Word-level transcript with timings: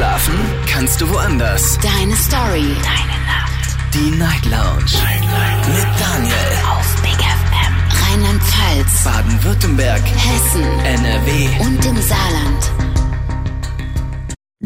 Schlafen 0.00 0.34
kannst 0.66 0.98
du 1.02 1.10
woanders. 1.10 1.78
Deine 1.82 2.16
Story. 2.16 2.74
Deine 2.82 3.18
Nacht. 3.26 3.76
Die 3.92 4.10
Night 4.12 4.46
Lounge. 4.46 4.96
Night, 5.04 5.20
Night. 5.20 5.68
Mit 5.68 6.00
Daniel. 6.00 6.34
Auf 6.70 7.02
Big 7.02 7.20
FM. 7.20 7.74
Rheinland-Pfalz. 8.08 9.04
Baden-Württemberg. 9.04 10.00
Hessen. 10.00 10.62
NRW. 10.62 11.48
Und 11.66 11.84
im 11.84 12.00
Saarland. 12.00 12.72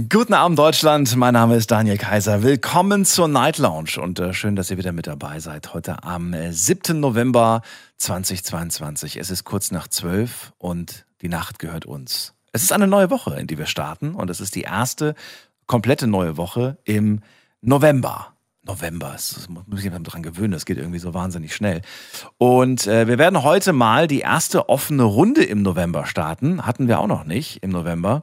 Guten 0.09 0.35
Abend 0.35 0.57
Deutschland, 0.57 1.17
mein 1.17 1.35
Name 1.35 1.57
ist 1.57 1.69
Daniel 1.69 1.99
Kaiser. 1.99 2.45
Willkommen 2.45 3.05
zur 3.05 3.27
Night 3.27 3.59
Lounge 3.59 4.01
und 4.01 4.21
äh, 4.21 4.33
schön, 4.35 4.55
dass 4.55 4.71
ihr 4.71 4.79
wieder 4.79 4.93
mit 4.93 5.09
dabei 5.09 5.41
seid. 5.41 5.75
Heute 5.75 6.05
am 6.05 6.33
äh, 6.33 6.53
7. 6.53 7.01
November 7.01 7.63
2022. 7.97 9.17
Es 9.17 9.31
ist 9.31 9.43
kurz 9.43 9.73
nach 9.73 9.89
12 9.89 10.53
und 10.59 11.07
die 11.23 11.29
Nacht 11.29 11.59
gehört 11.59 11.87
uns. 11.87 12.34
Es 12.55 12.63
ist 12.63 12.73
eine 12.73 12.87
neue 12.87 13.11
Woche, 13.11 13.35
in 13.41 13.49
die 13.49 13.59
wir 13.59 13.67
starten 13.67 14.15
und 14.15 14.31
es 14.31 14.41
ist 14.41 14.55
die 14.55 14.63
erste 14.63 15.17
komplette 15.67 16.07
neue 16.07 16.37
Woche 16.37 16.79
im 16.85 17.21
November. 17.61 18.29
November, 18.63 19.11
das 19.11 19.49
muss 19.49 19.85
ich 19.85 19.91
mich 19.91 20.03
dran 20.05 20.23
gewöhnen, 20.23 20.53
das 20.53 20.65
geht 20.65 20.79
irgendwie 20.79 21.01
so 21.01 21.13
wahnsinnig 21.15 21.53
schnell. 21.53 21.83
Und 22.39 22.87
äh, 22.87 23.09
wir 23.09 23.19
werden 23.19 23.43
heute 23.43 23.73
mal 23.73 24.07
die 24.07 24.21
erste 24.21 24.69
offene 24.69 25.03
Runde 25.03 25.43
im 25.43 25.63
November 25.63 26.07
starten. 26.07 26.65
Hatten 26.65 26.87
wir 26.87 27.01
auch 27.01 27.09
noch 27.09 27.25
nicht 27.25 27.61
im 27.65 27.71
November. 27.71 28.23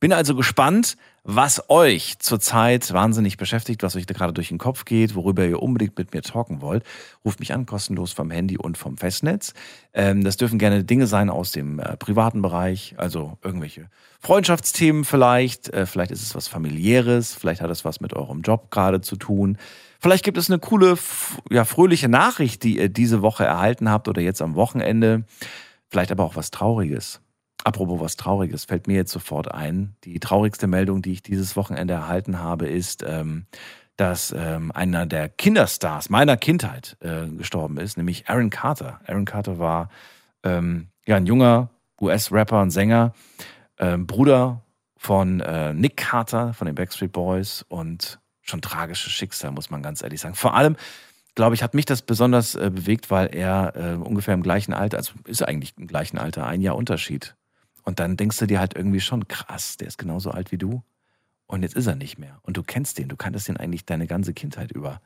Bin 0.00 0.14
also 0.14 0.34
gespannt, 0.34 0.96
was 1.28 1.68
euch 1.68 2.20
zurzeit 2.20 2.92
wahnsinnig 2.92 3.36
beschäftigt, 3.36 3.82
was 3.82 3.96
euch 3.96 4.06
da 4.06 4.14
gerade 4.14 4.32
durch 4.32 4.48
den 4.48 4.58
Kopf 4.58 4.84
geht, 4.84 5.16
worüber 5.16 5.44
ihr 5.44 5.60
unbedingt 5.60 5.98
mit 5.98 6.14
mir 6.14 6.22
talken 6.22 6.60
wollt. 6.60 6.84
Ruft 7.24 7.40
mich 7.40 7.52
an, 7.52 7.66
kostenlos 7.66 8.12
vom 8.12 8.30
Handy 8.30 8.56
und 8.56 8.78
vom 8.78 8.96
Festnetz. 8.96 9.52
Ähm, 9.92 10.22
das 10.22 10.36
dürfen 10.36 10.56
gerne 10.60 10.84
Dinge 10.84 11.08
sein 11.08 11.28
aus 11.28 11.50
dem 11.50 11.80
äh, 11.80 11.96
privaten 11.96 12.42
Bereich, 12.42 12.94
also 12.96 13.38
irgendwelche 13.42 13.90
Freundschaftsthemen 14.20 15.04
vielleicht. 15.04 15.68
Äh, 15.70 15.86
vielleicht 15.86 16.12
ist 16.12 16.22
es 16.22 16.36
was 16.36 16.46
familiäres, 16.46 17.34
vielleicht 17.34 17.60
hat 17.60 17.70
es 17.70 17.84
was 17.84 18.00
mit 18.00 18.14
eurem 18.14 18.42
Job 18.42 18.70
gerade 18.70 19.00
zu 19.00 19.16
tun. 19.16 19.58
Vielleicht 19.98 20.24
gibt 20.24 20.38
es 20.38 20.48
eine 20.48 20.60
coole, 20.60 20.96
ja, 21.50 21.64
fröhliche 21.64 22.08
Nachricht, 22.08 22.62
die 22.62 22.78
ihr 22.78 22.88
diese 22.88 23.20
Woche 23.20 23.44
erhalten 23.44 23.90
habt 23.90 24.06
oder 24.06 24.22
jetzt 24.22 24.42
am 24.42 24.54
Wochenende. 24.54 25.24
Vielleicht 25.88 26.12
aber 26.12 26.22
auch 26.22 26.36
was 26.36 26.52
Trauriges. 26.52 27.20
Apropos 27.66 27.98
was 27.98 28.14
Trauriges, 28.14 28.64
fällt 28.64 28.86
mir 28.86 28.94
jetzt 28.94 29.10
sofort 29.10 29.52
ein. 29.52 29.96
Die 30.04 30.20
traurigste 30.20 30.68
Meldung, 30.68 31.02
die 31.02 31.10
ich 31.10 31.22
dieses 31.24 31.56
Wochenende 31.56 31.94
erhalten 31.94 32.38
habe, 32.38 32.68
ist, 32.68 33.02
ähm, 33.04 33.46
dass 33.96 34.32
ähm, 34.38 34.70
einer 34.70 35.04
der 35.04 35.28
Kinderstars 35.28 36.08
meiner 36.08 36.36
Kindheit 36.36 36.96
äh, 37.00 37.26
gestorben 37.26 37.78
ist, 37.78 37.96
nämlich 37.96 38.28
Aaron 38.28 38.50
Carter. 38.50 39.00
Aaron 39.04 39.24
Carter 39.24 39.58
war 39.58 39.88
ähm, 40.44 40.90
ja 41.06 41.16
ein 41.16 41.26
junger 41.26 41.70
US-Rapper 42.00 42.62
und 42.62 42.70
Sänger, 42.70 43.14
ähm, 43.80 44.06
Bruder 44.06 44.62
von 44.96 45.40
äh, 45.40 45.74
Nick 45.74 45.96
Carter 45.96 46.54
von 46.54 46.66
den 46.66 46.76
Backstreet 46.76 47.10
Boys 47.10 47.64
und 47.68 48.20
schon 48.42 48.62
tragisches 48.62 49.10
Schicksal, 49.12 49.50
muss 49.50 49.70
man 49.70 49.82
ganz 49.82 50.04
ehrlich 50.04 50.20
sagen. 50.20 50.36
Vor 50.36 50.54
allem, 50.54 50.76
glaube 51.34 51.56
ich, 51.56 51.64
hat 51.64 51.74
mich 51.74 51.84
das 51.84 52.02
besonders 52.02 52.54
äh, 52.54 52.70
bewegt, 52.72 53.10
weil 53.10 53.34
er 53.34 53.72
äh, 53.74 53.96
ungefähr 53.96 54.34
im 54.34 54.44
gleichen 54.44 54.72
Alter, 54.72 54.98
also 54.98 55.14
ist 55.24 55.42
eigentlich 55.42 55.74
im 55.76 55.88
gleichen 55.88 56.16
Alter, 56.16 56.46
ein 56.46 56.60
Jahr 56.60 56.76
Unterschied 56.76 57.34
und 57.86 58.00
dann 58.00 58.16
denkst 58.16 58.38
du 58.38 58.46
dir 58.46 58.58
halt 58.58 58.76
irgendwie 58.76 59.00
schon, 59.00 59.28
krass, 59.28 59.76
der 59.76 59.86
ist 59.86 59.96
genauso 59.96 60.32
alt 60.32 60.50
wie 60.52 60.58
du. 60.58 60.82
Und 61.46 61.62
jetzt 61.62 61.76
ist 61.76 61.86
er 61.86 61.94
nicht 61.94 62.18
mehr. 62.18 62.40
Und 62.42 62.56
du 62.56 62.64
kennst 62.64 62.98
den, 62.98 63.08
du 63.08 63.14
kanntest 63.14 63.46
den 63.46 63.56
eigentlich 63.56 63.86
deine 63.86 64.08
ganze 64.08 64.34
Kindheit 64.34 64.72
über. 64.72 65.00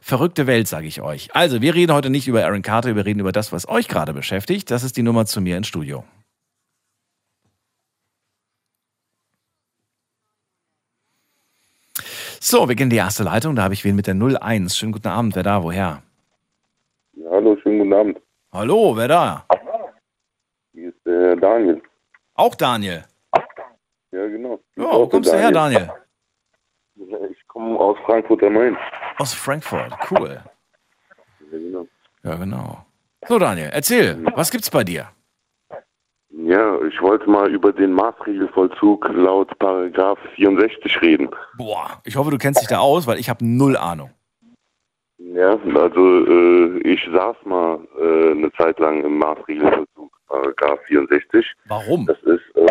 Verrückte 0.00 0.46
Welt, 0.46 0.68
sage 0.68 0.86
ich 0.86 1.02
euch. 1.02 1.34
Also, 1.34 1.60
wir 1.60 1.74
reden 1.74 1.92
heute 1.92 2.08
nicht 2.08 2.28
über 2.28 2.44
Aaron 2.44 2.62
Carter, 2.62 2.94
wir 2.94 3.04
reden 3.04 3.18
über 3.18 3.32
das, 3.32 3.50
was 3.50 3.68
euch 3.68 3.88
gerade 3.88 4.12
beschäftigt. 4.12 4.70
Das 4.70 4.84
ist 4.84 4.96
die 4.96 5.02
Nummer 5.02 5.26
zu 5.26 5.40
mir 5.40 5.56
ins 5.56 5.66
Studio. 5.66 6.04
So, 12.38 12.68
wir 12.68 12.76
gehen 12.76 12.84
in 12.84 12.90
die 12.90 12.96
erste 12.96 13.24
Leitung. 13.24 13.56
Da 13.56 13.64
habe 13.64 13.74
ich 13.74 13.84
wen 13.84 13.96
mit 13.96 14.06
der 14.06 14.14
01. 14.14 14.76
Schönen 14.76 14.92
guten 14.92 15.08
Abend. 15.08 15.34
Wer 15.34 15.42
da? 15.42 15.64
Woher? 15.64 16.04
Ja, 17.14 17.30
hallo, 17.32 17.56
schönen 17.60 17.80
guten 17.80 17.92
Abend. 17.92 18.20
Hallo, 18.52 18.96
wer 18.96 19.08
da? 19.08 19.46
Hier 20.72 20.90
ist 20.90 21.04
der 21.04 21.34
Daniel. 21.34 21.82
Auch 22.40 22.54
Daniel. 22.54 23.04
Ja, 24.12 24.26
genau. 24.26 24.58
Ja, 24.74 24.84
wo 24.84 25.06
kommst 25.06 25.30
du 25.30 25.36
her, 25.36 25.52
Daniel? 25.52 25.92
Ich 26.96 27.46
komme 27.48 27.78
aus 27.78 27.98
Frankfurt 28.06 28.42
am 28.42 28.54
Main. 28.54 28.78
Aus 29.18 29.34
Frankfurt, 29.34 29.92
cool. 30.10 30.42
Ja, 31.52 31.58
genau. 31.58 31.86
Ja, 32.22 32.34
genau. 32.36 32.86
So, 33.28 33.38
Daniel, 33.38 33.68
erzähl, 33.70 34.24
was 34.34 34.50
gibt's 34.50 34.70
bei 34.70 34.84
dir? 34.84 35.10
Ja, 36.30 36.80
ich 36.82 37.02
wollte 37.02 37.28
mal 37.28 37.52
über 37.52 37.74
den 37.74 37.92
Maßregelvollzug 37.92 39.06
laut 39.10 39.58
Paragraph 39.58 40.18
64 40.36 41.02
reden. 41.02 41.28
Boah, 41.58 42.00
ich 42.04 42.16
hoffe, 42.16 42.30
du 42.30 42.38
kennst 42.38 42.62
dich 42.62 42.68
da 42.68 42.78
aus, 42.78 43.06
weil 43.06 43.18
ich 43.18 43.28
habe 43.28 43.44
null 43.44 43.76
Ahnung. 43.76 44.10
Ja, 45.22 45.58
also 45.74 46.26
äh, 46.26 46.78
ich 46.78 47.06
saß 47.12 47.36
mal 47.44 47.78
äh, 48.00 48.30
eine 48.30 48.50
Zeit 48.52 48.78
lang 48.78 49.04
im 49.04 49.18
Maßregelvollzug, 49.18 50.10
Paragraph 50.26 50.80
64. 50.86 51.46
Warum? 51.66 52.06
Das 52.06 52.18
ist, 52.22 52.56
äh, 52.56 52.66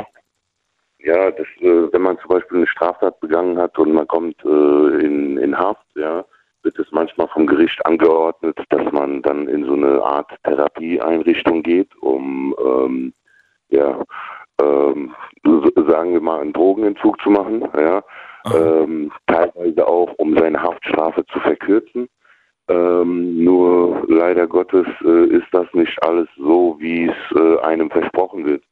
ja, 1.00 1.30
das, 1.30 1.46
äh, 1.60 1.94
wenn 1.94 2.02
man 2.02 2.18
zum 2.20 2.30
Beispiel 2.30 2.58
eine 2.58 2.68
Straftat 2.68 3.20
begangen 3.20 3.58
hat 3.60 3.78
und 3.78 3.94
man 3.94 4.08
kommt 4.08 4.44
äh, 4.44 5.06
in, 5.06 5.38
in 5.38 5.58
Haft, 5.58 5.86
ja, 5.96 6.26
wird 6.64 6.80
es 6.80 6.92
manchmal 6.92 7.28
vom 7.28 7.46
Gericht 7.46 7.86
angeordnet, 7.86 8.58
dass 8.70 8.92
man 8.92 9.22
dann 9.22 9.48
in 9.48 9.66
so 9.66 9.74
eine 9.74 10.02
Art 10.04 10.32
Therapieeinrichtung 10.44 11.62
geht, 11.62 11.96
um, 12.02 12.56
ähm, 12.60 13.14
ja, 13.70 14.04
ähm, 14.60 15.16
sagen 15.88 16.14
wir 16.14 16.22
mal, 16.22 16.42
einen 16.42 16.54
Drogenentzug 16.54 17.22
zu 17.22 17.30
machen, 17.30 17.68
ja, 17.78 18.04
ähm, 18.54 19.12
teilweise 19.28 19.88
auch, 19.88 20.14
um 20.18 20.36
seine 20.36 20.62
Haftstrafe 20.62 21.24
zu 21.28 21.40
verkürzen. 21.40 22.10
Ähm, 22.70 23.44
nur 23.44 24.06
leider 24.08 24.48
Gottes 24.48 24.86
äh, 25.04 25.26
ist 25.26 25.48
das 25.52 25.66
nicht 25.74 26.02
alles 26.04 26.28
so, 26.38 26.78
wie 26.80 27.08
es 27.08 27.38
äh, 27.38 27.60
einem 27.62 27.90
versprochen 27.90 28.46
wird. 28.46 28.64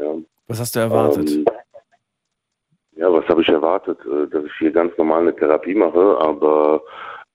Ja. 0.00 0.14
Was 0.48 0.60
hast 0.60 0.74
du 0.74 0.80
erwartet? 0.80 1.30
Ähm, 1.30 1.44
ja, 2.96 3.12
was 3.12 3.26
habe 3.28 3.42
ich 3.42 3.48
erwartet? 3.48 3.98
Äh, 4.04 4.26
Dass 4.28 4.44
ich 4.44 4.52
hier 4.58 4.72
ganz 4.72 4.96
normal 4.98 5.22
eine 5.22 5.36
Therapie 5.36 5.74
mache, 5.74 6.18
aber 6.20 6.82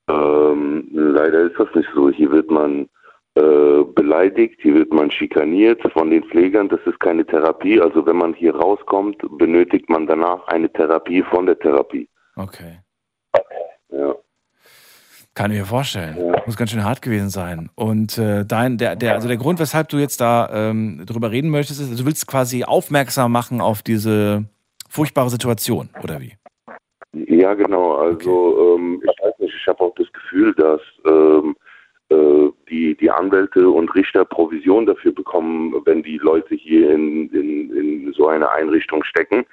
ähm, 0.09 0.89
leider 0.91 1.41
ist 1.43 1.57
das 1.57 1.73
nicht 1.73 1.89
so. 1.95 2.09
Hier 2.09 2.31
wird 2.31 2.51
man 2.51 2.89
äh, 3.35 3.83
beleidigt, 3.95 4.59
hier 4.61 4.75
wird 4.75 4.91
man 4.91 5.09
schikaniert 5.09 5.81
von 5.93 6.11
den 6.11 6.23
Pflegern. 6.25 6.67
Das 6.67 6.81
ist 6.85 6.99
keine 6.99 7.25
Therapie. 7.25 7.79
Also 7.79 8.05
wenn 8.05 8.17
man 8.17 8.33
hier 8.33 8.53
rauskommt, 8.55 9.17
benötigt 9.37 9.89
man 9.89 10.05
danach 10.05 10.45
eine 10.47 10.71
Therapie 10.71 11.23
von 11.23 11.45
der 11.45 11.57
Therapie. 11.57 12.09
Okay. 12.35 12.79
Ja. 13.89 14.15
Kann 15.35 15.51
ich 15.51 15.57
mir 15.57 15.65
vorstellen. 15.65 16.15
Muss 16.45 16.57
ganz 16.57 16.71
schön 16.71 16.83
hart 16.83 17.01
gewesen 17.01 17.29
sein. 17.29 17.69
Und 17.75 18.17
äh, 18.19 18.45
dein, 18.45 18.77
der, 18.77 18.95
der, 18.95 19.13
also 19.13 19.27
der 19.27 19.37
Grund, 19.37 19.59
weshalb 19.59 19.89
du 19.89 19.97
jetzt 19.97 20.21
da 20.21 20.49
ähm, 20.53 21.03
drüber 21.07 21.31
reden 21.31 21.49
möchtest, 21.49 21.81
ist, 21.81 21.99
du 21.99 22.05
willst 22.05 22.27
quasi 22.27 22.63
aufmerksam 22.63 23.31
machen 23.31 23.59
auf 23.59 23.81
diese 23.81 24.45
furchtbare 24.89 25.31
Situation, 25.31 25.89
oder 26.03 26.21
wie? 26.21 26.33
Ja, 27.13 27.55
genau. 27.55 27.95
Also 27.95 28.75
ähm, 28.75 29.01
ich 29.03 29.23
weiß 29.23 29.39
nicht, 29.39 29.55
ich 29.59 29.67
habe 29.67 29.79
auch 29.83 29.95
das 29.95 30.11
Gefühl, 30.13 30.53
dass 30.53 30.81
ähm, 31.07 31.55
äh, 32.09 32.49
die, 32.69 32.95
die 32.95 33.09
Anwälte 33.09 33.67
und 33.69 33.93
Richter 33.95 34.25
Provision 34.25 34.85
dafür 34.85 35.13
bekommen, 35.13 35.73
wenn 35.85 36.03
die 36.03 36.17
Leute 36.17 36.53
hier 36.53 36.91
in, 36.91 37.29
in, 37.29 37.75
in 37.75 38.13
so 38.13 38.27
eine 38.27 38.49
Einrichtung 38.51 39.03
stecken. 39.03 39.45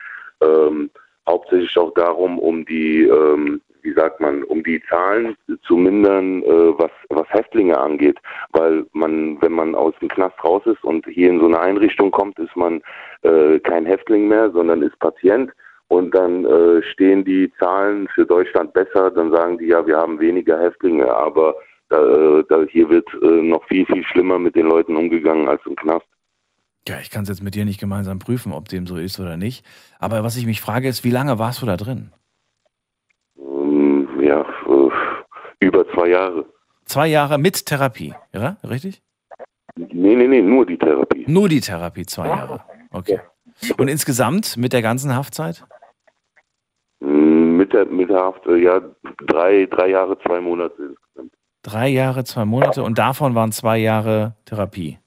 Ähm, 0.42 0.90
hauptsächlich 1.26 1.76
auch 1.78 1.94
darum, 1.94 2.38
um 2.38 2.64
die, 2.66 3.04
ähm, 3.04 3.60
wie 3.82 3.92
sagt 3.92 4.20
man, 4.20 4.42
um 4.44 4.62
die 4.62 4.82
Zahlen 4.88 5.36
zu 5.66 5.76
mindern, 5.76 6.42
äh, 6.42 6.78
was, 6.78 6.91
was 7.08 7.28
Häftlinge 7.30 7.78
angeht. 7.78 8.18
Weil 8.52 8.86
man, 8.92 9.41
wenn 9.42 9.52
man 9.52 9.74
aus 9.74 9.94
dem 10.00 10.08
Knast 10.08 10.42
raus 10.42 10.62
ist 10.66 10.82
und 10.84 11.06
hier 11.06 11.30
in 11.30 11.41
so 11.41 11.46
eine 11.46 11.60
Einrichtung 11.60 12.10
kommt, 12.10 12.38
ist 12.38 12.54
man 12.56 12.82
äh, 13.22 13.58
kein 13.60 13.86
Häftling 13.86 14.28
mehr, 14.28 14.50
sondern 14.50 14.82
ist 14.82 14.98
Patient. 14.98 15.50
Und 15.88 16.14
dann 16.14 16.44
äh, 16.44 16.82
stehen 16.82 17.25
die 17.25 17.52
Zahlen 17.58 18.06
für 18.14 18.25
Deutschland 18.25 18.72
besser, 18.72 19.10
dann 19.10 19.32
sagen 19.32 19.58
die 19.58 19.66
ja, 19.66 19.84
wir 19.84 19.96
haben 19.96 20.20
weniger 20.20 20.56
Häftlinge, 20.60 21.12
aber 21.12 21.56
äh, 21.90 22.44
da, 22.49 22.62
hier 22.70 22.88
wird 22.88 23.08
äh, 23.20 23.26
noch 23.26 23.64
viel, 23.64 23.84
viel 23.87 24.05
schlimmer 24.05 24.38
mit 24.38 24.55
den 24.55 24.66
Leuten 24.66 24.96
umgegangen 24.96 25.49
als 25.49 25.60
im 25.66 25.75
Knast. 25.75 26.06
Ja, 26.87 26.99
ich 27.00 27.10
kann 27.10 27.25
es 27.25 27.28
jetzt 27.28 27.43
mit 27.43 27.55
dir 27.55 27.64
nicht 27.64 27.81
gemeinsam 27.81 28.20
prüfen, 28.20 28.52
ob 28.52 28.69
dem 28.69 28.87
so 28.87 28.96
ist 28.96 29.20
oder 29.20 29.37
nicht. 29.37 29.66
Aber 29.99 30.22
was 30.22 30.37
ich 30.37 30.46
mich 30.46 30.60
frage, 30.60 30.88
ist, 30.88 31.05
wie 31.05 31.10
lange 31.10 31.38
warst 31.38 31.60
du 31.60 31.66
da 31.66 31.76
drin? 31.76 32.12
Ja, 34.20 34.40
äh, 34.43 34.90
über 35.61 35.88
zwei 35.93 36.08
Jahre. 36.08 36.44
Zwei 36.84 37.06
Jahre 37.08 37.38
mit 37.38 37.67
Therapie, 37.67 38.14
ja? 38.32 38.56
Richtig? 38.69 39.02
Nee, 39.76 40.17
nee, 40.17 40.26
nee, 40.26 40.43
nur 40.43 40.67
die 40.67 40.76
Therapie. 40.76 41.25
Nur 41.28 41.49
die 41.49 41.61
Therapie, 41.61 42.05
zwei 42.05 42.26
Jahre. 42.28 42.64
Okay. 42.90 43.20
Und 43.78 43.88
insgesamt 43.88 44.56
mit 44.56 44.72
der 44.72 44.82
ganzen 44.82 45.14
Haftzeit? 45.14 45.64
Mm, 47.00 47.56
Mit 47.56 47.72
der, 47.72 47.87
mit 47.87 48.11
der 48.11 48.19
Haft, 48.20 48.46
äh, 48.46 48.56
ja, 48.56 48.81
drei, 49.26 49.67
drei 49.67 49.88
Jahre, 49.90 50.19
zwei 50.26 50.40
Monate 50.40 50.75
insgesamt. 50.82 51.32
Drei 51.62 51.88
Jahre, 51.88 52.25
zwei 52.25 52.44
Monate 52.44 52.82
und 52.82 52.99
davon 52.99 53.34
waren 53.34 53.52
zwei 53.52 53.78
Jahre 53.78 54.34
Therapie. 54.46 54.99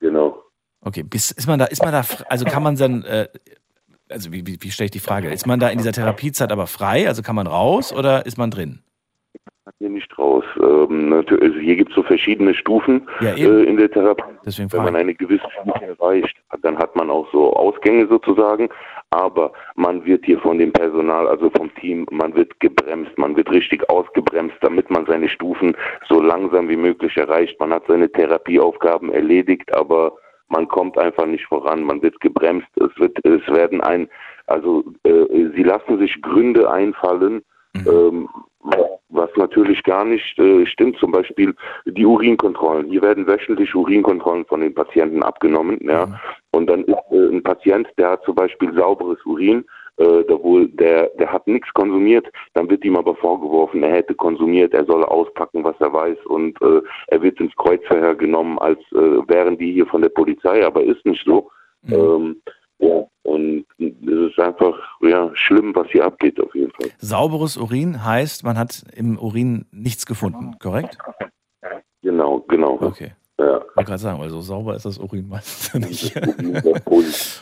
Genau. 0.00 0.42
Okay, 0.80 1.02
bis, 1.02 1.32
ist 1.32 1.46
man 1.48 1.58
da, 1.58 1.66
ist 1.66 1.82
man 1.82 1.92
da, 1.92 2.02
also 2.28 2.44
kann 2.44 2.62
man 2.62 2.76
dann, 2.76 3.02
äh, 3.02 3.28
also 4.10 4.32
wie, 4.32 4.46
wie, 4.46 4.58
wie 4.60 4.70
stelle 4.70 4.86
ich 4.86 4.90
die 4.90 4.98
Frage? 5.00 5.28
Ist 5.28 5.46
man 5.46 5.60
da 5.60 5.68
in 5.68 5.78
dieser 5.78 5.92
Therapiezeit 5.92 6.52
aber 6.52 6.66
frei? 6.66 7.08
Also 7.08 7.22
kann 7.22 7.36
man 7.36 7.46
raus 7.46 7.92
oder 7.92 8.26
ist 8.26 8.38
man 8.38 8.50
drin? 8.50 8.80
Hier 9.78 9.90
nicht 9.90 10.18
raus. 10.18 10.44
Ähm, 10.60 11.12
also 11.12 11.58
hier 11.58 11.76
gibt 11.76 11.90
es 11.90 11.94
so 11.94 12.02
verschiedene 12.02 12.54
Stufen 12.54 13.06
Ja, 13.20 13.34
äh, 13.34 13.64
in 13.64 13.76
der 13.76 13.90
Therapie. 13.90 14.24
Deswegen 14.44 14.72
Wenn 14.72 14.82
man 14.82 14.96
eine 14.96 15.14
gewisse 15.14 15.46
Stufe 15.60 15.84
erreicht, 15.84 16.36
dann 16.62 16.78
hat 16.78 16.96
man 16.96 17.10
auch 17.10 17.30
so 17.30 17.52
Ausgänge 17.52 18.08
sozusagen. 18.08 18.68
Aber 19.10 19.52
man 19.76 20.04
wird 20.04 20.24
hier 20.24 20.40
von 20.40 20.58
dem 20.58 20.72
Personal, 20.72 21.28
also 21.28 21.50
vom 21.50 21.72
Team, 21.76 22.06
man 22.10 22.34
wird 22.34 22.58
gebremst, 22.60 23.16
man 23.18 23.36
wird 23.36 23.50
richtig 23.50 23.88
ausgebremst, 23.88 24.56
damit 24.62 24.90
man 24.90 25.06
seine 25.06 25.28
Stufen 25.28 25.76
so 26.08 26.20
langsam 26.20 26.68
wie 26.68 26.76
möglich 26.76 27.16
erreicht. 27.16 27.58
Man 27.60 27.72
hat 27.72 27.84
seine 27.86 28.10
Therapieaufgaben 28.10 29.12
erledigt, 29.12 29.72
aber 29.74 30.12
man 30.48 30.68
kommt 30.68 30.98
einfach 30.98 31.26
nicht 31.26 31.46
voran. 31.46 31.84
Man 31.84 32.02
wird 32.02 32.20
gebremst. 32.20 32.68
Es 32.76 32.98
wird, 32.98 33.18
es 33.24 33.46
werden 33.48 33.80
ein, 33.80 34.08
also 34.46 34.84
äh, 35.04 35.50
sie 35.54 35.62
lassen 35.62 35.98
sich 35.98 36.20
Gründe 36.22 36.70
einfallen, 36.70 37.42
ähm, 37.74 38.28
was 39.10 39.30
natürlich 39.36 39.82
gar 39.84 40.04
nicht 40.04 40.38
äh, 40.38 40.66
stimmt. 40.66 40.98
Zum 40.98 41.12
Beispiel 41.12 41.54
die 41.86 42.04
Urinkontrollen. 42.04 42.88
Hier 42.88 43.02
werden 43.02 43.26
wöchentlich 43.26 43.74
Urinkontrollen 43.74 44.44
von 44.46 44.60
den 44.60 44.74
Patienten 44.74 45.22
abgenommen. 45.22 45.78
Ja? 45.82 46.20
Und 46.50 46.66
dann 46.68 46.84
ist 46.84 46.96
äh, 47.10 47.28
ein 47.30 47.42
Patient, 47.42 47.88
der 47.98 48.10
hat 48.10 48.24
zum 48.24 48.34
Beispiel 48.34 48.72
sauberes 48.74 49.24
Urin, 49.24 49.64
äh, 49.98 50.24
da 50.24 50.42
wohl, 50.42 50.68
der, 50.68 51.08
der 51.18 51.32
hat 51.32 51.46
nichts 51.46 51.72
konsumiert, 51.74 52.26
dann 52.54 52.68
wird 52.70 52.84
ihm 52.84 52.96
aber 52.96 53.14
vorgeworfen, 53.16 53.82
er 53.82 53.92
hätte 53.92 54.14
konsumiert, 54.14 54.74
er 54.74 54.84
solle 54.84 55.08
auspacken, 55.08 55.64
was 55.64 55.76
er 55.80 55.92
weiß 55.92 56.18
und 56.26 56.60
äh, 56.62 56.80
er 57.08 57.22
wird 57.22 57.40
ins 57.40 57.54
Kreuzverhör 57.56 58.14
genommen, 58.14 58.58
als 58.58 58.78
äh, 58.92 59.28
wären 59.28 59.58
die 59.58 59.72
hier 59.72 59.86
von 59.86 60.02
der 60.02 60.10
Polizei, 60.10 60.64
aber 60.64 60.82
ist 60.82 61.04
nicht 61.04 61.24
so. 61.24 61.50
Ähm, 61.90 62.40
ja, 62.78 63.04
und 63.22 63.64
es 63.78 64.30
ist 64.30 64.38
einfach 64.38 64.78
ja, 65.00 65.30
schlimm, 65.34 65.74
was 65.74 65.88
hier 65.88 66.04
abgeht 66.04 66.40
auf 66.40 66.54
jeden 66.54 66.72
Fall. 66.72 66.90
Sauberes 66.98 67.56
Urin 67.56 68.04
heißt, 68.04 68.44
man 68.44 68.58
hat 68.58 68.84
im 68.94 69.18
Urin 69.18 69.66
nichts 69.72 70.06
gefunden, 70.06 70.56
korrekt? 70.60 70.98
Genau, 72.02 72.40
genau. 72.48 72.78
Okay. 72.80 73.12
Ja. 73.38 73.60
Ich 73.78 73.86
gerade 73.86 73.98
sagen, 73.98 74.18
weil 74.18 74.30
so 74.30 74.40
sauber 74.40 74.74
ist 74.74 74.84
das 74.84 74.98
Urin 74.98 75.28
meistens 75.28 75.74
nicht. 75.88 76.14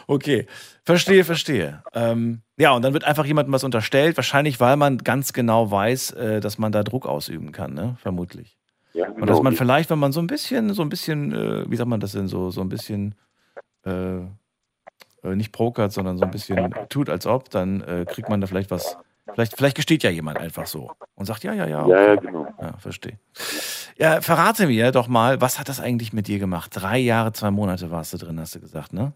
Okay, 0.09 0.47
verstehe, 0.85 1.25
verstehe. 1.25 1.83
Ähm, 1.93 2.43
ja, 2.57 2.73
und 2.73 2.83
dann 2.83 2.93
wird 2.93 3.03
einfach 3.03 3.25
jemandem 3.25 3.53
was 3.53 3.65
unterstellt, 3.65 4.17
wahrscheinlich 4.17 4.61
weil 4.61 4.77
man 4.77 4.99
ganz 4.99 5.33
genau 5.33 5.69
weiß, 5.71 6.13
äh, 6.13 6.41
dass 6.41 6.59
man 6.59 6.71
da 6.71 6.85
Druck 6.85 7.07
ausüben 7.07 7.51
kann, 7.51 7.75
ne? 7.75 7.97
Vermutlich. 7.99 8.57
Ja, 8.93 9.09
Und 9.09 9.23
dass 9.23 9.39
genau. 9.39 9.43
man 9.43 9.55
vielleicht, 9.55 9.91
wenn 9.91 9.99
man 9.99 10.13
so 10.13 10.21
ein 10.21 10.29
bisschen, 10.29 10.73
so 10.75 10.83
ein 10.83 10.89
bisschen, 10.89 11.33
äh, 11.33 11.69
wie 11.69 11.77
sagt 11.77 11.89
man 11.89 11.99
das 11.99 12.13
denn, 12.13 12.29
so, 12.29 12.51
so 12.51 12.61
ein 12.61 12.69
bisschen 12.69 13.17
äh, 13.85 14.19
äh, 14.19 15.35
nicht 15.35 15.53
pokert, 15.53 15.93
sondern 15.93 16.19
so 16.19 16.25
ein 16.25 16.31
bisschen 16.31 16.75
tut, 16.89 17.11
als 17.11 17.27
ob, 17.27 17.51
dann 17.51 17.81
äh, 17.83 18.05
kriegt 18.09 18.29
man 18.29 18.41
da 18.41 18.47
vielleicht 18.47 18.71
was. 18.71 18.97
Vielleicht, 19.33 19.57
vielleicht 19.57 19.77
gesteht 19.77 20.03
ja 20.03 20.11
jemand 20.11 20.39
einfach 20.39 20.67
so 20.67 20.91
und 21.15 21.27
sagt, 21.27 21.45
ja, 21.45 21.53
ja, 21.53 21.67
ja. 21.67 21.87
ja, 21.87 22.03
ja, 22.03 22.13
okay. 22.13 22.27
genau. 22.27 22.47
Ja, 22.61 22.73
verstehe. 22.79 23.19
Ja, 23.97 24.21
verrate 24.21 24.67
mir 24.67 24.93
doch 24.93 25.09
mal, 25.09 25.41
was 25.41 25.59
hat 25.59 25.69
das 25.69 25.81
eigentlich 25.81 26.13
mit 26.13 26.29
dir 26.29 26.39
gemacht? 26.39 26.71
Drei 26.75 26.99
Jahre, 26.99 27.33
zwei 27.33 27.51
Monate 27.51 27.91
warst 27.91 28.13
du 28.13 28.19
drin, 28.19 28.39
hast 28.39 28.55
du 28.55 28.61
gesagt, 28.61 28.93
ne? 28.93 29.13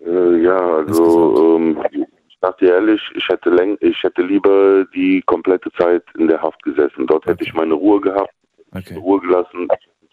Äh, 0.00 0.42
ja, 0.42 0.58
also 0.58 1.56
ähm, 1.56 1.82
ich 1.92 2.38
dachte 2.40 2.66
ehrlich, 2.66 3.00
ich 3.14 3.28
hätte 3.28 3.50
läng 3.50 3.76
ich 3.80 4.02
hätte 4.02 4.22
lieber 4.22 4.84
die 4.94 5.22
komplette 5.26 5.70
Zeit 5.72 6.04
in 6.18 6.28
der 6.28 6.40
Haft 6.40 6.62
gesessen. 6.62 7.06
Dort 7.06 7.26
hätte 7.26 7.44
ich 7.44 7.52
meine 7.54 7.74
Ruhe 7.74 8.00
gehabt, 8.00 8.30
Okay. 8.72 8.96
Ruhe 8.96 9.20
gelassen, 9.20 9.68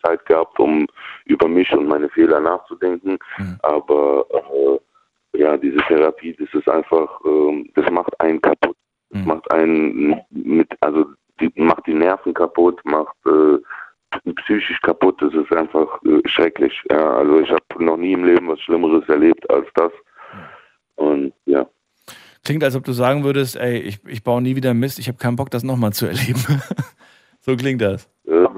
Zeit 0.06 0.26
gehabt, 0.26 0.60
um 0.60 0.86
über 1.26 1.48
mich 1.48 1.72
und 1.74 1.88
meine 1.88 2.10
Fehler 2.10 2.40
nachzudenken. 2.40 3.18
Mhm. 3.38 3.58
Aber 3.62 4.26
äh, 4.32 4.80
ja, 5.36 5.58
diese 5.58 5.78
Therapie, 5.88 6.36
das 6.40 6.50
ist 6.54 6.70
einfach, 6.70 7.20
ähm, 7.26 7.70
das 7.76 7.90
macht 7.92 8.20
einen 8.20 8.42
kaputt. 8.42 8.76
Das 9.10 9.22
Mhm. 9.22 9.28
macht 9.28 9.52
einen 9.52 10.22
mit, 10.30 10.70
also 10.82 11.06
die, 11.40 11.52
macht 11.56 11.86
die 11.88 11.94
Nerven 11.94 12.34
kaputt, 12.34 12.80
macht 12.84 13.16
äh, 13.26 13.58
psychisch 14.36 14.80
kaputt. 14.82 15.22
Das 15.22 15.34
ist 15.34 15.52
einfach 15.52 16.02
äh, 16.04 16.22
schrecklich. 16.28 16.74
Ja, 16.92 17.18
also 17.18 17.40
ich 17.40 17.50
habe 17.50 17.84
noch 17.84 17.98
nie 17.98 18.14
im 18.14 18.26
Leben 18.26 18.48
was 18.48 18.60
Schlimmeres 18.62 19.08
erlebt 19.10 19.50
als 19.50 19.68
das. 19.76 19.92
Und 20.96 21.34
ja. 21.46 21.66
Klingt, 22.46 22.64
als 22.64 22.76
ob 22.76 22.84
du 22.84 22.92
sagen 22.92 23.24
würdest, 23.24 23.56
ey, 23.56 23.80
ich, 23.80 24.00
ich 24.06 24.24
baue 24.24 24.42
nie 24.42 24.56
wieder 24.56 24.74
Mist, 24.74 25.00
ich 25.00 25.08
habe 25.08 25.18
keinen 25.18 25.38
Bock, 25.38 25.50
das 25.50 25.64
nochmal 25.64 25.94
zu 25.94 26.06
erleben. 26.06 26.40
so 27.40 27.56
klingt 27.56 27.82
das. 27.82 28.10
Ähm, 28.28 28.53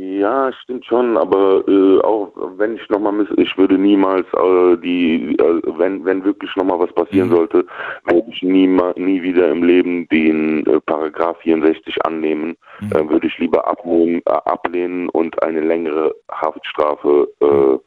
ja, 0.00 0.50
stimmt 0.62 0.86
schon, 0.86 1.18
aber 1.18 1.62
äh, 1.68 2.00
auch 2.00 2.32
wenn 2.56 2.76
ich 2.76 2.88
nochmal 2.88 3.12
miss, 3.12 3.28
ich 3.36 3.56
würde 3.58 3.76
niemals 3.76 4.26
äh, 4.32 4.76
die, 4.78 5.36
äh, 5.38 5.62
wenn 5.78 6.02
wenn 6.06 6.24
wirklich 6.24 6.50
nochmal 6.56 6.78
was 6.80 6.92
passieren 6.94 7.28
Mhm. 7.28 7.34
sollte, 7.34 7.66
würde 8.04 8.30
ich 8.30 8.42
nie, 8.42 8.66
nie 8.96 9.22
wieder 9.22 9.50
im 9.50 9.62
Leben 9.62 10.08
den 10.08 10.64
äh, 10.66 10.80
Paragraph 10.80 11.36
64 11.42 12.02
annehmen. 12.06 12.56
Mhm. 12.80 12.92
Äh, 12.92 13.10
würde 13.10 13.26
ich 13.26 13.36
lieber 13.38 13.66
abnehmen, 13.68 14.22
äh, 14.24 14.30
ablehnen 14.30 15.10
und 15.10 15.42
eine 15.42 15.60
längere 15.60 16.14
Haftstrafe. 16.30 17.28
Äh, 17.40 17.78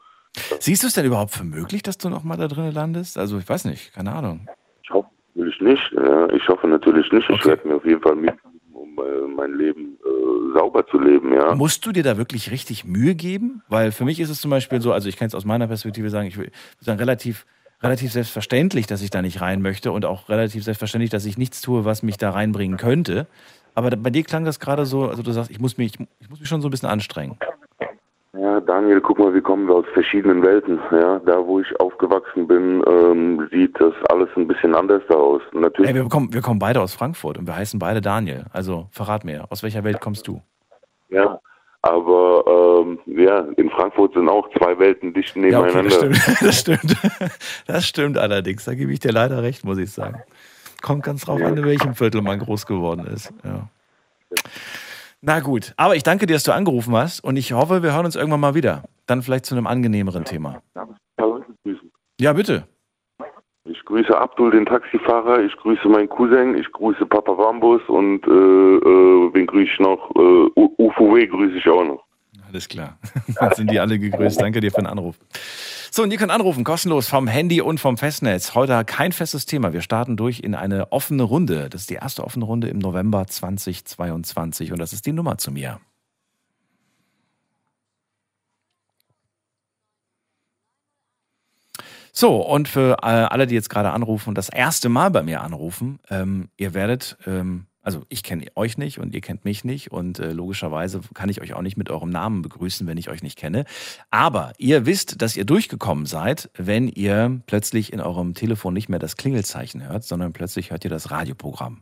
Siehst 0.59 0.83
du 0.83 0.87
es 0.87 0.93
denn 0.93 1.05
überhaupt 1.05 1.31
für 1.31 1.43
möglich, 1.43 1.81
dass 1.81 1.97
du 1.97 2.09
nochmal 2.09 2.37
da 2.37 2.47
drin 2.47 2.71
landest? 2.71 3.17
Also, 3.17 3.37
ich 3.39 3.49
weiß 3.49 3.65
nicht, 3.65 3.93
keine 3.93 4.11
Ahnung. 4.13 4.47
ich 4.83 4.89
hoffe 4.91 5.09
natürlich 5.35 5.61
nicht. 5.61 5.91
Ja, 5.93 6.29
ich 6.29 6.47
hoffe 6.47 6.67
natürlich 6.67 7.11
nicht. 7.11 7.27
Ich 7.29 7.35
Okay. 7.37 7.49
werde 7.49 7.67
mir 7.67 7.75
auf 7.77 7.85
jeden 7.85 8.01
Fall 8.01 8.15
Mühe 8.15 8.33
mein 9.35 9.53
Leben 9.57 9.97
äh, 10.03 10.57
sauber 10.57 10.85
zu 10.87 10.99
leben. 10.99 11.33
Ja. 11.33 11.55
Musst 11.55 11.85
du 11.85 11.91
dir 11.91 12.03
da 12.03 12.17
wirklich 12.17 12.51
richtig 12.51 12.85
Mühe 12.85 13.15
geben? 13.15 13.61
Weil 13.67 13.91
für 13.91 14.05
mich 14.05 14.19
ist 14.19 14.29
es 14.29 14.41
zum 14.41 14.51
Beispiel 14.51 14.81
so, 14.81 14.91
also 14.93 15.09
ich 15.09 15.17
kann 15.17 15.27
es 15.27 15.35
aus 15.35 15.45
meiner 15.45 15.67
Perspektive 15.67 16.09
sagen, 16.09 16.27
ich 16.27 16.37
würde 16.37 16.51
sagen, 16.79 16.99
relativ, 16.99 17.45
relativ 17.81 18.11
selbstverständlich, 18.11 18.87
dass 18.87 19.01
ich 19.01 19.09
da 19.09 19.21
nicht 19.21 19.41
rein 19.41 19.61
möchte 19.61 19.91
und 19.91 20.05
auch 20.05 20.29
relativ 20.29 20.63
selbstverständlich, 20.63 21.09
dass 21.09 21.25
ich 21.25 21.37
nichts 21.37 21.61
tue, 21.61 21.85
was 21.85 22.03
mich 22.03 22.17
da 22.17 22.31
reinbringen 22.31 22.77
könnte. 22.77 23.27
Aber 23.75 23.89
bei 23.89 24.09
dir 24.09 24.23
klang 24.23 24.45
das 24.45 24.59
gerade 24.59 24.85
so, 24.85 25.07
also 25.07 25.23
du 25.23 25.31
sagst, 25.31 25.49
ich 25.49 25.59
muss 25.59 25.77
mich, 25.77 25.93
ich 26.19 26.29
muss 26.29 26.39
mich 26.39 26.49
schon 26.49 26.61
so 26.61 26.67
ein 26.67 26.71
bisschen 26.71 26.89
anstrengen. 26.89 27.37
Ja, 28.35 28.59
Daniel, 28.61 28.99
guck 28.99 29.19
mal, 29.19 29.31
wir 29.33 29.41
kommen 29.41 29.69
aus 29.69 29.85
verschiedenen 29.93 30.41
Welten. 30.43 30.79
Ja, 30.91 31.19
da 31.19 31.45
wo 31.45 31.59
ich 31.59 31.79
aufgewachsen 31.79 32.47
bin, 32.47 32.83
ähm, 32.87 33.47
sieht 33.51 33.79
das 33.79 33.93
alles 34.09 34.27
ein 34.35 34.47
bisschen 34.47 34.73
anders 34.73 35.03
aus. 35.09 35.41
Natürlich, 35.53 35.91
Ey, 35.91 35.95
wir 35.95 36.09
kommen, 36.09 36.33
wir 36.33 36.41
kommen 36.41 36.57
beide 36.59 36.81
aus 36.81 36.95
Frankfurt 36.95 37.37
und 37.37 37.45
wir 37.45 37.55
heißen 37.55 37.77
beide 37.79 38.01
Daniel. 38.01 38.45
Also 38.51 38.87
verrat 38.91 39.23
mir, 39.23 39.45
aus 39.51 39.61
welcher 39.61 39.83
Welt 39.83 40.01
kommst 40.01 40.27
du? 40.27 40.41
ja. 41.09 41.39
Aber 41.85 42.81
ähm, 42.85 42.97
ja, 43.07 43.39
in 43.57 43.69
Frankfurt 43.69 44.13
sind 44.13 44.29
auch 44.29 44.47
zwei 44.57 44.79
Welten 44.79 45.13
dicht 45.13 45.35
Ja, 45.35 45.59
okay, 45.59 45.83
nebeneinander. 45.83 46.09
das 46.09 46.15
stimmt. 46.21 46.39
Das 46.41 46.59
stimmt. 46.59 46.95
Das 47.67 47.85
stimmt 47.85 48.17
allerdings. 48.17 48.63
Da 48.63 48.73
gebe 48.73 48.93
ich 48.93 49.01
dir 49.01 49.11
leider 49.11 49.43
recht, 49.43 49.65
muss 49.65 49.77
ich 49.77 49.91
sagen. 49.91 50.23
Kommt 50.81 51.03
ganz 51.03 51.25
drauf 51.25 51.41
an, 51.41 51.57
in 51.57 51.65
welchem 51.65 51.93
Viertel 51.93 52.21
man 52.21 52.39
groß 52.39 52.65
geworden 52.67 53.05
ist. 53.07 53.33
Ja. 53.43 53.67
Na 55.25 55.39
gut, 55.39 55.73
aber 55.77 55.95
ich 55.95 56.03
danke 56.03 56.25
dir, 56.25 56.33
dass 56.33 56.43
du 56.43 56.51
angerufen 56.53 56.93
hast 56.95 57.23
und 57.23 57.37
ich 57.37 57.53
hoffe, 57.53 57.81
wir 57.81 57.93
hören 57.93 58.03
uns 58.05 58.17
irgendwann 58.17 58.41
mal 58.41 58.55
wieder. 58.55 58.83
Dann 59.05 59.21
vielleicht 59.21 59.45
zu 59.45 59.55
einem 59.55 59.67
angenehmeren 59.67 60.25
Thema. 60.25 60.61
Ja, 62.19 62.33
bitte. 62.33 62.67
Ich 63.65 63.83
grüße 63.85 64.17
Abdul, 64.17 64.51
den 64.51 64.65
Taxifahrer. 64.65 65.41
Ich 65.43 65.55
grüße 65.55 65.87
meinen 65.87 66.09
Cousin. 66.09 66.57
Ich 66.57 66.69
grüße 66.73 67.05
Papa 67.05 67.33
Bambus 67.35 67.81
und 67.87 68.27
äh, 68.27 68.29
äh, 68.31 69.33
wen 69.33 69.45
grüße 69.47 69.71
ich 69.71 69.79
noch? 69.79 70.11
Äh, 70.15 70.19
U- 70.59 70.75
Ufuwe 70.77 71.25
grüße 71.25 71.55
ich 71.57 71.69
auch 71.69 71.85
noch. 71.85 72.02
Alles 72.53 72.69
klar. 72.69 72.99
Dann 73.39 73.55
sind 73.55 73.71
die 73.71 73.79
alle 73.79 73.97
gegrüßt. 73.97 74.39
Danke 74.39 74.59
dir 74.59 74.69
für 74.69 74.81
den 74.81 74.85
Anruf. 74.85 75.15
So, 75.89 76.03
und 76.03 76.11
ihr 76.11 76.19
könnt 76.19 76.31
anrufen, 76.31 76.63
kostenlos 76.63 77.07
vom 77.07 77.27
Handy 77.27 77.61
und 77.61 77.79
vom 77.79 77.97
Festnetz. 77.97 78.53
Heute 78.53 78.85
kein 78.85 79.11
festes 79.11 79.47
Thema. 79.47 79.73
Wir 79.73 79.81
starten 79.81 80.17
durch 80.17 80.41
in 80.41 80.53
eine 80.53 80.91
offene 80.91 81.23
Runde. 81.23 81.67
Das 81.71 81.81
ist 81.81 81.89
die 81.89 81.95
erste 81.95 82.23
offene 82.23 82.45
Runde 82.45 82.67
im 82.67 82.77
November 82.77 83.25
2022 83.25 84.71
und 84.71 84.77
das 84.77 84.93
ist 84.93 85.07
die 85.07 85.13
Nummer 85.13 85.39
zu 85.39 85.51
mir. 85.51 85.79
So, 92.11 92.37
und 92.37 92.67
für 92.67 92.99
äh, 93.01 93.05
alle, 93.05 93.47
die 93.47 93.55
jetzt 93.55 93.71
gerade 93.71 93.89
anrufen 93.89 94.29
und 94.29 94.37
das 94.37 94.49
erste 94.49 94.89
Mal 94.89 95.09
bei 95.09 95.23
mir 95.23 95.41
anrufen, 95.41 95.97
ähm, 96.11 96.49
ihr 96.57 96.75
werdet, 96.75 97.17
ähm, 97.25 97.65
also 97.83 98.03
ich 98.07 98.23
kenne 98.23 98.45
euch 98.55 98.77
nicht 98.77 98.97
und 98.99 99.13
ihr 99.13 99.21
kennt 99.21 99.43
mich 99.45 99.63
nicht 99.65 99.91
und 99.91 100.17
äh, 100.17 100.31
logischerweise 100.31 101.01
kann 101.13 101.29
ich 101.29 101.41
euch 101.41 101.53
auch 101.53 101.61
nicht 101.61 101.77
mit 101.77 101.89
eurem 101.89 102.09
Namen 102.09 102.41
begrüßen, 102.41 102.87
wenn 102.87 102.97
ich 102.97 103.09
euch 103.09 103.21
nicht 103.21 103.37
kenne. 103.37 103.65
Aber 104.09 104.53
ihr 104.57 104.85
wisst, 104.85 105.21
dass 105.21 105.35
ihr 105.35 105.45
durchgekommen 105.45 106.05
seid, 106.05 106.49
wenn 106.55 106.87
ihr 106.87 107.41
plötzlich 107.45 107.91
in 107.91 107.99
eurem 107.99 108.33
Telefon 108.33 108.73
nicht 108.73 108.87
mehr 108.87 108.99
das 108.99 109.17
Klingelzeichen 109.17 109.85
hört, 109.85 110.05
sondern 110.05 110.31
plötzlich 110.31 110.71
hört 110.71 110.85
ihr 110.85 110.89
das 110.89 111.11
Radioprogramm. 111.11 111.81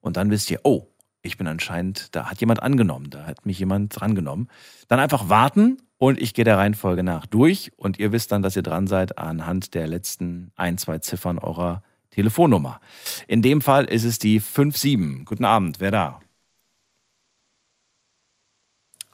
Und 0.00 0.18
dann 0.18 0.30
wisst 0.30 0.50
ihr, 0.50 0.60
oh, 0.64 0.86
ich 1.22 1.38
bin 1.38 1.46
anscheinend, 1.46 2.14
da 2.14 2.30
hat 2.30 2.40
jemand 2.40 2.62
angenommen, 2.62 3.10
da 3.10 3.26
hat 3.26 3.46
mich 3.46 3.58
jemand 3.58 3.98
drangenommen. 3.98 4.48
Dann 4.86 5.00
einfach 5.00 5.28
warten 5.30 5.78
und 5.96 6.20
ich 6.20 6.34
gehe 6.34 6.44
der 6.44 6.58
Reihenfolge 6.58 7.02
nach 7.02 7.26
durch 7.26 7.72
und 7.76 7.98
ihr 7.98 8.12
wisst 8.12 8.32
dann, 8.32 8.42
dass 8.42 8.54
ihr 8.54 8.62
dran 8.62 8.86
seid 8.86 9.18
anhand 9.18 9.74
der 9.74 9.86
letzten 9.88 10.52
ein, 10.56 10.78
zwei 10.78 10.98
Ziffern 10.98 11.38
eurer 11.38 11.82
Telefonnummer. 12.18 12.80
In 13.28 13.42
dem 13.42 13.60
Fall 13.60 13.84
ist 13.84 14.02
es 14.02 14.18
die 14.18 14.40
57. 14.40 15.24
Guten 15.24 15.44
Abend, 15.44 15.78
wer 15.78 15.92
da? 15.92 16.20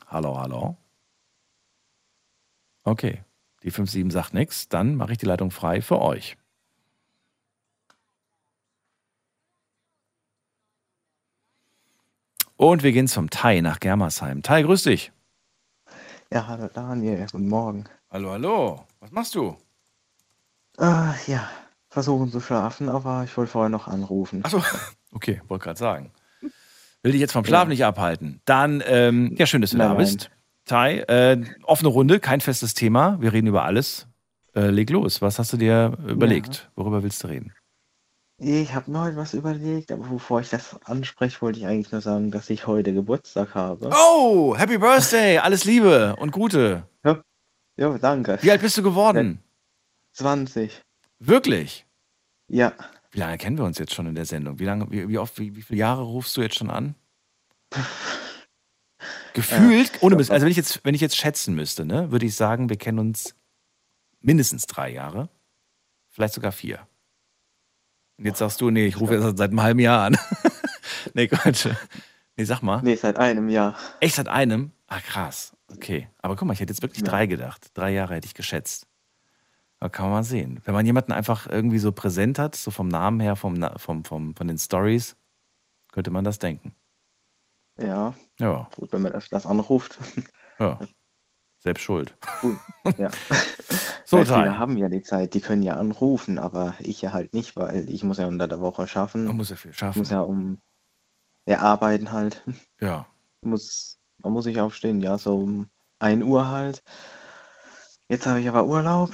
Hallo, 0.07 0.39
hallo. 0.39 0.79
Okay, 2.83 3.23
die 3.63 3.69
57 3.69 4.11
sagt 4.11 4.33
nichts, 4.33 4.71
dann 4.71 4.95
mache 4.95 5.13
ich 5.13 5.19
die 5.19 5.27
Leitung 5.27 5.51
frei 5.51 5.83
für 5.83 6.01
euch. 6.01 6.39
Und 12.57 12.83
wir 12.83 12.93
gehen 12.93 13.09
zum 13.09 13.29
Tai 13.29 13.61
nach 13.61 13.81
Germersheim. 13.81 14.43
Tai, 14.43 14.63
grüß 14.63 14.85
dich. 14.85 15.13
Ja, 16.33 16.47
hallo 16.47 16.71
Daniel, 16.73 17.27
guten 17.31 17.49
Morgen. 17.49 17.85
Hallo, 18.11 18.31
hallo. 18.31 18.87
Was 19.01 19.11
machst 19.11 19.35
du? 19.35 19.59
Ah, 20.79 21.15
ja, 21.27 21.51
versuchen 21.95 22.31
zu 22.31 22.41
schlafen, 22.41 22.89
aber 22.89 23.25
ich 23.25 23.35
wollte 23.37 23.53
vorher 23.53 23.71
noch 23.71 23.89
anrufen. 23.89 24.45
Achso, 24.45 24.63
okay, 25.13 25.41
wollte 25.49 25.65
gerade 25.65 25.79
sagen. 25.79 26.13
Will 27.03 27.13
dich 27.13 27.21
jetzt 27.21 27.33
vom 27.33 27.45
Schlaf 27.45 27.69
nicht 27.69 27.85
abhalten. 27.85 28.41
Dann, 28.45 28.83
ähm, 28.87 29.35
ja, 29.39 29.47
schön, 29.47 29.61
dass 29.61 29.71
du 29.71 29.77
Nein, 29.79 29.89
da 29.89 29.95
bist. 29.95 30.31
Tai, 30.65 31.01
äh, 31.01 31.43
offene 31.63 31.89
Runde, 31.89 32.19
kein 32.21 32.41
festes 32.41 32.75
Thema. 32.75 33.21
Wir 33.21 33.33
reden 33.33 33.47
über 33.47 33.65
alles. 33.65 34.07
Äh, 34.55 34.71
leg 34.71 34.91
los. 34.91 35.23
Was 35.23 35.39
hast 35.39 35.53
du 35.53 35.57
dir 35.57 35.97
überlegt? 36.07 36.71
Worüber 36.75 37.03
willst 37.03 37.23
du 37.23 37.29
reden? 37.29 37.53
Ich 38.39 38.75
habe 38.75 38.91
mir 38.91 39.01
heute 39.01 39.17
was 39.17 39.35
überlegt, 39.35 39.93
aber 39.93 40.09
bevor 40.09 40.41
ich 40.41 40.51
das 40.51 40.77
anspreche, 40.85 41.41
wollte 41.43 41.61
ich 41.61 41.67
eigentlich 41.67 41.93
nur 41.93 42.01
sagen, 42.01 42.31
dass 42.31 42.51
ich 42.51 42.67
heute 42.67 42.93
Geburtstag 42.93 43.55
habe. 43.55 43.91
Oh, 43.93 44.57
Happy 44.57 44.79
Birthday! 44.79 45.39
Alles 45.39 45.65
Liebe 45.65 46.17
und 46.17 46.33
Gute. 46.33 46.89
Ja, 47.77 47.99
danke. 47.99 48.39
Wie 48.41 48.51
alt 48.51 48.61
bist 48.61 48.79
du 48.79 48.83
geworden? 48.83 49.41
20. 50.13 50.81
Wirklich? 51.19 51.84
Ja, 52.49 52.73
Wie 53.11 53.19
lange 53.19 53.39
kennen 53.39 53.57
wir 53.59 53.65
uns 53.65 53.79
jetzt 53.79 53.95
schon 53.95 54.07
in 54.07 54.15
der 54.15 54.27
Sendung? 54.27 54.59
Wie 54.59 54.65
lange, 54.65 54.91
wie, 54.91 55.09
wie 55.09 55.19
oft, 55.19 55.39
wie, 55.39 55.55
wie 55.57 55.63
viele 55.63 55.79
Jahre 55.79 56.03
rufst 56.03 56.37
du 56.37 56.43
jetzt 56.43 56.57
schon 56.57 56.71
an? 56.71 56.95
Gefühlt, 59.35 59.91
ohne 60.03 60.17
Mist, 60.17 60.31
also 60.31 60.45
wenn 60.45 60.51
ich 60.51 60.57
jetzt, 60.57 60.85
wenn 60.85 60.95
ich 60.95 61.01
jetzt 61.01 61.17
schätzen 61.17 61.55
müsste, 61.55 61.85
ne, 61.85 62.11
würde 62.13 62.27
ich 62.27 62.37
sagen, 62.37 62.69
wir 62.69 62.77
kennen 62.77 62.99
uns 63.01 63.35
mindestens 64.21 64.67
drei 64.67 64.91
Jahre, 64.93 65.29
vielleicht 66.09 66.35
sogar 66.35 66.53
vier. 66.53 66.87
Und 68.17 68.27
jetzt 68.27 68.39
sagst 68.39 68.61
du, 68.61 68.71
nee, 68.71 68.87
ich 68.87 69.01
rufe 69.01 69.15
erst 69.15 69.39
seit 69.39 69.51
einem 69.51 69.61
halben 69.63 69.81
Jahr 69.81 70.05
an. 70.07 70.17
nee, 71.15 71.27
Quatsch. 71.27 71.67
Nee, 72.37 72.45
sag 72.45 72.63
mal. 72.63 72.81
nee, 72.83 72.95
seit 72.95 73.17
einem 73.17 73.49
Jahr. 73.49 73.77
Echt 74.01 74.15
seit 74.15 74.29
einem? 74.29 74.71
Ah, 74.87 75.01
krass. 75.01 75.53
Okay. 75.73 76.09
Aber 76.19 76.37
guck 76.37 76.47
mal, 76.47 76.55
ich 76.55 76.61
hätte 76.61 76.73
jetzt 76.73 76.83
wirklich 76.83 77.03
Ja. 77.03 77.09
drei 77.09 77.27
gedacht. 77.27 77.71
Drei 77.75 77.91
Jahre 77.93 78.15
hätte 78.15 78.27
ich 78.27 78.35
geschätzt. 78.35 78.87
Da 79.81 79.89
kann 79.89 80.07
man 80.07 80.13
mal 80.15 80.25
sehen. 80.25 80.61
Wenn 80.65 80.75
man 80.75 80.87
jemanden 80.87 81.13
einfach 81.13 81.47
irgendwie 81.47 81.79
so 81.79 81.93
präsent 81.93 82.39
hat, 82.39 82.55
so 82.55 82.71
vom 82.71 82.89
Namen 82.89 83.21
her, 83.21 83.37
vom, 83.37 83.57
vom, 83.77 84.05
vom, 84.05 84.35
von 84.35 84.49
den 84.49 84.59
Stories, 84.59 85.17
könnte 85.93 86.11
man 86.11 86.25
das 86.25 86.39
denken. 86.39 86.75
Ja, 87.79 88.15
Ja, 88.39 88.69
gut, 88.77 88.93
wenn 88.93 89.03
man 89.03 89.13
öfters 89.13 89.47
anruft. 89.47 89.99
ja. 90.59 90.79
Selbst 91.59 91.83
schuld. 91.83 92.17
Gut, 92.41 92.57
ja. 92.99 93.11
So, 94.07 94.19
Weil 94.19 94.27
viele 94.27 94.59
haben 94.59 94.77
ja 94.77 94.91
die 94.91 95.01
Zeit, 95.03 95.33
die 95.33 95.41
können 95.41 95.63
ja 95.63 95.77
anrufen, 95.77 96.39
aber 96.39 96.75
ich 96.79 97.01
ja 97.01 97.15
halt 97.15 97.33
nicht, 97.33 97.57
weil 97.57 97.89
ich 97.89 98.05
muss 98.05 98.19
ja 98.19 98.27
unter 98.27 98.47
der 98.47 98.61
Woche 98.61 98.87
schaffen. 98.87 99.25
Man 99.25 99.37
muss 99.39 99.49
ja 99.49 99.57
viel 99.57 99.71
Ich 99.71 99.79
schaffen. 99.79 99.99
muss 100.01 100.11
ja 100.11 100.21
um, 100.21 100.61
ja, 101.47 101.61
arbeiten 101.61 102.13
halt. 102.13 102.45
Ja. 102.81 103.07
muss, 103.41 103.99
man 104.19 104.35
muss 104.35 104.45
sich 104.45 104.61
aufstehen, 104.61 105.01
ja, 105.01 105.17
so 105.17 105.39
um 105.39 105.71
1 106.01 106.23
Uhr 106.23 106.49
halt. 106.49 106.83
Jetzt 108.11 108.27
habe 108.27 108.41
ich 108.41 108.49
aber 108.49 108.67
Urlaub. 108.67 109.11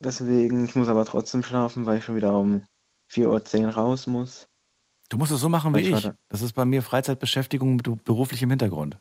Deswegen, 0.00 0.64
ich 0.64 0.74
muss 0.74 0.88
aber 0.88 1.04
trotzdem 1.04 1.42
schlafen, 1.42 1.86
weil 1.86 1.98
ich 1.98 2.04
schon 2.04 2.16
wieder 2.16 2.38
um 2.38 2.64
4.10 3.10 3.64
Uhr 3.64 3.70
raus 3.70 4.06
muss. 4.06 4.48
Du 5.08 5.16
musst 5.16 5.32
es 5.32 5.40
so 5.40 5.48
machen 5.48 5.74
wie 5.74 5.80
Ich 5.80 5.90
ich. 5.90 6.10
Das 6.28 6.42
ist 6.42 6.52
bei 6.52 6.64
mir 6.64 6.82
Freizeitbeschäftigung 6.82 7.76
mit 7.76 8.04
beruflichem 8.04 8.50
Hintergrund. 8.50 8.98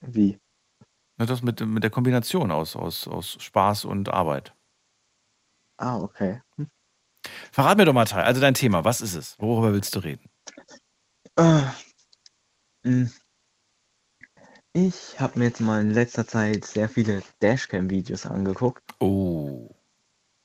Wie? 0.00 0.38
Na, 1.16 1.26
Das 1.26 1.42
mit, 1.42 1.60
mit 1.60 1.82
der 1.82 1.90
Kombination 1.90 2.50
aus, 2.50 2.76
aus, 2.76 3.06
aus 3.06 3.36
Spaß 3.42 3.84
und 3.84 4.08
Arbeit. 4.08 4.54
Ah, 5.78 5.98
okay. 5.98 6.42
Verrat 7.52 7.78
mir 7.78 7.84
doch 7.84 7.92
mal, 7.92 8.04
Tai. 8.04 8.22
Also 8.22 8.40
dein 8.40 8.54
Thema, 8.54 8.84
was 8.84 9.00
ist 9.00 9.14
es? 9.14 9.36
Worüber 9.38 9.72
willst 9.72 9.94
du 9.94 10.00
reden? 10.00 10.28
Äh, 11.36 11.62
mh. 12.84 13.10
Ich 14.72 15.18
habe 15.18 15.40
mir 15.40 15.46
jetzt 15.46 15.60
mal 15.60 15.80
in 15.80 15.90
letzter 15.90 16.28
Zeit 16.28 16.64
sehr 16.64 16.88
viele 16.88 17.22
Dashcam-Videos 17.42 18.26
angeguckt. 18.26 18.94
Oh. 19.00 19.74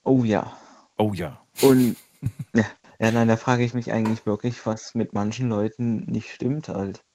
Oh 0.03 0.23
ja. 0.23 0.57
Oh 0.97 1.13
ja. 1.13 1.45
Und 1.61 1.95
ja, 2.55 2.65
ja, 2.99 3.11
nein, 3.11 3.27
da 3.27 3.37
frage 3.37 3.63
ich 3.63 3.75
mich 3.75 3.91
eigentlich 3.91 4.25
wirklich, 4.25 4.65
was 4.65 4.95
mit 4.95 5.13
manchen 5.13 5.47
Leuten 5.49 6.05
nicht 6.05 6.31
stimmt 6.31 6.69
halt. 6.69 7.05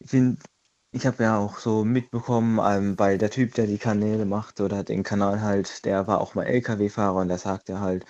Ich 0.00 0.10
finde, 0.10 0.42
ich 0.90 1.06
habe 1.06 1.22
ja 1.22 1.38
auch 1.38 1.58
so 1.58 1.84
mitbekommen, 1.84 2.58
ähm, 2.64 2.98
weil 2.98 3.16
der 3.18 3.30
Typ, 3.30 3.54
der 3.54 3.66
die 3.68 3.78
Kanäle 3.78 4.24
macht 4.24 4.60
oder 4.60 4.82
den 4.82 5.04
Kanal 5.04 5.42
halt, 5.42 5.84
der 5.84 6.08
war 6.08 6.20
auch 6.20 6.34
mal 6.34 6.44
LKW-Fahrer 6.44 7.20
und 7.20 7.28
der 7.28 7.38
sagte 7.38 7.80
halt, 7.80 8.04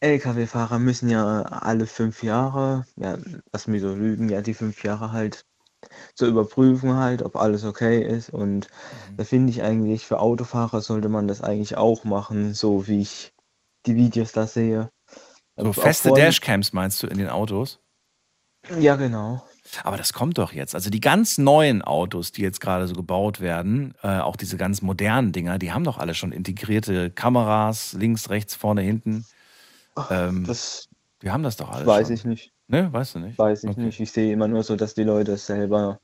LKW-Fahrer 0.00 0.78
müssen 0.78 1.08
ja 1.08 1.42
alle 1.42 1.86
fünf 1.86 2.22
Jahre, 2.22 2.84
ja, 2.96 3.16
lass 3.52 3.68
mich 3.68 3.80
so 3.82 3.94
lügen, 3.94 4.28
ja, 4.28 4.42
die 4.42 4.54
fünf 4.54 4.84
Jahre 4.84 5.12
halt 5.12 5.46
zur 6.14 6.28
Überprüfung 6.28 6.96
halt, 6.96 7.22
ob 7.22 7.36
alles 7.36 7.64
okay 7.64 8.02
ist. 8.02 8.30
Und 8.30 8.68
da 9.16 9.24
finde 9.24 9.50
ich 9.50 9.62
eigentlich, 9.62 10.06
für 10.06 10.20
Autofahrer 10.20 10.80
sollte 10.80 11.08
man 11.08 11.28
das 11.28 11.40
eigentlich 11.40 11.76
auch 11.76 12.04
machen, 12.04 12.54
so 12.54 12.86
wie 12.86 13.00
ich 13.00 13.32
die 13.86 13.96
Videos 13.96 14.32
da 14.32 14.46
sehe. 14.46 14.90
So 15.56 15.68
Auch 15.68 15.74
feste 15.74 16.08
vorhin- 16.08 16.26
Dashcams 16.26 16.72
meinst 16.72 17.02
du 17.02 17.06
in 17.06 17.18
den 17.18 17.28
Autos? 17.28 17.80
Ja, 18.78 18.96
genau. 18.96 19.42
Aber 19.84 19.96
das 19.96 20.12
kommt 20.12 20.38
doch 20.38 20.52
jetzt. 20.52 20.74
Also 20.74 20.90
die 20.90 21.00
ganz 21.00 21.38
neuen 21.38 21.82
Autos, 21.82 22.30
die 22.30 22.42
jetzt 22.42 22.60
gerade 22.60 22.86
so 22.86 22.94
gebaut 22.94 23.40
werden, 23.40 23.94
äh, 24.02 24.18
auch 24.20 24.36
diese 24.36 24.56
ganz 24.56 24.82
modernen 24.82 25.32
Dinger, 25.32 25.58
die 25.58 25.72
haben 25.72 25.84
doch 25.84 25.98
alle 25.98 26.14
schon 26.14 26.30
integrierte 26.32 27.10
Kameras, 27.10 27.92
links, 27.94 28.28
rechts, 28.30 28.54
vorne, 28.54 28.82
hinten. 28.82 29.24
Ähm, 30.10 30.44
Das 30.46 30.88
die 31.22 31.30
haben 31.30 31.42
das 31.42 31.56
doch 31.56 31.70
alles 31.70 31.86
weiß 31.86 32.06
schon. 32.08 32.14
ich 32.16 32.24
nicht. 32.24 32.51
Ne, 32.72 32.92
weißt 32.92 33.14
du 33.14 33.18
nicht? 33.20 33.38
Weiß 33.38 33.64
ich 33.64 33.70
Okay. 33.70 33.80
nicht. 33.82 34.00
Ich 34.00 34.10
sehe 34.12 34.32
immer 34.32 34.48
nur 34.48 34.62
so, 34.62 34.76
dass 34.76 34.94
die 34.94 35.04
Leute 35.04 35.36
selber 35.36 36.00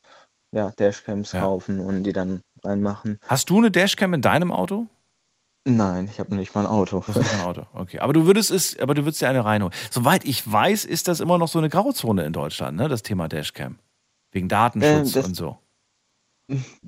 ja, 0.54 0.70
Dashcams 0.70 1.32
Ja. 1.32 1.40
kaufen 1.40 1.80
und 1.80 2.04
die 2.04 2.12
dann 2.12 2.42
reinmachen. 2.62 3.18
Hast 3.26 3.50
du 3.50 3.58
eine 3.58 3.70
Dashcam 3.70 4.14
in 4.14 4.22
deinem 4.22 4.52
Auto? 4.52 4.86
Nein, 5.66 6.08
ich 6.10 6.18
habe 6.20 6.34
nicht 6.34 6.54
mal 6.54 6.62
ein 6.62 6.66
Auto. 6.66 7.02
Hast 7.06 7.16
nicht 7.16 7.34
ein 7.34 7.40
Auto. 7.40 7.66
Okay. 7.74 7.98
Aber 7.98 8.12
du 8.12 8.26
würdest 8.26 8.50
es, 8.50 8.78
aber 8.78 8.94
du 8.94 9.02
würdest 9.04 9.20
dir 9.20 9.28
eine 9.28 9.44
reinholen. 9.44 9.74
Soweit 9.90 10.24
ich 10.24 10.50
weiß, 10.50 10.84
ist 10.84 11.08
das 11.08 11.20
immer 11.20 11.36
noch 11.38 11.48
so 11.48 11.58
eine 11.58 11.68
Grauzone 11.68 12.24
in 12.24 12.32
Deutschland, 12.32 12.76
ne? 12.76 12.88
Das 12.88 13.02
Thema 13.02 13.28
Dashcam. 13.28 13.78
Wegen 14.32 14.48
Datenschutz 14.48 15.12
das- 15.12 15.26
und 15.26 15.34
so. 15.34 15.58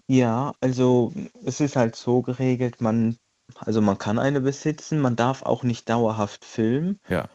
Ja, 0.08 0.52
also 0.60 1.12
es 1.44 1.60
ist 1.60 1.76
halt 1.76 1.94
so 1.96 2.22
geregelt, 2.22 2.80
man, 2.80 3.16
also 3.58 3.82
man 3.82 3.98
kann 3.98 4.18
eine 4.18 4.40
besitzen, 4.40 5.00
man 5.00 5.16
darf 5.16 5.42
auch 5.42 5.62
nicht 5.62 5.88
dauerhaft 5.88 6.44
filmen. 6.46 6.98
Ja. 7.08 7.28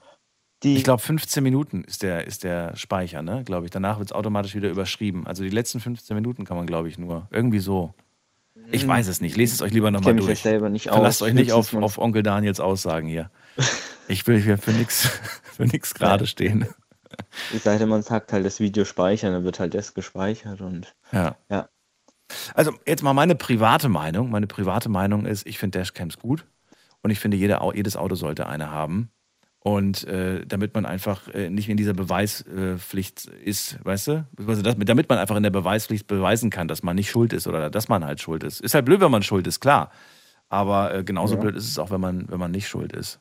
Die, 0.65 0.75
Ich 0.75 0.83
glaube, 0.83 1.01
15 1.01 1.43
Minuten 1.43 1.83
ist 1.83 2.01
der, 2.03 2.25
ist 2.25 2.43
der 2.43 2.75
Speicher, 2.75 3.21
ne? 3.21 3.43
Glaube 3.45 3.65
ich. 3.65 3.71
Danach 3.71 3.99
wird 3.99 4.09
es 4.09 4.13
automatisch 4.13 4.55
wieder 4.55 4.69
überschrieben. 4.69 5.27
Also 5.27 5.43
die 5.43 5.49
letzten 5.49 5.79
15 5.79 6.15
Minuten 6.15 6.43
kann 6.43 6.57
man, 6.57 6.65
glaube 6.65 6.89
ich, 6.89 6.97
nur. 6.97 7.27
Irgendwie 7.31 7.59
so. 7.59 7.93
Ich 8.71 8.87
weiß 8.87 9.07
es 9.07 9.21
nicht. 9.21 9.37
Lest 9.37 9.53
es 9.53 9.61
euch 9.61 9.71
lieber 9.71 9.89
ich 9.89 9.93
nochmal 9.93 10.15
durch. 10.15 10.39
selber 10.39 10.69
nicht 10.69 10.89
aus. 10.89 10.95
Verlasst 10.95 11.21
euch 11.21 11.33
nicht 11.33 11.51
auf, 11.51 11.73
auf 11.73 11.97
Onkel 11.99 12.23
Daniels 12.23 12.59
Aussagen 12.59 13.07
hier. 13.07 13.31
Ich 14.07 14.27
will 14.27 14.39
hier 14.39 14.59
für 14.59 14.69
nichts 14.69 15.09
für 15.55 15.65
nix 15.65 15.95
gerade 15.95 16.27
stehen. 16.27 16.67
Es 17.55 17.63
sei 17.63 17.79
denn, 17.79 17.89
man 17.89 18.03
sagt 18.03 18.31
halt 18.31 18.45
das 18.45 18.59
Video 18.59 18.85
speichern, 18.85 19.33
dann 19.33 19.43
wird 19.43 19.59
halt 19.59 19.73
das 19.73 19.95
gespeichert 19.95 20.61
und 20.61 20.95
Ja. 21.11 21.37
Ja. 21.49 21.69
Also 22.53 22.73
jetzt 22.85 23.01
mal 23.01 23.13
meine 23.13 23.33
private 23.33 23.89
Meinung. 23.89 24.29
Meine 24.29 24.45
private 24.45 24.89
Meinung 24.89 25.25
ist, 25.25 25.47
ich 25.47 25.57
finde 25.57 25.79
Dashcams 25.79 26.19
gut 26.19 26.45
und 27.01 27.09
ich 27.09 27.19
finde, 27.19 27.35
jeder, 27.37 27.67
jedes 27.73 27.97
Auto 27.97 28.13
sollte 28.13 28.45
eine 28.45 28.69
haben. 28.69 29.09
Und 29.67 30.03
äh, 30.03 30.45
damit 30.45 30.75
man 30.75 30.85
einfach 30.85 31.27
äh, 31.33 31.49
nicht 31.49 31.69
in 31.69 31.75
dieser 31.77 31.95
Beweispflicht 31.95 33.25
ist, 33.25 33.83
weißt 33.83 34.07
du? 34.09 34.27
Also 34.45 34.61
das, 34.61 34.75
damit 34.77 35.09
man 35.09 35.17
einfach 35.17 35.35
in 35.35 35.41
der 35.41 35.49
Beweispflicht 35.49 36.05
beweisen 36.05 36.51
kann, 36.51 36.67
dass 36.67 36.83
man 36.83 36.95
nicht 36.95 37.09
schuld 37.09 37.33
ist 37.33 37.47
oder 37.47 37.71
dass 37.71 37.87
man 37.89 38.05
halt 38.05 38.21
schuld 38.21 38.43
ist. 38.43 38.61
Ist 38.61 38.75
halt 38.75 38.85
blöd, 38.85 39.01
wenn 39.01 39.09
man 39.09 39.23
schuld 39.23 39.47
ist, 39.47 39.61
klar. 39.61 39.89
Aber 40.49 40.93
äh, 40.93 41.03
genauso 41.03 41.35
Ja. 41.35 41.41
blöd 41.41 41.55
ist 41.55 41.67
es 41.67 41.79
auch, 41.79 41.89
wenn 41.91 42.01
man, 42.01 42.29
wenn 42.29 42.39
man 42.39 42.51
nicht 42.51 42.67
schuld 42.67 42.93
ist. 42.93 43.19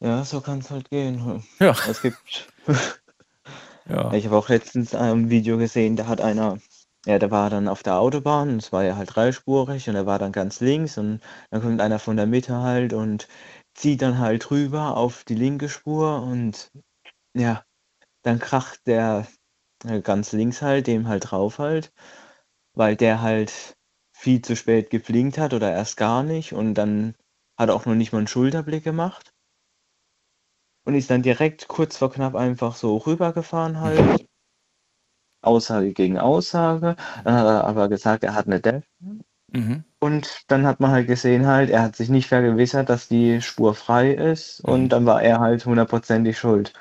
ja, 0.00 0.24
so 0.24 0.40
kann 0.40 0.58
es 0.60 0.70
halt 0.70 0.90
gehen. 0.90 1.42
Ja. 1.58 1.74
Es 1.88 2.02
gibt 2.02 2.48
Ja. 3.88 4.12
Ich 4.12 4.26
habe 4.26 4.36
auch 4.36 4.48
letztens 4.48 4.94
ein 4.94 5.30
Video 5.30 5.58
gesehen, 5.58 5.96
da 5.96 6.06
hat 6.06 6.20
einer, 6.20 6.58
ja, 7.06 7.18
der 7.18 7.30
war 7.30 7.50
dann 7.50 7.68
auf 7.68 7.82
der 7.82 7.98
Autobahn, 7.98 8.58
es 8.58 8.72
war 8.72 8.84
ja 8.84 8.96
halt 8.96 9.14
dreispurig 9.14 9.88
und 9.88 9.96
er 9.96 10.06
war 10.06 10.18
dann 10.18 10.32
ganz 10.32 10.60
links 10.60 10.98
und 10.98 11.20
dann 11.50 11.62
kommt 11.62 11.80
einer 11.80 11.98
von 11.98 12.16
der 12.16 12.26
Mitte 12.26 12.56
halt 12.58 12.92
und 12.92 13.26
zieht 13.74 14.02
dann 14.02 14.18
halt 14.18 14.50
rüber 14.50 14.96
auf 14.96 15.24
die 15.24 15.34
linke 15.34 15.68
Spur 15.68 16.22
und 16.22 16.70
ja, 17.34 17.64
dann 18.22 18.38
kracht 18.38 18.86
der 18.86 19.26
äh, 19.86 20.00
ganz 20.02 20.32
links 20.32 20.62
halt, 20.62 20.86
dem 20.86 21.08
halt 21.08 21.30
drauf 21.30 21.58
halt, 21.58 21.92
weil 22.74 22.96
der 22.96 23.22
halt 23.22 23.76
viel 24.12 24.42
zu 24.42 24.56
spät 24.56 24.90
geblinkt 24.90 25.38
hat 25.38 25.54
oder 25.54 25.72
erst 25.72 25.96
gar 25.96 26.22
nicht 26.22 26.52
und 26.54 26.74
dann 26.74 27.14
hat 27.58 27.70
auch 27.70 27.86
noch 27.86 27.94
nicht 27.94 28.12
mal 28.12 28.18
einen 28.18 28.28
Schulterblick 28.28 28.84
gemacht 28.84 29.32
und 30.84 30.94
ist 30.94 31.10
dann 31.10 31.22
direkt 31.22 31.68
kurz 31.68 31.96
vor 31.96 32.10
knapp 32.10 32.34
einfach 32.34 32.74
so 32.76 32.96
rübergefahren 32.96 33.80
halt. 33.80 34.26
Aussage 35.42 35.92
gegen 35.92 36.18
Aussage. 36.18 36.96
Dann 37.24 37.34
hat 37.34 37.46
er 37.46 37.64
aber 37.64 37.88
gesagt, 37.88 38.24
er 38.24 38.34
hat 38.34 38.46
eine 38.46 38.60
Dash. 38.60 38.84
Mhm. 39.52 39.84
Und 40.00 40.44
dann 40.50 40.66
hat 40.66 40.80
man 40.80 40.90
halt 40.92 41.06
gesehen 41.06 41.46
halt, 41.46 41.70
er 41.70 41.82
hat 41.82 41.96
sich 41.96 42.08
nicht 42.08 42.26
vergewissert, 42.28 42.88
dass 42.88 43.08
die 43.08 43.42
Spur 43.42 43.74
frei 43.74 44.12
ist 44.12 44.60
und 44.60 44.88
dann 44.88 45.04
war 45.06 45.22
er 45.22 45.40
halt 45.40 45.66
hundertprozentig 45.66 46.38
schuld. 46.38 46.72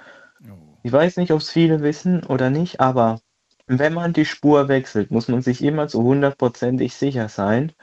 Oh. 0.49 0.55
Ich 0.83 0.91
weiß 0.91 1.17
nicht, 1.17 1.31
ob 1.31 1.41
es 1.41 1.49
viele 1.49 1.81
wissen 1.81 2.23
oder 2.23 2.49
nicht, 2.49 2.79
aber 2.79 3.19
wenn 3.67 3.93
man 3.93 4.13
die 4.13 4.25
Spur 4.25 4.69
wechselt, 4.69 5.11
muss 5.11 5.27
man 5.27 5.41
sich 5.41 5.63
immer 5.63 5.87
zu 5.87 6.01
hundertprozentig 6.01 6.95
sicher 6.95 7.27
sein, 7.27 7.73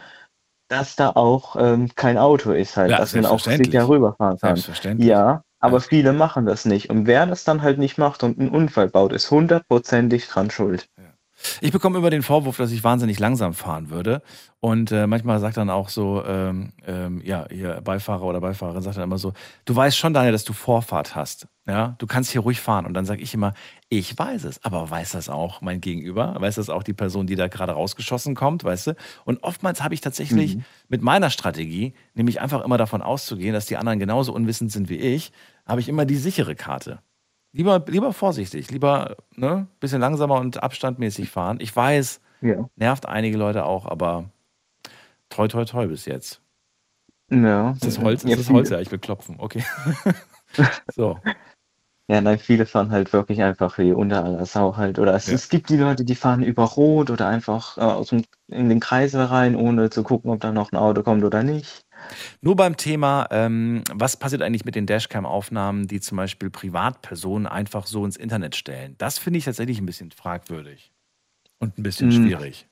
dass 0.68 0.96
da 0.96 1.10
auch 1.10 1.56
ähm, 1.56 1.90
kein 1.94 2.18
Auto 2.18 2.52
ist 2.52 2.76
halt, 2.76 2.92
Ja, 2.92 2.98
dass 2.98 3.14
man 3.14 3.26
auch 3.26 3.38
sicher 3.38 3.88
rüberfahren 3.88 4.38
kann. 4.38 4.56
Selbstverständlich. 4.56 5.08
Ja, 5.08 5.42
aber 5.60 5.76
Ja. 5.76 5.80
viele 5.80 6.12
machen 6.12 6.46
das 6.46 6.64
nicht. 6.64 6.90
Und 6.90 7.06
wer 7.06 7.26
das 7.26 7.44
dann 7.44 7.62
halt 7.62 7.78
nicht 7.78 7.98
macht 7.98 8.22
und 8.24 8.38
einen 8.38 8.48
Unfall 8.50 8.88
baut, 8.88 9.12
ist 9.12 9.30
hundertprozentig 9.30 10.26
dran 10.28 10.50
schuld. 10.50 10.88
Ich 11.60 11.72
bekomme 11.72 11.98
immer 11.98 12.10
den 12.10 12.22
Vorwurf, 12.22 12.56
dass 12.56 12.72
ich 12.72 12.84
wahnsinnig 12.84 13.18
langsam 13.18 13.54
fahren 13.54 13.90
würde. 13.90 14.22
Und 14.60 14.90
äh, 14.92 15.06
manchmal 15.06 15.38
sagt 15.40 15.56
dann 15.56 15.70
auch 15.70 15.88
so, 15.88 16.24
ähm, 16.26 16.72
ähm, 16.86 17.20
ja, 17.24 17.46
ihr 17.50 17.80
Beifahrer 17.82 18.22
oder 18.22 18.40
Beifahrerin 18.40 18.82
sagt 18.82 18.96
dann 18.96 19.04
immer 19.04 19.18
so, 19.18 19.32
du 19.64 19.76
weißt 19.76 19.96
schon, 19.96 20.14
Daniel, 20.14 20.32
dass 20.32 20.44
du 20.44 20.52
Vorfahrt 20.52 21.14
hast. 21.14 21.48
Ja, 21.66 21.96
du 21.98 22.06
kannst 22.06 22.30
hier 22.30 22.42
ruhig 22.42 22.60
fahren. 22.60 22.86
Und 22.86 22.94
dann 22.94 23.04
sage 23.04 23.22
ich 23.22 23.34
immer, 23.34 23.52
ich 23.88 24.16
weiß 24.16 24.44
es, 24.44 24.64
aber 24.64 24.88
weiß 24.88 25.12
das 25.12 25.28
auch 25.28 25.60
mein 25.60 25.80
Gegenüber? 25.80 26.36
Weiß 26.38 26.56
das 26.56 26.70
auch 26.70 26.82
die 26.82 26.92
Person, 26.92 27.26
die 27.26 27.34
da 27.34 27.48
gerade 27.48 27.72
rausgeschossen 27.72 28.34
kommt, 28.34 28.62
weißt 28.62 28.88
du? 28.88 28.96
Und 29.24 29.42
oftmals 29.42 29.82
habe 29.82 29.94
ich 29.94 30.00
tatsächlich 30.00 30.58
mit 30.88 31.02
meiner 31.02 31.30
Strategie, 31.30 31.94
nämlich 32.14 32.40
einfach 32.40 32.64
immer 32.64 32.78
davon 32.78 33.02
auszugehen, 33.02 33.52
dass 33.52 33.66
die 33.66 33.76
anderen 33.76 33.98
genauso 33.98 34.32
unwissend 34.32 34.70
sind 34.70 34.88
wie 34.88 34.96
ich, 34.96 35.32
habe 35.66 35.80
ich 35.80 35.88
immer 35.88 36.04
die 36.04 36.16
sichere 36.16 36.54
Karte. 36.54 37.00
Lieber, 37.56 37.82
lieber 37.86 38.12
vorsichtig, 38.12 38.70
lieber 38.70 39.16
ne, 39.34 39.66
bisschen 39.80 39.98
langsamer 40.02 40.38
und 40.40 40.62
abstandmäßig 40.62 41.30
fahren. 41.30 41.56
Ich 41.58 41.74
weiß, 41.74 42.20
Ja. 42.42 42.68
nervt 42.76 43.06
einige 43.06 43.38
Leute 43.38 43.64
auch, 43.64 43.86
aber 43.86 44.26
toi, 45.30 45.48
toi, 45.48 45.64
toi 45.64 45.86
bis 45.86 46.04
jetzt. 46.04 46.42
Ja. 47.30 47.70
Ist 47.70 47.86
das 47.86 47.98
Holz? 47.98 48.24
Ja, 48.24 48.30
Ist 48.30 48.40
das 48.40 48.50
Holz? 48.50 48.68
Ja, 48.68 48.78
ich 48.80 48.90
will 48.90 48.98
klopfen. 48.98 49.36
Okay. 49.38 49.64
so. 50.94 51.18
Ja, 52.08 52.20
nein, 52.20 52.38
viele 52.38 52.66
fahren 52.66 52.90
halt 52.90 53.14
wirklich 53.14 53.42
einfach 53.42 53.78
wie 53.78 53.92
unter 53.92 54.22
aller 54.22 54.44
Sau 54.44 54.76
halt. 54.76 54.98
Oder 54.98 55.14
es, 55.14 55.26
Ja. 55.26 55.34
es 55.34 55.48
gibt 55.48 55.70
die 55.70 55.78
Leute, 55.78 56.04
die 56.04 56.14
fahren 56.14 56.42
über 56.42 56.64
Rot 56.64 57.08
oder 57.10 57.26
einfach 57.26 57.78
äh, 57.78 57.80
aus 57.80 58.08
dem, 58.10 58.22
in 58.48 58.68
den 58.68 58.80
Kreisel 58.80 59.22
rein, 59.22 59.56
ohne 59.56 59.88
zu 59.88 60.02
gucken, 60.02 60.30
ob 60.30 60.40
da 60.40 60.52
noch 60.52 60.70
ein 60.72 60.76
Auto 60.76 61.02
kommt 61.02 61.24
oder 61.24 61.42
nicht. 61.42 61.85
Nur 62.40 62.56
beim 62.56 62.76
Thema, 62.76 63.26
ähm, 63.30 63.82
was 63.92 64.16
passiert 64.16 64.42
eigentlich 64.42 64.64
mit 64.64 64.74
den 64.74 64.86
Dashcam-Aufnahmen, 64.86 65.86
die 65.88 66.00
zum 66.00 66.16
Beispiel 66.16 66.50
Privatpersonen 66.50 67.46
einfach 67.46 67.86
so 67.86 68.04
ins 68.04 68.16
Internet 68.16 68.56
stellen? 68.56 68.94
Das 68.98 69.18
finde 69.18 69.38
ich 69.38 69.44
tatsächlich 69.44 69.78
ein 69.80 69.86
bisschen 69.86 70.10
fragwürdig 70.12 70.92
und 71.58 71.78
ein 71.78 71.82
bisschen 71.82 72.10
Hm. 72.10 72.22
schwierig. 72.24 72.68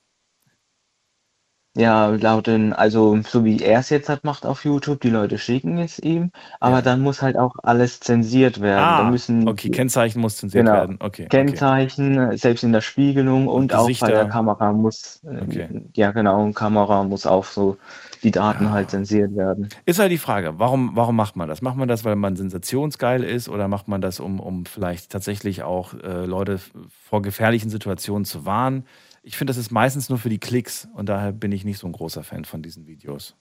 Ja, 1.77 2.07
laut 2.07 2.47
den, 2.47 2.71
also 2.71 3.19
so 3.27 3.43
wie 3.43 3.61
er 3.61 3.79
es 3.81 3.89
jetzt 3.89 4.07
hat 4.07 4.23
macht 4.23 4.45
auf 4.45 4.63
YouTube, 4.63 5.01
die 5.01 5.09
Leute 5.09 5.37
schicken 5.37 5.77
es 5.77 5.99
ihm, 5.99 6.31
aber 6.61 6.77
Ja. 6.77 6.81
dann 6.81 7.01
muss 7.01 7.21
halt 7.21 7.37
auch 7.37 7.53
alles 7.63 7.99
zensiert 7.99 8.61
werden. 8.61 8.95
Da 8.95 9.03
Ah, 9.03 9.09
müssen 9.11 9.49
okay, 9.49 9.69
Kennzeichen 9.71 10.21
muss 10.21 10.37
zensiert 10.37 10.67
Genau. 10.67 10.73
werden. 10.77 10.97
Okay, 11.01 11.25
okay. 11.25 11.29
Kennzeichen, 11.29 12.17
äh, 12.17 12.37
selbst 12.37 12.63
in 12.63 12.71
der 12.71 12.79
Spiegelung 12.81 13.47
und 13.49 13.73
auch 13.73 13.89
bei 13.99 14.09
der 14.09 14.25
Kamera 14.29 14.71
muss, 14.71 15.21
äh, 15.25 15.43
Okay. 15.43 15.67
ja 15.95 16.11
genau, 16.11 16.49
Kamera 16.53 17.03
muss 17.03 17.25
auch 17.25 17.43
so 17.45 17.77
die 18.23 18.31
Daten 18.31 18.65
Ja. 18.65 18.71
halt 18.71 18.89
zensiert 18.91 19.35
werden. 19.35 19.69
Ist 19.85 19.99
halt 19.99 20.11
die 20.11 20.17
Frage, 20.17 20.59
warum, 20.59 20.91
warum 20.95 21.15
macht 21.15 21.35
man 21.35 21.47
das? 21.47 21.61
Macht 21.61 21.77
man 21.77 21.87
das, 21.87 22.03
weil 22.03 22.15
man 22.15 22.35
sensationsgeil 22.35 23.23
ist 23.23 23.49
oder 23.49 23.67
macht 23.67 23.87
man 23.87 24.01
das, 24.01 24.19
um, 24.19 24.39
um 24.39 24.65
vielleicht 24.65 25.11
tatsächlich 25.11 25.63
auch 25.63 25.93
äh, 25.95 26.25
Leute 26.25 26.59
vor 27.03 27.21
gefährlichen 27.21 27.69
Situationen 27.69 28.25
zu 28.25 28.45
warnen? 28.45 28.85
Ich 29.23 29.37
finde, 29.37 29.51
das 29.51 29.57
ist 29.57 29.71
meistens 29.71 30.09
nur 30.09 30.19
für 30.19 30.29
die 30.29 30.39
Klicks 30.39 30.87
und 30.93 31.09
daher 31.09 31.31
bin 31.31 31.51
ich 31.51 31.65
nicht 31.65 31.79
so 31.79 31.87
ein 31.87 31.93
großer 31.93 32.23
Fan 32.23 32.45
von 32.45 32.61
diesen 32.61 32.85
Videos. 32.87 33.35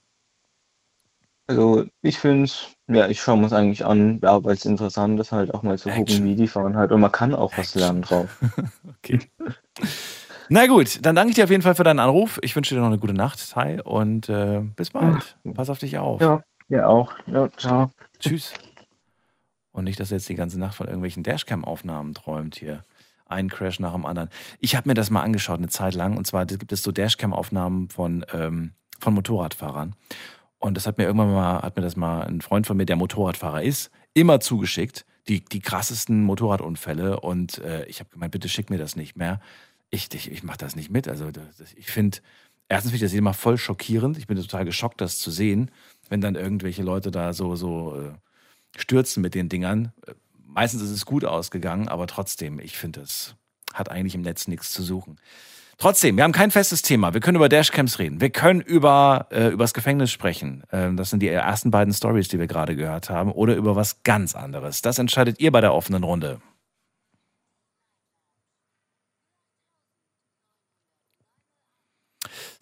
Also 1.47 1.85
ich 2.01 2.19
finde 2.19 2.45
es, 2.45 2.69
ja, 2.89 3.07
ich 3.07 3.21
schaue 3.21 3.37
mir 3.37 3.47
es 3.47 3.53
eigentlich 3.53 3.85
an, 3.85 4.19
ja, 4.23 4.43
weil 4.43 4.55
es 4.55 4.65
interessant 4.65 5.21
ist, 5.21 5.31
halt 5.31 5.53
auch 5.53 5.63
mal 5.63 5.79
zu 5.79 5.91
Action. 5.91 6.07
gucken, 6.07 6.25
wie 6.25 6.37
die 6.37 6.49
fahren 6.49 6.75
halt. 6.75 6.91
Und 6.91 7.03
man 7.03 7.13
kann 7.13 7.35
auch 7.35 7.53
was 7.59 7.75
lernen 7.75 8.03
drauf. 8.03 8.31
Okay. 9.05 9.19
Na 10.49 10.67
gut, 10.67 11.05
dann 11.05 11.17
danke 11.17 11.31
ich 11.31 11.35
dir 11.37 11.45
auf 11.45 11.51
jeden 11.51 11.63
Fall 11.63 11.75
für 11.75 11.85
deinen 11.85 12.01
Anruf. 12.01 12.39
Ich 12.43 12.55
wünsche 12.55 12.75
dir 12.75 12.81
noch 12.81 12.89
eine 12.89 12.99
gute 12.99 13.15
Nacht, 13.15 13.51
Tai, 13.51 13.83
und 13.83 14.29
äh, 14.29 14.61
bis 14.77 14.91
bald. 14.91 15.37
Pass 15.55 15.71
auf 15.71 15.79
dich 15.79 15.99
auf. 15.99 16.21
Ja, 16.21 16.43
ja 16.69 16.87
auch. 16.87 17.13
Ja, 17.27 17.49
ciao. 17.57 17.91
Tschüss. 18.19 18.53
Und 19.73 19.85
nicht, 19.85 19.99
dass 19.99 20.13
er 20.13 20.19
jetzt 20.19 20.29
die 20.29 20.35
ganze 20.35 20.59
Nacht 20.59 20.77
von 20.77 20.87
irgendwelchen 20.87 21.23
Dashcam-Aufnahmen 21.23 22.15
träumt 22.15 22.55
hier. 22.55 22.83
Ein 23.27 23.49
Crash 23.49 23.81
nach 23.81 23.93
dem 23.93 24.07
anderen. 24.07 24.29
Ich 24.61 24.77
habe 24.77 24.89
mir 24.89 24.95
das 24.95 25.11
mal 25.11 25.23
angeschaut 25.23 25.59
eine 25.59 25.69
Zeit 25.69 25.95
lang. 25.95 26.17
Und 26.17 26.27
zwar 26.27 26.47
gibt 26.47 26.71
es 26.73 26.83
so 26.83 26.93
Dashcam-Aufnahmen 26.93 27.89
von, 27.89 28.25
ähm, 28.33 28.73
von 29.01 29.15
Motorradfahrern. 29.15 29.97
Und 30.59 30.77
das 30.77 30.87
hat 30.87 30.99
mir 30.99 31.05
irgendwann 31.05 31.33
mal, 31.33 31.63
hat 31.63 31.77
mir 31.77 31.83
das 31.83 31.97
mal 31.97 32.23
ein 32.23 32.41
Freund 32.41 32.67
von 32.67 32.77
mir, 32.77 32.87
der 32.87 32.97
Motorradfahrer 32.97 33.63
ist, 33.63 33.91
immer 34.13 34.41
zugeschickt. 34.41 35.07
Die, 35.27 35.43
die 35.43 35.61
krassesten 35.61 36.23
Motorradunfälle. 36.23 37.19
Und 37.19 37.59
äh, 37.59 37.87
ich 37.87 37.99
habe 38.01 38.11
gemeint, 38.11 38.33
bitte 38.33 38.49
schick 38.49 38.69
mir 38.69 38.79
das 38.79 38.95
nicht 38.95 39.17
mehr. 39.17 39.41
Ich, 39.95 40.13
ich, 40.13 40.31
ich 40.31 40.43
mache 40.43 40.59
das 40.59 40.75
nicht 40.75 40.91
mit. 40.91 41.07
Also 41.07 41.31
ich 41.77 41.87
finde, 41.87 42.19
erstens 42.69 42.91
finde 42.91 43.07
ich 43.07 43.13
das 43.13 43.17
immer 43.17 43.33
voll 43.33 43.57
schockierend. 43.59 44.19
Ich 44.19 44.27
bin 44.27 44.37
total 44.37 44.65
geschockt, 44.65 45.01
das 45.01 45.19
zu 45.19 45.31
sehen, 45.31 45.71
wenn 46.09 46.21
dann 46.21 46.35
irgendwelche 46.35 46.83
Leute 46.83 47.13
da 47.13 47.33
so, 47.33 47.55
so 47.55 48.01
äh, 48.01 48.13
stürzen 48.77 49.23
mit 49.23 49.37
den 49.37 49.49
Dingern. 49.49 49.93
Meistens 50.47 50.83
ist 50.83 50.91
es 50.91 51.07
gut 51.07 51.25
ausgegangen, 51.25 51.89
aber 51.89 52.09
trotzdem, 52.09 52.59
ich 52.59 52.77
finde, 52.77 53.03
es 53.03 53.37
hat 53.73 53.89
eigentlich 53.89 54.17
im 54.17 54.23
Netz 54.23 54.49
nichts 54.49 54.73
zu 54.73 54.83
suchen. 54.83 55.17
Trotzdem, 55.79 56.17
wir 56.17 56.25
haben 56.25 56.33
kein 56.33 56.51
festes 56.51 56.83
Thema. 56.83 57.15
Wir 57.15 57.21
können 57.21 57.37
über 57.37 57.49
Dashcams 57.49 57.99
reden. 57.99 58.21
Wir 58.21 58.31
können 58.31 58.61
über 58.61 59.29
äh, 59.31 59.49
übers 59.49 59.75
Gefängnis 59.75 60.11
sprechen. 60.11 60.65
Ähm, 60.73 60.97
das 60.97 61.11
sind 61.11 61.21
die 61.21 61.29
ersten 61.29 61.71
beiden 61.71 61.95
Stories, 61.95 62.29
die 62.29 62.39
wir 62.39 62.47
gerade 62.49 62.75
gehört 62.75 63.11
haben. 63.11 63.31
Oder 63.31 63.55
über 63.55 63.77
was 63.77 64.03
ganz 64.03 64.35
anderes. 64.35 64.83
Das 64.83 64.99
entscheidet 64.99 65.41
ihr 65.41 65.53
bei 65.53 65.61
der 65.61 65.75
offenen 65.75 66.05
Runde. 66.05 66.41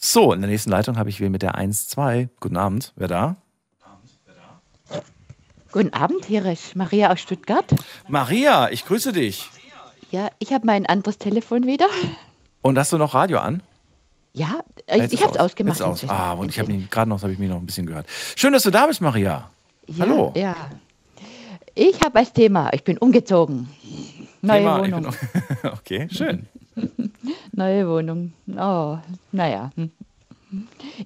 So, 0.05 0.33
in 0.33 0.41
der 0.41 0.51
nächsten 0.51 0.71
Leitung 0.71 0.99
habe 0.99 1.11
ich 1.11 1.21
wen 1.21 1.31
mit 1.31 1.43
der 1.43 1.55
1-2. 1.55 2.29
Guten 2.41 2.57
Abend. 2.57 2.93
Wer 2.97 3.07
da? 3.07 3.37
Guten 5.71 5.95
Abend, 5.95 6.25
hier 6.25 6.45
ist 6.47 6.75
Maria 6.75 7.13
aus 7.13 7.21
Stuttgart. 7.21 7.65
Maria, 8.09 8.69
ich 8.71 8.85
grüße 8.85 9.13
dich. 9.13 9.49
Ja, 10.11 10.29
ich 10.41 10.53
habe 10.53 10.67
mein 10.67 10.87
anderes 10.87 11.19
Telefon 11.19 11.67
wieder. 11.67 11.87
Und 12.63 12.77
hast 12.79 12.93
du 12.93 12.99
noch 12.99 13.15
Radio 13.15 13.39
an? 13.39 13.63
Ja, 14.35 14.65
ich 14.89 15.13
ist 15.13 15.23
habe 15.23 15.33
es 15.35 15.39
aus. 15.39 15.47
ausgemacht. 15.53 15.79
Jetzt 15.79 15.87
aus. 15.87 16.05
Ah, 16.09 16.33
und 16.33 16.49
ich 16.51 16.59
habe 16.59 16.73
mich 16.73 16.91
gerade 16.91 17.09
noch, 17.09 17.23
habe 17.23 17.33
ich 17.33 17.39
mich 17.39 17.49
noch 17.49 17.57
ein 17.59 17.65
bisschen 17.67 17.87
gehört. 17.87 18.07
Schön, 18.35 18.53
dass 18.53 18.65
du 18.65 18.71
da 18.71 18.87
bist, 18.89 19.01
Maria. 19.01 19.49
ja, 19.87 19.95
hallo. 20.01 20.33
Ja. 20.37 20.57
Ich 21.77 22.03
habe 22.03 22.19
als 22.19 22.33
Thema, 22.33 22.71
ich 22.73 22.83
bin 22.83 22.99
umgezogen. 22.99 23.69
Neue 24.43 24.59
Thema- 24.59 24.85
ich 24.85 24.93
Wohnung. 24.93 25.15
bin- 25.63 25.71
okay, 25.73 26.09
schön. 26.11 26.49
Neue 27.53 27.89
Wohnung. 27.89 28.33
Oh, 28.57 28.99
naja. 29.33 29.71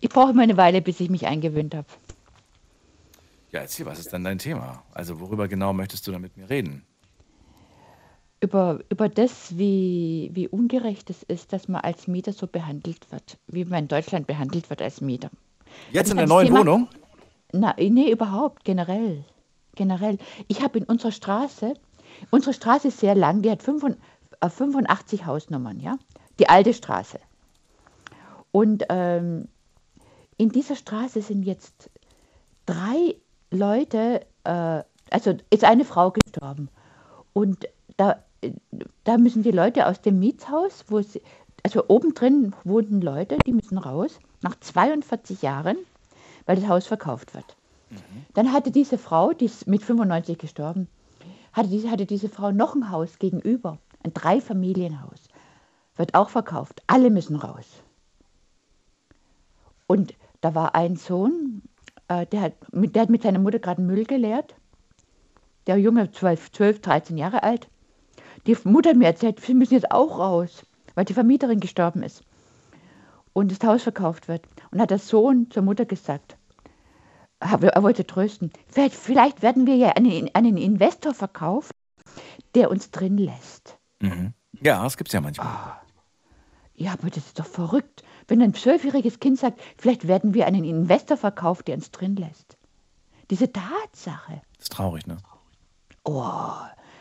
Ich 0.00 0.08
brauche 0.08 0.32
mal 0.32 0.42
eine 0.42 0.56
Weile, 0.56 0.82
bis 0.82 1.00
ich 1.00 1.10
mich 1.10 1.26
eingewöhnt 1.26 1.74
habe. 1.74 1.86
Ja, 3.52 3.60
erzähl, 3.60 3.86
was 3.86 3.98
ist 3.98 4.12
denn 4.12 4.24
dein 4.24 4.38
Thema? 4.38 4.82
Also, 4.92 5.20
worüber 5.20 5.48
genau 5.48 5.72
möchtest 5.72 6.06
du 6.06 6.12
da 6.12 6.18
mit 6.18 6.36
mir 6.36 6.50
reden? 6.50 6.84
Über, 8.40 8.80
über 8.90 9.08
das, 9.08 9.56
wie, 9.56 10.30
wie 10.34 10.46
ungerecht 10.48 11.08
es 11.10 11.22
ist, 11.22 11.52
dass 11.52 11.68
man 11.68 11.80
als 11.80 12.06
Mieter 12.06 12.32
so 12.32 12.46
behandelt 12.46 13.10
wird, 13.10 13.38
wie 13.46 13.64
man 13.64 13.84
in 13.84 13.88
Deutschland 13.88 14.26
behandelt 14.26 14.68
wird 14.68 14.82
als 14.82 15.00
Mieter. 15.00 15.30
Jetzt 15.90 16.10
in 16.10 16.16
Das 16.18 16.26
der 16.26 16.28
neuen 16.28 16.46
Thema- 16.48 16.60
Wohnung? 16.60 16.88
Na, 17.52 17.74
nee, 17.78 18.10
überhaupt, 18.10 18.64
generell. 18.64 19.24
Generell. 19.74 20.18
Ich 20.48 20.62
habe 20.62 20.78
in 20.78 20.84
unserer 20.84 21.12
Straße, 21.12 21.74
unsere 22.30 22.52
Straße 22.52 22.88
ist 22.88 22.98
sehr 23.00 23.14
lang, 23.14 23.40
die 23.42 23.50
hat 23.50 23.62
85, 23.62 23.98
äh, 24.02 24.15
85 24.42 25.26
Hausnummern, 25.26 25.80
ja? 25.80 25.96
Die 26.38 26.48
alte 26.48 26.74
Straße. 26.74 27.18
Und 28.52 28.84
ähm, 28.88 29.48
in 30.36 30.50
dieser 30.50 30.76
Straße 30.76 31.22
sind 31.22 31.42
jetzt 31.42 31.90
drei 32.66 33.16
Leute, 33.50 34.26
äh, 34.44 34.82
also 35.10 35.36
ist 35.50 35.64
eine 35.64 35.84
Frau 35.84 36.10
gestorben. 36.10 36.68
Und 37.32 37.68
da, 37.96 38.22
äh, 38.40 38.52
da 39.04 39.18
müssen 39.18 39.42
die 39.42 39.50
Leute 39.50 39.86
aus 39.86 40.00
dem 40.00 40.18
Mietshaus, 40.18 40.84
wo 40.88 41.00
sie, 41.00 41.22
also 41.62 41.84
oben 41.88 42.14
drin 42.14 42.54
wohnten 42.64 43.00
Leute, 43.00 43.38
die 43.46 43.52
müssen 43.52 43.78
raus, 43.78 44.18
nach 44.42 44.58
42 44.60 45.42
Jahren, 45.42 45.76
weil 46.44 46.56
das 46.56 46.68
Haus 46.68 46.86
verkauft 46.86 47.34
wird. 47.34 47.56
Dann 48.34 48.52
hatte 48.52 48.70
diese 48.70 48.98
Frau, 48.98 49.32
die 49.32 49.46
ist 49.46 49.66
mit 49.66 49.82
95 49.82 50.38
gestorben, 50.38 50.88
hatte 51.52 51.68
diese, 51.68 51.90
hatte 51.90 52.06
diese 52.06 52.28
Frau 52.28 52.52
noch 52.52 52.74
ein 52.74 52.90
Haus 52.90 53.18
gegenüber, 53.18 53.78
ein 54.06 54.14
Dreifamilienhaus, 54.14 55.28
wird 55.96 56.14
auch 56.14 56.30
verkauft. 56.30 56.82
Alle 56.86 57.10
müssen 57.10 57.36
raus. 57.36 57.66
Und 59.86 60.14
da 60.40 60.54
war 60.54 60.74
ein 60.74 60.96
Sohn, 60.96 61.62
äh, 62.08 62.26
der, 62.26 62.40
hat, 62.40 62.72
mit, 62.72 62.94
der 62.94 63.02
hat 63.02 63.10
mit 63.10 63.22
seiner 63.22 63.38
Mutter 63.38 63.58
gerade 63.58 63.82
Müll 63.82 64.04
geleert. 64.04 64.54
Der 65.66 65.76
Junge, 65.78 66.10
12, 66.10 66.52
12, 66.52 66.80
13 66.80 67.16
Jahre 67.16 67.42
alt. 67.42 67.68
Die 68.46 68.56
Mutter 68.64 68.90
hat 68.90 68.96
mir 68.96 69.06
erzählt, 69.06 69.46
wir 69.46 69.54
müssen 69.54 69.74
jetzt 69.74 69.90
auch 69.90 70.18
raus, 70.18 70.64
weil 70.94 71.04
die 71.04 71.14
Vermieterin 71.14 71.60
gestorben 71.60 72.02
ist 72.02 72.22
und 73.32 73.50
das 73.50 73.66
Haus 73.66 73.82
verkauft 73.82 74.28
wird. 74.28 74.46
Und 74.70 74.80
hat 74.80 74.90
der 74.90 74.98
Sohn 74.98 75.50
zur 75.50 75.62
Mutter 75.62 75.84
gesagt, 75.84 76.36
er 77.40 77.82
wollte 77.82 78.06
trösten, 78.06 78.50
vielleicht, 78.68 78.94
vielleicht 78.94 79.42
werden 79.42 79.66
wir 79.66 79.76
ja 79.76 79.90
einen, 79.90 80.30
einen 80.34 80.56
Investor 80.56 81.12
verkaufen, 81.12 81.72
der 82.54 82.70
uns 82.70 82.90
drin 82.90 83.18
lässt. 83.18 83.75
Mhm. 84.00 84.34
Ja, 84.60 84.82
das 84.82 84.96
gibt's 84.96 85.12
ja 85.12 85.20
manchmal. 85.20 85.48
Ja, 86.74 86.92
aber 86.92 87.08
das 87.08 87.18
ist 87.26 87.38
doch 87.38 87.46
verrückt. 87.46 88.02
Wenn 88.28 88.42
ein 88.42 88.54
zwölfjähriges 88.54 89.20
Kind 89.20 89.38
sagt, 89.38 89.60
vielleicht 89.78 90.06
werden 90.08 90.34
wir 90.34 90.46
einen 90.46 90.64
Investor 90.64 91.16
verkauft, 91.16 91.68
der 91.68 91.76
uns 91.76 91.90
drin 91.90 92.16
lässt. 92.16 92.58
Diese 93.30 93.50
Tatsache. 93.52 94.42
Das 94.56 94.64
ist 94.64 94.72
traurig, 94.72 95.06
ne? 95.06 95.16
Oh, 96.04 96.22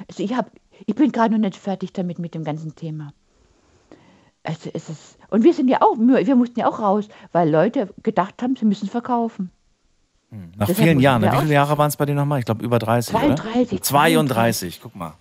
also 0.08 0.24
ich, 0.24 0.34
hab, 0.34 0.52
ich 0.86 0.96
bin 0.96 1.12
gerade 1.12 1.34
noch 1.34 1.40
nicht 1.40 1.58
fertig 1.58 1.94
damit 1.94 2.20
mit 2.20 2.34
dem 2.34 2.44
ganzen 2.44 2.76
Thema. 2.76 3.14
Also 4.44 4.70
es 4.74 4.90
ist, 4.90 5.18
und 5.30 5.44
wir 5.44 5.54
sind 5.54 5.68
ja 5.68 5.82
auch, 5.82 5.98
wir 5.98 6.36
mussten 6.36 6.60
ja 6.60 6.68
auch 6.68 6.80
raus, 6.80 7.08
weil 7.32 7.50
Leute 7.50 7.94
gedacht 8.04 8.42
haben, 8.42 8.56
sie 8.56 8.66
müssen 8.66 8.88
verkaufen. 8.88 9.52
Nach 10.30 10.68
Deshalb 10.68 10.88
vielen 10.88 11.00
Jahren. 11.00 11.22
Ne? 11.22 11.32
Wie 11.32 11.38
viele 11.38 11.54
Jahre 11.54 11.78
waren 11.78 11.88
es 11.88 11.98
bei 11.98 12.06
dir 12.06 12.16
nochmal? 12.16 12.40
Ich 12.40 12.46
glaube 12.46 12.64
über 12.64 12.80
30, 12.80 13.12
32, 13.12 13.74
oder? 13.74 13.84
32, 13.84 14.82
guck 14.82 14.96
mal. 14.96 15.14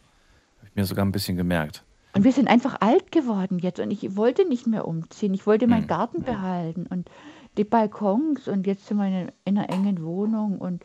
Mir 0.75 0.85
sogar 0.85 1.05
ein 1.05 1.13
bisschen 1.13 1.37
gemerkt. 1.37 1.85
Und 2.15 2.25
wir 2.25 2.33
sind 2.33 2.49
einfach 2.49 2.81
alt 2.81 3.11
geworden 3.11 3.59
jetzt 3.59 3.81
und 3.81 3.91
ich 3.91 4.17
wollte 4.17 4.47
nicht 4.49 4.67
mehr 4.67 4.87
umziehen. 4.87 5.35
Ich 5.35 5.47
wollte 5.47 5.67
meinen 5.67 5.87
Garten 5.89 6.23
behalten 6.23 6.87
und 6.89 7.11
die 7.57 7.65
Balkons 7.65 8.47
und 8.47 8.67
jetzt 8.67 8.87
sind 8.87 8.99
wir 8.99 9.07
in, 9.07 9.33
in 9.45 9.59
einer 9.59 9.69
engen 9.71 10.03
Wohnung 10.05 10.59
und 10.59 10.85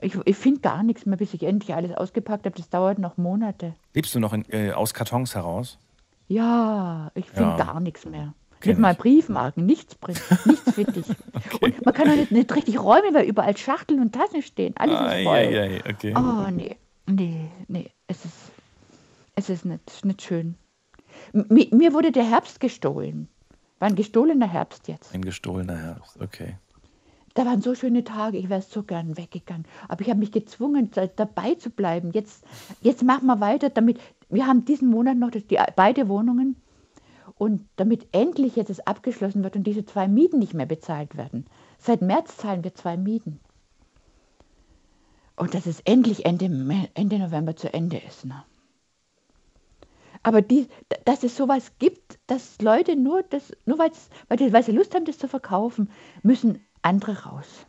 ich, 0.00 0.16
ich 0.24 0.36
finde 0.36 0.60
gar 0.60 0.82
nichts 0.82 1.04
mehr, 1.04 1.18
bis 1.18 1.34
ich 1.34 1.42
endlich 1.42 1.74
alles 1.74 1.92
ausgepackt 1.94 2.46
habe. 2.46 2.56
Das 2.56 2.70
dauert 2.70 2.98
noch 2.98 3.18
Monate. 3.18 3.74
Lebst 3.94 4.14
du 4.14 4.20
noch 4.20 4.32
in, 4.32 4.44
äh, 4.50 4.72
aus 4.72 4.94
Kartons 4.94 5.34
heraus? 5.34 5.78
Ja, 6.28 7.10
ich 7.14 7.26
finde 7.26 7.50
Ja. 7.50 7.56
gar 7.56 7.80
nichts 7.80 8.06
mehr. 8.06 8.34
Kenn 8.60 8.72
Nicht 8.72 8.80
mal. 8.80 8.94
Briefmarken, 8.94 9.64
nichts 9.66 9.94
bringt. 9.94 10.22
Nichts 10.46 10.72
finde 10.74 11.00
ich. 11.00 11.08
Und 11.62 11.84
man 11.84 11.94
kann 11.94 12.08
auch 12.10 12.14
nicht, 12.16 12.30
nicht 12.30 12.54
richtig 12.54 12.78
räumen, 12.80 13.14
weil 13.14 13.24
überall 13.26 13.56
Schachteln 13.56 14.00
und 14.00 14.14
Tassen 14.14 14.42
stehen. 14.42 14.74
Alles 14.76 14.94
ist 15.00 15.24
voll. 15.24 15.34
Eieiei, 15.36 15.80
okay. 15.88 16.14
Oh, 16.16 16.50
nee. 16.50 16.76
Nee, 17.06 17.50
nee. 17.68 17.90
Es 18.06 18.24
ist, 18.24 18.49
es 19.40 19.48
ist 19.50 19.64
nicht, 19.64 20.04
nicht 20.04 20.22
schön. 20.22 20.54
M 21.32 21.46
mi- 21.48 21.74
mir 21.74 21.92
wurde 21.92 22.12
der 22.12 22.24
Herbst 22.24 22.60
gestohlen. 22.60 23.28
War 23.78 23.88
ein 23.88 23.96
gestohlener 23.96 24.46
Herbst 24.46 24.88
jetzt. 24.88 25.14
Ein 25.14 25.22
gestohlener 25.22 25.76
Herbst, 25.76 26.20
okay. 26.20 26.56
Da 27.34 27.46
waren 27.46 27.62
so 27.62 27.74
schöne 27.74 28.04
Tage, 28.04 28.38
ich 28.38 28.48
wäre 28.50 28.60
so 28.62 28.82
gern 28.82 29.16
weggegangen. 29.16 29.64
Aber 29.88 30.02
ich 30.02 30.10
habe 30.10 30.18
mich 30.18 30.32
gezwungen, 30.32 30.90
da, 30.90 31.06
dabei 31.06 31.54
zu 31.54 31.70
bleiben. 31.70 32.10
Jetzt, 32.12 32.44
jetzt 32.82 33.02
machen 33.04 33.26
wir 33.26 33.40
weiter, 33.40 33.70
damit. 33.70 34.00
Wir 34.28 34.46
haben 34.46 34.64
diesen 34.64 34.90
Monat 34.90 35.16
noch 35.16 35.30
die, 35.30 35.58
beide 35.76 36.08
Wohnungen. 36.08 36.56
Und 37.38 37.66
damit 37.76 38.08
endlich 38.12 38.56
jetzt 38.56 38.68
es 38.68 38.86
abgeschlossen 38.86 39.42
wird 39.42 39.56
und 39.56 39.64
diese 39.64 39.86
zwei 39.86 40.08
Mieten 40.08 40.38
nicht 40.40 40.52
mehr 40.54 40.66
bezahlt 40.66 41.16
werden. 41.16 41.46
Seit 41.78 42.02
März 42.02 42.36
zahlen 42.36 42.64
wir 42.64 42.74
zwei 42.74 42.96
Mieten. 42.98 43.40
Und 45.36 45.54
dass 45.54 45.64
es 45.64 45.80
endlich 45.80 46.26
Ende, 46.26 46.44
Ende 46.92 47.18
November 47.18 47.56
zu 47.56 47.72
Ende 47.72 47.96
ist. 47.96 48.26
Ne? 48.26 48.42
Aber 50.22 50.42
die, 50.42 50.68
dass 51.06 51.22
es 51.22 51.36
sowas 51.36 51.72
gibt, 51.78 52.18
dass 52.26 52.60
Leute 52.60 52.94
nur, 52.96 53.22
das, 53.22 53.52
nur 53.64 53.78
weil, 53.78 53.90
weil 54.28 54.62
sie 54.62 54.72
Lust 54.72 54.94
haben, 54.94 55.06
das 55.06 55.18
zu 55.18 55.28
verkaufen, 55.28 55.90
müssen 56.22 56.64
andere 56.82 57.24
raus. 57.24 57.66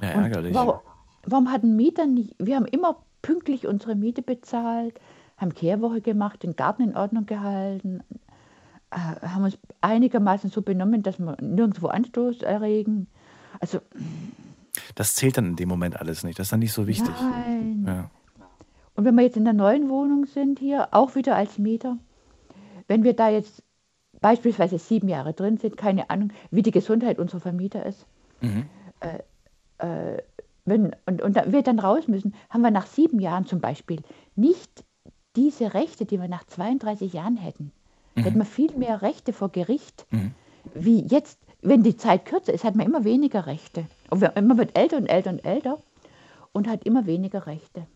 Ja, 0.00 0.08
ärgerlich. 0.08 0.54
Warum, 0.54 0.80
warum 1.24 1.50
hat 1.52 1.62
ein 1.62 1.76
Mieter 1.76 2.06
nicht? 2.06 2.34
Wir 2.38 2.56
haben 2.56 2.66
immer 2.66 3.02
pünktlich 3.22 3.66
unsere 3.66 3.94
Miete 3.94 4.20
bezahlt, 4.20 5.00
haben 5.38 5.54
Kehrwoche 5.54 6.00
gemacht, 6.00 6.42
den 6.42 6.56
Garten 6.56 6.82
in 6.82 6.96
Ordnung 6.96 7.24
gehalten, 7.24 8.02
äh, 8.90 8.96
haben 8.96 9.44
uns 9.44 9.58
einigermaßen 9.80 10.50
so 10.50 10.60
benommen, 10.60 11.02
dass 11.02 11.18
wir 11.18 11.36
nirgendwo 11.40 11.86
Anstoß 11.86 12.42
erregen. 12.42 13.06
Also 13.60 13.80
Das 14.94 15.14
zählt 15.14 15.38
dann 15.38 15.46
in 15.46 15.56
dem 15.56 15.68
Moment 15.68 15.98
alles 15.98 16.24
nicht. 16.24 16.38
Das 16.38 16.46
ist 16.46 16.52
dann 16.52 16.60
nicht 16.60 16.72
so 16.72 16.86
wichtig. 16.86 17.14
nein. 17.20 17.84
Ja. 17.86 18.10
Und 18.94 19.04
wenn 19.04 19.14
wir 19.14 19.24
jetzt 19.24 19.36
in 19.36 19.44
der 19.44 19.54
neuen 19.54 19.88
Wohnung 19.88 20.26
sind 20.26 20.58
hier, 20.58 20.88
auch 20.92 21.14
wieder 21.14 21.34
als 21.36 21.58
Mieter, 21.58 21.98
wenn 22.88 23.04
wir 23.04 23.14
da 23.14 23.30
jetzt 23.30 23.62
beispielsweise 24.20 24.78
sieben 24.78 25.08
Jahre 25.08 25.32
drin 25.32 25.56
sind, 25.56 25.76
keine 25.76 26.10
Ahnung, 26.10 26.30
wie 26.50 26.62
die 26.62 26.70
Gesundheit 26.70 27.18
unserer 27.18 27.40
Vermieter 27.40 27.84
ist, 27.86 28.06
äh, 29.00 29.18
äh, 29.78 30.22
wenn, 30.64 30.94
und, 31.06 31.22
und 31.22 31.34
wir 31.52 31.62
dann 31.62 31.78
raus 31.78 32.06
müssen, 32.06 32.34
haben 32.50 32.62
wir 32.62 32.70
nach 32.70 32.86
sieben 32.86 33.18
Jahren 33.18 33.46
zum 33.46 33.60
Beispiel 33.60 34.00
nicht 34.36 34.84
diese 35.34 35.74
Rechte, 35.74 36.04
die 36.04 36.20
wir 36.20 36.28
nach 36.28 36.44
32 36.44 37.12
Jahren 37.14 37.36
hätten. 37.36 37.72
Da 38.14 38.22
hätten 38.22 38.38
wir 38.38 38.44
viel 38.44 38.72
mehr 38.76 39.00
Rechte 39.02 39.32
vor 39.32 39.48
Gericht, 39.48 40.06
wie 40.74 41.00
jetzt, 41.06 41.38
wenn 41.62 41.82
die 41.82 41.96
Zeit 41.96 42.26
kürzer 42.26 42.52
ist, 42.52 42.62
hat 42.64 42.76
man 42.76 42.86
immer 42.86 43.04
weniger 43.04 43.46
Rechte. 43.46 43.86
Und 44.10 44.20
man 44.20 44.58
wird 44.58 44.78
älter 44.78 44.98
und 44.98 45.06
älter 45.06 45.30
und 45.30 45.44
älter 45.44 45.78
und 46.52 46.68
hat 46.68 46.84
immer 46.84 47.06
weniger 47.06 47.46
Rechte. 47.46 47.86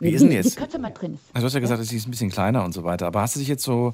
Wie 0.00 0.10
ist 0.10 0.22
denn 0.22 0.30
Je- 0.30 0.36
jetzt? 0.38 0.54
Je 0.54 0.60
kürzer 0.60 0.78
man 0.78 0.92
drin 0.94 1.14
ist. 1.14 1.22
Also 1.32 1.40
du 1.44 1.46
hast 1.46 1.54
ja 1.54 1.60
gesagt, 1.60 1.84
sie 1.84 1.96
ist 1.96 2.06
ein 2.06 2.10
bisschen 2.10 2.30
kleiner 2.30 2.64
und 2.64 2.72
so 2.72 2.84
weiter. 2.84 3.06
Aber 3.06 3.20
hast 3.20 3.34
du 3.36 3.40
dich 3.40 3.48
jetzt 3.48 3.62
so 3.64 3.88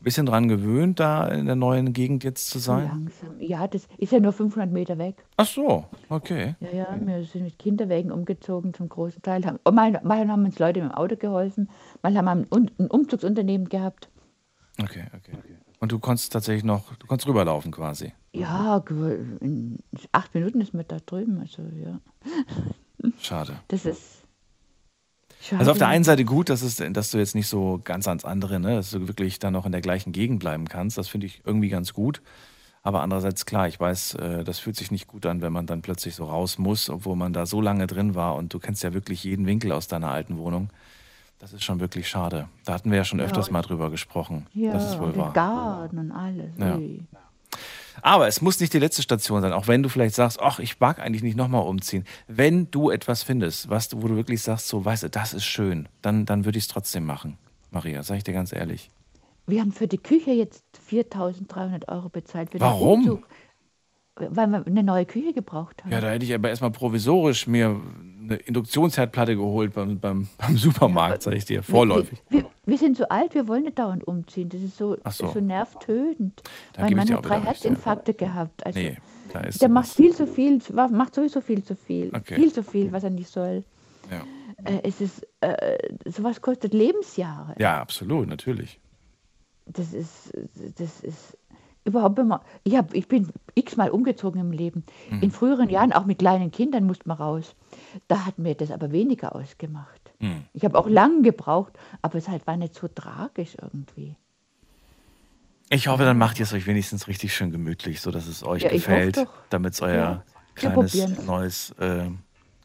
ein 0.00 0.04
bisschen 0.04 0.26
dran 0.26 0.48
gewöhnt, 0.48 1.00
da 1.00 1.26
in 1.28 1.46
der 1.46 1.56
neuen 1.56 1.92
Gegend 1.92 2.22
jetzt 2.24 2.50
zu 2.50 2.58
sein? 2.58 2.84
Langsam. 2.86 3.40
Ja, 3.40 3.66
das 3.66 3.88
ist 3.98 4.12
ja 4.12 4.20
nur 4.20 4.32
500 4.32 4.70
Meter 4.70 4.98
weg. 4.98 5.24
Ach 5.36 5.46
so, 5.46 5.84
okay. 6.10 6.54
Ja, 6.60 6.70
ja, 6.70 6.98
wir 7.00 7.24
sind 7.24 7.44
mit 7.44 7.58
Kinderwegen 7.58 8.12
umgezogen 8.12 8.74
zum 8.74 8.88
großen 8.88 9.22
Teil. 9.22 9.42
Und 9.64 9.74
Mal, 9.74 9.98
mal 10.04 10.28
haben 10.28 10.44
uns 10.44 10.58
Leute 10.58 10.82
mit 10.82 10.92
dem 10.92 10.94
Auto 10.94 11.16
geholfen, 11.16 11.68
mal 12.02 12.14
haben 12.16 12.24
wir 12.26 12.30
ein, 12.32 12.46
Un- 12.52 12.70
ein 12.78 12.88
Umzugsunternehmen 12.88 13.68
gehabt. 13.68 14.08
Okay, 14.78 15.04
okay, 15.16 15.32
okay. 15.38 15.56
Und 15.80 15.92
du 15.92 15.98
konntest 15.98 16.32
tatsächlich 16.32 16.64
noch, 16.64 16.94
du 16.96 17.06
konntest 17.06 17.28
rüberlaufen 17.28 17.70
quasi. 17.72 18.12
Ja, 18.34 18.82
in 19.40 19.78
acht 20.12 20.34
Minuten 20.34 20.60
ist 20.60 20.74
man 20.74 20.84
da 20.88 20.98
drüben. 21.04 21.38
Also 21.40 21.62
ja, 21.82 21.98
Schade. 23.20 23.54
das 23.68 23.84
ist. 23.86 24.22
Also 25.52 25.70
auf 25.70 25.78
der 25.78 25.88
einen 25.88 26.04
Seite 26.04 26.24
gut, 26.24 26.48
dass, 26.48 26.62
es, 26.62 26.76
dass 26.76 27.10
du 27.10 27.18
jetzt 27.18 27.34
nicht 27.34 27.48
so 27.48 27.80
ganz 27.82 28.08
ans 28.08 28.24
andere, 28.24 28.60
ne, 28.60 28.76
dass 28.76 28.90
du 28.90 29.06
wirklich 29.08 29.38
dann 29.38 29.52
noch 29.52 29.66
in 29.66 29.72
der 29.72 29.80
gleichen 29.80 30.12
Gegend 30.12 30.40
bleiben 30.40 30.68
kannst. 30.68 30.98
Das 30.98 31.08
finde 31.08 31.26
ich 31.26 31.42
irgendwie 31.44 31.68
ganz 31.68 31.92
gut. 31.92 32.22
Aber 32.82 33.02
andererseits 33.02 33.46
klar, 33.46 33.66
ich 33.66 33.80
weiß, 33.80 34.14
äh, 34.14 34.44
das 34.44 34.60
fühlt 34.60 34.76
sich 34.76 34.92
nicht 34.92 35.08
gut 35.08 35.26
an, 35.26 35.42
wenn 35.42 35.52
man 35.52 35.66
dann 35.66 35.82
plötzlich 35.82 36.14
so 36.14 36.26
raus 36.26 36.56
muss, 36.58 36.88
obwohl 36.88 37.16
man 37.16 37.32
da 37.32 37.44
so 37.44 37.60
lange 37.60 37.88
drin 37.88 38.14
war 38.14 38.36
und 38.36 38.54
du 38.54 38.60
kennst 38.60 38.84
ja 38.84 38.94
wirklich 38.94 39.24
jeden 39.24 39.46
Winkel 39.46 39.72
aus 39.72 39.88
deiner 39.88 40.10
alten 40.10 40.38
Wohnung. 40.38 40.70
Das 41.38 41.52
ist 41.52 41.64
schon 41.64 41.80
wirklich 41.80 42.08
schade. 42.08 42.48
Da 42.64 42.74
hatten 42.74 42.90
wir 42.90 42.98
ja 42.98 43.04
schon 43.04 43.20
öfters 43.20 43.50
mal 43.50 43.62
drüber 43.62 43.90
gesprochen. 43.90 44.46
ja, 44.54 44.72
das 44.72 44.92
ist 44.92 45.00
wohl 45.00 45.16
wahr. 45.16 45.32
Garten 45.32 45.98
und 45.98 46.12
alles. 46.12 46.50
Ja. 46.58 46.78
Aber 48.02 48.28
es 48.28 48.40
muss 48.40 48.60
nicht 48.60 48.72
die 48.72 48.78
letzte 48.78 49.02
Station 49.02 49.42
sein, 49.42 49.52
auch 49.52 49.68
wenn 49.68 49.82
du 49.82 49.88
vielleicht 49.88 50.14
sagst, 50.14 50.40
ach, 50.40 50.58
ich 50.58 50.80
mag 50.80 50.98
eigentlich 50.98 51.22
nicht 51.22 51.36
nochmal 51.36 51.62
umziehen. 51.62 52.04
Wenn 52.28 52.70
du 52.70 52.90
etwas 52.90 53.22
findest, 53.22 53.70
was 53.70 53.90
wo 53.94 54.08
du 54.08 54.16
wirklich 54.16 54.42
sagst, 54.42 54.68
so, 54.68 54.84
weißt 54.84 55.04
du, 55.04 55.10
das 55.10 55.34
ist 55.34 55.44
schön, 55.44 55.88
dann, 56.02 56.26
dann 56.26 56.44
würde 56.44 56.58
ich 56.58 56.64
es 56.64 56.68
trotzdem 56.68 57.04
machen. 57.04 57.38
Maria, 57.70 58.02
sag 58.02 58.16
ich 58.16 58.24
dir 58.24 58.32
ganz 58.32 58.52
ehrlich. 58.52 58.90
Wir 59.46 59.60
haben 59.60 59.72
für 59.72 59.86
die 59.86 59.98
Küche 59.98 60.32
jetzt 60.32 60.64
4.300 60.90 61.88
Euro 61.88 62.08
bezahlt. 62.08 62.50
Für 62.50 62.58
den 62.58 62.62
Warum? 62.62 63.22
Weil 64.18 64.46
wir 64.46 64.66
eine 64.66 64.82
neue 64.82 65.04
Küche 65.04 65.32
gebraucht 65.32 65.84
haben. 65.84 65.92
Ja, 65.92 66.00
da 66.00 66.10
hätte 66.10 66.24
ich 66.24 66.34
aber 66.34 66.48
erstmal 66.48 66.70
provisorisch 66.70 67.46
mir 67.46 67.80
eine 68.22 68.36
Induktionsherdplatte 68.36 69.36
geholt 69.36 69.74
beim, 69.74 69.98
beim, 69.98 70.28
beim 70.38 70.56
Supermarkt, 70.56 71.22
sag 71.22 71.34
ich 71.34 71.44
dir, 71.44 71.62
vorläufig. 71.62 72.22
Wir, 72.28 72.42
wir, 72.42 72.50
wir 72.64 72.78
sind 72.78 72.96
so 72.96 73.04
alt, 73.08 73.34
wir 73.34 73.46
wollen 73.46 73.64
nicht 73.64 73.78
dauernd 73.78 74.06
umziehen. 74.06 74.48
Das 74.48 74.62
ist 74.62 74.76
so, 74.76 74.96
so. 75.10 75.32
so 75.32 75.40
nervtötend. 75.40 76.42
Da 76.72 76.82
mein 76.82 76.96
Mann 76.96 77.12
hat 77.12 77.24
drei 77.24 77.34
recht, 77.34 77.44
ja. 77.44 77.52
Herzinfarkte 77.52 78.14
gehabt. 78.14 78.64
Also 78.64 78.78
Nee, 78.78 78.96
da 79.32 79.40
ist 79.40 79.60
der 79.60 79.68
macht 79.68 79.88
viel 79.88 80.14
zu 80.14 80.26
viel, 80.26 80.60
macht 80.72 81.14
sowieso 81.14 81.40
viel 81.40 81.62
zu 81.62 81.76
viel. 81.76 82.10
Okay. 82.14 82.36
Viel 82.36 82.52
zu 82.52 82.62
viel, 82.62 82.92
was 82.92 83.04
er 83.04 83.10
nicht 83.10 83.28
soll. 83.28 83.64
Ja. 84.10 84.22
Äh, 84.64 84.80
es 84.84 85.00
ist, 85.00 85.26
äh, 85.40 85.76
sowas 86.06 86.40
kostet 86.40 86.72
Lebensjahre. 86.72 87.54
ja, 87.58 87.80
absolut, 87.80 88.28
natürlich. 88.28 88.80
Das 89.66 89.92
ist, 89.92 90.32
das 90.78 91.00
ist 91.00 91.36
überhaupt 91.86 92.18
immer. 92.18 92.42
Ich, 92.64 92.76
hab, 92.76 92.92
ich 92.94 93.08
bin 93.08 93.28
x-mal 93.54 93.90
umgezogen 93.90 94.40
im 94.40 94.52
Leben. 94.52 94.84
Mhm. 95.10 95.22
In 95.22 95.30
früheren 95.30 95.70
Jahren, 95.70 95.92
auch 95.92 96.04
mit 96.04 96.18
kleinen 96.18 96.50
Kindern, 96.50 96.84
musste 96.84 97.08
man 97.08 97.16
raus. 97.16 97.54
Da 98.08 98.26
hat 98.26 98.38
mir 98.38 98.54
das 98.54 98.70
aber 98.70 98.92
weniger 98.92 99.34
ausgemacht. 99.34 100.00
Mhm. 100.20 100.44
Ich 100.52 100.64
habe 100.64 100.78
auch 100.78 100.88
lang 100.88 101.22
gebraucht, 101.22 101.72
aber 102.02 102.18
es 102.18 102.28
halt 102.28 102.46
war 102.46 102.56
nicht 102.56 102.74
so 102.74 102.88
tragisch 102.88 103.56
irgendwie. 103.60 104.16
Ich 105.68 105.88
hoffe, 105.88 106.04
dann 106.04 106.18
macht 106.18 106.38
ihr 106.38 106.44
es 106.44 106.52
euch 106.52 106.66
wenigstens 106.66 107.08
richtig 107.08 107.34
schön 107.34 107.50
gemütlich, 107.50 108.00
sodass 108.00 108.26
es 108.28 108.44
euch 108.44 108.62
Ja, 108.62 108.68
gefällt, 108.70 109.26
damit 109.50 109.74
es 109.74 109.82
euer 109.82 109.94
Ja, 109.94 110.24
kleines, 110.54 110.94
neues, 111.26 111.70
äh, 111.80 112.08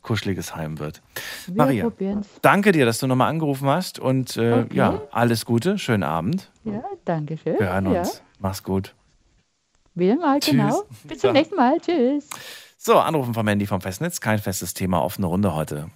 kuscheliges 0.04 0.56
Heim 0.56 0.78
wird. 0.80 1.02
Wir 1.48 1.56
Maria, 1.56 1.84
probieren's. 1.86 2.28
danke 2.44 2.72
dir, 2.72 2.86
dass 2.86 3.00
du 3.00 3.08
nochmal 3.08 3.30
angerufen 3.30 3.68
hast 3.68 3.98
und 3.98 4.38
äh, 4.38 4.62
Okay. 4.62 4.76
ja, 4.78 5.02
alles 5.12 5.46
Gute, 5.46 5.78
schönen 5.80 6.04
Abend. 6.04 6.52
Ja, 6.64 6.84
danke 7.06 7.38
schön. 7.38 7.58
Wir 7.60 7.70
hören 7.72 7.92
ja. 7.92 8.00
uns. 8.02 8.22
Mach's 8.40 8.64
gut. 8.64 8.94
Wieder 9.94 10.16
mal, 10.16 10.40
Tschüss. 10.40 10.52
genau. 10.52 10.84
Bis 11.04 11.20
zum 11.20 11.28
Ja. 11.30 11.34
nächsten 11.34 11.56
Mal. 11.56 11.80
Tschüss. 11.80 12.30
So, 12.78 12.98
Anrufen 12.98 13.34
vom 13.34 13.48
Handy 13.48 13.66
vom 13.68 13.82
Festnetz, 13.82 14.22
kein 14.22 14.40
festes 14.40 14.74
Thema, 14.74 15.02
offene 15.04 15.28
Runde 15.28 15.54
heute. 15.54 15.90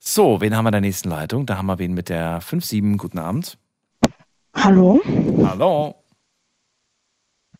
So, 0.00 0.40
wen 0.40 0.56
haben 0.56 0.64
wir 0.64 0.68
in 0.70 0.72
der 0.72 0.80
nächsten 0.80 1.08
Leitung? 1.08 1.46
Da 1.46 1.56
haben 1.58 1.66
wir 1.66 1.78
wen 1.78 1.92
mit 1.94 2.08
der 2.08 2.40
5-7. 2.40 2.96
Guten 2.96 3.18
Abend. 3.18 3.58
Hallo? 4.54 5.00
Hallo. 5.44 5.94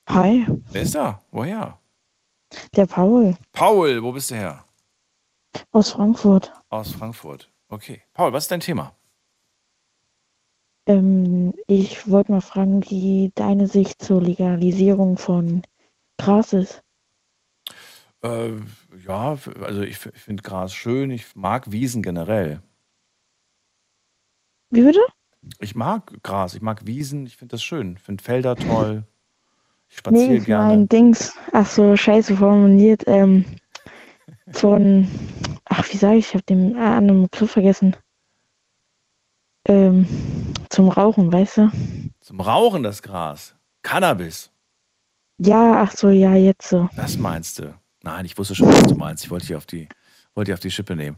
Hi. 0.09 0.47
Wer 0.71 0.83
ist 0.83 0.94
da? 0.94 1.23
Woher? 1.31 1.79
Der 2.75 2.87
Paul 2.87 3.37
Paul, 3.53 4.03
wo 4.03 4.12
bist 4.12 4.31
du 4.31 4.37
her? 4.37 4.64
aus 5.73 5.90
Frankfurt. 5.90 6.53
Aus 6.71 6.92
Frankfurt. 6.92 7.51
Okay. 7.68 8.03
Paul, 8.14 8.33
was 8.33 8.44
ist 8.44 8.51
dein 8.51 8.61
Thema? 8.61 8.94
Ähm, 10.88 11.55
ich 11.68 12.11
wollte 12.11 12.33
mal 12.33 12.40
fragen, 12.40 12.83
wie 12.90 13.31
deine 13.37 13.68
Sicht 13.68 14.03
zur 14.03 14.20
Legalisierung 14.20 15.18
von 15.18 15.62
Gras 16.18 16.53
ist. 16.53 16.83
Äh, 18.22 18.51
ja, 19.07 19.35
f- 19.35 19.51
also 19.62 19.83
ich, 19.83 19.96
f- 19.96 20.12
ich 20.14 20.22
finde 20.22 20.42
Gras 20.42 20.72
schön. 20.74 21.11
Ich 21.11 21.35
mag 21.37 21.70
Wiesen 21.72 22.03
generell. 22.03 22.62
Wie 24.70 24.83
bitte? 24.83 25.01
Ich 25.61 25.74
mag 25.77 26.20
Gras, 26.24 26.55
ich 26.55 26.62
mag 26.62 26.87
Wiesen, 26.87 27.27
ich 27.27 27.37
finde 27.37 27.53
das 27.53 27.62
schön. 27.62 27.94
Ich 27.96 28.03
finde 28.03 28.22
Felder 28.24 28.57
toll. 28.57 29.05
Ich 29.88 29.98
spaziere 29.98 30.38
Nee, 30.38 30.38
ich 30.38 30.46
gerne. 30.46 30.68
mein 30.68 30.88
Dings. 30.88 31.35
Ach 31.53 31.66
so, 31.66 31.96
scheiße 31.96 32.37
formuliert. 32.37 33.05
Ähm, 33.07 33.44
von, 34.53 35.09
ach, 35.66 35.85
wie 35.92 35.96
sage 35.96 36.18
ich, 36.18 36.29
ich 36.29 36.35
habe 36.35 36.44
den 36.44 36.77
anderen 36.77 37.24
Begriff 37.24 37.53
vergessen. 37.53 37.96
Ähm, 39.69 40.07
zum 40.71 40.89
Rauchen, 40.89 41.33
weißt 41.33 41.59
du? 41.59 41.71
Zum 42.21 42.41
Rauchen 42.41 42.83
das 42.83 43.03
Gras. 43.03 43.55
Cannabis. 43.83 44.51
Ja, 45.39 45.83
ach 45.83 45.93
so, 45.93 46.09
ja, 46.09 46.35
jetzt 46.35 46.69
so. 46.69 46.89
Das 46.97 47.17
meinst 47.19 47.59
du? 47.59 47.75
Nein, 48.03 48.25
ich 48.25 48.37
wusste 48.39 48.55
schon, 48.55 48.69
was 48.69 48.83
du 48.85 48.95
meinst. 48.95 49.25
Ich 49.25 49.31
wollte 49.31 49.47
dich 49.47 49.57
auf 49.57 49.67
die, 49.67 49.89
wollte 50.35 50.49
dich 50.51 50.55
auf 50.55 50.61
die 50.61 50.71
Schippe 50.71 50.97
nehmen. 50.97 51.17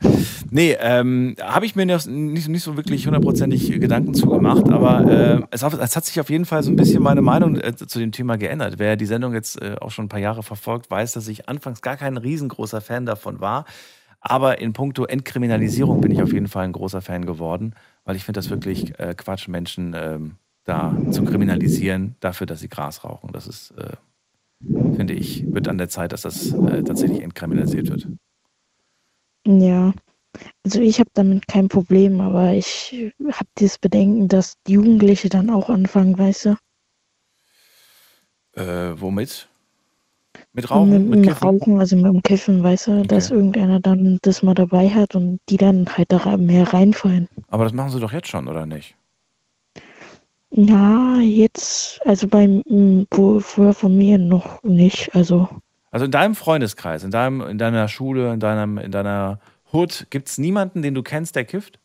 Nee, 0.51 0.77
ähm, 0.81 1.37
habe 1.41 1.65
ich 1.65 1.77
mir 1.77 1.87
nicht, 1.87 2.07
nicht 2.07 2.63
so 2.63 2.77
wirklich 2.77 3.07
hundertprozentig 3.07 3.71
Gedanken 3.81 4.15
zugemacht, 4.15 4.69
aber 4.69 5.09
äh, 5.11 5.43
es, 5.51 5.63
hat- 5.63 5.75
es 5.75 5.97
hat 5.97 6.05
sich 6.05 6.19
auf 6.21 6.29
jeden 6.29 6.45
Fall 6.45 6.63
so 6.63 6.71
ein 6.71 6.77
bisschen 6.77 7.03
meine 7.03 7.23
Meinung 7.23 7.57
äh, 7.57 7.75
zu 7.77 7.99
dem 7.99 8.13
Thema 8.13 8.37
geändert. 8.37 8.75
Wer 8.79 8.97
die 8.97 9.07
Sendung 9.07 9.33
jetzt 9.33 9.61
äh, 9.63 9.77
auch 9.81 9.91
schon 9.91 10.07
ein 10.07 10.11
paar 10.11 10.21
Jahre 10.21 10.43
verfolgt, 10.43 10.91
weiß, 10.91 11.13
dass 11.13 11.29
ich 11.29 11.49
anfangs 11.49 11.81
gar 11.83 11.97
kein 11.97 12.17
riesengroßer 12.17 12.81
Fan 12.81 13.07
davon 13.07 13.41
war. 13.41 13.65
Aber 14.23 14.61
in 14.61 14.75
puncto 14.75 15.05
Entkriminalisierung 15.07 16.03
bin 16.03 16.11
ich 16.13 16.21
auf 16.23 16.33
jeden 16.35 16.49
Fall 16.49 16.65
ein 16.65 16.73
großer 16.73 17.01
Fan 17.01 17.25
geworden, 17.25 17.75
weil 18.05 18.17
ich 18.17 18.25
finde 18.25 18.39
das 18.39 18.51
wirklich 18.51 18.99
äh, 18.99 19.15
Quatsch, 19.17 19.49
Menschen 19.49 19.95
ähm, 19.95 20.37
da 20.65 20.97
zu 21.11 21.25
kriminalisieren 21.25 22.17
dafür, 22.21 22.47
dass 22.47 22.61
sie 22.61 22.69
Gras 22.69 23.05
rauchen. 23.05 23.33
Das 23.33 23.47
ist, 23.47 23.73
äh, 23.73 23.97
finde 24.97 25.15
ich, 25.15 25.51
wird 25.53 25.69
an 25.69 25.79
der 25.79 25.89
Zeit, 25.89 26.13
dass 26.13 26.23
das 26.23 26.53
äh, 26.53 26.83
tatsächlich 26.83 27.23
entkriminalisiert 27.23 27.91
wird. 27.91 28.09
Ja. 29.47 29.93
Also 30.65 30.81
ich 30.81 31.01
habe 31.01 31.11
damit 31.15 31.49
kein 31.49 31.69
Problem, 31.69 32.21
aber 32.21 32.53
ich 32.53 33.13
habe 33.33 33.49
dieses 33.59 33.79
Bedenken, 33.79 34.29
dass 34.29 34.55
die 34.67 34.75
Jugendliche 34.75 35.29
dann 35.29 35.51
auch 35.51 35.69
anfangen, 35.69 36.17
weißt 36.17 36.47
du? 36.47 36.57
Äh, 38.53 39.01
womit? 39.01 39.50
Mit 40.53 40.71
Rauchen? 40.71 40.91
mit, 40.91 41.09
Mit 41.09 41.23
mit 41.23 41.23
Kiffen? 41.23 41.43
Rauchen, 41.43 41.79
also 41.79 41.97
mit 41.97 42.07
dem 42.07 42.23
Kiffen, 42.23 42.63
weißt 42.63 42.87
du, 42.89 43.05
dass 43.05 43.31
Okay. 43.31 43.35
irgendeiner 43.35 43.81
dann 43.81 44.19
das 44.23 44.43
mal 44.43 44.55
dabei 44.55 44.89
hat 44.89 45.15
und 45.15 45.41
die 45.49 45.57
dann 45.57 45.87
halt 45.97 46.13
da 46.13 46.37
mehr 46.37 46.73
reinfallen. 46.73 47.29
Aber 47.49 47.65
das 47.65 47.75
machen 47.75 47.91
sie 47.91 48.01
doch 48.01 48.13
jetzt 48.13 48.29
schon, 48.29 48.49
oder 48.49 48.65
nicht? 48.65 48.97
Ja, 50.53 51.17
jetzt, 51.19 52.01
also 52.07 52.29
beim 52.29 52.63
wo, 53.11 53.41
früher 53.41 53.73
von 53.75 53.97
mir 53.97 54.17
noch 54.17 54.63
nicht. 54.63 55.13
Also, 55.17 55.49
Also 55.93 56.05
in 56.07 56.11
deinem 56.11 56.35
Freundeskreis, 56.35 57.05
in, 57.05 57.11
deinem, 57.11 57.41
in 57.43 57.59
deiner 57.59 57.87
Schule, 57.89 58.33
in, 58.33 58.41
deinem, 58.41 58.79
in 58.79 58.91
deiner 58.93 59.41
Hood, 59.73 60.07
gibt 60.11 60.29
es 60.29 60.39
niemanden, 60.39 60.83
den 60.83 60.95
du 60.95 61.03
kennst, 61.03 61.37
der 61.37 61.45
kifft? 61.45 61.79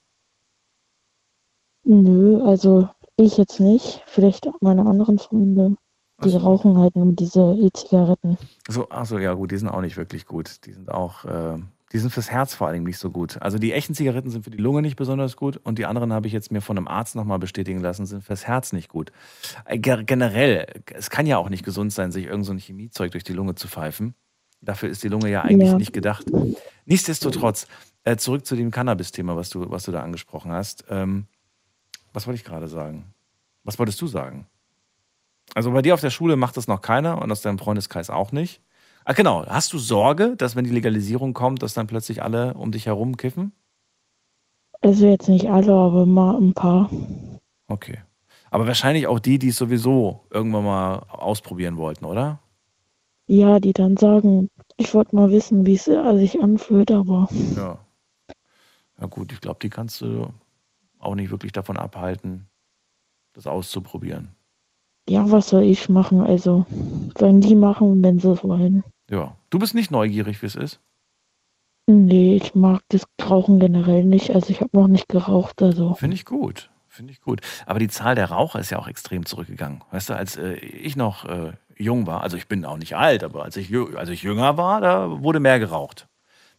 nö, 1.83 2.41
also 2.43 2.89
ich 3.17 3.37
jetzt 3.37 3.59
nicht. 3.59 4.03
Vielleicht 4.05 4.47
auch 4.47 4.59
meine 4.61 4.85
anderen 4.85 5.17
Freunde, 5.19 5.77
die 6.23 6.29
so. 6.29 6.37
rauchen 6.37 6.77
halt 6.77 6.95
nur 6.95 7.11
diese 7.13 7.53
E-Zigaretten. 7.59 8.37
So, 8.67 8.89
achso, 8.89 9.17
ja 9.19 9.33
gut, 9.33 9.51
die 9.51 9.57
sind 9.57 9.69
auch 9.69 9.81
nicht 9.81 9.97
wirklich 9.97 10.25
gut. 10.25 10.65
Die 10.65 10.71
sind 10.73 10.89
auch, 10.89 11.25
äh, 11.25 11.57
die 11.91 11.97
sind 11.99 12.11
fürs 12.11 12.31
Herz 12.31 12.53
vor 12.55 12.67
allem 12.67 12.83
nicht 12.83 12.97
so 12.97 13.09
gut. 13.11 13.41
Also 13.41 13.57
die 13.57 13.73
echten 13.73 13.93
Zigaretten 13.93 14.29
sind 14.29 14.43
für 14.43 14.49
die 14.49 14.57
Lunge 14.57 14.81
nicht 14.81 14.95
besonders 14.95 15.35
gut 15.35 15.57
und 15.57 15.77
die 15.77 15.85
anderen 15.85 16.13
habe 16.13 16.27
ich 16.27 16.33
jetzt 16.33 16.51
mir 16.51 16.61
von 16.61 16.77
einem 16.77 16.87
Arzt 16.87 17.15
nochmal 17.15 17.39
bestätigen 17.39 17.79
lassen, 17.79 18.05
sind 18.05 18.23
fürs 18.23 18.47
Herz 18.47 18.71
nicht 18.73 18.89
gut. 18.89 19.11
Äh, 19.65 19.77
ge- 19.77 20.03
generell, 20.05 20.67
es 20.93 21.09
kann 21.09 21.25
ja 21.27 21.37
auch 21.37 21.49
nicht 21.49 21.63
gesund 21.65 21.91
sein, 21.93 22.11
sich 22.11 22.25
irgend 22.25 22.45
so 22.45 22.53
ein 22.53 22.59
Chemiezeug 22.59 23.11
durch 23.11 23.23
die 23.23 23.33
Lunge 23.33 23.55
zu 23.55 23.67
pfeifen. 23.67 24.15
Dafür 24.61 24.89
ist 24.89 25.03
die 25.03 25.09
Lunge 25.09 25.29
ja 25.29 25.41
eigentlich 25.43 25.69
Ja. 25.69 25.77
nicht 25.77 25.93
gedacht. 25.93 26.25
Nichtsdestotrotz, 26.85 27.67
äh, 28.03 28.15
zurück 28.17 28.45
zu 28.45 28.55
dem 28.55 28.71
Cannabis-Thema, 28.71 29.35
was 29.35 29.49
du, 29.49 29.69
was 29.69 29.83
du 29.83 29.91
da 29.91 30.01
angesprochen 30.01 30.51
hast. 30.51 30.85
Ähm, 30.89 31.27
was 32.13 32.25
wollte 32.25 32.37
ich 32.37 32.43
gerade 32.45 32.67
sagen? 32.67 33.13
Was 33.63 33.77
wolltest 33.79 34.01
du 34.01 34.07
sagen? 34.07 34.47
Also 35.53 35.71
bei 35.71 35.81
dir 35.81 35.93
auf 35.93 36.01
der 36.01 36.09
Schule 36.09 36.35
macht 36.35 36.57
das 36.57 36.67
noch 36.67 36.81
keiner 36.81 37.21
und 37.21 37.31
aus 37.31 37.41
deinem 37.41 37.59
Freundeskreis 37.59 38.09
auch 38.09 38.31
nicht. 38.31 38.61
Ah, 39.05 39.13
genau. 39.13 39.45
Hast 39.45 39.71
du 39.71 39.77
Sorge, 39.77 40.35
dass 40.35 40.55
wenn 40.55 40.65
die 40.65 40.71
Legalisierung 40.71 41.33
kommt, 41.33 41.61
dass 41.61 41.73
dann 41.73 41.87
plötzlich 41.87 42.23
alle 42.23 42.55
um 42.55 42.71
dich 42.71 42.87
herum 42.87 43.17
kiffen? 43.17 43.53
Also 44.81 45.07
jetzt 45.07 45.29
nicht 45.29 45.49
alle, 45.49 45.73
aber 45.73 46.05
mal 46.05 46.37
ein 46.37 46.53
paar. 46.53 46.89
Okay. 47.67 47.99
Aber 48.49 48.67
wahrscheinlich 48.67 49.07
auch 49.07 49.19
die, 49.19 49.39
die 49.39 49.49
es 49.49 49.57
sowieso 49.57 50.25
irgendwann 50.29 50.63
mal 50.63 50.95
ausprobieren 51.09 51.77
wollten, 51.77 52.05
oder? 52.05 52.39
Ja, 53.27 53.59
die 53.59 53.73
dann 53.73 53.97
sagen, 53.97 54.49
ich 54.77 54.93
wollte 54.93 55.15
mal 55.15 55.31
wissen, 55.31 55.65
wie 55.65 55.75
es 55.75 55.87
äh, 55.87 56.17
sich 56.17 56.41
anfühlt, 56.41 56.91
aber 56.91 57.27
Ja. 57.55 57.79
Ja 58.99 59.07
gut, 59.07 59.31
ich 59.31 59.41
glaube, 59.41 59.59
die 59.61 59.69
kannst 59.69 60.01
du 60.01 60.27
auch 60.99 61.15
nicht 61.15 61.31
wirklich 61.31 61.51
davon 61.51 61.77
abhalten, 61.77 62.47
das 63.33 63.45
auszuprobieren. 63.47 64.35
Ja, 65.07 65.29
was 65.31 65.49
soll 65.49 65.63
ich 65.63 65.89
machen? 65.89 66.21
Also, 66.21 66.65
sollen 67.17 67.41
die 67.41 67.55
machen, 67.55 68.03
wenn 68.03 68.19
sie 68.19 68.31
es 68.31 68.43
wollen. 68.43 68.83
Ja. 69.09 69.35
Du 69.49 69.59
bist 69.59 69.75
nicht 69.75 69.91
neugierig, 69.91 70.41
wie 70.41 70.47
es 70.47 70.55
ist? 70.55 70.79
Nee, 71.87 72.35
ich 72.35 72.55
mag 72.55 72.81
das 72.89 73.05
Rauchen 73.21 73.59
generell 73.59 74.03
nicht. 74.03 74.31
Also 74.31 74.49
ich 74.49 74.59
habe 74.61 74.71
noch 74.73 74.87
nicht 74.87 75.07
geraucht, 75.07 75.61
also. 75.61 75.93
Finde 75.93 76.15
ich 76.15 76.25
gut. 76.25 76.69
Finde 76.87 77.11
ich 77.11 77.21
gut. 77.21 77.41
Aber 77.65 77.79
die 77.79 77.89
Zahl 77.89 78.15
der 78.15 78.31
Raucher 78.31 78.59
ist 78.59 78.69
ja 78.69 78.79
auch 78.79 78.87
extrem 78.87 79.25
zurückgegangen. 79.25 79.81
Weißt 79.91 80.09
du, 80.09 80.15
als 80.15 80.37
äh, 80.37 80.53
ich 80.53 80.95
noch 80.95 81.25
äh, 81.25 81.51
jung 81.77 82.07
war, 82.07 82.23
also 82.23 82.37
ich 82.37 82.47
bin 82.47 82.65
auch 82.65 82.77
nicht 82.77 82.95
alt, 82.95 83.23
aber 83.23 83.43
als 83.43 83.57
ich, 83.57 83.71
als 83.95 84.09
ich 84.09 84.23
jünger 84.23 84.57
war, 84.57 84.81
da 84.81 85.21
wurde 85.21 85.39
mehr 85.39 85.59
geraucht. 85.59 86.07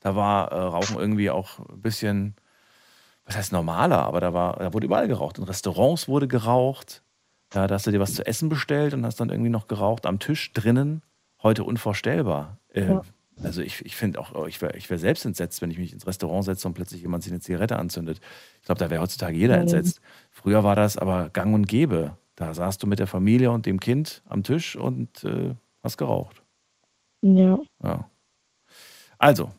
Da 0.00 0.14
war 0.14 0.52
äh, 0.52 0.58
Rauchen 0.58 0.98
irgendwie 0.98 1.30
auch 1.30 1.58
ein 1.58 1.80
bisschen, 1.80 2.36
was 3.24 3.36
heißt 3.36 3.52
normaler, 3.52 4.04
aber 4.04 4.20
da, 4.20 4.34
war, 4.34 4.56
da 4.58 4.72
wurde 4.74 4.86
überall 4.86 5.08
geraucht. 5.08 5.38
In 5.38 5.44
Restaurants 5.44 6.06
wurde 6.06 6.28
geraucht. 6.28 7.02
Ja, 7.56 7.66
da 7.66 7.74
hast 7.74 7.86
du 7.86 7.90
dir 7.90 8.00
was 8.00 8.12
zu 8.14 8.26
essen 8.26 8.48
bestellt 8.50 8.92
und 8.92 9.04
hast 9.06 9.18
dann 9.18 9.30
irgendwie 9.30 9.48
noch 9.50 9.66
geraucht 9.66 10.04
am 10.04 10.18
Tisch 10.18 10.52
drinnen. 10.52 11.02
Heute 11.42 11.64
unvorstellbar. 11.64 12.58
Äh, 12.72 12.86
Ja. 12.86 13.02
Also 13.42 13.60
ich, 13.60 13.84
ich 13.84 13.96
finde 13.96 14.18
auch, 14.18 14.46
ich 14.46 14.62
wäre 14.62 14.76
ich 14.78 14.88
wär 14.88 14.98
selbst 14.98 15.26
entsetzt, 15.26 15.60
wenn 15.60 15.70
ich 15.70 15.76
mich 15.78 15.92
ins 15.92 16.06
Restaurant 16.06 16.44
setze 16.46 16.66
und 16.68 16.72
plötzlich 16.74 17.02
jemand 17.02 17.22
sich 17.22 17.32
eine 17.32 17.40
Zigarette 17.40 17.78
anzündet. 17.78 18.18
Ich 18.60 18.64
glaube, 18.66 18.78
da 18.78 18.88
wäre 18.88 19.02
heutzutage 19.02 19.36
jeder 19.36 19.58
entsetzt. 19.58 20.00
Früher 20.30 20.64
war 20.64 20.74
das 20.74 20.96
aber 20.96 21.28
gang 21.30 21.54
und 21.54 21.66
gäbe. 21.68 22.16
Da 22.34 22.54
saßt 22.54 22.82
du 22.82 22.86
mit 22.86 22.98
der 22.98 23.06
Familie 23.06 23.50
und 23.50 23.66
dem 23.66 23.78
Kind 23.80 24.22
am 24.26 24.42
Tisch 24.42 24.74
und 24.76 25.22
äh, 25.24 25.54
hast 25.82 25.98
geraucht. 25.98 26.42
Ja, 27.22 27.58
Ja. 27.82 28.08
Also, 29.18 29.50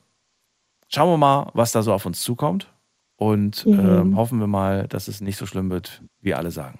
schauen 0.88 1.10
wir 1.10 1.18
mal, 1.18 1.50
was 1.54 1.72
da 1.72 1.82
so 1.84 1.94
auf 1.94 2.06
uns 2.06 2.22
zukommt. 2.22 2.72
Und 3.16 3.66
Mhm. 3.66 3.80
ähm, 3.80 4.16
hoffen 4.16 4.40
wir 4.40 4.48
mal, 4.48 4.88
dass 4.88 5.08
es 5.08 5.22
nicht 5.22 5.38
so 5.38 5.46
schlimm 5.48 5.70
wird, 5.72 6.02
wie 6.22 6.34
alle 6.36 6.52
sagen. 6.52 6.80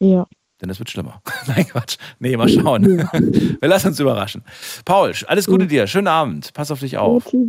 Ja. 0.00 0.26
Denn 0.60 0.70
es 0.70 0.78
wird 0.78 0.90
schlimmer. 0.90 1.20
Nein, 1.46 1.66
Quatsch. 1.66 1.98
Nee, 2.18 2.36
mal 2.36 2.48
schauen. 2.48 2.84
Wir 3.60 3.68
lassen 3.68 3.88
uns 3.88 4.00
überraschen. 4.00 4.42
Paul, 4.84 5.12
alles 5.26 5.46
Gute 5.46 5.66
dir. 5.66 5.86
Schönen 5.86 6.08
Abend. 6.08 6.52
Pass 6.54 6.70
auf 6.70 6.80
dich 6.80 6.96
auf. 6.96 7.32
Ja. 7.32 7.40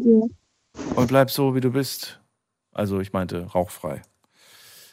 Und 0.96 1.08
bleib 1.08 1.32
so, 1.32 1.56
wie 1.56 1.62
du 1.62 1.72
bist. 1.72 2.20
Also, 2.74 3.00
ich 3.00 3.14
meinte, 3.14 3.46
rauchfrei. 3.46 4.02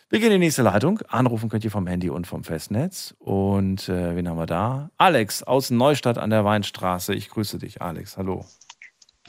Wir 0.09 0.21
gehen 0.21 0.31
in 0.31 0.41
die 0.41 0.47
nächste 0.47 0.62
Leitung. 0.62 1.01
Anrufen 1.09 1.49
könnt 1.49 1.65
ihr 1.65 1.71
vom 1.71 1.87
Handy 1.87 2.11
und 2.11 2.27
vom 2.27 2.45
Festnetz. 2.45 3.15
Und 3.19 3.88
äh, 3.88 4.15
wen 4.15 4.29
haben 4.29 4.37
wir 4.37 4.47
da? 4.47 4.91
Alex 4.99 5.43
aus 5.43 5.71
Neustadt 5.71 6.19
an 6.19 6.29
der 6.29 6.45
Weinstraße. 6.45 7.15
Ich 7.15 7.31
grüße 7.31 7.59
dich, 7.59 7.81
Alex. 7.81 8.19
Hallo. 8.19 8.45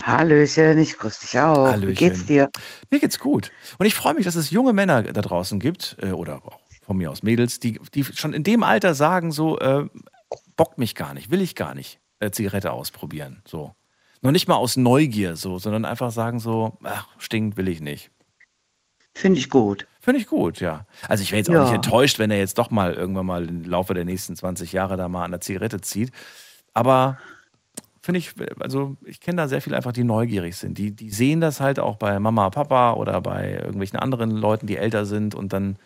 Hallöchen, 0.02 0.78
ich 0.80 0.98
grüße 0.98 1.22
dich 1.22 1.40
auch. 1.40 1.68
Hallöchen. 1.68 1.90
Wie 1.90 1.94
geht's 1.94 2.26
dir? 2.26 2.50
Mir 2.92 3.00
geht's 3.00 3.18
gut. 3.18 3.52
Und 3.78 3.86
ich 3.86 3.96
freue 3.96 4.14
mich, 4.14 4.26
dass 4.26 4.36
es 4.36 4.50
junge 4.50 4.74
Männer 4.74 5.04
da 5.04 5.22
draußen 5.22 5.60
gibt, 5.60 5.96
äh, 6.02 6.12
oder 6.12 6.44
auch 6.46 6.60
von 6.86 6.98
mir 6.98 7.10
aus 7.12 7.24
Mädels, 7.24 7.60
die, 7.60 7.80
die 7.94 8.04
schon 8.04 8.34
in 8.34 8.44
dem 8.44 8.64
Alter 8.64 8.94
sagen, 8.94 9.32
so, 9.32 9.58
äh, 9.60 9.86
bockt 10.56 10.78
mich 10.78 10.96
gar 10.96 11.14
nicht, 11.14 11.32
will 11.32 11.42
ich 11.42 11.56
gar 11.56 11.74
nicht, 11.76 12.00
äh, 12.20 12.32
Zigarette 12.32 12.72
ausprobieren. 12.72 13.42
So. 13.48 13.74
Noch 14.22 14.32
nicht 14.32 14.48
mal 14.48 14.56
aus 14.56 14.78
Neugier, 14.78 15.36
so, 15.36 15.60
sondern 15.60 15.86
einfach 15.86 16.12
sagen 16.12 16.40
so, 16.40 16.78
ach, 16.84 17.08
stinkt, 17.18 17.58
will 17.58 17.68
ich 17.68 17.82
nicht. 17.82 18.10
Finde 19.16 19.40
ich 19.40 19.50
gut. 19.50 19.86
Finde 20.00 20.20
ich 20.20 20.28
gut, 20.28 20.60
ja. 20.60 20.86
Also 21.08 21.24
ich 21.24 21.32
wäre 21.32 21.40
jetzt 21.40 21.50
auch 21.50 21.54
Ja. 21.54 21.64
nicht 21.64 21.74
enttäuscht, 21.74 22.20
wenn 22.20 22.32
er 22.32 22.40
jetzt 22.40 22.58
doch 22.58 22.72
mal 22.72 22.94
irgendwann 22.94 23.26
mal 23.26 23.48
im 23.48 23.64
Laufe 23.64 23.94
der 23.94 24.06
nächsten 24.06 24.36
20 24.36 24.74
Jahre 24.74 24.98
da 24.98 25.08
mal 25.08 25.24
an 25.24 25.32
der 25.32 25.42
Zigarette 25.42 25.82
zieht. 25.82 26.12
Aber 26.74 27.20
finde 28.02 28.20
ich, 28.20 28.34
also 28.60 28.98
ich 29.06 29.22
kenne 29.22 29.38
da 29.38 29.48
sehr 29.48 29.62
viele 29.62 29.76
einfach, 29.78 29.92
die 29.94 30.04
neugierig 30.04 30.56
sind. 30.58 30.78
Die, 30.78 30.92
die 30.92 31.10
sehen 31.10 31.42
das 31.42 31.62
halt 31.62 31.80
auch 31.80 31.98
bei 31.98 32.20
Mama, 32.20 32.50
Papa 32.50 32.94
oder 32.94 33.22
bei 33.22 33.54
irgendwelchen 33.54 34.00
anderen 34.00 34.32
Leuten, 34.32 34.68
die 34.68 34.78
älter 34.78 35.06
sind 35.06 35.36
und 35.36 35.54
dann 35.54 35.78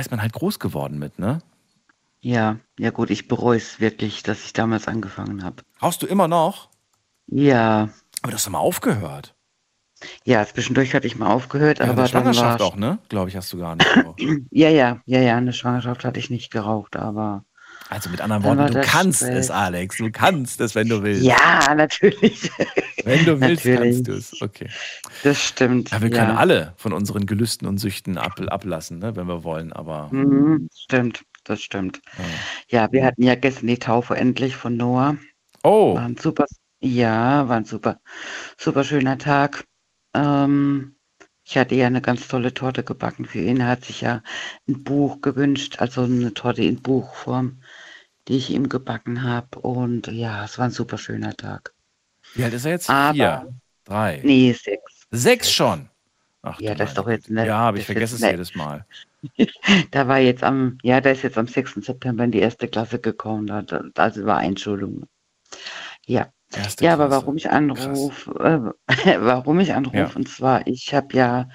ist 0.00 0.10
man 0.10 0.20
halt 0.22 0.32
groß 0.32 0.58
geworden 0.58 0.98
mit, 0.98 1.18
ne? 1.18 1.40
Ja, 2.20 2.58
ja 2.78 2.90
gut, 2.90 3.10
ich 3.10 3.28
bereue 3.28 3.56
es 3.56 3.80
wirklich, 3.80 4.22
dass 4.22 4.44
ich 4.44 4.52
damals 4.52 4.88
angefangen 4.88 5.42
habe. 5.42 5.62
Rauchst 5.82 6.02
du 6.02 6.06
immer 6.06 6.28
noch? 6.28 6.68
Ja, 7.26 7.88
Aber 8.22 8.30
du 8.30 8.34
hast 8.34 8.46
doch 8.46 8.50
mal 8.52 8.58
aufgehört. 8.58 9.34
ja, 10.24 10.44
zwischendurch 10.46 10.94
hatte 10.94 11.06
ich 11.06 11.16
mal 11.16 11.28
aufgehört, 11.32 11.78
Ja, 11.78 11.86
aber 11.86 12.02
dann 12.02 12.08
Schwangerschaft 12.08 12.60
war 12.60 12.66
auch, 12.66 12.76
ne? 12.76 12.98
Glaube 13.08 13.30
ich, 13.30 13.36
hast 13.36 13.52
du 13.52 13.58
gar 13.58 13.76
nicht. 13.76 13.92
geraucht. 13.92 14.20
Ja, 14.50 14.68
ja, 14.68 15.00
ja, 15.06 15.20
ja, 15.20 15.38
in 15.38 15.46
der 15.46 15.52
Schwangerschaft 15.52 16.04
hatte 16.04 16.18
ich 16.20 16.28
nicht 16.30 16.50
geraucht, 16.50 16.96
aber 16.96 17.44
Also 17.90 18.08
mit 18.08 18.20
anderen 18.20 18.44
Worten, 18.44 18.68
du 18.68 18.80
kannst 18.80 19.18
Stress. 19.18 19.46
es, 19.46 19.50
Alex. 19.50 19.96
Du 19.96 20.10
kannst 20.12 20.60
es, 20.60 20.76
wenn 20.76 20.88
du 20.88 21.02
willst. 21.02 21.24
ja, 21.24 21.74
natürlich. 21.74 22.50
Wenn 23.02 23.24
du 23.24 23.40
willst, 23.40 23.64
kannst 23.64 24.06
du 24.06 24.12
es. 24.12 24.40
Okay. 24.40 24.68
Das 25.24 25.42
stimmt. 25.42 25.90
Ja, 25.90 26.00
wir 26.00 26.10
können 26.10 26.30
ja. 26.30 26.36
alle 26.36 26.74
von 26.76 26.92
unseren 26.92 27.26
Gelüsten 27.26 27.66
und 27.66 27.78
Süchten 27.78 28.16
ab, 28.16 28.40
ablassen, 28.46 29.00
ne, 29.00 29.16
wenn 29.16 29.26
wir 29.26 29.42
wollen, 29.44 29.72
aber 29.72 30.08
Mhm, 30.12 30.68
stimmt, 30.74 31.24
das 31.44 31.62
stimmt. 31.62 32.00
ja. 32.16 32.24
Ja, 32.68 32.92
wir 32.92 33.04
hatten 33.04 33.22
ja 33.22 33.34
gestern 33.34 33.66
die 33.66 33.78
Taufe 33.78 34.16
endlich 34.16 34.54
von 34.56 34.76
Noah. 34.76 35.16
Oh, 35.64 35.96
War 35.96 36.04
ein 36.06 36.16
super, 36.16 36.46
ja, 36.80 37.48
war 37.48 37.56
ein 37.56 37.64
super, 37.64 38.00
super 38.56 38.84
schöner 38.84 39.18
Tag. 39.18 39.64
Ähm, 40.14 40.96
ich 41.44 41.58
hatte 41.58 41.74
ja 41.74 41.86
eine 41.88 42.00
ganz 42.02 42.28
tolle 42.28 42.54
Torte 42.54 42.84
gebacken 42.84 43.24
für 43.24 43.40
ihn. 43.40 43.60
Er 43.60 43.66
hat 43.68 43.84
sich 43.84 44.02
ja 44.02 44.22
ein 44.68 44.84
Buch 44.84 45.20
gewünscht, 45.20 45.80
also 45.80 46.02
eine 46.02 46.32
Torte 46.34 46.62
in 46.62 46.80
Buchform, 46.82 47.60
die 48.28 48.36
ich 48.36 48.50
ihm 48.50 48.68
gebacken 48.68 49.22
habe. 49.22 49.58
Und 49.60 50.06
ja, 50.08 50.44
es 50.44 50.58
war 50.58 50.66
ein 50.66 50.70
super 50.70 50.98
schöner 50.98 51.34
Tag. 51.36 51.72
wie 52.34 52.44
alt 52.44 52.54
ist 52.54 52.64
er 52.64 52.72
jetzt? 52.72 52.90
Aber- 52.90 53.14
Vier, 53.14 53.54
drei, 53.84 54.20
Nee, 54.24 54.52
sechs. 54.52 55.06
sechs 55.10 55.50
schon. 55.52 55.88
Ach, 56.42 56.58
Ja, 56.60 56.74
das 56.74 56.90
ist 56.90 56.98
doch 56.98 57.08
jetzt 57.08 57.28
nett. 57.30 57.46
Ja, 57.46 57.58
aber 57.58 57.78
ich 57.78 57.84
vergesse 57.86 58.14
es 58.14 58.22
jedes 58.22 58.54
Mal. 58.54 58.86
Da 59.90 60.08
war 60.08 60.18
jetzt 60.18 60.42
am, 60.42 60.78
ja, 60.82 61.00
da 61.02 61.10
ist 61.10 61.22
jetzt 61.22 61.36
am 61.36 61.46
6. 61.46 61.74
September 61.84 62.24
in 62.24 62.30
die 62.30 62.38
erste 62.38 62.68
Klasse 62.68 62.98
gekommen, 62.98 63.50
also 63.50 64.24
war 64.24 64.38
Einschulung. 64.38 65.06
Ja. 66.06 66.32
Erste 66.52 66.84
Ja, 66.84 66.94
aber 66.94 67.06
Klasse. 67.06 67.22
warum 67.22 67.36
ich 67.36 67.50
anrufe, 67.50 68.74
äh, 68.88 68.88
warum 69.20 69.60
ich 69.60 69.72
anrufe, 69.74 69.96
Ja. 69.96 70.10
und 70.14 70.28
zwar, 70.28 70.66
ich 70.66 70.92
habe 70.94 71.16
ja 71.16 71.48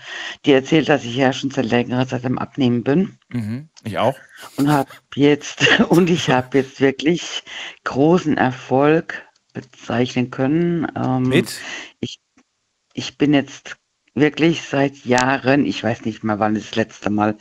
dir 0.45 0.55
erzählt, 0.55 0.88
dass 0.88 1.03
ich 1.03 1.15
ja 1.15 1.34
schon 1.34 1.51
seit 1.51 1.65
längerer 1.65 2.08
Zeit 2.08 2.25
am 2.25 2.38
Abnehmen 2.38 2.84
bin 2.84 3.17
Mhm. 3.29 3.69
Ich 3.84 3.97
auch. 3.97 4.15
und 4.58 4.71
habe 4.71 4.89
jetzt, 5.15 5.60
und 5.89 6.10
ich 6.10 6.29
habe 6.29 6.58
jetzt 6.60 6.79
wirklich 6.79 7.43
großen 7.84 8.38
Erfolg 8.38 9.25
bezeichnen 9.53 10.31
können. 10.31 10.88
Ähm, 10.95 11.23
Mit? 11.23 11.60
ich 12.93 13.17
bin 13.17 13.34
jetzt 13.34 13.77
wirklich 14.13 14.62
seit 14.62 15.03
Jahren, 15.05 15.65
ich 15.65 15.84
weiß 15.84 16.05
nicht 16.05 16.23
mal, 16.23 16.39
wann 16.39 16.55
es 16.55 16.67
das 16.69 16.75
letzte 16.75 17.10
Mal 17.10 17.36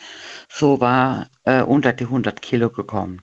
so 0.48 0.80
war, 0.80 1.28
äh, 1.44 1.62
unter 1.62 1.92
die 1.92 2.06
100 2.06 2.42
Kilo 2.42 2.70
gekommen. 2.70 3.22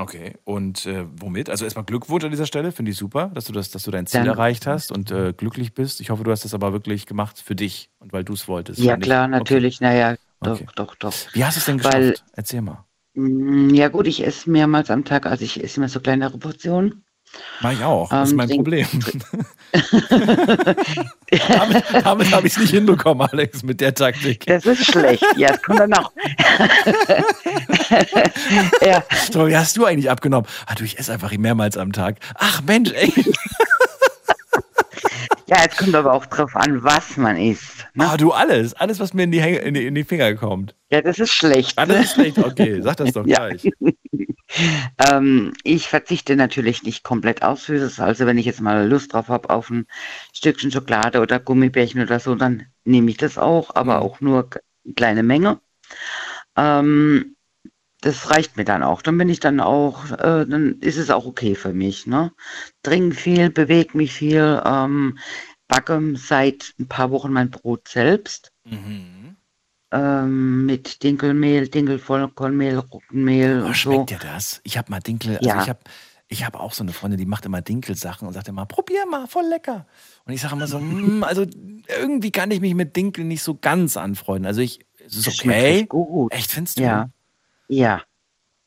Okay. 0.00 0.34
Und 0.44 0.86
äh, 0.86 1.04
womit? 1.20 1.50
Also 1.50 1.64
erstmal 1.64 1.84
Glückwunsch 1.84 2.24
an 2.24 2.30
dieser 2.30 2.46
Stelle, 2.46 2.72
finde 2.72 2.90
ich 2.92 2.96
super, 2.96 3.30
dass 3.34 3.44
du 3.44 3.52
das, 3.52 3.70
dass 3.70 3.82
du 3.82 3.90
dein 3.90 4.06
Ziel 4.06 4.20
Danke. 4.20 4.32
erreicht 4.32 4.66
hast 4.66 4.92
und 4.92 5.10
äh, 5.10 5.32
glücklich 5.36 5.74
bist. 5.74 6.00
Ich 6.00 6.10
hoffe, 6.10 6.24
du 6.24 6.30
hast 6.30 6.44
das 6.44 6.54
aber 6.54 6.72
wirklich 6.72 7.06
gemacht 7.06 7.38
für 7.38 7.54
dich 7.54 7.90
und 7.98 8.12
weil 8.12 8.24
du 8.24 8.32
es 8.32 8.48
wolltest. 8.48 8.80
Ja, 8.80 8.96
klar, 8.96 9.28
natürlich, 9.28 9.80
naja, 9.80 10.16
doch, 10.40 10.52
Okay. 10.52 10.66
doch, 10.74 10.94
doch. 10.96 11.12
Wie 11.34 11.44
hast 11.44 11.56
du 11.56 11.60
es 11.60 11.66
denn 11.66 11.76
geschafft? 11.78 11.96
Weil- 11.96 12.14
Erzähl 12.32 12.62
mal. 12.62 12.84
Mm, 13.14 13.74
Ja 13.74 13.88
gut, 13.88 14.06
ich 14.06 14.24
esse 14.24 14.48
mehrmals 14.50 14.90
am 14.90 15.04
Tag, 15.04 15.26
also 15.26 15.44
ich 15.44 15.62
esse 15.62 15.78
immer 15.78 15.88
so 15.88 16.00
kleinere 16.00 16.38
Portionen. 16.38 17.04
Mach 17.60 17.72
ich 17.72 17.82
auch. 17.84 18.08
Das 18.10 18.28
ist 18.28 18.32
Ähm, 18.32 18.36
mein 18.38 18.48
Problem. 18.48 18.86
damit 21.48 21.84
damit 22.02 22.32
habe 22.32 22.46
ich 22.46 22.54
es 22.54 22.58
nicht 22.58 22.70
hinbekommen, 22.70 23.28
Alex, 23.30 23.62
mit 23.62 23.80
der 23.80 23.94
Taktik. 23.94 24.44
Das 24.46 24.66
ist 24.66 24.84
schlecht. 24.84 25.24
Ja, 25.36 25.50
es 25.50 25.62
kommt 25.62 25.80
dann 25.80 25.92
auch. 25.94 26.10
ja, 28.82 29.04
So, 29.32 29.46
wie 29.46 29.56
hast 29.56 29.76
du 29.76 29.84
eigentlich 29.84 30.10
abgenommen? 30.10 30.48
Ah, 30.66 30.74
du, 30.74 30.84
ich 30.84 30.98
esse 30.98 31.12
einfach 31.12 31.32
mehrmals 31.36 31.76
am 31.76 31.92
Tag. 31.92 32.16
Ach 32.34 32.62
Mensch, 32.62 32.90
ey. 32.92 33.12
Ja, 35.50 35.56
es 35.68 35.76
kommt 35.76 35.94
aber 35.94 36.12
auch 36.12 36.26
drauf 36.26 36.54
an, 36.54 36.82
was 36.82 37.16
man 37.16 37.36
isst. 37.36 37.86
Ne? 37.94 38.08
Ah, 38.08 38.16
du 38.16 38.32
alles. 38.32 38.74
Alles, 38.74 39.00
was 39.00 39.14
mir 39.14 39.24
in 39.24 39.32
die, 39.32 39.38
in 39.40 39.74
die, 39.74 39.86
in 39.86 39.94
die 39.94 40.04
Finger 40.04 40.34
kommt. 40.34 40.74
Ja, 40.90 41.02
das 41.02 41.18
ist 41.18 41.32
schlecht. 41.32 41.76
Ah, 41.78 41.86
das 41.86 42.04
ist 42.04 42.12
schlecht. 42.14 42.38
Okay, 42.38 42.80
sag 42.80 42.96
das 42.96 43.12
doch 43.12 43.26
Ja. 43.28 43.48
gleich. 43.48 43.70
Ähm, 44.98 45.52
ich 45.62 45.86
verzichte 45.88 46.34
natürlich 46.34 46.82
nicht 46.82 47.04
komplett 47.04 47.42
auf 47.44 47.60
Süßes. 47.60 48.00
Also 48.00 48.26
wenn 48.26 48.36
ich 48.36 48.46
jetzt 48.46 48.60
mal 48.60 48.88
Lust 48.88 49.12
drauf 49.12 49.28
habe 49.28 49.48
auf 49.48 49.70
ein 49.70 49.86
Stückchen 50.32 50.72
Schokolade 50.72 51.20
oder 51.20 51.38
Gummibärchen 51.38 52.02
oder 52.02 52.18
so, 52.18 52.34
dann 52.34 52.66
nehme 52.84 53.10
ich 53.12 53.16
das 53.16 53.38
auch, 53.38 53.74
aber 53.76 53.98
Mhm. 53.98 54.02
auch 54.02 54.20
nur 54.20 54.50
eine 54.84 54.94
kleine 54.94 55.22
Menge. 55.22 55.60
Ähm, 56.56 57.36
das 58.00 58.30
reicht 58.30 58.56
mir 58.56 58.64
dann 58.64 58.82
auch. 58.82 59.02
Dann 59.02 59.18
bin 59.18 59.28
ich 59.28 59.40
dann 59.40 59.60
auch, 59.60 60.10
äh, 60.12 60.46
dann 60.46 60.78
ist 60.80 60.96
es 60.96 61.10
auch 61.10 61.26
okay 61.26 61.54
für 61.54 61.72
mich. 61.72 62.06
Ne? 62.06 62.32
Trinke 62.82 63.14
viel, 63.16 63.50
bewege 63.50 63.96
mich 63.96 64.12
viel, 64.12 64.62
ähm, 64.64 65.18
backe 65.68 66.14
seit 66.16 66.74
ein 66.78 66.88
paar 66.88 67.10
Wochen 67.10 67.32
mein 67.32 67.50
Brot 67.50 67.88
selbst 67.88 68.52
Mhm. 68.64 69.36
ähm, 69.92 70.66
mit 70.66 71.02
Dinkelmehl, 71.02 71.68
Dinkelvollkornmehl, 71.68 72.78
Roggenmehl 72.78 73.62
Oh, 73.62 73.66
und 73.66 73.66
so. 73.68 73.74
schmeckt 73.74 74.10
dir 74.10 74.18
das? 74.18 74.60
Ich 74.62 74.78
habe 74.78 74.90
mal 74.90 75.00
Dinkel, 75.00 75.36
also 75.38 75.48
Ja. 75.48 75.62
ich 75.62 75.68
habe 75.68 75.80
ich 76.32 76.44
hab 76.44 76.54
auch 76.54 76.72
so 76.72 76.84
eine 76.84 76.92
Freundin, 76.92 77.18
die 77.18 77.26
macht 77.26 77.44
immer 77.44 77.60
Dinkelsachen 77.60 78.28
und 78.28 78.34
sagt 78.34 78.46
immer, 78.46 78.64
probier 78.64 79.04
mal, 79.06 79.26
voll 79.26 79.46
lecker. 79.46 79.86
Und 80.24 80.32
ich 80.32 80.40
sage 80.40 80.54
immer 80.54 80.68
so, 80.68 80.78
mm, 80.78 81.24
also 81.24 81.44
irgendwie 82.00 82.30
kann 82.30 82.52
ich 82.52 82.60
mich 82.60 82.74
mit 82.74 82.94
Dinkel 82.94 83.24
nicht 83.24 83.42
so 83.42 83.56
ganz 83.56 83.96
anfreunden. 83.96 84.46
Also 84.46 84.60
ich, 84.60 84.86
es 85.04 85.16
ist 85.16 85.32
schmeckt 85.34 85.90
okay. 85.92 86.28
Echt, 86.30 86.52
findest 86.52 86.78
du? 86.78 86.82
Ja. 86.82 87.10
Ja. 87.70 88.02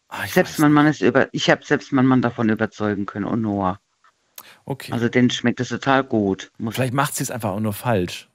Ah, 0.07 0.23
ich 0.25 0.33
Selbst 0.33 0.59
mein 0.59 0.71
Mann 0.71 0.87
ist 0.87 1.01
über, 1.01 1.27
ich 1.33 1.49
habe 1.49 1.65
selbst 1.65 1.91
meinen 1.91 2.07
Mann 2.07 2.21
davon 2.21 2.49
überzeugen 2.49 3.05
können 3.05 3.25
und 3.25 3.41
Noah. 3.41 3.79
Okay. 4.65 4.91
Also 4.93 5.09
den 5.09 5.29
schmeckt 5.29 5.59
es 5.59 5.69
total 5.69 6.03
gut. 6.03 6.51
Muss 6.57 6.75
Vielleicht 6.75 6.93
macht 6.93 7.15
sie 7.15 7.23
es 7.23 7.31
einfach 7.31 7.49
auch 7.49 7.59
nur 7.59 7.73
falsch. 7.73 8.29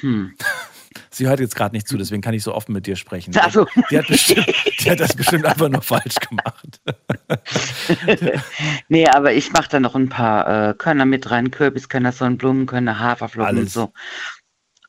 Hm. 0.00 0.34
Sie 1.10 1.28
hört 1.28 1.38
jetzt 1.38 1.54
gerade 1.54 1.74
nicht 1.74 1.86
zu, 1.86 1.96
deswegen 1.96 2.20
kann 2.20 2.34
ich 2.34 2.42
so 2.42 2.52
offen 2.52 2.72
mit 2.72 2.86
dir 2.86 2.96
sprechen. 2.96 3.36
Also, 3.36 3.64
Die, 3.90 3.98
hat 3.98 4.08
bestimmt, 4.08 4.46
die 4.80 4.90
hat 4.90 4.98
das 4.98 5.14
bestimmt 5.14 5.44
einfach 5.44 5.68
nur 5.68 5.82
falsch 5.82 6.16
gemacht. 6.16 6.80
nee, 8.88 9.06
aber 9.06 9.32
ich 9.32 9.52
mache 9.52 9.68
da 9.68 9.78
noch 9.78 9.94
ein 9.94 10.08
paar 10.08 10.70
äh, 10.70 10.74
Körner 10.74 11.04
mit 11.06 11.30
rein, 11.30 11.52
Kürbiskörner, 11.52 12.10
Sonnenblumenkörner, 12.10 12.98
Haferflocken 12.98 13.56
Alles. 13.56 13.76
und 13.76 13.82
so. 13.82 13.92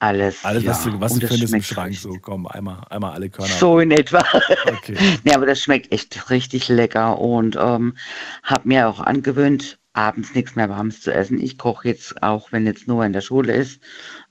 Alles. 0.01 0.43
Alles, 0.43 0.65
was 0.65 0.83
ja. 0.83 0.91
du, 0.91 0.99
was 0.99 1.11
Und 1.11 1.21
du 1.21 1.27
das 1.27 1.35
findest 1.35 1.53
im 1.53 1.61
schmeckt 1.61 1.73
Schrank, 1.75 1.89
richtig. 1.91 2.11
so 2.11 2.17
komm, 2.19 2.47
einmal, 2.47 2.83
einmal 2.89 3.11
alle 3.11 3.29
Körner. 3.29 3.53
So 3.53 3.79
in 3.79 3.91
etwa. 3.91 4.25
Okay. 4.65 4.97
nee, 5.23 5.31
aber 5.31 5.45
das 5.45 5.61
schmeckt 5.61 5.91
echt 5.91 6.31
richtig 6.31 6.69
lecker 6.69 7.19
und 7.19 7.55
ähm, 7.55 7.95
habe 8.41 8.67
mir 8.67 8.89
auch 8.89 8.99
angewöhnt, 8.99 9.77
abends 9.93 10.33
nichts 10.33 10.55
mehr 10.55 10.69
Warmes 10.69 11.01
zu 11.01 11.13
essen. 11.13 11.39
Ich 11.39 11.59
koche 11.59 11.89
jetzt 11.89 12.23
auch, 12.23 12.51
wenn 12.51 12.65
jetzt 12.65 12.87
Noah 12.87 13.05
in 13.05 13.13
der 13.13 13.21
Schule 13.21 13.53
ist, 13.53 13.79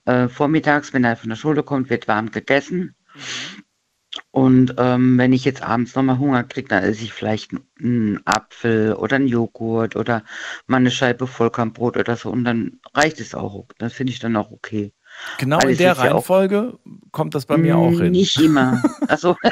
äh, 0.03 0.27
vormittags, 0.27 0.91
wenn 0.91 1.05
er 1.05 1.15
von 1.15 1.29
der 1.29 1.37
Schule 1.37 1.63
kommt, 1.63 1.89
wird 1.89 2.09
warm 2.09 2.31
gegessen. 2.31 2.93
Und 4.31 4.75
ähm, 4.77 5.17
wenn 5.17 5.31
ich 5.31 5.45
jetzt 5.45 5.63
abends 5.63 5.95
nochmal 5.95 6.19
Hunger 6.19 6.43
kriege, 6.43 6.67
dann 6.67 6.83
esse 6.83 7.05
ich 7.05 7.13
vielleicht 7.13 7.51
einen 7.79 8.19
Apfel 8.25 8.93
oder 8.95 9.15
einen 9.15 9.27
Joghurt 9.29 9.95
oder 9.95 10.25
mal 10.67 10.77
eine 10.77 10.91
Scheibe 10.91 11.27
Vollkornbrot 11.27 11.95
oder 11.95 12.17
so 12.17 12.29
und 12.29 12.43
dann 12.43 12.81
reicht 12.93 13.21
es 13.21 13.33
auch. 13.35 13.67
Das 13.77 13.93
finde 13.93 14.11
ich 14.11 14.19
dann 14.19 14.35
auch 14.35 14.51
okay. 14.51 14.93
Genau 15.37 15.57
Weil 15.61 15.71
in 15.71 15.77
der 15.77 15.91
ist 15.93 15.97
ja 15.99 16.11
Reihenfolge 16.11 16.77
kommt 17.11 17.35
das 17.35 17.45
bei 17.45 17.57
mir 17.57 17.77
auch 17.77 17.91
hin. 17.91 18.11
Nicht 18.11 18.39
immer. 18.39 18.81
Also, 19.07 19.35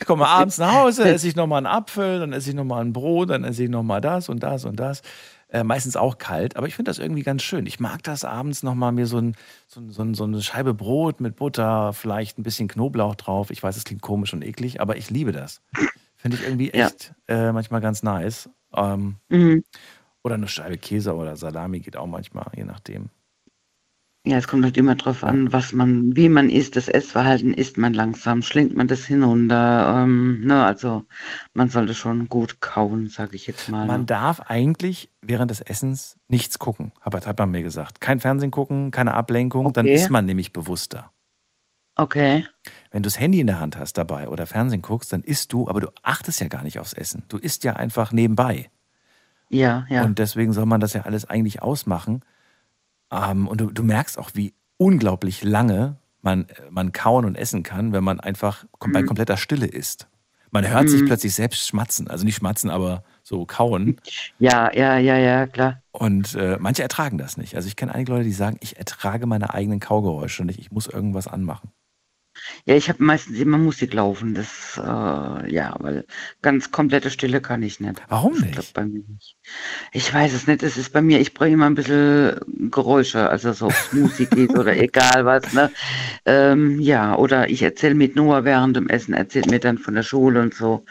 Ich 0.00 0.06
komme 0.06 0.26
abends 0.26 0.58
nach 0.58 0.74
Hause, 0.74 1.04
esse 1.08 1.28
ich 1.28 1.36
nochmal 1.36 1.58
einen 1.58 1.66
Apfel, 1.66 2.18
dann 2.20 2.32
esse 2.34 2.50
ich 2.50 2.56
nochmal 2.56 2.84
ein 2.84 2.92
Brot, 2.92 3.30
dann 3.30 3.42
esse 3.44 3.64
ich 3.64 3.70
nochmal 3.70 4.02
das 4.02 4.28
und 4.28 4.42
das 4.42 4.64
und 4.66 4.76
das. 4.76 5.00
Äh, 5.48 5.64
meistens 5.64 5.96
auch 5.96 6.18
kalt, 6.18 6.56
aber 6.56 6.66
ich 6.66 6.74
finde 6.74 6.90
das 6.90 6.98
irgendwie 6.98 7.22
ganz 7.22 7.42
schön. 7.42 7.64
Ich 7.64 7.80
mag 7.80 8.02
das 8.02 8.24
abends 8.24 8.62
nochmal 8.62 8.92
mir 8.92 9.06
so, 9.06 9.18
ein, 9.18 9.34
so, 9.66 9.80
ein, 9.80 9.90
so, 9.90 10.02
ein, 10.02 10.14
so 10.14 10.24
eine 10.24 10.42
Scheibe 10.42 10.74
Brot 10.74 11.20
mit 11.20 11.36
Butter, 11.36 11.92
vielleicht 11.92 12.38
ein 12.38 12.42
bisschen 12.42 12.68
Knoblauch 12.68 13.14
drauf. 13.14 13.50
Ich 13.50 13.62
weiß, 13.62 13.76
es 13.76 13.84
klingt 13.84 14.02
komisch 14.02 14.32
und 14.34 14.42
eklig, 14.42 14.80
aber 14.80 14.96
ich 14.96 15.10
liebe 15.10 15.32
das. 15.32 15.62
Finde 16.16 16.36
ich 16.38 16.42
irgendwie 16.42 16.70
Ja. 16.74 16.88
echt 16.88 17.14
äh, 17.28 17.52
manchmal 17.52 17.80
ganz 17.80 18.02
nice. 18.02 18.50
Ähm, 18.76 19.16
mhm. 19.28 19.64
oder 20.24 20.34
eine 20.34 20.48
Scheibe 20.48 20.76
Käse 20.76 21.14
oder 21.14 21.36
Salami 21.36 21.80
geht 21.80 21.96
auch 21.96 22.08
manchmal, 22.08 22.46
je 22.56 22.64
nachdem. 22.64 23.10
Ja, 24.26 24.38
es 24.38 24.48
kommt 24.48 24.64
halt 24.64 24.78
immer 24.78 24.94
drauf 24.94 25.22
an, 25.22 25.52
was 25.52 25.74
man, 25.74 26.16
wie 26.16 26.30
man 26.30 26.48
isst. 26.48 26.76
Das 26.76 26.88
Essverhalten 26.88 27.52
isst 27.52 27.76
man 27.76 27.92
langsam, 27.92 28.40
schlingt 28.40 28.74
man 28.74 28.88
das 28.88 29.04
hinunter. 29.04 30.02
Ähm, 30.02 30.40
ne, 30.46 30.64
also 30.64 31.04
man 31.52 31.68
sollte 31.68 31.92
schon 31.92 32.30
gut 32.30 32.62
kauen, 32.62 33.08
sage 33.08 33.36
ich 33.36 33.46
jetzt 33.46 33.68
mal. 33.68 33.86
Man 33.86 34.06
darf 34.06 34.40
eigentlich 34.40 35.10
während 35.20 35.50
des 35.50 35.60
Essens 35.60 36.16
nichts 36.26 36.58
gucken, 36.58 36.92
hat, 37.02 37.26
hat 37.26 37.38
man 37.38 37.50
mir 37.50 37.62
gesagt. 37.62 38.00
Kein 38.00 38.18
Fernsehen 38.18 38.50
gucken, 38.50 38.90
keine 38.90 39.12
Ablenkung, 39.12 39.74
dann 39.74 39.84
Okay. 39.84 39.94
ist 39.94 40.08
man 40.08 40.24
nämlich 40.24 40.54
bewusster. 40.54 41.10
Okay. 41.96 42.46
Wenn 42.90 43.02
du 43.02 43.06
das 43.08 43.20
Handy 43.20 43.40
in 43.40 43.46
der 43.46 43.60
Hand 43.60 43.76
hast 43.76 43.98
dabei 43.98 44.28
oder 44.30 44.46
Fernsehen 44.46 44.80
guckst, 44.80 45.12
dann 45.12 45.22
isst 45.22 45.52
du, 45.52 45.68
aber 45.68 45.80
du 45.82 45.88
achtest 46.02 46.40
ja 46.40 46.48
gar 46.48 46.62
nicht 46.62 46.78
aufs 46.78 46.94
Essen. 46.94 47.24
Du 47.28 47.36
isst 47.36 47.62
ja 47.62 47.74
einfach 47.76 48.10
nebenbei. 48.10 48.70
Ja, 49.50 49.86
ja. 49.90 50.02
Und 50.02 50.18
deswegen 50.18 50.54
soll 50.54 50.66
man 50.66 50.80
das 50.80 50.94
ja 50.94 51.02
alles 51.02 51.26
eigentlich 51.26 51.62
ausmachen. 51.62 52.22
Ähm, 53.14 53.46
und 53.48 53.60
du, 53.60 53.70
du 53.70 53.82
merkst 53.84 54.18
auch, 54.18 54.30
wie 54.34 54.54
unglaublich 54.76 55.44
lange 55.44 55.96
man, 56.22 56.46
man 56.70 56.92
kauen 56.92 57.24
und 57.24 57.36
essen 57.36 57.62
kann, 57.62 57.92
wenn 57.92 58.02
man 58.02 58.18
einfach 58.18 58.64
kom- 58.80 58.92
bei 58.92 59.02
Mhm. 59.02 59.06
kompletter 59.06 59.36
Stille 59.36 59.66
isst. 59.66 60.08
Man 60.50 60.68
hört 60.68 60.88
sich 60.88 61.02
Mhm. 61.02 61.06
plötzlich 61.06 61.34
selbst 61.34 61.66
schmatzen. 61.68 62.08
Also 62.08 62.24
nicht 62.24 62.36
schmatzen, 62.36 62.70
aber 62.70 63.02
so 63.22 63.44
kauen. 63.44 64.00
Ja, 64.38 64.72
ja, 64.72 64.98
ja, 64.98 65.16
ja, 65.18 65.46
klar. 65.46 65.80
Und 65.92 66.34
äh, 66.34 66.56
manche 66.60 66.82
ertragen 66.82 67.18
das 67.18 67.36
nicht. 67.36 67.56
Also 67.56 67.68
ich 67.68 67.76
kenne 67.76 67.94
einige 67.94 68.12
Leute, 68.12 68.24
die 68.24 68.32
sagen, 68.32 68.56
ich 68.60 68.78
ertrage 68.78 69.26
meine 69.26 69.52
eigenen 69.52 69.80
Kaugeräusche 69.80 70.44
nicht. 70.44 70.58
Ich 70.58 70.70
muss 70.70 70.86
irgendwas 70.86 71.26
anmachen. 71.28 71.70
Ja, 72.64 72.74
ich 72.74 72.88
habe 72.88 73.02
meistens 73.02 73.38
immer 73.38 73.58
Musik 73.58 73.94
laufen. 73.94 74.34
Das, 74.34 74.78
äh, 74.78 75.52
ja, 75.52 75.76
weil 75.78 76.04
ganz 76.42 76.70
komplette 76.70 77.10
Stille 77.10 77.40
kann 77.40 77.62
ich 77.62 77.80
nicht. 77.80 78.02
Warum 78.08 78.34
nicht? 78.34 78.52
klappt 78.52 78.74
bei 78.74 78.84
mir 78.84 79.02
nicht. 79.06 79.36
Ich 79.92 80.12
weiß 80.12 80.32
es 80.32 80.46
nicht. 80.46 80.62
Es 80.62 80.76
ist 80.76 80.92
bei 80.92 81.02
mir, 81.02 81.20
ich 81.20 81.34
brauche 81.34 81.50
immer 81.50 81.66
ein 81.66 81.74
bisschen 81.74 82.40
Geräusche, 82.70 83.28
also 83.28 83.52
so 83.52 83.70
Musik 83.92 84.30
geht 84.30 84.50
oder 84.50 84.76
egal 84.76 85.24
was, 85.24 85.52
ne? 85.52 85.70
Ähm, 86.24 86.80
ja, 86.80 87.16
oder 87.16 87.48
ich 87.48 87.62
erzähle 87.62 87.94
mit 87.94 88.16
Noah 88.16 88.44
während 88.44 88.76
dem 88.76 88.88
Essen, 88.88 89.14
erzählt 89.14 89.50
mir 89.50 89.60
dann 89.60 89.78
von 89.78 89.94
der 89.94 90.02
Schule 90.02 90.40
und 90.40 90.54
so. 90.54 90.84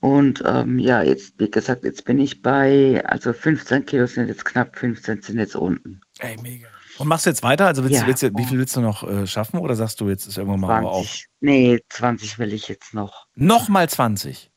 Und 0.00 0.42
ähm, 0.46 0.78
ja, 0.78 1.02
jetzt, 1.02 1.34
wie 1.38 1.50
gesagt, 1.50 1.84
jetzt 1.84 2.04
bin 2.04 2.18
ich 2.18 2.42
bei, 2.42 3.02
also 3.06 3.32
15 3.32 3.86
Kilo 3.86 4.06
sind 4.06 4.28
jetzt 4.28 4.44
knapp, 4.44 4.76
15 4.76 5.22
sind 5.22 5.38
jetzt 5.38 5.56
unten. 5.56 6.00
Ey, 6.18 6.36
mega. 6.42 6.68
Und 6.98 7.08
machst 7.08 7.26
du 7.26 7.30
jetzt 7.30 7.42
weiter? 7.42 7.66
Also 7.66 7.84
willst, 7.84 8.00
Ja. 8.00 8.06
willst 8.06 8.22
wie 8.22 8.44
viel 8.44 8.58
willst 8.58 8.76
du 8.76 8.80
noch 8.80 9.02
äh, 9.08 9.26
schaffen? 9.26 9.58
Oder 9.60 9.76
sagst 9.76 10.00
du, 10.00 10.08
jetzt 10.08 10.26
ist 10.26 10.38
irgendwann 10.38 10.60
mal 10.60 10.78
aber 10.78 10.92
auch 10.92 11.02
20. 11.04 11.26
Nee, 11.40 11.80
20 11.88 12.38
will 12.38 12.52
ich 12.52 12.68
jetzt 12.68 12.94
noch. 12.94 13.26
nochmal 13.34 13.88
20? 13.88 14.50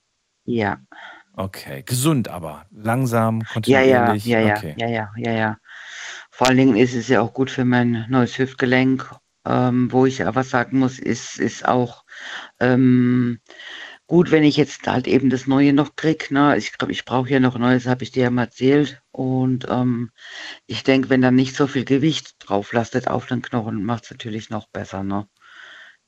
Ja. 0.46 0.78
Okay, 1.34 1.84
gesund 1.84 2.28
aber. 2.28 2.66
Langsam, 2.72 3.42
Ja, 3.66 3.82
ja, 3.82 4.06
kontinuierlich. 4.06 4.26
ja, 4.26 4.40
ja, 4.40 4.58
okay. 4.58 4.76
ja, 4.78 4.88
ja, 4.90 5.12
ja, 5.18 5.32
ja. 5.32 5.58
Vor 6.32 6.48
allen 6.48 6.58
Dingen 6.58 6.76
ist 6.76 6.94
es 6.96 7.08
ja 7.08 7.22
auch 7.22 7.34
gut 7.34 7.50
für 7.52 7.66
mein 7.66 8.06
neues 8.10 8.38
Hüftgelenk. 8.38 9.10
Ähm, 9.46 9.92
wo 9.92 10.06
ich 10.06 10.26
aber 10.28 10.44
sagen 10.44 10.80
muss, 10.80 11.00
ist, 11.00 11.40
ist 11.40 11.66
auch 11.66 12.04
ähm, 12.60 13.40
gut, 14.10 14.32
wenn 14.32 14.43
ich 14.43 14.57
jetzt 14.57 14.88
halt 14.88 15.07
eben 15.07 15.32
das 15.32 15.47
Neue 15.47 15.74
noch 15.74 15.95
krieg. 15.97 16.32
Ne? 16.32 16.57
Ich 16.57 16.74
glaube, 16.78 16.91
ich 16.93 17.05
brauche 17.05 17.30
ja 17.32 17.39
noch 17.39 17.57
Neues, 17.57 17.88
habe 17.88 18.03
ich 18.03 18.12
dir 18.12 18.24
ja 18.26 18.32
mal 18.32 18.43
erzählt. 18.45 19.01
Und 19.12 19.68
ähm, 19.70 20.12
ich 20.68 20.84
denke, 20.84 21.10
wenn 21.10 21.22
dann 21.22 21.36
nicht 21.36 21.55
so 21.55 21.68
viel 21.68 21.86
Gewicht 21.86 22.36
drauf 22.39 22.74
lastet 22.74 23.07
auf 23.10 23.28
den 23.28 23.41
Knochen, 23.43 23.86
macht 23.86 24.05
es 24.05 24.12
natürlich 24.12 24.49
noch 24.51 24.70
besser. 24.70 25.03
Ne? 25.03 25.28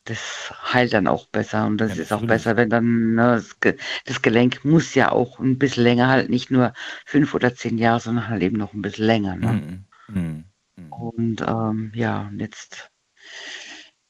Das 0.05 0.53
heilt 0.73 0.93
dann 0.93 1.07
auch 1.07 1.27
besser 1.27 1.65
und 1.67 1.77
das 1.79 1.97
Ja, 1.97 2.03
ist 2.03 2.13
auch 2.13 2.25
besser, 2.25 2.57
wenn 2.57 2.69
dann 2.69 3.15
ne, 3.15 3.35
das, 3.35 3.59
Ge 3.59 3.77
das 4.05 4.21
Gelenk 4.23 4.65
muss 4.65 4.95
ja 4.95 5.11
auch 5.11 5.39
ein 5.39 5.59
bisschen 5.59 5.83
länger 5.83 6.09
halten, 6.09 6.31
nicht 6.31 6.51
nur 6.51 6.73
fünf 7.05 7.33
oder 7.35 7.55
zehn 7.55 7.77
Jahre, 7.79 7.99
sondern 8.01 8.29
halt 8.29 8.43
eben 8.43 8.57
noch 8.57 8.73
ein 8.73 8.81
bisschen 8.83 9.05
länger. 9.05 9.35
Ne? 9.37 9.61
Mhm. 9.61 9.85
Mhm. 10.07 10.45
Und 10.89 11.41
ähm, 11.41 11.91
ja, 11.95 12.27
und 12.27 12.39
jetzt 12.39 12.91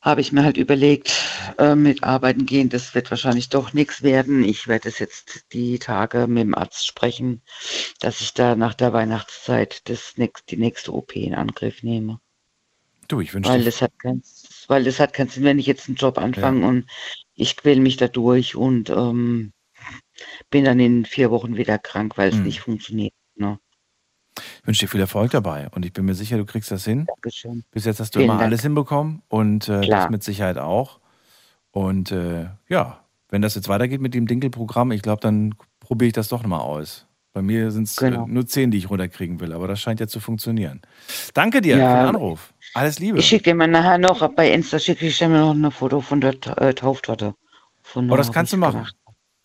habe 0.01 0.21
ich 0.21 0.31
mir 0.31 0.43
halt 0.43 0.57
überlegt, 0.57 1.13
äh, 1.57 1.75
mit 1.75 2.03
Arbeiten 2.03 2.45
gehen, 2.45 2.69
das 2.69 2.95
wird 2.95 3.11
wahrscheinlich 3.11 3.49
doch 3.49 3.73
nichts 3.73 4.01
werden. 4.03 4.43
Ich 4.43 4.67
werde 4.67 4.89
es 4.89 4.99
jetzt 4.99 5.45
die 5.53 5.79
Tage 5.79 6.27
mit 6.27 6.43
dem 6.43 6.55
Arzt 6.55 6.85
sprechen, 6.87 7.41
dass 7.99 8.21
ich 8.21 8.33
da 8.33 8.55
nach 8.55 8.73
der 8.73 8.93
Weihnachtszeit 8.93 9.87
das 9.89 10.17
nächst, 10.17 10.49
die 10.51 10.57
nächste 10.57 10.93
OP 10.93 11.21
in 11.23 11.35
Angriff 11.35 11.83
nehme. 11.83 12.19
Du, 13.07 13.19
ich 13.19 13.33
wünsche 13.33 13.51
Weil 13.51 13.65
hat 13.65 13.99
kein, 13.99 14.23
weil 14.67 14.83
das 14.83 14.99
hat 14.99 15.13
keinen 15.13 15.29
Sinn, 15.29 15.43
wenn 15.43 15.59
ich 15.59 15.65
jetzt 15.67 15.87
einen 15.87 15.97
Job 15.97 16.17
anfange 16.17 16.65
und 16.67 16.85
ich 17.35 17.57
quäle 17.57 17.81
mich 17.81 17.97
da 17.97 18.07
durch 18.07 18.55
und 18.55 18.89
ähm, 18.89 19.51
bin 20.49 20.65
dann 20.65 20.79
in 20.79 21.05
vier 21.05 21.31
Wochen 21.31 21.55
wieder 21.57 21.79
krank, 21.79 22.17
weil 22.17 22.29
es 22.29 22.35
Mhm. 22.35 22.45
nicht 22.45 22.61
funktioniert. 22.61 23.13
Ne? 23.35 23.59
Ich 24.61 24.67
wünsche 24.67 24.81
dir 24.85 24.87
viel 24.89 24.99
Erfolg 25.01 25.31
dabei 25.31 25.69
und 25.75 25.85
ich 25.85 25.93
bin 25.93 26.05
mir 26.05 26.13
sicher, 26.15 26.37
du 26.37 26.45
kriegst 26.45 26.71
das 26.71 26.85
hin. 26.85 27.05
Dankeschön. 27.07 27.63
Bis 27.71 27.85
jetzt 27.85 27.99
hast 27.99 28.15
du 28.15 28.19
Vielen 28.19 28.29
immer 28.29 28.39
Dank. 28.39 28.49
alles 28.49 28.61
hinbekommen 28.61 29.21
und 29.29 29.67
äh, 29.69 29.87
das 29.87 30.09
mit 30.09 30.23
Sicherheit 30.23 30.57
auch. 30.57 30.99
Und 31.71 32.11
äh, 32.11 32.47
ja, 32.67 32.99
wenn 33.29 33.41
das 33.41 33.55
jetzt 33.55 33.69
weitergeht 33.69 34.01
mit 34.01 34.13
dem 34.13 34.27
Dinkelprogramm, 34.27 34.91
ich 34.91 35.01
glaube, 35.01 35.21
dann 35.21 35.55
probiere 35.79 36.07
ich 36.07 36.13
das 36.13 36.27
doch 36.27 36.41
nochmal 36.43 36.59
aus. 36.61 37.07
Bei 37.33 37.41
mir 37.41 37.71
sind 37.71 37.83
es 37.87 37.95
Genau. 37.95 38.25
äh, 38.25 38.27
nur 38.29 38.45
zehn, 38.45 38.71
die 38.71 38.77
ich 38.77 38.89
runterkriegen 38.89 39.39
will, 39.39 39.53
aber 39.53 39.67
das 39.69 39.79
scheint 39.79 40.01
ja 40.01 40.07
zu 40.07 40.19
funktionieren. 40.19 40.81
Danke 41.33 41.61
dir 41.61 41.77
Ja. 41.77 41.91
für 41.91 41.97
den 42.01 42.09
Anruf. 42.15 42.53
Alles 42.73 42.99
Liebe. 42.99 43.19
Ich 43.19 43.27
schicke 43.27 43.43
dir 43.45 43.55
mal 43.55 43.67
nachher 43.67 43.97
noch, 43.97 44.27
bei 44.33 44.51
Insta 44.51 44.79
schicke 44.79 45.05
ich 45.07 45.17
dir 45.17 45.29
mal 45.29 45.39
noch 45.39 45.69
ein 45.69 45.71
Foto 45.71 46.01
von 46.01 46.19
der 46.19 46.35
äh, 46.57 46.73
Tauftorte. 46.73 47.33
Oh, 47.95 48.15
das 48.15 48.31
kannst 48.33 48.51
du 48.53 48.57
machen. 48.57 48.73
gemacht 48.79 48.95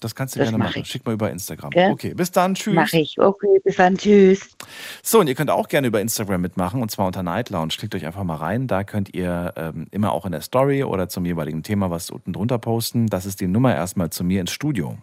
Das 0.00 0.14
kannst 0.14 0.34
du 0.34 0.38
Das 0.40 0.46
gerne 0.48 0.58
mach 0.58 0.66
machen. 0.66 0.82
ich. 0.82 0.88
Schick 0.88 1.06
mal 1.06 1.12
über 1.14 1.30
Instagram. 1.30 1.70
Gell? 1.70 1.90
Okay, 1.90 2.12
bis 2.12 2.30
dann. 2.30 2.54
Tschüss. 2.54 2.74
Mach 2.74 2.92
ich. 2.92 3.18
Okay, 3.18 3.60
bis 3.64 3.76
dann. 3.76 3.96
Tschüss. 3.96 4.56
So, 5.02 5.20
und 5.20 5.26
ihr 5.26 5.34
könnt 5.34 5.50
auch 5.50 5.68
gerne 5.68 5.86
über 5.86 6.00
Instagram 6.02 6.42
mitmachen 6.42 6.82
und 6.82 6.90
zwar 6.90 7.06
unter 7.06 7.22
Night 7.22 7.48
Lounge. 7.48 7.74
Klickt 7.78 7.94
euch 7.94 8.04
einfach 8.04 8.22
mal 8.24 8.36
rein. 8.36 8.66
Da 8.66 8.84
könnt 8.84 9.14
ihr 9.14 9.54
ähm, 9.56 9.86
immer 9.90 10.12
auch 10.12 10.26
in 10.26 10.32
der 10.32 10.42
Story 10.42 10.84
oder 10.84 11.08
zum 11.08 11.24
jeweiligen 11.24 11.62
Thema 11.62 11.90
was 11.90 12.10
unten 12.10 12.34
drunter 12.34 12.58
posten. 12.58 13.06
Das 13.06 13.24
ist 13.24 13.40
die 13.40 13.46
Nummer 13.48 13.74
erstmal 13.74 14.10
zu 14.10 14.22
mir 14.22 14.42
ins 14.42 14.52
Studio. 14.52 14.98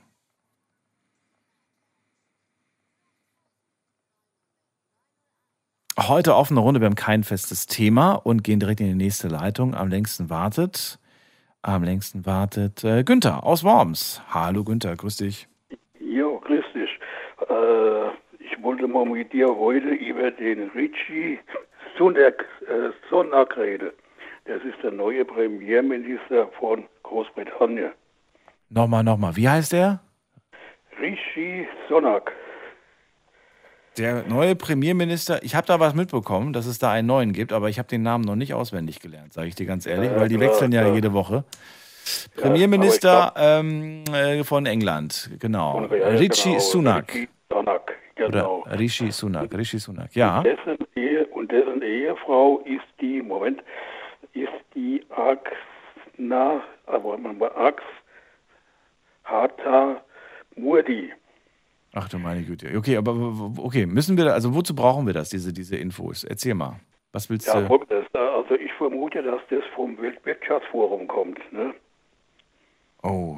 Heute 6.00 6.36
offene 6.36 6.60
Runde. 6.60 6.82
Wir 6.82 6.88
haben 6.88 6.96
kein 6.96 7.24
festes 7.24 7.68
Thema 7.68 8.14
und 8.14 8.44
gehen 8.44 8.60
direkt 8.60 8.80
in 8.80 8.88
die 8.88 8.96
nächste 8.96 9.28
Leitung. 9.28 9.76
Am 9.76 9.90
längsten 9.90 10.30
wartet, 10.30 11.00
am 11.64 11.84
längsten 11.84 12.26
wartet 12.26 12.84
äh, 12.84 13.04
Günther 13.04 13.44
aus 13.44 13.64
Worms. 13.64 14.22
Hallo 14.30 14.64
Günther, 14.64 14.96
grüß 14.96 15.18
dich. 15.18 15.48
Jo, 16.00 16.40
grüß 16.40 16.66
dich. 16.76 17.00
Äh, 17.50 18.08
ich 18.40 18.62
wollte 18.62 18.88
mal 18.88 19.06
mit 19.06 19.34
dir 19.34 19.48
heute 19.48 19.88
über 19.88 20.30
den 20.32 20.70
Richie 20.72 21.40
Sunak, 21.98 22.46
äh, 22.68 22.92
Sunak 23.10 23.58
reden. 23.58 23.92
Das 24.46 24.62
ist 24.64 24.84
der 24.84 24.92
neue 24.92 25.24
Premierminister 25.24 26.48
von 26.60 26.84
Großbritannien. 27.04 27.94
Nochmal, 28.70 29.04
nochmal. 29.04 29.36
Wie 29.36 29.48
heißt 29.48 29.72
der? 29.72 30.02
Rishi 31.00 31.68
Sunak. 31.88 32.32
Der 33.98 34.24
neue 34.28 34.56
Premierminister, 34.56 35.44
ich 35.44 35.56
habe 35.56 35.68
da 35.68 35.80
was 35.80 35.94
mitbekommen, 35.94 36.52
dass 36.52 36.66
es 36.66 36.80
da 36.80 36.92
einen 36.92 37.08
neuen 37.08 37.32
gibt, 37.32 37.54
aber 37.54 37.70
ich 37.70 37.78
habe 37.78 37.88
den 37.88 38.02
Namen 38.02 38.24
noch 38.24 38.36
nicht 38.36 38.54
auswendig 38.54 39.00
gelernt, 39.00 39.34
sage 39.34 39.48
ich 39.48 39.56
dir 39.56 39.68
ganz 39.68 39.86
ehrlich, 39.86 40.10
Ja, 40.10 40.20
weil 40.20 40.30
die 40.30 40.38
klar, 40.38 40.50
wechseln 40.50 40.72
ja 40.72 40.82
klar. 40.82 40.96
jede 40.96 41.14
Woche. 41.14 41.44
Ja, 42.36 42.42
Premierminister 42.42 43.34
ähm, 43.38 44.04
äh, 44.12 44.44
von 44.44 44.66
England, 44.66 45.30
genau. 45.40 45.84
ich 45.84 45.90
glaub, 45.90 46.20
Rishi 46.20 46.50
genau, 46.50 46.60
Sunak. 46.60 47.14
Rishi 47.14 47.30
Sunak, 47.52 47.94
genau. 48.16 48.64
Oder 48.66 48.80
Rishi 48.80 49.12
Sunak, 49.12 49.54
Rishi 49.56 49.78
Sunak, 49.78 50.16
ja. 50.16 50.42
Dessen 50.42 50.78
Ehe, 50.96 51.26
und 51.28 51.52
dessen 51.52 51.82
Ehefrau 51.82 52.60
ist 52.66 52.84
die, 53.00 53.22
Moment, 53.22 53.62
ist 54.34 54.50
die 54.74 55.06
Aksna, 55.12 56.62
aber 56.88 57.18
man 57.18 57.40
war 57.40 57.56
Aks 57.56 57.84
Hata 59.24 60.02
Murdi. 60.56 61.14
Ach 61.94 62.10
du 62.10 62.18
meine 62.18 62.44
Güte. 62.44 62.76
Okay, 62.76 62.98
aber 62.98 63.14
okay, 63.58 63.86
müssen 63.86 64.18
wir, 64.18 64.34
also 64.34 64.56
wozu 64.56 64.76
brauchen 64.76 65.06
wir 65.06 65.14
das, 65.14 65.30
diese, 65.30 65.54
diese 65.54 65.78
Infos? 65.78 66.24
Erzähl 66.24 66.56
mal. 66.56 66.80
Was 67.12 67.30
willst 67.30 67.48
Ja, 67.48 67.62
du? 67.62 67.68
folgendes. 67.68 68.06
Also 68.14 68.56
ich 68.56 68.74
vermute, 68.74 69.22
dass 69.22 69.42
das 69.50 69.64
vom 69.76 70.00
Weltwirtschaftsforum 70.02 71.08
kommt. 71.08 71.40
Ne? 71.54 71.74
Oh. 73.04 73.38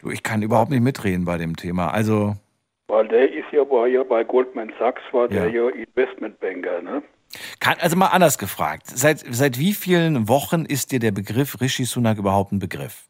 Du, 0.00 0.10
ich 0.10 0.22
kann 0.22 0.40
überhaupt 0.42 0.70
nicht 0.70 0.82
mitreden 0.82 1.24
bei 1.24 1.36
dem 1.36 1.56
Thema. 1.56 1.90
Also, 1.90 2.36
Weil 2.86 3.08
der 3.08 3.32
ist 3.32 3.50
ja, 3.52 3.68
war 3.68 3.88
ja 3.88 4.04
bei 4.04 4.22
Goldman 4.24 4.72
Sachs, 4.78 5.02
war 5.12 5.26
der 5.28 5.48
Ja. 5.50 5.68
ja 5.68 5.70
Investmentbanker. 5.70 6.80
Ne? 6.82 7.02
kann, 7.60 7.76
also 7.80 7.96
mal 7.96 8.08
anders 8.08 8.38
gefragt. 8.38 8.86
Seit, 8.86 9.18
seit 9.30 9.58
wie 9.58 9.72
vielen 9.72 10.28
Wochen 10.28 10.64
ist 10.64 10.90
dir 10.92 10.98
der 11.00 11.12
Begriff 11.12 11.60
Rishi 11.60 11.84
Sunak 11.84 12.18
überhaupt 12.18 12.52
ein 12.52 12.58
Begriff? 12.60 13.04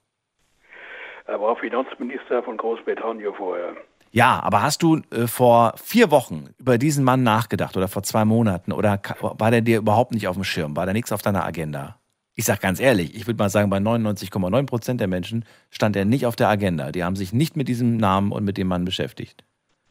Er 1.27 1.41
war 1.41 1.57
Finanzminister 1.57 2.43
von 2.43 2.57
Großbritannien 2.57 3.33
vorher. 3.35 3.77
Ja, 4.13 4.41
aber 4.43 4.63
hast 4.63 4.83
du 4.83 5.01
äh, 5.13 5.27
vor 5.27 5.75
vier 5.77 6.11
Wochen 6.11 6.49
über 6.59 6.79
diesen 6.79 7.05
Mann 7.05 7.23
nachgedacht 7.23 7.77
oder 7.77 7.87
vor 7.89 8.03
zwei 8.03 8.25
Monaten 8.25 8.73
oder 8.73 9.01
war 9.21 9.51
der 9.51 9.61
dir 9.61 9.79
überhaupt 9.79 10.13
nicht 10.13 10.27
auf 10.27 10.35
dem 10.35 10.45
Schirm? 10.45 10.77
War 10.77 10.87
da 10.87 10.93
nichts 10.93 11.13
auf 11.13 11.23
deiner 11.23 11.45
Agenda? 11.45 11.97
Ich 12.35 12.45
sag 12.45 12.61
ganz 12.61 12.81
ehrlich, 12.81 13.15
ich 13.15 13.27
würde 13.27 13.39
mal 13.39 13.51
sagen, 13.51 13.71
bei 13.71 13.77
99,9 13.77 14.67
Prozent 14.67 15.01
der 15.01 15.09
Menschen 15.09 15.45
stand 15.71 15.95
er 15.95 16.05
nicht 16.05 16.27
auf 16.27 16.35
der 16.37 16.49
Agenda. 16.49 16.91
Die 16.91 17.05
haben 17.05 17.15
sich 17.15 17.33
nicht 17.33 17.57
mit 17.57 17.69
diesem 17.69 17.99
Namen 17.99 18.33
und 18.33 18.45
mit 18.45 18.57
dem 18.57 18.67
Mann 18.67 18.85
beschäftigt. 18.85 19.45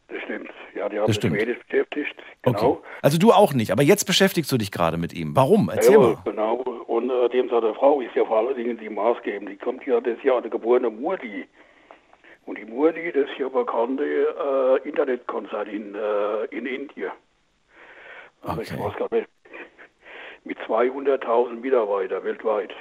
Das 0.07 0.17
stimmt. 0.23 0.49
Ja, 0.75 0.89
die 0.89 0.97
haben 0.97 1.05
Das 1.07 1.15
sich 1.15 1.15
stimmt. 1.17 1.35
wenig 1.39 1.57
beschäftigt. 1.67 2.15
Genau. 2.41 2.71
Okay. 2.71 2.87
Also 3.01 3.17
du 3.19 3.31
auch 3.31 3.53
nicht, 3.53 3.71
aber 3.71 3.83
jetzt 3.83 4.05
beschäftigst 4.05 4.51
du 4.51 4.57
dich 4.57 4.71
gerade 4.71 4.97
mit 4.97 5.13
ihm. 5.13 5.35
Warum? 5.35 5.69
Erzähl 5.69 5.93
ja, 5.93 5.99
mal. 5.99 6.17
genau. 6.25 6.55
Und 6.87 7.09
äh, 7.09 7.29
dem 7.29 7.49
seine 7.49 7.73
Frau 7.75 8.01
ist 8.01 8.15
ja 8.15 8.25
vor 8.25 8.39
allen 8.39 8.55
Dingen 8.55 8.77
die 8.77 8.89
maßgebend. 8.89 9.49
Die 9.49 9.57
kommt 9.57 9.85
ja, 9.85 10.01
das 10.01 10.17
ist 10.17 10.23
ja 10.23 10.37
eine 10.37 10.49
geborene 10.49 10.89
Murdi. 10.89 11.45
Und 12.49 12.57
die 12.57 12.65
Murdi, 12.65 13.11
das 13.11 13.29
ist 13.29 13.37
ja 13.37 13.47
bekannte 13.47 14.03
äh, 14.03 14.89
Internetkonzern 14.89 15.67
in, 15.67 15.93
äh, 15.93 16.45
in 16.45 16.65
Indien. 16.65 17.11
Also 18.41 18.61
ich 18.61 18.73
Okay. 18.73 18.83
weiß 18.83 18.95
gar 18.97 19.15
nicht, 19.15 19.29
mit 20.45 20.57
200.000 20.61 21.59
Mitarbeitern 21.59 22.23
weltweit. 22.23 22.71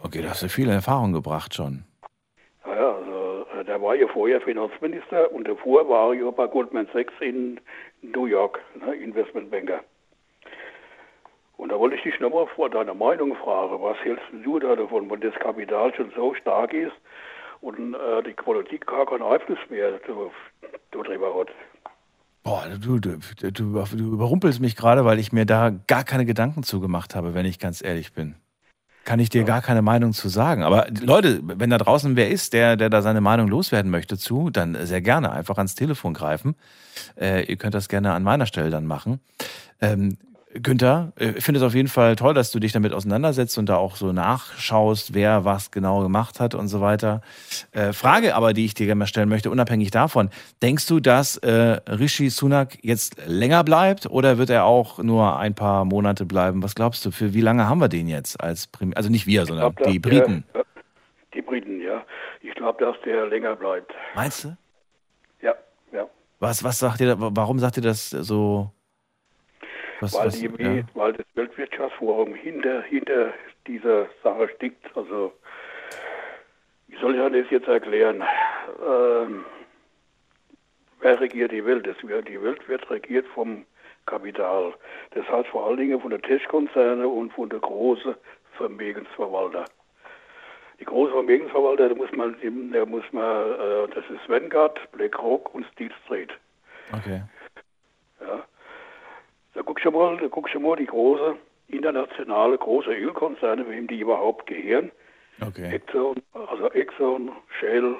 Okay, 0.00 0.22
da 0.22 0.28
hast 0.30 0.42
du 0.44 0.48
viel 0.48 0.70
Erfahrung 0.70 1.12
gebracht 1.12 1.56
schon. 1.56 1.82
Ja, 2.64 2.72
ja, 2.76 2.94
also 2.98 3.46
äh, 3.58 3.64
der 3.64 3.82
war 3.82 3.96
ja 3.96 4.06
vorher 4.06 4.40
Finanzminister 4.42 5.32
und 5.32 5.48
davor 5.48 5.88
war 5.88 6.14
er 6.14 6.22
ja 6.22 6.30
bei 6.30 6.46
Goldman 6.46 6.88
Sachs 6.92 7.14
in 7.18 7.58
New 8.02 8.26
York, 8.26 8.60
ne, 8.76 8.94
Investmentbanker. 8.94 9.80
Und 11.56 11.70
da 11.72 11.78
wollte 11.80 11.96
ich 11.96 12.02
dich 12.04 12.20
nochmal 12.20 12.46
vor 12.54 12.70
deiner 12.70 12.94
Meinung 12.94 13.34
fragen. 13.34 13.82
Was 13.82 13.96
hältst 14.04 14.24
du 14.44 14.60
da 14.60 14.76
davon, 14.76 15.10
wenn 15.10 15.18
das 15.18 15.34
Kapital 15.40 15.92
schon 15.96 16.12
so 16.14 16.32
stark 16.34 16.72
ist 16.72 16.94
und 17.60 17.94
äh, 17.94 18.22
die 18.22 18.32
Politik 18.32 18.86
gar 18.86 19.06
keinen 19.06 19.22
Einfluss 19.22 19.58
mehr 19.68 19.98
darüber 20.90 21.40
hat? 21.40 21.48
Boah, 22.42 22.64
du, 22.80 22.98
du, 22.98 23.18
du, 23.40 23.50
du 23.50 24.12
überrumpelst 24.12 24.60
mich 24.60 24.76
gerade, 24.76 25.04
weil 25.04 25.18
ich 25.18 25.32
mir 25.32 25.44
da 25.44 25.70
gar 25.86 26.04
keine 26.04 26.24
Gedanken 26.24 26.62
zugemacht 26.62 27.14
habe, 27.14 27.34
wenn 27.34 27.44
ich 27.44 27.58
ganz 27.58 27.82
ehrlich 27.82 28.12
bin. 28.12 28.36
Kann 29.04 29.20
ich 29.20 29.30
dir 29.30 29.44
gar 29.44 29.62
keine 29.62 29.80
Meinung 29.80 30.12
zu 30.12 30.28
sagen. 30.28 30.62
Aber 30.62 30.86
Leute, 31.00 31.40
wenn 31.42 31.70
da 31.70 31.78
draußen 31.78 32.14
wer 32.14 32.30
ist, 32.30 32.52
der, 32.52 32.76
der 32.76 32.90
da 32.90 33.00
seine 33.00 33.22
Meinung 33.22 33.48
loswerden 33.48 33.90
möchte 33.90 34.18
zu, 34.18 34.50
dann 34.50 34.76
sehr 34.86 35.00
gerne 35.00 35.32
einfach 35.32 35.56
ans 35.56 35.74
Telefon 35.74 36.12
greifen. 36.12 36.56
Äh, 37.18 37.44
ihr 37.44 37.56
könnt 37.56 37.74
das 37.74 37.88
gerne 37.88 38.12
an 38.12 38.22
meiner 38.22 38.44
Stelle 38.44 38.68
dann 38.68 38.84
machen. 38.84 39.20
Ähm, 39.80 40.18
Günther, 40.62 41.12
äh, 41.18 41.30
ich 41.36 41.44
finde 41.44 41.60
es 41.60 41.64
auf 41.64 41.74
jeden 41.74 41.88
Fall 41.88 42.16
toll, 42.16 42.34
dass 42.34 42.50
du 42.50 42.58
dich 42.58 42.72
damit 42.72 42.92
auseinandersetzt 42.92 43.58
und 43.58 43.68
da 43.68 43.76
auch 43.76 43.96
so 43.96 44.12
nachschaust, 44.12 45.14
wer 45.14 45.44
was 45.44 45.70
genau 45.70 46.02
gemacht 46.02 46.40
hat 46.40 46.54
und 46.54 46.68
so 46.68 46.80
weiter. 46.80 47.22
Äh, 47.72 47.92
Frage 47.92 48.34
aber, 48.34 48.52
die 48.52 48.64
ich 48.64 48.74
dir 48.74 48.86
gerne 48.86 49.00
mal 49.00 49.06
stellen 49.06 49.28
möchte, 49.28 49.50
unabhängig 49.50 49.90
davon, 49.90 50.30
denkst 50.62 50.86
du, 50.86 51.00
dass 51.00 51.36
äh, 51.38 51.80
Rishi 51.88 52.30
Sunak 52.30 52.78
jetzt 52.82 53.16
länger 53.26 53.64
bleibt 53.64 54.06
oder 54.06 54.38
wird 54.38 54.50
er 54.50 54.64
auch 54.64 54.98
nur 54.98 55.38
ein 55.38 55.54
paar 55.54 55.84
Monate 55.84 56.24
bleiben? 56.26 56.62
Was 56.62 56.74
glaubst 56.74 57.04
du, 57.04 57.10
für 57.10 57.34
wie 57.34 57.40
lange 57.40 57.68
haben 57.68 57.80
wir 57.80 57.88
den 57.88 58.08
jetzt 58.08 58.40
als 58.40 58.66
Prim 58.66 58.92
Also 58.94 59.10
nicht 59.10 59.26
wir, 59.26 59.46
sondern 59.46 59.74
glaub, 59.74 59.88
die 59.88 59.98
Briten. 59.98 60.44
Der, 60.54 60.64
die 61.34 61.42
Briten, 61.42 61.80
ja. 61.80 62.02
Ich 62.40 62.54
glaube, 62.54 62.84
dass 62.84 62.96
der 63.04 63.26
länger 63.26 63.56
bleibt. 63.56 63.92
Meinst 64.14 64.44
du? 64.44 64.56
Ja, 65.42 65.54
ja. 65.92 66.06
Was, 66.40 66.62
was 66.64 66.78
sagt 66.78 67.00
ihr, 67.00 67.16
warum 67.18 67.58
sagt 67.58 67.76
ihr 67.76 67.82
das 67.82 68.10
so? 68.10 68.72
Was, 70.00 70.14
weil, 70.14 70.26
was, 70.26 70.38
die, 70.38 70.46
ja. 70.62 70.82
weil 70.94 71.12
das 71.12 71.26
Weltwirtschaftsforum 71.34 72.34
hinter, 72.34 72.82
hinter 72.82 73.32
dieser 73.66 74.06
Sache 74.22 74.48
steckt. 74.56 74.96
Also, 74.96 75.32
wie 76.86 76.96
soll 76.98 77.14
ich 77.14 77.42
das 77.42 77.50
jetzt 77.50 77.68
erklären? 77.68 78.22
Ähm, 78.86 79.44
wer 81.00 81.20
regiert 81.20 81.52
die 81.52 81.64
Welt? 81.64 81.86
Das, 81.86 81.96
die 81.98 82.42
Welt 82.42 82.68
wird 82.68 82.88
regiert 82.90 83.26
vom 83.34 83.64
Kapital. 84.06 84.74
Das 85.10 85.28
heißt 85.28 85.48
vor 85.48 85.66
allen 85.66 85.76
Dingen 85.76 86.00
von 86.00 86.10
den 86.10 86.22
Tech-Konzernen 86.22 87.06
und 87.06 87.32
von 87.32 87.48
den 87.48 87.60
großen 87.60 88.14
Vermögensverwalter. 88.56 89.66
Die 90.80 90.84
großen 90.84 91.12
Vermögensverwalter, 91.12 91.88
da 91.88 91.94
muss 91.94 92.10
man, 92.12 92.36
da 92.72 92.86
muss 92.86 93.04
man, 93.12 93.52
äh, 93.52 93.88
das 93.94 94.04
ist 94.10 94.28
Vanguard, 94.28 94.78
BlackRock 94.92 95.54
und 95.54 95.66
Steel 95.72 95.90
Street. 96.04 96.30
Okay. 96.92 97.22
Guckst 99.78 99.94
du 99.94 99.98
mal, 99.98 100.16
da 100.16 100.26
guckst 100.26 100.54
du 100.54 100.60
mal 100.60 100.74
die 100.74 100.86
große 100.86 101.36
internationale 101.68 102.58
große 102.58 102.90
Ölkonzerne, 102.90 103.68
wem 103.68 103.86
die 103.86 104.00
überhaupt 104.00 104.48
gehören. 104.48 104.90
Okay. 105.40 105.72
Exxon, 105.72 106.20
also 106.32 106.68
Exxon, 106.72 107.30
Shell, 107.60 107.94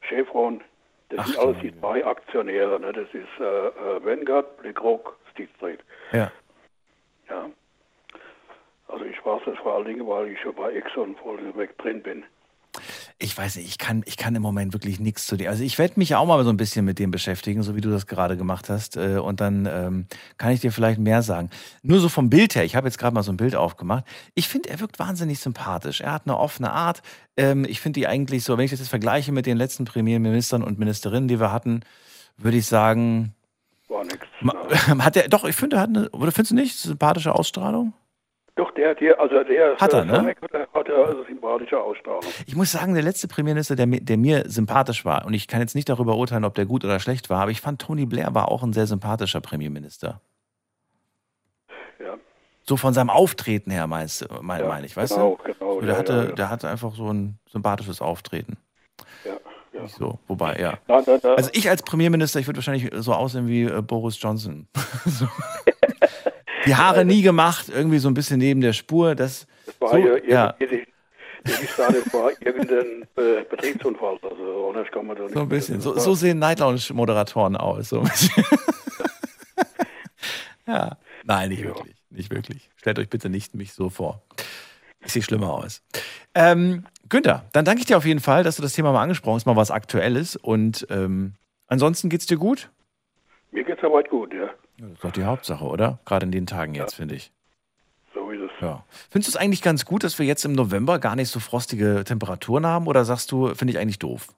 Chevron, 0.00 0.62
das 1.10 1.18
Ach, 1.20 1.26
sind 1.26 1.38
alles 1.38 1.58
die 1.60 1.78
zwei 1.78 2.06
Aktionäre. 2.06 2.80
Ne? 2.80 2.92
Das 2.94 3.08
ist 3.12 3.28
äh, 3.38 3.66
äh 3.66 4.02
Vanguard, 4.02 4.56
BlackRock, 4.62 5.18
Steve 5.32 5.50
Street. 5.56 5.80
Ja. 6.12 6.32
Ja. 7.28 7.50
Also 8.86 9.04
ich 9.04 9.22
weiß 9.26 9.42
das 9.44 9.58
vor 9.58 9.74
allen 9.74 9.84
Dingen, 9.84 10.08
weil 10.08 10.28
ich 10.28 10.40
schon 10.40 10.54
bei 10.54 10.72
Exxon 10.72 11.16
voll 11.16 11.38
weg 11.54 11.76
drin 11.76 12.02
bin 12.02 12.24
weiß 13.38 13.56
nicht, 13.56 13.68
ich 13.68 13.78
kann, 13.78 14.02
ich 14.04 14.16
kann 14.16 14.34
im 14.34 14.42
Moment 14.42 14.72
wirklich 14.72 14.98
nichts 14.98 15.26
zu 15.26 15.36
dir. 15.36 15.48
Also 15.48 15.62
ich 15.62 15.78
werde 15.78 15.94
mich 15.96 16.10
ja 16.10 16.18
auch 16.18 16.26
mal 16.26 16.42
so 16.42 16.50
ein 16.50 16.56
bisschen 16.56 16.84
mit 16.84 16.98
dem 16.98 17.10
beschäftigen, 17.10 17.62
so 17.62 17.76
wie 17.76 17.80
du 17.80 17.90
das 17.90 18.06
gerade 18.06 18.36
gemacht 18.36 18.68
hast. 18.68 18.96
Äh, 18.96 19.18
und 19.18 19.40
dann 19.40 19.66
ähm, 19.66 20.06
kann 20.36 20.50
ich 20.50 20.60
dir 20.60 20.72
vielleicht 20.72 20.98
mehr 20.98 21.22
sagen. 21.22 21.48
Nur 21.82 22.00
so 22.00 22.08
vom 22.08 22.28
Bild 22.28 22.56
her, 22.56 22.64
ich 22.64 22.74
habe 22.74 22.88
jetzt 22.88 22.98
gerade 22.98 23.14
mal 23.14 23.22
so 23.22 23.32
ein 23.32 23.36
Bild 23.36 23.54
aufgemacht. 23.54 24.04
Ich 24.34 24.48
finde, 24.48 24.70
er 24.70 24.80
wirkt 24.80 24.98
wahnsinnig 24.98 25.38
sympathisch. 25.38 26.00
Er 26.00 26.12
hat 26.12 26.22
eine 26.26 26.36
offene 26.36 26.72
Art. 26.72 27.02
Ähm, 27.36 27.64
ich 27.64 27.80
finde 27.80 28.00
die 28.00 28.08
eigentlich 28.08 28.44
so, 28.44 28.58
wenn 28.58 28.64
ich 28.64 28.72
das 28.72 28.80
jetzt 28.80 28.88
vergleiche 28.88 29.30
mit 29.30 29.46
den 29.46 29.56
letzten 29.56 29.84
Premierministern 29.84 30.62
und 30.62 30.78
Ministerinnen, 30.78 31.28
die 31.28 31.38
wir 31.38 31.52
hatten, 31.52 31.82
würde 32.36 32.58
ich 32.58 32.66
sagen. 32.66 33.34
War 33.88 34.04
nichts. 34.04 34.26
Hat 35.04 35.16
er, 35.16 35.28
doch, 35.28 35.44
ich 35.44 35.56
finde, 35.56 35.76
er 35.76 35.82
hat 35.82 35.88
eine, 35.88 36.10
oder 36.10 36.30
findest 36.30 36.50
du 36.50 36.54
nicht, 36.54 36.76
sympathische 36.76 37.34
Ausstrahlung? 37.34 37.94
Doch, 38.58 38.72
der, 38.72 38.96
der, 38.96 39.20
also 39.20 39.44
der 39.44 39.76
hat 39.76 39.92
er, 39.92 40.04
ne? 40.04 40.34
hat 40.74 40.88
er 40.88 41.06
also 41.06 41.22
sympathische 41.22 41.80
Ausstrahlung. 41.80 42.24
Ich 42.44 42.56
muss 42.56 42.72
sagen, 42.72 42.92
der 42.92 43.04
letzte 43.04 43.28
Premierminister, 43.28 43.76
der, 43.76 43.86
der 43.86 44.16
mir 44.16 44.50
sympathisch 44.50 45.04
war, 45.04 45.24
und 45.26 45.32
ich 45.32 45.46
kann 45.46 45.60
jetzt 45.60 45.76
nicht 45.76 45.88
darüber 45.88 46.16
urteilen, 46.16 46.44
ob 46.44 46.56
der 46.56 46.66
gut 46.66 46.84
oder 46.84 46.98
schlecht 46.98 47.30
war, 47.30 47.42
aber 47.42 47.52
ich 47.52 47.60
fand 47.60 47.80
Tony 47.80 48.04
Blair 48.04 48.34
war 48.34 48.50
auch 48.50 48.64
ein 48.64 48.72
sehr 48.72 48.88
sympathischer 48.88 49.40
Premierminister. 49.40 50.20
Ja. 52.00 52.16
So 52.64 52.76
von 52.76 52.94
seinem 52.94 53.10
Auftreten 53.10 53.70
her, 53.70 53.86
meinst, 53.86 54.26
mein, 54.42 54.62
ja, 54.62 54.66
meine 54.66 54.86
ich, 54.86 54.96
weißt 54.96 55.14
genau, 55.14 55.38
du? 55.46 55.52
Genau, 55.52 55.80
der, 55.80 55.90
ja, 55.90 55.96
hatte, 55.96 56.12
ja, 56.12 56.34
der 56.34 56.50
hatte 56.50 56.68
einfach 56.68 56.94
so 56.96 57.12
ein 57.12 57.38
sympathisches 57.52 58.02
Auftreten. 58.02 58.56
Ja, 59.24 59.34
ja. 59.72 59.82
Nicht 59.82 59.94
so, 59.94 60.18
wobei, 60.26 60.56
ja. 60.56 60.78
Na, 60.88 61.00
na, 61.06 61.20
na. 61.22 61.34
Also 61.34 61.50
ich 61.52 61.70
als 61.70 61.82
Premierminister, 61.82 62.40
ich 62.40 62.48
würde 62.48 62.56
wahrscheinlich 62.56 62.90
so 62.92 63.12
aussehen 63.12 63.46
wie 63.46 63.66
äh, 63.66 63.82
Boris 63.82 64.20
Johnson. 64.20 64.66
so. 65.06 65.28
Die 66.66 66.74
Haare 66.74 67.04
nie 67.04 67.22
gemacht, 67.22 67.68
irgendwie 67.68 67.98
so 67.98 68.08
ein 68.08 68.14
bisschen 68.14 68.38
neben 68.38 68.60
der 68.60 68.72
Spur. 68.72 69.14
Das, 69.14 69.46
das 69.66 69.80
war 69.80 69.90
so, 69.90 69.96
ja, 69.96 70.16
ja. 70.26 70.56
das 71.44 72.12
war 72.12 72.30
irgendein 72.40 73.02
äh, 73.16 73.44
Betriebsunfall. 73.48 74.18
Also 74.22 74.68
anders 74.68 74.88
kann 74.90 75.06
man 75.06 75.16
da 75.16 75.24
nicht 75.24 75.34
so 75.34 75.40
ein 75.40 75.48
bisschen. 75.48 75.80
So, 75.80 75.98
so 75.98 76.14
sehen 76.14 76.38
Night 76.38 76.60
Lounge-Moderatoren 76.60 77.56
aus. 77.56 77.90
So 77.90 78.02
ja. 80.66 80.96
Nein, 81.24 81.50
nicht 81.50 81.60
ja. 81.60 81.66
wirklich. 81.66 81.94
Nicht 82.10 82.32
wirklich. 82.32 82.70
Stellt 82.76 82.98
euch 82.98 83.08
bitte 83.08 83.28
nicht 83.28 83.54
mich 83.54 83.72
so 83.72 83.90
vor. 83.90 84.22
Ich 85.04 85.12
sehe 85.12 85.22
schlimmer 85.22 85.52
aus. 85.52 85.82
Ähm, 86.34 86.84
Günther, 87.08 87.44
dann 87.52 87.64
danke 87.64 87.80
ich 87.80 87.86
dir 87.86 87.96
auf 87.96 88.04
jeden 88.04 88.20
Fall, 88.20 88.42
dass 88.42 88.56
du 88.56 88.62
das 88.62 88.72
Thema 88.72 88.92
mal 88.92 89.02
angesprochen 89.02 89.36
hast, 89.36 89.46
mal 89.46 89.56
was 89.56 89.70
Aktuelles. 89.70 90.36
Und 90.36 90.86
ähm, 90.90 91.34
ansonsten 91.66 92.08
geht's 92.08 92.26
dir 92.26 92.36
gut? 92.36 92.70
Mir 93.50 93.64
geht's 93.64 93.80
soweit 93.80 94.08
gut, 94.10 94.32
ja. 94.34 94.50
Das 94.78 94.90
ist 94.92 95.04
doch 95.04 95.10
die 95.10 95.24
Hauptsache, 95.24 95.64
oder? 95.64 95.98
Gerade 96.04 96.26
in 96.26 96.32
den 96.32 96.46
Tagen 96.46 96.74
jetzt, 96.74 96.94
finde 96.94 97.16
ich. 97.16 97.32
So 98.14 98.30
ist 98.30 98.40
es. 98.40 98.50
Ja. 98.60 98.84
Findest 99.10 99.34
du 99.34 99.36
es 99.36 99.42
eigentlich 99.42 99.62
ganz 99.62 99.84
gut, 99.84 100.04
dass 100.04 100.18
wir 100.18 100.26
jetzt 100.26 100.44
im 100.44 100.52
November 100.52 100.98
gar 100.98 101.16
nicht 101.16 101.30
so 101.30 101.40
frostige 101.40 102.04
Temperaturen 102.04 102.64
haben? 102.64 102.86
Oder 102.86 103.04
sagst 103.04 103.32
du, 103.32 103.54
finde 103.54 103.72
ich 103.72 103.78
eigentlich 103.78 103.98
doof? 103.98 104.28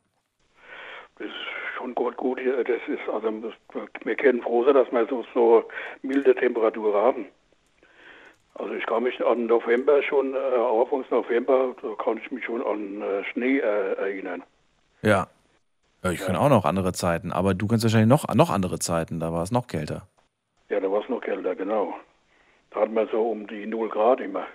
Das 1.19 1.27
ist 1.27 1.35
schon 1.77 1.95
gut, 1.95 2.17
gut. 2.17 2.39
Das 2.39 2.81
ist, 2.89 3.09
also, 3.13 3.53
wir 4.05 4.17
können 4.17 4.41
froh 4.43 4.65
sein, 4.65 4.75
dass 4.75 4.91
wir 4.91 5.07
so, 5.09 5.25
so 5.35 5.65
milde 6.03 6.35
Temperaturen 6.35 6.95
haben. 6.95 7.27
Also 8.55 8.75
ich 8.75 8.85
kann 8.87 9.05
mich 9.05 9.25
an 9.25 9.47
November 9.47 10.03
schon, 10.03 10.35
äh, 10.35 10.39
Anfangs 10.39 11.09
November, 11.11 11.75
da 11.81 11.89
kann 12.03 12.19
ich 12.19 12.31
mich 12.31 12.45
schon 12.45 12.63
an 12.63 13.01
äh, 13.01 13.25
Schnee 13.25 13.59
äh, 13.59 13.95
erinnern. 13.95 14.43
Ja. 15.03 15.29
ja 16.03 16.11
ich 16.11 16.21
ja. 16.21 16.27
kenne 16.27 16.41
auch 16.41 16.51
noch 16.51 16.65
andere 16.65 16.93
Zeiten, 16.93 17.33
aber 17.33 17.55
du 17.55 17.67
kennst 17.67 17.85
wahrscheinlich 17.85 18.09
noch, 18.09 18.35
noch 18.35 18.51
andere 18.51 18.79
Zeiten, 18.79 19.19
da 19.19 19.33
war 19.33 19.43
es 19.43 19.51
noch 19.51 19.67
kälter. 19.67 20.07
Ja, 20.71 20.79
da 20.79 20.91
war 20.91 21.03
es 21.03 21.09
noch 21.09 21.21
kälter, 21.21 21.55
genau. 21.55 21.95
Da 22.71 22.81
hat 22.81 22.93
man 22.93 23.09
so 23.11 23.21
um 23.31 23.47
die 23.49 23.67
0 23.67 23.89
Grad 23.89 24.21
immer. 24.21 24.47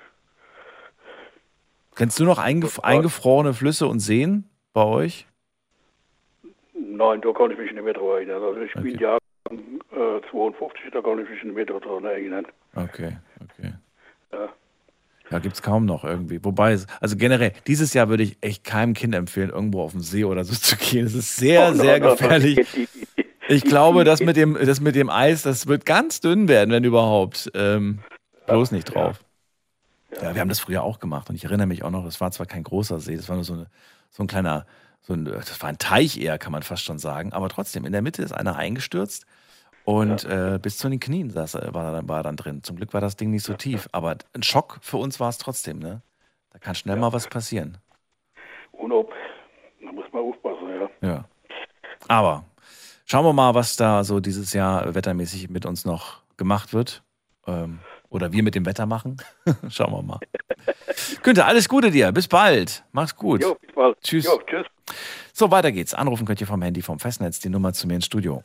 Kennst 1.95 2.19
du 2.19 2.23
noch 2.23 2.39
eingef 2.39 2.79
eingefrorene 2.79 3.53
Flüsse 3.53 3.87
und 3.87 3.99
Seen 3.99 4.49
bei 4.73 4.83
euch? 4.83 5.27
Nein, 6.73 7.21
da 7.21 7.31
kann 7.33 7.51
ich 7.51 7.57
mich 7.57 7.71
nicht 7.71 7.83
mehr 7.83 7.93
dran 7.93 8.07
erinnern. 8.07 8.43
Also 8.43 8.61
ich 8.61 8.75
okay. 8.75 8.91
bin 8.91 8.99
ja 8.99 9.17
äh, 9.49 10.21
52, 10.31 10.91
da 10.91 11.01
kann 11.01 11.19
ich 11.19 11.29
mich 11.29 11.43
nicht 11.43 11.55
mehr 11.55 11.65
daran 11.65 12.05
erinnern. 12.05 12.47
Okay, 12.75 13.17
okay. 13.43 13.73
Ja. 14.31 14.49
Ja, 15.31 15.39
gibt 15.39 15.55
es 15.55 15.61
kaum 15.61 15.85
noch 15.85 16.03
irgendwie. 16.03 16.43
Wobei, 16.43 16.77
also 17.01 17.17
generell, 17.17 17.51
dieses 17.67 17.93
Jahr 17.93 18.09
würde 18.09 18.23
ich 18.23 18.37
echt 18.41 18.63
keinem 18.63 18.93
Kind 18.93 19.15
empfehlen, 19.15 19.49
irgendwo 19.49 19.81
auf 19.81 19.91
den 19.91 20.01
See 20.01 20.23
oder 20.23 20.43
so 20.43 20.53
zu 20.53 20.77
gehen. 20.77 21.05
Es 21.05 21.15
ist 21.15 21.35
sehr, 21.35 21.71
oh, 21.71 21.73
sehr 21.73 21.99
gefährlich. 21.99 22.87
Ich 23.47 23.63
glaube, 23.63 24.03
das 24.03 24.21
mit 24.21 24.35
dem, 24.35 24.55
das 24.55 24.79
mit 24.81 24.95
dem 24.95 25.09
Eis, 25.09 25.43
das 25.43 25.67
wird 25.67 25.85
ganz 25.85 26.19
dünn 26.19 26.47
werden, 26.47 26.71
wenn 26.71 26.83
überhaupt. 26.83 27.51
Ähm, 27.53 27.99
bloß 28.47 28.71
nicht 28.71 28.85
drauf. 28.85 29.23
Ja. 30.21 30.33
wir 30.33 30.41
haben 30.41 30.49
das 30.49 30.59
früher 30.59 30.83
auch 30.83 30.99
gemacht 30.99 31.29
und 31.29 31.35
ich 31.35 31.43
erinnere 31.43 31.67
mich 31.67 31.83
auch 31.83 31.91
noch, 31.91 32.05
das 32.05 32.21
war 32.21 32.31
zwar 32.31 32.45
kein 32.45 32.63
großer 32.63 32.99
See, 32.99 33.17
das 33.17 33.27
war 33.27 33.35
nur 33.35 33.43
so, 33.43 33.53
eine, 33.53 33.67
so 34.09 34.23
ein 34.23 34.27
kleiner, 34.27 34.65
so 35.01 35.13
ein, 35.13 35.25
das 35.25 35.61
war 35.61 35.69
ein 35.69 35.77
Teich 35.77 36.17
eher, 36.17 36.37
kann 36.37 36.53
man 36.53 36.63
fast 36.63 36.83
schon 36.83 36.99
sagen, 36.99 37.33
aber 37.33 37.49
trotzdem, 37.49 37.85
in 37.85 37.91
der 37.91 38.01
Mitte 38.01 38.21
ist 38.21 38.31
einer 38.31 38.55
eingestürzt 38.55 39.25
und 39.83 40.23
ja. 40.23 40.55
äh, 40.55 40.59
bis 40.59 40.77
zu 40.77 40.89
den 40.89 40.99
Knien 40.99 41.29
saß, 41.31 41.55
war, 41.55 41.91
dann, 41.91 42.07
war 42.07 42.23
dann 42.23 42.37
drin. 42.37 42.63
Zum 42.63 42.77
Glück 42.77 42.93
war 42.93 43.01
das 43.01 43.17
Ding 43.17 43.29
nicht 43.29 43.43
so 43.43 43.53
ja, 43.53 43.57
tief, 43.57 43.89
aber 43.91 44.17
ein 44.33 44.43
Schock 44.43 44.79
für 44.81 44.97
uns 44.97 45.19
war 45.19 45.29
es 45.29 45.37
trotzdem, 45.37 45.79
ne? 45.79 46.01
Da 46.51 46.59
kann 46.59 46.75
schnell 46.75 46.95
mal 46.95 47.11
was 47.11 47.27
passieren. 47.27 47.77
Und 48.71 48.91
ob, 48.93 49.11
da 49.83 49.91
muss 49.91 50.05
man 50.13 50.23
aufpassen, 50.23 50.69
ja. 51.01 51.07
Ja. 51.07 51.25
Aber 52.07 52.45
Schauen 53.05 53.23
wir 53.23 53.33
mal, 53.33 53.53
was 53.53 53.75
da 53.75 54.03
so 54.03 54.19
dieses 54.19 54.53
Jahr 54.53 54.95
wettermäßig 54.95 55.49
mit 55.49 55.65
uns 55.65 55.85
noch 55.85 56.21
gemacht 56.37 56.73
wird. 56.73 57.03
Ähm, 57.45 57.79
oder 58.09 58.31
wir 58.31 58.41
mit 58.41 58.55
dem 58.55 58.65
Wetter 58.65 58.85
machen. 58.87 59.17
Schauen 59.69 59.91
wir 59.91 60.01
mal. 60.01 60.19
Günther, 61.21 61.45
alles 61.45 61.69
Gute 61.69 61.91
dir. 61.91 62.11
Bis 62.11 62.27
bald. 62.27 62.83
Mach's 62.91 63.15
gut. 63.15 63.43
Jo, 63.43 63.55
bis 63.55 63.75
bald. 63.75 64.01
Tschüss. 64.01 64.25
Jo, 64.25 64.41
tschüss. 64.47 64.65
So, 65.33 65.51
weiter 65.51 65.71
geht's. 65.71 65.93
Anrufen 65.93 66.25
könnt 66.25 66.41
ihr 66.41 66.47
vom 66.47 66.61
Handy, 66.61 66.81
vom 66.81 66.97
Festnetz, 66.99 67.39
die 67.39 67.49
Nummer 67.49 67.73
zu 67.73 67.87
mir 67.87 67.95
ins 67.95 68.05
Studio. 68.05 68.43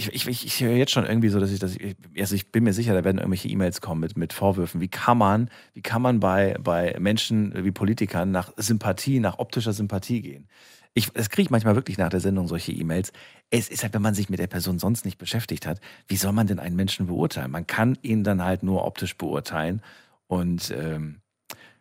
Ich, 0.00 0.14
ich, 0.14 0.28
ich, 0.28 0.46
ich 0.46 0.60
höre 0.60 0.76
jetzt 0.76 0.92
schon 0.92 1.04
irgendwie 1.04 1.28
so, 1.28 1.38
dass 1.38 1.50
ich, 1.50 1.62
ich, 1.62 1.96
also 2.18 2.34
ich 2.34 2.50
bin 2.50 2.64
mir 2.64 2.72
sicher, 2.72 2.94
da 2.94 3.04
werden 3.04 3.18
irgendwelche 3.18 3.48
E-Mails 3.48 3.80
kommen 3.80 4.00
mit, 4.00 4.16
mit 4.16 4.32
Vorwürfen. 4.32 4.80
Wie 4.80 4.88
kann 4.88 5.18
man, 5.18 5.50
wie 5.74 5.82
kann 5.82 6.00
man 6.00 6.20
bei, 6.20 6.56
bei 6.60 6.96
Menschen 6.98 7.52
wie 7.64 7.70
Politikern 7.70 8.30
nach 8.30 8.52
Sympathie, 8.56 9.20
nach 9.20 9.38
optischer 9.38 9.72
Sympathie 9.72 10.22
gehen? 10.22 10.48
Ich, 10.94 11.10
das 11.12 11.28
kriege 11.28 11.42
ich 11.42 11.50
manchmal 11.50 11.76
wirklich 11.76 11.98
nach 11.98 12.08
der 12.08 12.20
Sendung 12.20 12.48
solche 12.48 12.72
E-Mails. 12.72 13.12
Es 13.50 13.68
ist 13.68 13.82
halt, 13.82 13.94
wenn 13.94 14.02
man 14.02 14.14
sich 14.14 14.28
mit 14.28 14.40
der 14.40 14.48
Person 14.48 14.78
sonst 14.78 15.04
nicht 15.04 15.18
beschäftigt 15.18 15.66
hat, 15.66 15.80
wie 16.08 16.16
soll 16.16 16.32
man 16.32 16.46
denn 16.46 16.58
einen 16.58 16.76
Menschen 16.76 17.06
beurteilen? 17.06 17.50
Man 17.50 17.66
kann 17.66 17.96
ihn 18.02 18.24
dann 18.24 18.42
halt 18.42 18.62
nur 18.62 18.84
optisch 18.84 19.16
beurteilen. 19.16 19.82
Und 20.26 20.72
ähm, 20.76 21.20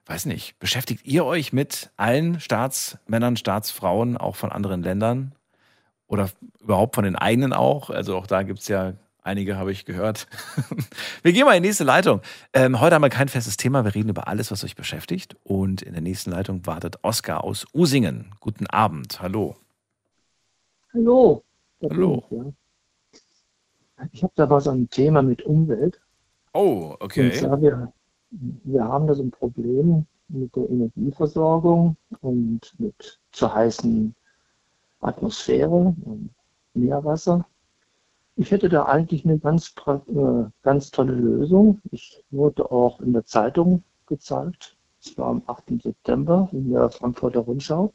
weiß 0.05 0.26
nicht, 0.26 0.59
beschäftigt 0.59 1.05
ihr 1.05 1.26
euch 1.26 1.53
mit 1.53 1.89
allen 1.95 2.39
Staatsmännern, 2.39 3.38
Staatsfrauen, 3.38 4.17
auch 4.17 4.36
von 4.36 4.51
anderen 4.51 4.84
Ländern? 4.84 5.34
Oder 6.10 6.30
überhaupt 6.60 6.95
von 6.95 7.03
den 7.03 7.16
eigenen 7.16 7.53
auch? 7.53 7.91
Also 7.91 8.18
auch 8.18 8.26
da 8.26 8.41
gibt 8.41 8.60
es 8.60 8.68
ja 8.68 8.93
einige, 9.22 9.57
habe 9.57 9.72
ich 9.72 9.86
gehört. 9.86 10.28
wir 11.22 11.32
gehen 11.32 11.45
mal 11.45 11.55
in 11.55 11.62
die 11.62 11.70
nächste 11.70 11.84
Leitung. 11.84 12.22
Ähm, 12.51 12.82
heute 12.82 12.95
haben 12.95 13.03
wir 13.03 13.10
kein 13.10 13.30
festes 13.30 13.57
Thema. 13.57 13.86
Wir 13.86 13.93
reden 13.93 14.10
über 14.10 14.28
alles, 14.28 14.49
was 14.49 14.64
euch 14.64 14.76
beschäftigt. 14.76 15.38
Und 15.43 15.84
in 15.84 15.93
der 15.93 16.01
nächsten 16.01 16.32
Leitung 16.32 16.66
wartet 16.66 16.97
Oskar 17.03 17.43
aus 17.43 17.68
Usingen. 17.76 18.32
Guten 18.39 18.66
Abend. 18.66 19.22
Hallo. 19.22 19.55
Hallo. 20.93 21.43
Hallo. 21.84 22.24
Ich, 23.12 23.20
ja. 23.97 24.05
ich 24.12 24.24
habe 24.24 24.34
da 24.36 24.60
so 24.60 24.72
ein 24.72 24.89
Thema 24.89 25.22
mit 25.22 25.43
Umwelt. 25.43 26.01
Oh, 26.53 26.95
Und 26.99 27.03
okay. 27.03 27.32
zwar, 27.34 27.62
wir, 27.62 27.93
wir 28.32 28.84
haben 28.84 29.05
da 29.05 29.14
so 29.14 29.22
ein 29.22 29.30
Problem 29.30 30.07
mit 30.28 30.55
der 30.55 30.68
Energieversorgung 30.70 31.95
und 32.22 32.62
mit 32.80 33.20
zu 33.32 33.53
heißen 33.53 34.16
Atmosphäre 35.02 35.95
Meerwasser. 36.74 37.45
Ich 38.36 38.52
hätte 38.52 38.70
da 38.70 38.86
eigentlich 38.86 39.26
eine 39.26 39.38
ganz, 39.38 39.74
äh, 39.86 40.45
ganz 40.64 40.91
tolle 40.91 41.14
Lösung. 41.14 41.82
Ich 41.91 42.24
wurde 42.32 42.72
auch 42.72 43.02
in 43.02 43.14
der 43.14 43.26
Zeitung 43.26 43.84
gezeigt. 44.06 44.78
Es 45.02 45.18
war 45.18 45.28
am 45.28 45.43
8. 45.47 45.82
September 45.82 46.50
in 46.52 46.72
der 46.72 46.89
Frankfurter 46.89 47.41
Rundschau. 47.41 47.93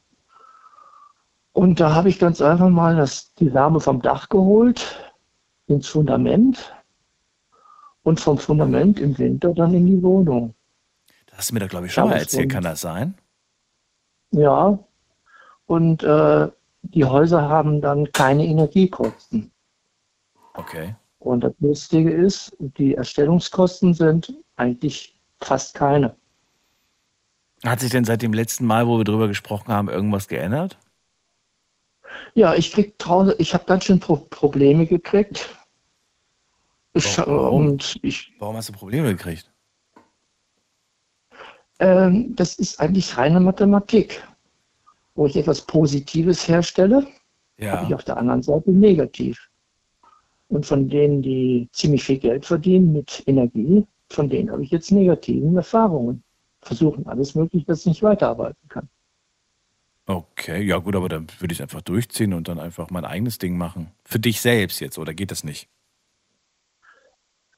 Und 1.52 1.80
da 1.80 1.94
habe 1.94 2.08
ich 2.08 2.18
ganz 2.18 2.42
einfach 2.42 2.68
mal 2.68 2.96
das, 2.96 3.32
die 3.34 3.54
Wärme 3.54 3.80
vom 3.80 4.02
Dach 4.02 4.28
geholt 4.28 5.14
ins 5.66 5.88
Fundament 5.88 6.74
und 8.02 8.20
vom 8.20 8.38
Fundament 8.38 8.98
im 9.00 9.16
Winter 9.18 9.54
dann 9.54 9.72
in 9.72 9.86
die 9.86 10.02
Wohnung. 10.02 10.54
Das 11.26 11.38
hast 11.38 11.50
du 11.50 11.54
mir 11.54 11.60
da, 11.60 11.68
glaube 11.68 11.86
ich, 11.86 11.92
schon 11.92 12.08
mal 12.08 12.16
erzählt. 12.16 12.50
Kann 12.50 12.64
das 12.64 12.80
sein? 12.80 13.14
Ja, 14.30 14.78
und 15.66 16.02
äh, 16.02 16.50
die 16.90 17.04
Häuser 17.04 17.48
haben 17.48 17.80
dann 17.80 18.10
keine 18.12 18.46
Energiekosten. 18.46 19.50
Okay. 20.54 20.94
Und 21.18 21.40
das 21.40 21.54
Lustige 21.58 22.10
ist, 22.10 22.54
die 22.58 22.94
Erstellungskosten 22.94 23.94
sind 23.94 24.34
eigentlich 24.56 25.18
fast 25.40 25.74
keine. 25.74 26.14
Hat 27.64 27.80
sich 27.80 27.90
denn 27.90 28.04
seit 28.04 28.22
dem 28.22 28.34
letzten 28.34 28.66
Mal, 28.66 28.86
wo 28.86 28.98
wir 28.98 29.04
drüber 29.04 29.26
gesprochen 29.26 29.72
haben, 29.72 29.88
irgendwas 29.88 30.28
geändert? 30.28 30.78
Ja, 32.34 32.54
ich 32.54 32.72
krieg 32.72 32.94
ich 33.38 33.54
habe 33.54 33.64
ganz 33.64 33.84
schön 33.84 34.00
Pro 34.00 34.16
Probleme 34.16 34.86
gekriegt. 34.86 35.48
Ich, 36.92 37.18
Warum? 37.18 37.66
und 37.66 37.98
ich, 38.02 38.32
Warum 38.38 38.56
hast 38.56 38.68
du 38.68 38.72
Probleme 38.72 39.08
gekriegt? 39.08 39.50
ähm, 41.80 42.36
das 42.36 42.54
ist 42.56 42.78
eigentlich 42.80 43.16
reine 43.16 43.40
Mathematik. 43.40 44.22
Wo 45.14 45.26
ich 45.26 45.36
etwas 45.36 45.62
Positives 45.62 46.48
herstelle, 46.48 46.96
habe 46.96 47.84
ich 47.84 47.90
Ja. 47.90 47.94
auf 47.94 48.04
der 48.04 48.16
anderen 48.16 48.42
Seite 48.42 48.70
negativ. 48.72 49.48
Und 50.48 50.66
von 50.66 50.88
denen, 50.88 51.22
die 51.22 51.68
ziemlich 51.72 52.04
viel 52.04 52.18
Geld 52.18 52.44
verdienen 52.44 52.92
mit 52.92 53.22
Energie, 53.26 53.86
von 54.10 54.28
denen 54.28 54.50
habe 54.50 54.62
ich 54.62 54.70
jetzt 54.70 54.90
negativen 54.92 55.56
Erfahrungen. 55.56 56.22
Versuchen 56.62 57.06
alles 57.06 57.34
mögliche, 57.34 57.66
dass 57.66 57.80
ich 57.80 57.86
nicht 57.86 58.02
weiterarbeiten 58.02 58.68
kann. 58.68 58.88
Okay, 60.06 60.62
ja 60.62 60.78
gut, 60.78 60.96
aber 60.96 61.08
dann 61.08 61.26
würde 61.38 61.52
ich 61.52 61.60
es 61.60 61.62
einfach 61.62 61.80
durchziehen 61.80 62.34
und 62.34 62.48
dann 62.48 62.58
einfach 62.58 62.90
mein 62.90 63.04
eigenes 63.04 63.38
Ding 63.38 63.56
machen. 63.56 63.90
Für 64.04 64.18
dich 64.18 64.40
selbst 64.40 64.80
jetzt, 64.80 64.98
oder 64.98 65.14
geht 65.14 65.30
das 65.30 65.44
nicht? 65.44 65.68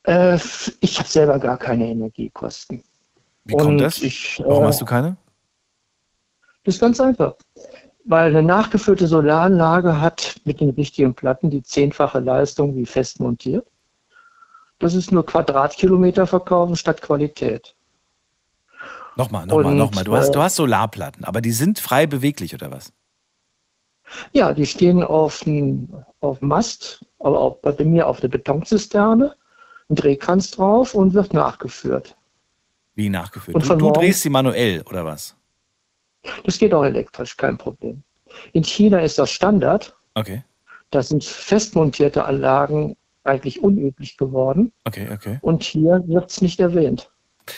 Äh, 0.05 0.39
ich 0.81 0.99
habe 0.99 1.09
selber 1.09 1.39
gar 1.39 1.59
keine 1.59 1.89
Energiekosten. 1.89 2.83
Wie 3.45 3.55
kommt 3.55 3.67
Und 3.67 3.79
das? 3.79 4.01
Ich, 4.03 4.41
Warum 4.45 4.65
äh, 4.65 4.67
hast 4.69 4.81
du 4.81 4.85
keine? 4.85 5.17
Das 6.67 6.75
ist 6.75 6.81
ganz 6.81 7.01
einfach. 7.01 7.35
Weil 8.05 8.31
eine 8.31 8.43
nachgefüllte 8.43 9.07
Solaranlage 9.07 10.01
hat 10.01 10.41
mit 10.45 10.61
den 10.61 10.71
richtigen 10.71 11.15
Platten 11.15 11.49
die 11.49 11.63
zehnfache 11.63 12.19
Leistung 12.19 12.75
wie 12.75 12.87
fest 12.87 13.21
montiert. 13.21 13.67
Das 14.81 14.95
ist 14.95 15.13
nur 15.13 15.25
Quadratkilometer 15.25 16.27
verkaufen 16.27 16.77
statt 16.77 17.01
Qualität. 17.01 17.75
Nochmal, 19.17 19.47
nochmal, 19.47 19.65
und, 19.67 19.77
nochmal. 19.77 20.05
Du 20.05 20.15
hast, 20.17 20.29
äh, 20.29 20.33
du 20.33 20.43
hast 20.43 20.57
Solarplatten, 20.57 21.25
aber 21.25 21.41
die 21.41 21.53
sind 21.53 21.79
frei 21.79 22.07
beweglich, 22.07 22.53
oder 22.53 22.71
was? 22.71 22.93
Ja, 24.33 24.53
die 24.53 24.67
stehen 24.67 25.03
auf 25.03 25.41
dem 25.45 25.89
auf 26.21 26.41
Mast, 26.43 27.05
aber 27.21 27.41
auch 27.41 27.57
bei 27.59 27.73
mir 27.85 28.09
auf 28.09 28.21
der 28.21 28.29
Betonzisterne, 28.29 29.37
ein 29.89 29.95
Drehkranz 29.95 30.51
drauf 30.51 30.95
und 30.95 31.15
wird 31.15 31.33
nachgeführt. 31.33 32.17
Wie 32.95 33.09
nachgeführt? 33.09 33.55
Und 33.55 33.69
Du, 33.69 33.77
du 33.77 33.93
drehst 33.93 34.23
sie 34.23 34.31
manuell, 34.31 34.83
oder 34.83 35.05
was? 35.05 35.37
Das 36.45 36.59
geht 36.59 36.73
auch 36.75 36.85
elektrisch, 36.85 37.37
kein 37.37 37.57
Problem. 37.59 38.03
In 38.53 38.65
China 38.65 38.99
ist 39.01 39.19
das 39.19 39.31
Standard. 39.31 39.95
Okay, 40.15 40.43
Da 40.91 41.03
sind 41.03 41.25
festmontierte 41.25 42.25
Anlagen 42.25 42.97
eigentlich 43.25 43.63
unüblich 43.63 44.17
geworden. 44.17 44.73
okay, 44.85 45.09
okay. 45.13 45.39
Und 45.43 45.63
hier 45.65 46.03
wird 46.07 46.31
es 46.31 46.41
nicht 46.43 46.61
erwähnt. 46.61 47.11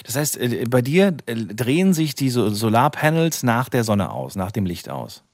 Das 0.04 0.16
heißt, 0.16 0.36
äh, 0.38 0.64
bei 0.68 0.82
dir 0.82 1.16
äh, 1.26 1.34
drehen 1.34 1.92
sich 1.94 2.14
die 2.14 2.30
So- 2.30 2.50
Solarpanels 2.50 3.42
nach 3.42 3.68
der 3.68 3.84
Sonne 3.84 4.10
aus, 4.12 4.36
nach 4.36 4.50
dem 4.52 4.66
Licht 4.66 4.88
aus. 4.88 5.24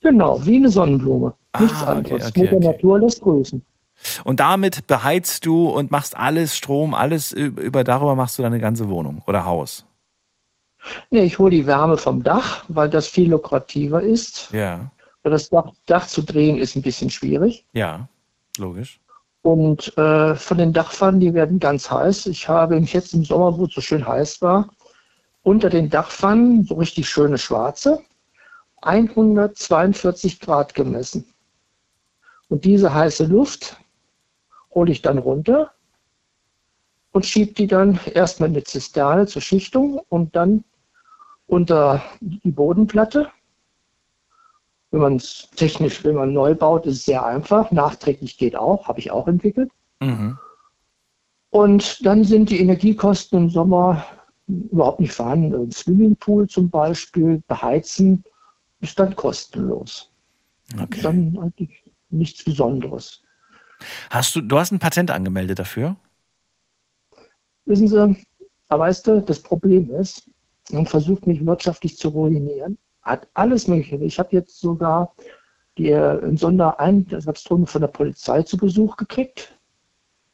Genau, 0.00 0.44
wie 0.44 0.56
eine 0.56 0.68
Sonnenblume. 0.70 1.34
Nichts 1.58 1.82
Ah, 1.82 1.82
okay, 1.98 2.14
anderes. 2.14 2.28
okay, 2.28 2.40
Mutter 2.40 2.56
okay. 2.56 2.66
Natur 2.66 2.98
lässt 3.00 3.20
grüßen. 3.22 3.62
Und 4.24 4.40
damit 4.40 4.86
beheizt 4.86 5.46
du 5.46 5.68
und 5.70 5.90
machst 5.90 6.16
alles 6.16 6.56
Strom, 6.56 6.92
alles 6.94 7.32
über 7.32 7.84
darüber 7.84 8.14
machst 8.14 8.38
du 8.38 8.42
deine 8.42 8.58
ganze 8.58 8.88
Wohnung 8.90 9.22
oder 9.26 9.44
Haus. 9.46 9.86
Nee, 11.10 11.22
ich 11.24 11.38
hole 11.38 11.50
die 11.50 11.66
Wärme 11.66 11.96
vom 11.96 12.22
Dach, 12.22 12.64
weil 12.68 12.90
das 12.90 13.06
viel 13.06 13.30
lukrativer 13.30 14.02
ist. 14.02 14.50
Ja, 14.52 14.90
Das 15.22 15.48
Dach, 15.48 15.72
Dach 15.86 16.06
zu 16.06 16.22
drehen 16.22 16.58
ist 16.58 16.76
ein 16.76 16.82
bisschen 16.82 17.10
schwierig. 17.10 17.64
ja, 17.72 18.08
logisch. 18.58 19.00
Und 19.42 19.96
äh, 19.98 20.34
von 20.36 20.56
den 20.56 20.72
Dachpfannen, 20.72 21.20
die 21.20 21.34
werden 21.34 21.58
ganz 21.58 21.90
heiß. 21.90 22.26
Ich 22.26 22.48
habe 22.48 22.80
mich 22.80 22.94
jetzt 22.94 23.12
im 23.12 23.24
Sommer, 23.26 23.58
wo 23.58 23.66
es 23.66 23.74
so 23.74 23.82
schön 23.82 24.06
heiß 24.06 24.40
war, 24.40 24.70
unter 25.42 25.68
den 25.68 25.90
Dachpfannen 25.90 26.64
so 26.64 26.76
richtig 26.76 27.08
schöne 27.10 27.36
schwarze 27.36 28.00
142 28.80 30.40
Grad 30.40 30.74
gemessen. 30.74 31.26
Und 32.48 32.64
diese 32.64 32.92
heiße 32.94 33.24
Luft 33.26 33.76
hole 34.74 34.92
ich 34.92 35.02
dann 35.02 35.18
runter 35.18 35.72
und 37.12 37.26
schiebe 37.26 37.52
die 37.52 37.66
dann 37.66 37.98
erstmal 38.12 38.48
in 38.48 38.54
eine 38.56 38.64
Zisterne 38.64 39.26
zur 39.26 39.42
Schichtung 39.42 40.00
und 40.08 40.36
dann 40.36 40.64
unter 41.46 42.02
die 42.20 42.50
Bodenplatte. 42.50 43.30
Wenn 44.90 45.00
man 45.00 45.16
es 45.16 45.48
technisch, 45.56 46.04
wenn 46.04 46.14
man 46.14 46.32
neu 46.32 46.54
baut, 46.54 46.86
ist 46.86 46.98
es 46.98 47.04
sehr 47.04 47.24
einfach. 47.24 47.70
Nachträglich 47.70 48.38
geht 48.38 48.56
auch, 48.56 48.88
habe 48.88 49.00
ich 49.00 49.10
auch 49.10 49.26
entwickelt. 49.26 49.70
Mhm. 50.00 50.38
Und 51.50 52.04
dann 52.04 52.24
sind 52.24 52.50
die 52.50 52.60
Energiekosten 52.60 53.38
im 53.38 53.50
Sommer 53.50 54.04
überhaupt 54.46 55.00
nicht 55.00 55.12
vorhanden. 55.12 55.54
Ein 55.54 55.70
Swimmingpool 55.70 56.48
zum 56.48 56.70
Beispiel, 56.70 57.42
beheizen, 57.46 58.24
ist 58.80 58.98
dann 58.98 59.16
kostenlos. 59.16 60.10
Okay. 60.80 61.00
Dann 61.02 61.38
eigentlich 61.38 61.84
nichts 62.10 62.44
Besonderes. 62.44 63.22
Hast 64.10 64.36
du, 64.36 64.40
du 64.40 64.58
hast 64.58 64.72
ein 64.72 64.78
Patent 64.78 65.10
angemeldet 65.10 65.58
dafür? 65.58 65.96
Wissen 67.66 67.88
Sie, 67.88 68.16
aber 68.68 68.84
weißt 68.84 69.06
du, 69.06 69.22
das 69.22 69.40
Problem 69.40 69.90
ist, 69.90 70.30
man 70.70 70.86
versucht 70.86 71.26
mich 71.26 71.44
wirtschaftlich 71.44 71.98
zu 71.98 72.08
ruinieren, 72.08 72.78
hat 73.02 73.28
alles 73.34 73.68
Mögliche. 73.68 73.96
Ich 73.96 74.18
habe 74.18 74.30
jetzt 74.32 74.58
sogar 74.58 75.14
die 75.76 75.90
äh, 75.90 76.36
Sondereinsatztruppe 76.36 77.66
von 77.66 77.80
der 77.80 77.88
Polizei 77.88 78.42
zu 78.42 78.56
Besuch 78.56 78.96
gekriegt. 78.96 79.58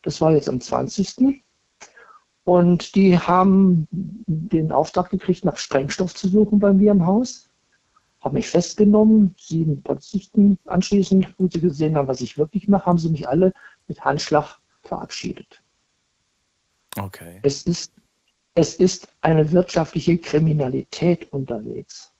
Das 0.02 0.20
war 0.20 0.32
jetzt 0.32 0.48
am 0.48 0.60
20. 0.60 1.42
Und 2.44 2.94
die 2.94 3.18
haben 3.18 3.86
den 3.90 4.72
Auftrag 4.72 5.10
gekriegt, 5.10 5.44
nach 5.44 5.56
Sprengstoff 5.56 6.14
zu 6.14 6.28
suchen 6.28 6.58
bei 6.58 6.72
mir 6.72 6.92
im 6.92 7.06
Haus. 7.06 7.48
Haben 8.20 8.34
mich 8.34 8.48
festgenommen, 8.48 9.34
sieben 9.38 9.82
Polizisten 9.82 10.58
anschließend, 10.66 11.34
wo 11.38 11.48
sie 11.48 11.60
gesehen 11.60 11.96
haben, 11.96 12.08
was 12.08 12.20
ich 12.20 12.36
wirklich 12.36 12.68
mache, 12.68 12.86
haben 12.86 12.98
sie 12.98 13.08
mich 13.08 13.28
alle 13.28 13.52
mit 13.88 14.04
Handschlag 14.04 14.58
verabschiedet. 14.82 15.62
Okay. 16.98 17.40
Es 17.42 17.62
ist, 17.62 17.92
es 18.54 18.74
ist 18.74 19.08
eine 19.20 19.52
wirtschaftliche 19.52 20.18
Kriminalität 20.18 21.32
unterwegs. 21.32 22.12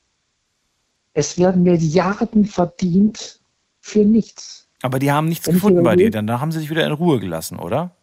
Es 1.13 1.39
werden 1.39 1.63
Milliarden 1.63 2.45
verdient 2.45 3.41
für 3.81 4.05
nichts. 4.05 4.69
Aber 4.83 4.99
die 4.99 5.11
haben 5.11 5.29
nichts 5.29 5.47
Wenn 5.47 5.55
gefunden 5.55 5.83
bei 5.83 5.97
dir, 5.97 6.11
dann 6.11 6.27
da 6.27 6.41
haben 6.41 6.53
sie 6.53 6.61
dich 6.61 6.71
wieder 6.71 6.87
in 6.87 6.93
Ruhe 6.93 7.19
gelassen, 7.19 7.59
oder? 7.59 7.97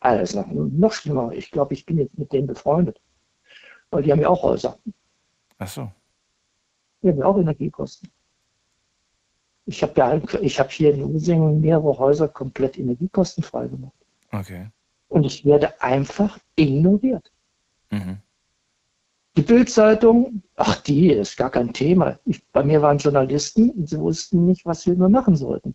Alles 0.00 0.34
noch, 0.34 0.46
noch 0.48 0.92
schlimmer. 0.92 1.32
Ich 1.32 1.50
glaube, 1.50 1.74
ich 1.74 1.86
bin 1.86 1.98
jetzt 1.98 2.18
mit 2.18 2.32
denen 2.32 2.46
befreundet. 2.46 3.00
Weil 3.90 4.02
die 4.02 4.12
haben 4.12 4.20
ja 4.20 4.28
auch 4.28 4.42
Häuser. 4.42 4.78
Ach 5.58 5.68
so. 5.68 5.90
Die 7.02 7.08
haben 7.08 7.18
ja 7.18 7.26
auch 7.26 7.38
Energiekosten. 7.38 8.10
Ich 9.66 9.82
habe 9.82 9.92
ja, 9.96 10.20
ich 10.40 10.58
habe 10.58 10.70
hier 10.70 10.92
in 10.92 11.04
Usingen 11.04 11.60
mehrere 11.60 11.98
Häuser 11.98 12.28
komplett 12.28 12.78
energiekostenfrei 12.78 13.68
gemacht. 13.68 13.94
Okay. 14.32 14.68
Und 15.08 15.24
ich 15.24 15.44
werde 15.44 15.80
einfach 15.80 16.38
ignoriert. 16.56 17.30
Mhm. 17.94 18.18
Die 19.36 19.42
Bildzeitung, 19.42 20.42
ach, 20.56 20.76
die 20.82 21.10
ist 21.10 21.36
gar 21.36 21.50
kein 21.50 21.72
Thema. 21.72 22.18
Ich, 22.24 22.44
bei 22.52 22.62
mir 22.62 22.82
waren 22.82 22.98
Journalisten 22.98 23.70
und 23.70 23.88
sie 23.88 23.98
wussten 23.98 24.46
nicht, 24.46 24.64
was 24.64 24.86
wir 24.86 24.94
nur 24.94 25.08
machen 25.08 25.36
sollten. 25.36 25.74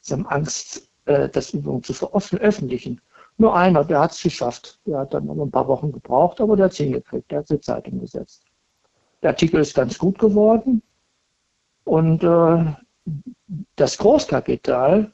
Sie 0.00 0.14
haben 0.14 0.26
Angst, 0.26 0.88
äh, 1.04 1.28
das 1.28 1.52
übrigens 1.54 1.86
zu 1.86 1.94
veröffentlichen. 1.94 3.00
Nur 3.38 3.54
einer, 3.56 3.84
der 3.84 4.00
hat 4.00 4.12
es 4.12 4.22
geschafft. 4.22 4.80
Der 4.84 4.98
hat 4.98 5.14
dann 5.14 5.26
noch 5.26 5.40
ein 5.40 5.50
paar 5.50 5.68
Wochen 5.68 5.92
gebraucht, 5.92 6.40
aber 6.40 6.56
der 6.56 6.66
hat 6.66 6.72
es 6.72 6.78
hingekriegt. 6.78 7.30
Der 7.30 7.38
hat 7.38 7.50
die 7.50 7.60
Zeitung 7.60 8.00
gesetzt. 8.00 8.44
Der 9.22 9.30
Artikel 9.30 9.60
ist 9.60 9.74
ganz 9.74 9.96
gut 9.96 10.18
geworden. 10.18 10.82
Und 11.84 12.24
äh, 12.24 12.74
das 13.76 13.98
Großkapital, 13.98 15.12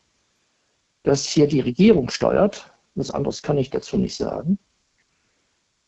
das 1.03 1.27
hier 1.27 1.47
die 1.47 1.61
Regierung 1.61 2.09
steuert, 2.09 2.73
was 2.95 3.11
anderes 3.11 3.43
kann 3.43 3.59
ich 3.59 3.71
dazu 3.71 3.97
nicht 3.97 4.17
sagen, 4.17 4.59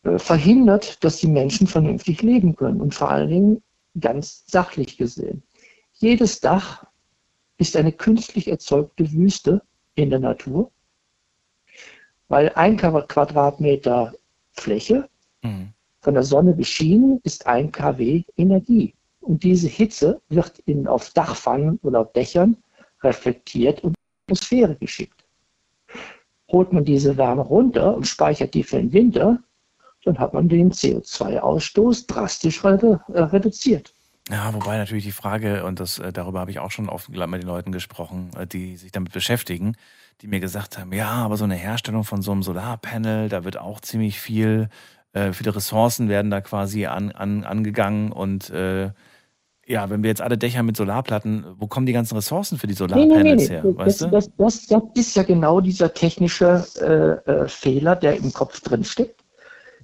verhindert, 0.03 1.03
dass 1.03 1.17
die 1.17 1.27
Menschen 1.27 1.67
vernünftig 1.67 2.21
leben 2.21 2.55
können 2.55 2.81
und 2.81 2.95
vor 2.95 3.09
allen 3.09 3.29
Dingen 3.29 3.63
ganz 3.99 4.43
sachlich 4.47 4.97
gesehen. 4.97 5.43
Jedes 5.93 6.39
Dach 6.39 6.85
ist 7.57 7.75
eine 7.75 7.91
künstlich 7.91 8.47
erzeugte 8.47 9.11
Wüste 9.11 9.61
in 9.95 10.09
der 10.09 10.19
Natur, 10.19 10.71
weil 12.27 12.49
ein 12.55 12.77
Quadratmeter 12.77 14.13
Fläche 14.53 15.07
Mhm. 15.43 15.73
von 16.01 16.13
der 16.13 16.23
Sonne 16.23 16.53
beschienen 16.53 17.19
ist 17.23 17.47
ein 17.47 17.71
kW 17.71 18.23
Energie. 18.37 18.93
Und 19.21 19.43
diese 19.43 19.67
Hitze 19.67 20.21
wird 20.29 20.59
in, 20.59 20.87
auf 20.87 21.11
Dachpfannen 21.11 21.79
oder 21.83 22.01
auf 22.01 22.11
Dächern 22.13 22.57
reflektiert 23.03 23.83
und 23.83 23.89
in 23.89 23.93
die 23.93 24.23
Atmosphäre 24.25 24.75
geschickt. 24.75 25.23
Holt 26.51 26.73
man 26.73 26.85
diese 26.85 27.17
Wärme 27.17 27.41
runter 27.41 27.95
und 27.95 28.07
speichert 28.07 28.53
die 28.53 28.63
für 28.63 28.77
den 28.77 28.93
Winter, 28.93 29.41
dann 30.03 30.17
hat 30.17 30.33
man 30.33 30.49
den 30.49 30.71
CO2-Ausstoß 30.71 32.07
drastisch 32.07 32.63
redu 32.63 32.97
äh, 33.13 33.21
reduziert. 33.21 33.93
Ja, 34.29 34.53
wobei 34.53 34.77
natürlich 34.77 35.03
die 35.03 35.11
Frage, 35.11 35.65
und 35.65 35.79
das, 35.79 35.99
äh, 35.99 36.13
darüber 36.13 36.39
habe 36.39 36.51
ich 36.51 36.59
auch 36.59 36.71
schon 36.71 36.89
oft 36.89 37.09
mit 37.09 37.19
den 37.19 37.41
Leuten 37.41 37.71
gesprochen, 37.71 38.31
äh, 38.37 38.47
die 38.47 38.77
sich 38.77 38.91
damit 38.91 39.11
beschäftigen, 39.11 39.75
die 40.21 40.27
mir 40.27 40.39
gesagt 40.39 40.77
haben, 40.77 40.93
ja, 40.93 41.09
aber 41.09 41.37
so 41.37 41.43
eine 41.43 41.55
Herstellung 41.55 42.03
von 42.03 42.21
so 42.21 42.31
einem 42.31 42.43
Solarpanel, 42.43 43.29
da 43.29 43.43
wird 43.43 43.57
auch 43.57 43.81
ziemlich 43.81 44.19
viel, 44.19 44.69
äh, 45.13 45.33
viele 45.33 45.55
Ressourcen 45.55 46.07
werden 46.07 46.29
da 46.29 46.41
quasi 46.41 46.85
an, 46.85 47.11
an, 47.11 47.43
angegangen 47.43 48.11
und 48.11 48.49
äh, 48.51 48.91
ja, 49.67 49.89
wenn 49.89 50.03
wir 50.03 50.09
jetzt 50.09 50.21
alle 50.21 50.37
Dächer 50.37 50.63
mit 50.63 50.75
Solarplatten, 50.75 51.45
wo 51.57 51.67
kommen 51.67 51.85
die 51.85 51.93
ganzen 51.93 52.15
Ressourcen 52.15 52.57
für 52.57 52.67
die 52.67 52.73
Solarpanels 52.73 53.49
her, 53.49 53.63
Das, 53.63 53.75
weißt 53.75 54.01
du? 54.01 54.07
das, 54.07 54.35
das, 54.37 54.67
das 54.67 54.83
ist 54.95 55.15
ja 55.15 55.23
genau 55.23 55.61
dieser 55.61 55.93
technische 55.93 56.65
äh, 57.25 57.47
Fehler, 57.47 57.95
der 57.95 58.17
im 58.17 58.33
Kopf 58.33 58.59
drin 58.61 58.83
steckt. 58.83 59.20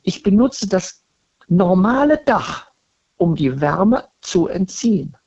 Ich 0.07 0.23
benutze 0.23 0.69
das 0.69 1.03
normale 1.49 2.17
Dach, 2.25 2.71
um 3.17 3.35
die 3.35 3.59
Wärme 3.59 4.05
zu 4.21 4.47
entziehen. 4.47 5.17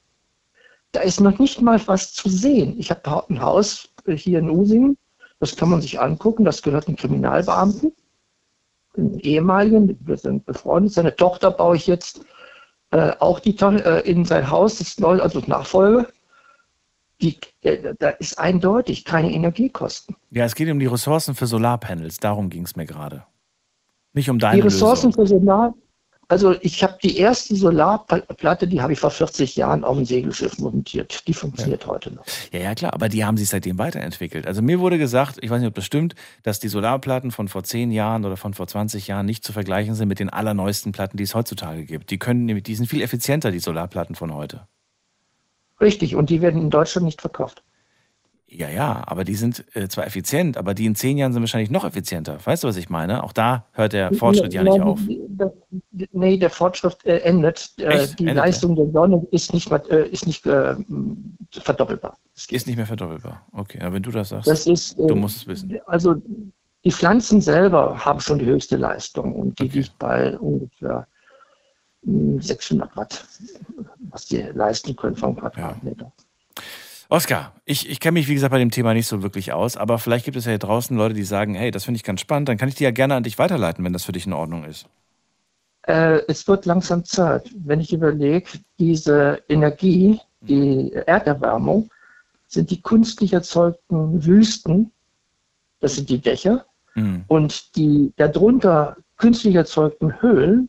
Da 0.92 1.00
ist 1.00 1.20
noch 1.20 1.38
nicht 1.38 1.60
mal 1.60 1.78
was 1.86 2.14
zu 2.14 2.30
sehen. 2.30 2.78
Ich 2.78 2.90
habe 2.90 3.28
ein 3.28 3.42
Haus 3.42 3.90
hier 4.06 4.38
in 4.38 4.48
Usingen, 4.48 4.96
das 5.38 5.54
kann 5.54 5.68
man 5.68 5.82
sich 5.82 6.00
angucken, 6.00 6.46
das 6.46 6.62
gehört 6.62 6.88
einem 6.88 6.96
Kriminalbeamten, 6.96 7.92
einem 8.96 9.18
ehemaligen, 9.18 9.98
wir 10.00 10.16
sind 10.16 10.46
befreundet. 10.46 10.94
Seine 10.94 11.14
Tochter 11.14 11.50
baue 11.50 11.76
ich 11.76 11.86
jetzt 11.86 12.24
äh, 12.90 13.12
auch 13.18 13.38
die, 13.38 13.54
äh, 13.60 14.00
in 14.10 14.24
sein 14.24 14.50
Haus, 14.50 14.78
das 14.78 14.98
neu, 14.98 15.20
also 15.20 15.42
Nachfolge. 15.46 16.10
Die, 17.20 17.36
äh, 17.60 17.92
da 17.98 18.08
ist 18.08 18.38
eindeutig 18.38 19.04
keine 19.04 19.30
Energiekosten. 19.30 20.16
Ja, 20.30 20.46
es 20.46 20.54
geht 20.54 20.70
um 20.70 20.78
die 20.78 20.86
Ressourcen 20.86 21.34
für 21.34 21.46
Solarpanels, 21.46 22.16
darum 22.16 22.48
ging 22.48 22.64
es 22.64 22.76
mir 22.76 22.86
gerade. 22.86 23.26
Nicht 24.12 24.28
um 24.30 24.38
deine 24.38 24.56
Die 24.56 24.60
Ressourcen 24.62 25.10
Lösung. 25.10 25.26
für 25.26 25.38
Solar, 25.38 25.74
also 26.28 26.54
ich 26.60 26.82
habe 26.84 26.96
die 27.02 27.16
erste 27.18 27.56
Solarplatte, 27.56 28.68
die 28.68 28.80
habe 28.80 28.92
ich 28.92 29.00
vor 29.00 29.10
40 29.10 29.56
Jahren 29.56 29.82
auf 29.82 29.96
dem 29.96 30.04
Segelschiff 30.04 30.58
montiert. 30.58 31.26
Die 31.26 31.34
funktioniert 31.34 31.84
heute 31.88 32.12
noch. 32.14 32.24
Ja, 32.52 32.60
ja, 32.60 32.74
klar, 32.76 32.94
aber 32.94 33.08
die 33.08 33.24
haben 33.24 33.36
sich 33.36 33.48
seitdem 33.48 33.78
weiterentwickelt. 33.78 34.46
Also 34.46 34.62
mir 34.62 34.78
wurde 34.78 34.96
gesagt, 34.96 35.38
ich 35.42 35.50
weiß 35.50 35.58
nicht, 35.58 35.66
ob 35.66 35.74
das 35.74 35.84
stimmt, 35.84 36.14
dass 36.44 36.60
die 36.60 36.68
Solarplatten 36.68 37.32
von 37.32 37.48
vor 37.48 37.64
10 37.64 37.90
Jahren 37.90 38.24
oder 38.24 38.36
von 38.36 38.54
vor 38.54 38.68
20 38.68 39.08
Jahren 39.08 39.26
nicht 39.26 39.42
zu 39.42 39.52
vergleichen 39.52 39.96
sind 39.96 40.06
mit 40.06 40.20
den 40.20 40.28
allerneuesten 40.30 40.92
Platten, 40.92 41.16
die 41.16 41.24
es 41.24 41.34
heutzutage 41.34 41.84
gibt. 41.84 42.10
Die 42.10 42.18
können, 42.20 42.44
nämlich- 42.44 42.62
die 42.62 42.76
sind 42.76 42.86
viel 42.86 43.02
effizienter, 43.02 43.50
die 43.50 43.58
Solarplatten 43.58 44.14
von 44.14 44.32
heute. 44.32 44.68
Richtig, 45.80 46.14
und 46.14 46.30
die 46.30 46.42
werden 46.42 46.60
in 46.60 46.70
Deutschland 46.70 47.06
nicht 47.06 47.20
verkauft. 47.20 47.64
Ja, 48.52 48.68
ja, 48.68 49.04
aber 49.06 49.22
die 49.22 49.36
sind 49.36 49.64
äh, 49.76 49.86
zwar 49.86 50.06
effizient, 50.06 50.56
aber 50.56 50.74
die 50.74 50.84
in 50.84 50.96
10 50.96 51.16
Jahren 51.18 51.32
sind 51.32 51.40
wahrscheinlich 51.40 51.70
noch 51.70 51.84
effizienter. 51.84 52.36
Weißt 52.44 52.64
du, 52.64 52.68
was 52.68 52.76
ich 52.76 52.90
meine? 52.90 53.22
Auch 53.22 53.32
da 53.32 53.66
hört 53.72 53.92
der 53.92 54.12
Fortschritt 54.12 54.52
ja 54.52 54.64
nicht 54.64 54.76
Nein, 54.76 54.82
auf. 54.82 54.98
Nee, 56.10 56.36
der 56.36 56.50
Fortschritt 56.50 56.96
äh, 57.04 57.18
endet. 57.18 57.72
Äh, 57.78 58.08
die 58.18 58.24
Endet? 58.24 58.36
Leistung 58.36 58.74
der 58.74 58.90
Sonne 58.90 59.24
ist 59.30 59.54
nicht, 59.54 59.70
äh, 59.70 60.08
ist 60.08 60.26
nicht 60.26 60.44
äh, 60.46 60.74
verdoppelbar. 61.52 62.18
Ist 62.34 62.66
nicht 62.66 62.76
mehr 62.76 62.86
verdoppelbar. 62.86 63.46
Okay, 63.52 63.78
aber 63.80 63.94
wenn 63.94 64.02
du 64.02 64.10
das 64.10 64.30
sagst, 64.30 64.48
Das 64.48 64.66
ist, 64.66 64.98
äh, 64.98 65.06
du 65.06 65.14
musst 65.14 65.36
es 65.36 65.46
wissen. 65.46 65.78
Also 65.86 66.16
die 66.84 66.90
Pflanzen 66.90 67.40
selber 67.40 68.04
haben 68.04 68.18
schon 68.18 68.40
die 68.40 68.46
höchste 68.46 68.76
Leistung 68.76 69.32
und 69.32 69.60
die 69.60 69.68
liegt 69.68 69.96
bei 70.00 70.36
ungefähr 70.36 71.06
mh, 72.02 72.42
600 72.42 72.96
Watt, 72.96 73.24
was 74.10 74.26
die 74.26 74.38
leisten 74.38 74.96
können 74.96 75.14
vom 75.14 75.36
Quadratmeter. 75.36 76.10
Oskar, 77.10 77.52
ich, 77.64 77.90
ich 77.90 77.98
kenne 77.98 78.12
mich, 78.12 78.28
wie 78.28 78.34
gesagt, 78.34 78.52
bei 78.52 78.58
dem 78.58 78.70
Thema 78.70 78.94
nicht 78.94 79.08
so 79.08 79.22
wirklich 79.22 79.52
aus, 79.52 79.76
aber 79.76 79.98
vielleicht 79.98 80.24
gibt 80.24 80.36
es 80.36 80.44
ja 80.44 80.52
hier 80.52 80.58
draußen 80.58 80.96
Leute, 80.96 81.14
die 81.14 81.24
sagen, 81.24 81.54
hey, 81.54 81.70
das 81.72 81.84
finde 81.84 81.96
ich 81.96 82.04
ganz 82.04 82.20
spannend, 82.20 82.48
dann 82.48 82.56
kann 82.56 82.68
ich 82.68 82.76
die 82.76 82.84
ja 82.84 82.92
gerne 82.92 83.16
an 83.16 83.24
dich 83.24 83.36
weiterleiten, 83.38 83.84
wenn 83.84 83.92
das 83.92 84.04
für 84.04 84.12
dich 84.12 84.26
in 84.26 84.32
Ordnung 84.32 84.64
ist. 84.64 84.86
Äh, 85.82 86.20
es 86.28 86.46
wird 86.46 86.66
langsam 86.66 87.04
Zeit, 87.04 87.50
wenn 87.64 87.80
ich 87.80 87.92
überlege, 87.92 88.48
diese 88.78 89.42
Energie, 89.48 90.20
die 90.40 90.92
Erderwärmung, 90.92 91.90
sind 92.46 92.70
die 92.70 92.80
künstlich 92.80 93.32
erzeugten 93.32 94.24
Wüsten, 94.24 94.92
das 95.80 95.96
sind 95.96 96.08
die 96.10 96.18
Dächer, 96.18 96.64
Mhm. 96.94 97.24
und 97.28 97.76
die 97.76 98.12
darunter 98.16 98.96
künstlich 99.16 99.54
erzeugten 99.54 100.20
Höhlen 100.20 100.68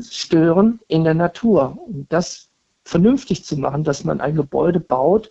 stören 0.00 0.80
in 0.88 1.04
der 1.04 1.14
Natur. 1.14 1.78
Und 1.86 2.12
das 2.12 2.50
vernünftig 2.84 3.44
zu 3.44 3.56
machen, 3.56 3.84
dass 3.84 4.04
man 4.04 4.20
ein 4.20 4.36
Gebäude 4.36 4.80
baut 4.80 5.30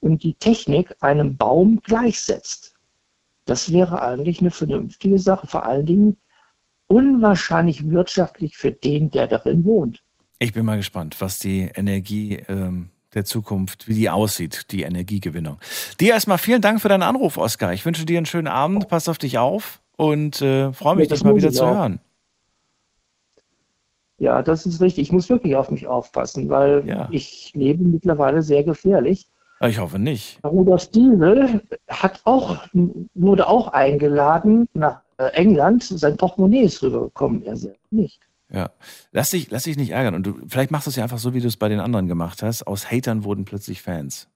und 0.00 0.22
die 0.22 0.34
Technik 0.34 0.94
einem 1.00 1.36
Baum 1.36 1.80
gleichsetzt. 1.82 2.74
Das 3.44 3.72
wäre 3.72 4.02
eigentlich 4.02 4.40
eine 4.40 4.50
vernünftige 4.50 5.18
Sache, 5.18 5.46
vor 5.46 5.64
allen 5.64 5.86
Dingen 5.86 6.16
unwahrscheinlich 6.88 7.88
wirtschaftlich 7.88 8.56
für 8.56 8.72
den, 8.72 9.10
der 9.10 9.26
darin 9.26 9.64
wohnt. 9.64 10.02
Ich 10.38 10.52
bin 10.52 10.64
mal 10.66 10.76
gespannt, 10.76 11.16
was 11.20 11.38
die 11.38 11.70
Energie 11.74 12.36
ähm, 12.48 12.90
der 13.14 13.24
Zukunft, 13.24 13.88
wie 13.88 13.94
die 13.94 14.10
aussieht, 14.10 14.70
die 14.70 14.82
Energiegewinnung. 14.82 15.58
Dir 16.00 16.12
erstmal 16.12 16.38
vielen 16.38 16.60
Dank 16.60 16.80
für 16.80 16.88
deinen 16.88 17.02
Anruf, 17.02 17.38
Oskar. 17.38 17.72
Ich 17.72 17.84
wünsche 17.86 18.04
dir 18.04 18.18
einen 18.18 18.26
schönen 18.26 18.48
Abend, 18.48 18.88
pass 18.88 19.08
auf 19.08 19.18
dich 19.18 19.38
auf 19.38 19.80
und 19.96 20.42
äh, 20.42 20.72
freue 20.72 20.96
mich, 20.96 21.06
Ja, 21.06 21.10
das 21.10 21.20
dich 21.20 21.24
mal 21.24 21.36
wieder 21.36 21.52
zu 21.52 21.64
auch. 21.64 21.90
Ja, 24.18 24.42
das 24.42 24.66
ist 24.66 24.80
richtig. 24.80 25.02
Ich 25.02 25.12
muss 25.12 25.28
wirklich 25.28 25.56
auf 25.56 25.70
mich 25.70 25.86
aufpassen, 25.86 26.48
weil 26.48 26.84
ich 27.10 27.52
lebe 27.54 27.84
mittlerweile 27.84 28.42
sehr 28.42 28.64
gefährlich. 28.64 29.28
Ich 29.60 29.78
hoffe 29.78 29.98
nicht. 29.98 30.38
Rudolf 30.44 30.82
Stiesel 30.82 31.62
hat 31.88 32.20
auch, 32.24 32.58
wurde 33.14 33.48
auch 33.48 33.68
eingeladen 33.68 34.68
nach 34.74 35.00
äh, 35.16 35.28
England. 35.28 35.82
Sein 35.82 36.16
Portemonnaie 36.16 36.62
ist 36.62 36.82
rübergekommen, 36.82 37.42
er 37.42 37.56
selber 37.56 37.78
nicht. 37.90 38.20
Ja, 38.50 38.70
lass 39.12 39.30
dich, 39.30 39.50
lass 39.50 39.64
dich 39.64 39.76
nicht 39.76 39.90
ärgern. 39.90 40.14
Und 40.14 40.24
du, 40.24 40.38
vielleicht 40.46 40.70
machst 40.70 40.86
du 40.86 40.90
es 40.90 40.96
ja 40.96 41.02
einfach 41.02 41.18
so, 41.18 41.34
wie 41.34 41.40
du 41.40 41.48
es 41.48 41.56
bei 41.56 41.68
den 41.68 41.80
anderen 41.80 42.06
gemacht 42.06 42.42
hast. 42.42 42.66
Aus 42.66 42.90
Hatern 42.90 43.24
wurden 43.24 43.44
plötzlich 43.44 43.82
Fans. 43.82 44.28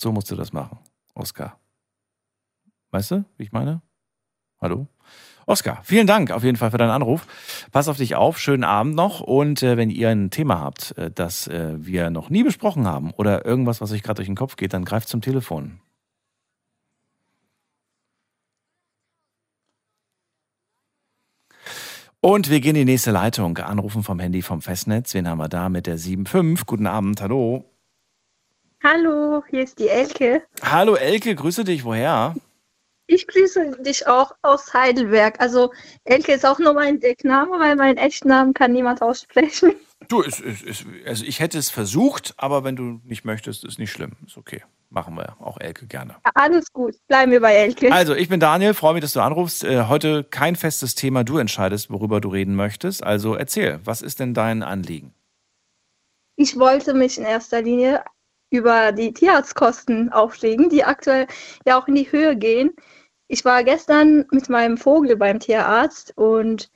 So 0.00 0.12
musst 0.12 0.30
du 0.30 0.36
das 0.36 0.52
machen, 0.52 0.78
Oskar. 1.14 1.58
Weißt 2.90 3.10
du, 3.10 3.24
wie 3.36 3.42
ich 3.42 3.52
meine? 3.52 3.82
Hallo? 4.60 4.86
Oskar, 5.48 5.80
vielen 5.82 6.06
Dank 6.06 6.30
auf 6.30 6.44
jeden 6.44 6.58
Fall 6.58 6.70
für 6.72 6.76
deinen 6.76 6.90
Anruf. 6.90 7.26
Pass 7.72 7.88
auf 7.88 7.96
dich 7.96 8.14
auf, 8.14 8.38
schönen 8.38 8.64
Abend 8.64 8.94
noch. 8.94 9.20
Und 9.20 9.62
äh, 9.62 9.78
wenn 9.78 9.88
ihr 9.88 10.10
ein 10.10 10.28
Thema 10.28 10.60
habt, 10.60 10.96
äh, 10.98 11.10
das 11.10 11.46
äh, 11.46 11.74
wir 11.78 12.10
noch 12.10 12.28
nie 12.28 12.42
besprochen 12.42 12.86
haben 12.86 13.12
oder 13.12 13.46
irgendwas, 13.46 13.80
was 13.80 13.90
euch 13.92 14.02
gerade 14.02 14.16
durch 14.16 14.28
den 14.28 14.36
Kopf 14.36 14.56
geht, 14.56 14.74
dann 14.74 14.84
greift 14.84 15.08
zum 15.08 15.22
Telefon. 15.22 15.80
Und 22.20 22.50
wir 22.50 22.60
gehen 22.60 22.76
in 22.76 22.86
die 22.86 22.92
nächste 22.92 23.10
Leitung. 23.10 23.56
Anrufen 23.56 24.02
vom 24.02 24.18
Handy 24.18 24.42
vom 24.42 24.60
Festnetz. 24.60 25.14
Wen 25.14 25.26
haben 25.26 25.38
wir 25.38 25.48
da 25.48 25.70
mit 25.70 25.86
der 25.86 25.96
7.5? 25.96 26.66
Guten 26.66 26.86
Abend, 26.86 27.22
hallo. 27.22 27.64
Hallo, 28.84 29.42
hier 29.48 29.62
ist 29.62 29.78
die 29.78 29.88
Elke. 29.88 30.42
Hallo 30.60 30.94
Elke, 30.94 31.34
grüße 31.34 31.64
dich. 31.64 31.86
Woher? 31.86 32.34
Ich 33.10 33.26
grüße 33.26 33.78
dich 33.80 34.06
auch 34.06 34.32
aus 34.42 34.74
Heidelberg. 34.74 35.40
Also 35.40 35.72
Elke 36.04 36.32
ist 36.32 36.44
auch 36.44 36.58
nur 36.58 36.74
mein 36.74 37.00
Deckname, 37.00 37.58
weil 37.58 37.74
meinen 37.74 37.96
echten 37.96 38.28
Namen 38.28 38.52
kann 38.52 38.72
niemand 38.72 39.00
aussprechen. 39.00 39.72
Du, 40.08 40.22
es, 40.22 40.40
es, 40.40 40.84
also 41.06 41.24
ich 41.24 41.40
hätte 41.40 41.56
es 41.56 41.70
versucht, 41.70 42.34
aber 42.36 42.64
wenn 42.64 42.76
du 42.76 43.00
nicht 43.04 43.24
möchtest, 43.24 43.64
ist 43.64 43.78
nicht 43.78 43.90
schlimm. 43.90 44.12
Ist 44.26 44.36
okay. 44.36 44.62
Machen 44.90 45.16
wir 45.16 45.36
auch 45.40 45.58
Elke 45.58 45.86
gerne. 45.86 46.16
Ja, 46.24 46.30
alles 46.34 46.70
gut, 46.72 46.96
bleiben 47.08 47.32
wir 47.32 47.40
bei 47.40 47.54
Elke. 47.54 47.92
Also, 47.92 48.14
ich 48.14 48.28
bin 48.28 48.40
Daniel, 48.40 48.72
freue 48.72 48.94
mich, 48.94 49.02
dass 49.02 49.12
du 49.14 49.20
anrufst. 49.20 49.64
Äh, 49.64 49.84
heute 49.84 50.24
kein 50.24 50.56
festes 50.56 50.94
Thema, 50.94 51.24
du 51.24 51.38
entscheidest, 51.38 51.90
worüber 51.90 52.20
du 52.20 52.28
reden 52.28 52.54
möchtest. 52.54 53.02
Also 53.02 53.34
erzähl, 53.34 53.80
was 53.84 54.02
ist 54.02 54.20
denn 54.20 54.34
dein 54.34 54.62
Anliegen? 54.62 55.14
Ich 56.36 56.58
wollte 56.58 56.94
mich 56.94 57.18
in 57.18 57.24
erster 57.24 57.62
Linie 57.62 58.04
über 58.50 58.92
die 58.92 59.12
Tierarztkosten 59.12 60.12
aufregen, 60.12 60.68
die 60.68 60.84
aktuell 60.84 61.26
ja 61.66 61.80
auch 61.80 61.88
in 61.88 61.94
die 61.94 62.10
Höhe 62.10 62.36
gehen. 62.36 62.72
Ich 63.28 63.44
war 63.44 63.62
gestern 63.62 64.24
mit 64.30 64.48
meinem 64.48 64.78
Vogel 64.78 65.16
beim 65.16 65.38
Tierarzt 65.38 66.12
und 66.16 66.70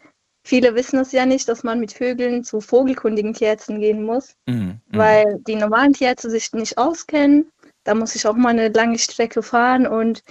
viele 0.44 0.74
wissen 0.74 0.98
es 1.00 1.12
ja 1.12 1.24
nicht, 1.26 1.48
dass 1.48 1.64
man 1.64 1.80
mit 1.80 1.92
Vögeln 1.92 2.44
zu 2.44 2.60
vogelkundigen 2.60 3.32
Tierärzten 3.32 3.80
gehen 3.80 4.04
muss, 4.04 4.36
Mhm. 4.46 4.80
weil 4.90 5.40
die 5.46 5.56
normalen 5.56 5.94
Tierärzte 5.94 6.30
sich 6.30 6.52
nicht 6.52 6.78
auskennen. 6.78 7.50
Da 7.84 7.94
muss 7.94 8.14
ich 8.14 8.26
auch 8.26 8.36
mal 8.36 8.50
eine 8.50 8.68
lange 8.68 8.98
Strecke 8.98 9.42
fahren 9.42 9.86
und 9.86 10.22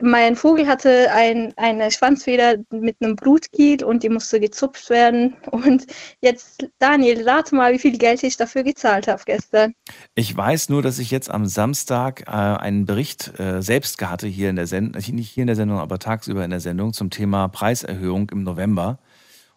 mein 0.00 0.36
Vogel 0.36 0.66
hatte 0.66 1.10
ein, 1.12 1.52
eine 1.56 1.90
Schwanzfeder 1.90 2.56
mit 2.70 2.96
einem 3.00 3.16
Blutkiel 3.16 3.84
und 3.84 4.02
die 4.02 4.08
musste 4.08 4.40
gezupft 4.40 4.90
werden. 4.90 5.36
Und 5.50 5.86
jetzt, 6.20 6.66
Daniel, 6.78 7.28
rate 7.28 7.54
mal, 7.54 7.72
wie 7.72 7.78
viel 7.78 7.98
Geld 7.98 8.22
ich 8.22 8.36
dafür 8.36 8.62
gezahlt 8.62 9.08
habe 9.08 9.22
gestern. 9.26 9.74
Ich 10.14 10.34
weiß 10.34 10.68
nur, 10.68 10.82
dass 10.82 10.98
ich 10.98 11.10
jetzt 11.10 11.30
am 11.30 11.46
Samstag 11.46 12.22
äh, 12.26 12.30
einen 12.30 12.86
Bericht 12.86 13.38
äh, 13.38 13.62
selbst 13.62 14.00
hatte 14.00 14.26
hier 14.26 14.50
in 14.50 14.56
der 14.56 14.66
Sendung, 14.66 15.02
nicht 15.14 15.30
hier 15.30 15.42
in 15.42 15.48
der 15.48 15.56
Sendung, 15.56 15.78
aber 15.78 15.98
tagsüber 15.98 16.44
in 16.44 16.50
der 16.50 16.60
Sendung 16.60 16.92
zum 16.92 17.10
Thema 17.10 17.48
Preiserhöhung 17.48 18.30
im 18.30 18.42
November. 18.42 18.98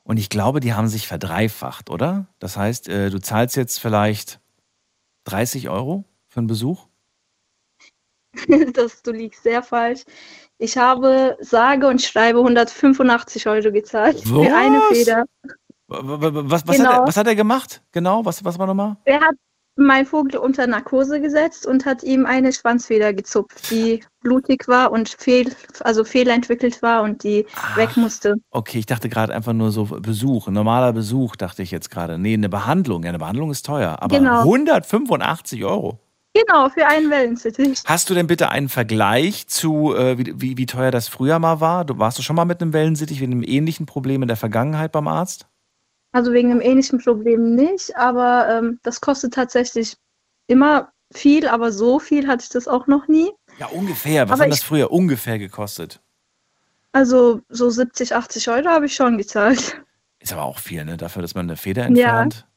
Und 0.03 0.17
ich 0.17 0.29
glaube, 0.29 0.59
die 0.59 0.73
haben 0.73 0.87
sich 0.87 1.07
verdreifacht, 1.07 1.89
oder? 1.89 2.27
Das 2.39 2.57
heißt, 2.57 2.89
äh, 2.89 3.09
du 3.09 3.19
zahlst 3.19 3.55
jetzt 3.55 3.79
vielleicht 3.79 4.39
30 5.25 5.69
Euro 5.69 6.03
für 6.27 6.39
einen 6.39 6.47
Besuch? 6.47 6.87
das, 8.73 9.01
du 9.01 9.11
liegst 9.11 9.43
sehr 9.43 9.61
falsch. 9.63 10.01
Ich 10.57 10.77
habe 10.77 11.37
sage 11.41 11.87
und 11.87 12.01
schreibe 12.01 12.39
185 12.39 13.47
Euro 13.47 13.71
gezahlt 13.71 14.19
für 14.21 14.53
eine 14.55 14.77
Was? 14.77 14.97
Feder. 14.97 15.25
Was, 15.87 16.03
was, 16.49 16.67
was, 16.67 16.77
Genau. 16.77 16.89
hat, 16.89 16.99
er, 16.99 17.07
was 17.07 17.17
hat 17.17 17.27
er 17.27 17.35
gemacht? 17.35 17.81
Genau, 17.91 18.25
was, 18.25 18.43
was 18.43 18.57
war 18.57 18.67
nochmal? 18.67 18.97
Er 19.05 19.21
hat 19.21 19.35
meinen 19.75 20.05
Vogel 20.05 20.37
unter 20.37 20.67
Narkose 20.67 21.19
gesetzt 21.19 21.65
und 21.65 21.85
hat 21.85 22.03
ihm 22.03 22.25
eine 22.27 22.53
Schwanzfeder 22.53 23.11
gezupft, 23.11 23.71
die 23.71 24.03
blutig 24.21 24.67
war 24.67 24.91
und 24.91 25.09
fehl, 25.09 25.51
also 25.81 26.03
fehlentwickelt 26.03 26.81
war 26.83 27.01
und 27.01 27.23
die 27.23 27.45
weg 27.75 27.97
musste. 27.97 28.35
Okay, 28.51 28.79
ich 28.79 28.85
dachte 28.85 29.09
gerade 29.09 29.33
einfach 29.33 29.53
nur 29.53 29.71
so 29.71 29.85
Besuch, 29.85 30.47
normaler 30.47 30.93
Besuch, 30.93 31.35
dachte 31.35 31.63
ich 31.63 31.71
jetzt 31.71 31.89
gerade. 31.89 32.19
Nee, 32.19 32.35
eine 32.35 32.49
Behandlung. 32.49 33.03
Ja, 33.03 33.09
eine 33.09 33.19
Behandlung 33.19 33.49
ist 33.49 33.65
teuer. 33.65 33.97
Aber 33.99 34.15
Genau. 34.17 34.41
185 34.41 35.63
Euro. 35.65 35.99
Genau, 36.33 36.69
für 36.69 36.87
einen 36.87 37.11
Wellensittich. 37.11 37.83
Hast 37.85 38.09
du 38.09 38.15
denn 38.15 38.25
bitte 38.25 38.49
einen 38.49 38.69
Vergleich 38.69 39.47
zu, 39.47 39.95
äh, 39.95 40.17
wie, 40.17 40.33
wie, 40.35 40.57
wie 40.57 40.65
teuer 40.65 40.89
das 40.89 41.07
früher 41.07 41.37
mal 41.37 41.59
war? 41.61 41.85
Du, 41.85 41.99
warst 41.99 42.17
du 42.17 42.23
schon 42.23 42.35
mal 42.35 42.45
mit 42.45 42.61
einem 42.61 42.73
Wellensittich, 42.73 43.21
mit 43.21 43.29
einem 43.29 43.43
ähnlichen 43.43 43.85
Problem 43.85 44.23
in 44.23 44.27
der 44.27 44.37
Vergangenheit 44.37 44.91
beim 44.91 45.07
Arzt? 45.07 45.47
Also 46.11 46.33
wegen 46.33 46.51
einem 46.51 46.61
ähnlichen 46.61 46.99
Problem 46.99 47.55
nicht, 47.55 47.95
aber 47.95 48.47
ähm, 48.49 48.79
das 48.83 48.99
kostet 49.01 49.33
tatsächlich 49.33 49.95
immer 50.47 50.91
viel, 51.13 51.47
aber 51.47 51.71
so 51.71 51.99
viel 51.99 52.27
hatte 52.27 52.43
ich 52.43 52.49
das 52.49 52.67
auch 52.67 52.87
noch 52.87 53.07
nie. 53.07 53.31
Ja, 53.59 53.67
ungefähr. 53.67 54.27
Was 54.27 54.33
Aber 54.39 54.45
hat 54.45 54.51
das 54.51 54.63
früher 54.63 54.91
ungefähr 54.91 55.37
gekostet? 55.37 56.01
Also 56.91 57.41
so 57.49 57.69
70, 57.69 58.15
80 58.15 58.49
Euro 58.49 58.69
habe 58.69 58.85
ich 58.87 58.95
schon 58.95 59.17
gezahlt. 59.17 59.81
Ist 60.19 60.33
aber 60.33 60.43
auch 60.43 60.59
viel, 60.59 60.85
ne? 60.85 60.97
Dafür, 60.97 61.21
dass 61.21 61.35
man 61.35 61.47
eine 61.47 61.57
Feder 61.57 61.83
Ja. 61.83 61.87
entfernt. 61.87 62.47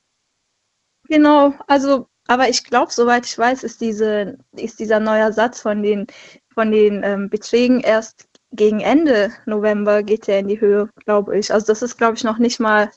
Genau, 1.08 1.54
also, 1.66 2.08
aber 2.28 2.48
ich 2.48 2.64
glaube, 2.64 2.92
soweit 2.92 3.26
ich 3.26 3.36
weiß, 3.38 3.62
ist 3.62 3.80
diese, 3.80 4.38
ist 4.52 4.78
dieser 4.80 5.00
neue 5.00 5.32
Satz 5.32 5.60
von 5.60 5.82
den, 5.82 6.06
von 6.54 6.70
den 6.70 7.02
ähm, 7.04 7.28
Beträgen 7.30 7.80
erst 7.80 8.28
gegen 8.52 8.80
Ende 8.80 9.32
November 9.44 10.02
geht 10.02 10.26
der 10.28 10.38
in 10.38 10.48
die 10.48 10.60
Höhe, 10.60 10.88
glaube 11.04 11.36
ich. 11.38 11.52
Also 11.52 11.66
das 11.66 11.82
ist, 11.82 11.98
glaube 11.98 12.16
ich, 12.16 12.24
noch 12.24 12.38
nicht 12.38 12.60
mal 12.60 12.90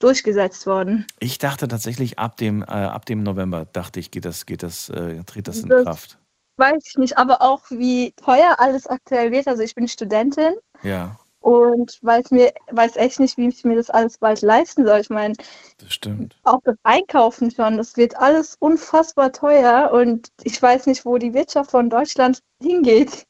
durchgesetzt 0.00 0.66
worden. 0.66 1.06
Ich 1.20 1.38
dachte 1.38 1.68
tatsächlich, 1.68 2.18
ab 2.18 2.36
dem, 2.36 2.62
äh, 2.62 2.66
ab 2.66 3.06
dem 3.06 3.22
November, 3.22 3.66
dachte 3.72 4.00
ich, 4.00 4.10
geht 4.10 4.24
das, 4.24 4.46
geht 4.46 4.62
das, 4.62 4.88
äh, 4.88 5.22
tritt 5.24 5.48
das 5.48 5.60
in 5.60 5.68
Das- 5.68 5.84
Kraft. 5.84 6.18
Weiß 6.58 6.84
ich 6.86 6.98
nicht, 6.98 7.16
aber 7.16 7.40
auch 7.40 7.62
wie 7.70 8.12
teuer 8.12 8.56
alles 8.58 8.86
aktuell 8.86 9.32
wird. 9.32 9.48
Also 9.48 9.62
ich 9.62 9.74
bin 9.74 9.88
Studentin 9.88 10.52
Ja, 10.82 11.18
und 11.42 11.98
weiß 12.02 12.30
mir, 12.30 12.52
weiß 12.70 12.96
echt 12.96 13.20
nicht, 13.20 13.36
wie 13.36 13.48
ich 13.48 13.64
mir 13.64 13.76
das 13.76 13.90
alles 13.90 14.18
bald 14.18 14.40
leisten 14.42 14.86
soll. 14.86 15.00
Ich 15.00 15.10
meine, 15.10 15.34
das 15.78 15.92
stimmt. 15.92 16.36
auch 16.44 16.60
das 16.64 16.76
Einkaufen 16.82 17.50
schon, 17.50 17.76
das 17.76 17.96
wird 17.96 18.16
alles 18.16 18.56
unfassbar 18.58 19.32
teuer 19.32 19.90
und 19.92 20.28
ich 20.42 20.60
weiß 20.60 20.86
nicht, 20.86 21.04
wo 21.04 21.18
die 21.18 21.34
Wirtschaft 21.34 21.70
von 21.72 21.90
Deutschland 21.90 22.40
hingeht. 22.62 23.26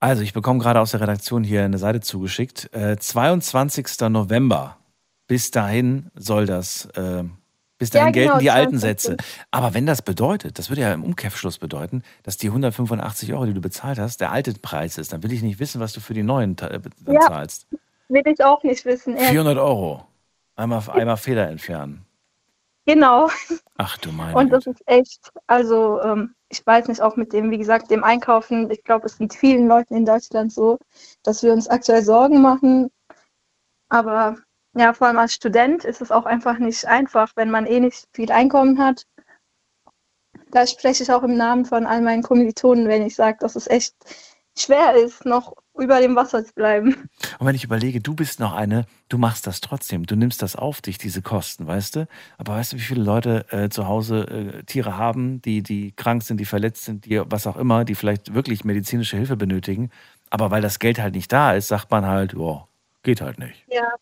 Also, 0.00 0.22
ich 0.22 0.32
bekomme 0.32 0.60
gerade 0.60 0.80
aus 0.80 0.92
der 0.92 1.00
Redaktion 1.00 1.42
hier 1.42 1.64
eine 1.64 1.78
Seite 1.78 2.00
zugeschickt. 2.00 2.72
Äh, 2.72 2.96
22. 2.98 4.08
November. 4.08 4.76
Bis 5.26 5.50
dahin 5.50 6.10
soll 6.14 6.46
das, 6.46 6.86
äh, 6.94 7.24
bis 7.78 7.92
Ja, 7.92 8.00
dahin 8.00 8.12
gelten 8.12 8.28
genau, 8.30 8.40
die 8.40 8.50
alten 8.50 8.78
22.. 8.78 8.80
Sätze. 8.80 9.16
Aber 9.50 9.74
wenn 9.74 9.86
das 9.86 10.02
bedeutet, 10.02 10.58
das 10.58 10.68
würde 10.68 10.82
ja 10.82 10.92
im 10.92 11.04
Umkehrschluss 11.04 11.58
bedeuten, 11.58 12.02
dass 12.24 12.36
die 12.36 12.48
185 12.48 13.32
Euro, 13.32 13.46
die 13.46 13.54
du 13.54 13.60
bezahlt 13.60 13.98
hast, 13.98 14.20
der 14.20 14.32
alte 14.32 14.52
Preis 14.54 14.98
ist, 14.98 15.12
dann 15.12 15.22
will 15.22 15.32
ich 15.32 15.42
nicht 15.42 15.60
wissen, 15.60 15.80
was 15.80 15.92
du 15.92 16.00
für 16.00 16.14
die 16.14 16.22
neuen 16.22 16.56
äh, 16.58 16.80
Ja. 17.06 17.20
zahlst. 17.20 17.66
Will 18.08 18.22
ich 18.26 18.42
auch 18.42 18.62
nicht 18.62 18.84
wissen. 18.84 19.14
ehrlich. 19.14 19.30
400 19.30 19.58
Euro. 19.58 20.06
Einmal, 20.56 20.82
einmal 20.90 21.16
Feder 21.16 21.48
entfernen. 21.48 22.04
Genau. 22.86 23.28
Ach 23.76 23.98
du 23.98 24.10
meine 24.10 24.34
Und 24.34 24.50
das 24.50 24.66
ist 24.66 24.82
echt, 24.86 25.30
also 25.46 26.00
ähm, 26.02 26.34
ich 26.48 26.66
weiß 26.66 26.88
nicht, 26.88 27.02
auch 27.02 27.16
mit 27.16 27.32
dem, 27.34 27.50
wie 27.50 27.58
gesagt, 27.58 27.90
dem 27.90 28.02
Einkaufen, 28.02 28.70
ich 28.70 28.82
glaube, 28.82 29.06
es 29.06 29.18
geht 29.18 29.34
vielen 29.34 29.68
Leuten 29.68 29.94
in 29.94 30.06
Deutschland 30.06 30.52
so, 30.52 30.78
dass 31.22 31.42
wir 31.42 31.52
uns 31.52 31.68
aktuell 31.68 32.02
Sorgen 32.02 32.40
machen. 32.40 32.90
Aber 33.90 34.36
ja, 34.78 34.92
vor 34.92 35.08
allem 35.08 35.18
als 35.18 35.34
Student 35.34 35.84
ist 35.84 36.00
es 36.00 36.10
auch 36.10 36.24
einfach 36.24 36.58
nicht 36.58 36.86
einfach, 36.86 37.32
wenn 37.34 37.50
man 37.50 37.66
eh 37.66 37.80
nicht 37.80 38.06
viel 38.12 38.30
Einkommen 38.30 38.78
hat. 38.78 39.06
Da 40.50 40.66
spreche 40.66 41.02
ich 41.02 41.12
auch 41.12 41.22
im 41.22 41.36
Namen 41.36 41.64
von 41.64 41.84
all 41.84 42.00
meinen 42.00 42.22
Kommilitonen, 42.22 42.88
wenn 42.88 43.04
ich 43.04 43.14
sage, 43.14 43.38
dass 43.40 43.56
es 43.56 43.66
echt 43.66 43.94
schwer 44.56 44.94
ist, 44.94 45.24
noch 45.24 45.54
über 45.76 46.00
dem 46.00 46.16
Wasser 46.16 46.44
zu 46.44 46.52
bleiben. 46.54 47.08
Und 47.38 47.46
wenn 47.46 47.54
ich 47.54 47.64
überlege, 47.64 48.00
du 48.00 48.14
bist 48.14 48.40
noch 48.40 48.52
eine, 48.52 48.86
du 49.08 49.18
machst 49.18 49.46
das 49.46 49.60
trotzdem, 49.60 50.06
du 50.06 50.16
nimmst 50.16 50.42
das 50.42 50.56
auf 50.56 50.80
dich, 50.80 50.98
diese 50.98 51.22
Kosten, 51.22 51.66
weißt 51.66 51.96
du? 51.96 52.08
Aber 52.36 52.54
weißt 52.54 52.72
du, 52.72 52.76
wie 52.76 52.82
viele 52.82 53.02
Leute 53.02 53.46
äh, 53.50 53.68
zu 53.68 53.86
Hause 53.86 54.26
äh, 54.60 54.62
Tiere 54.64 54.96
haben, 54.96 55.40
die, 55.42 55.62
die 55.62 55.92
krank 55.92 56.22
sind, 56.22 56.38
die 56.38 56.44
verletzt 56.44 56.84
sind, 56.84 57.04
die 57.04 57.20
was 57.26 57.46
auch 57.46 57.56
immer, 57.56 57.84
die 57.84 57.94
vielleicht 57.94 58.34
wirklich 58.34 58.64
medizinische 58.64 59.16
Hilfe 59.16 59.36
benötigen. 59.36 59.90
Aber 60.30 60.50
weil 60.50 60.62
das 60.62 60.78
Geld 60.78 60.98
halt 60.98 61.14
nicht 61.14 61.32
da 61.32 61.52
ist, 61.52 61.68
sagt 61.68 61.90
man 61.90 62.06
halt, 62.06 62.32
ja, 62.34 62.66
geht 63.02 63.20
halt 63.20 63.38
nicht. 63.38 63.64
Ja, 63.68 63.94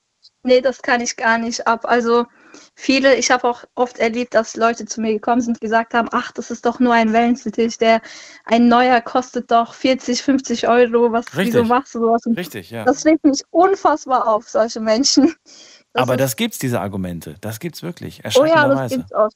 nee, 0.42 0.60
das 0.60 0.82
kann 0.82 1.00
ich 1.00 1.16
gar 1.16 1.38
nicht 1.38 1.66
ab. 1.66 1.84
Also 1.84 2.26
viele, 2.74 3.16
ich 3.16 3.30
habe 3.30 3.48
auch 3.48 3.64
oft 3.74 3.98
erlebt, 3.98 4.34
dass 4.34 4.56
Leute 4.56 4.86
zu 4.86 5.00
mir 5.00 5.12
gekommen 5.12 5.40
sind 5.40 5.54
und 5.56 5.60
gesagt 5.60 5.94
haben, 5.94 6.08
ach, 6.12 6.32
das 6.32 6.50
ist 6.50 6.64
doch 6.66 6.78
nur 6.80 6.94
ein 6.94 7.12
Wellensittich, 7.12 7.78
der 7.78 8.00
ein 8.44 8.68
neuer 8.68 9.00
kostet 9.00 9.50
doch 9.50 9.74
40, 9.74 10.22
50 10.22 10.68
Euro. 10.68 11.12
Was, 11.12 11.26
wieso 11.32 11.38
Richtig. 11.38 11.68
machst 11.68 11.94
du 11.94 12.00
sowas? 12.00 12.22
Richtig, 12.26 12.70
ja. 12.70 12.84
Das 12.84 13.04
regt 13.04 13.24
mich 13.24 13.42
unfassbar 13.50 14.26
auf, 14.28 14.48
solche 14.48 14.80
Menschen. 14.80 15.34
Das 15.92 16.04
Aber 16.04 16.12
ist- 16.16 16.20
das 16.20 16.36
gibt's, 16.36 16.58
diese 16.58 16.78
Argumente. 16.80 17.36
Das 17.40 17.58
gibt's 17.58 17.82
wirklich. 17.82 18.20
Oh 18.34 18.44
ja, 18.44 18.68
das 18.68 18.90
gibt's 18.90 19.12
auch. 19.12 19.30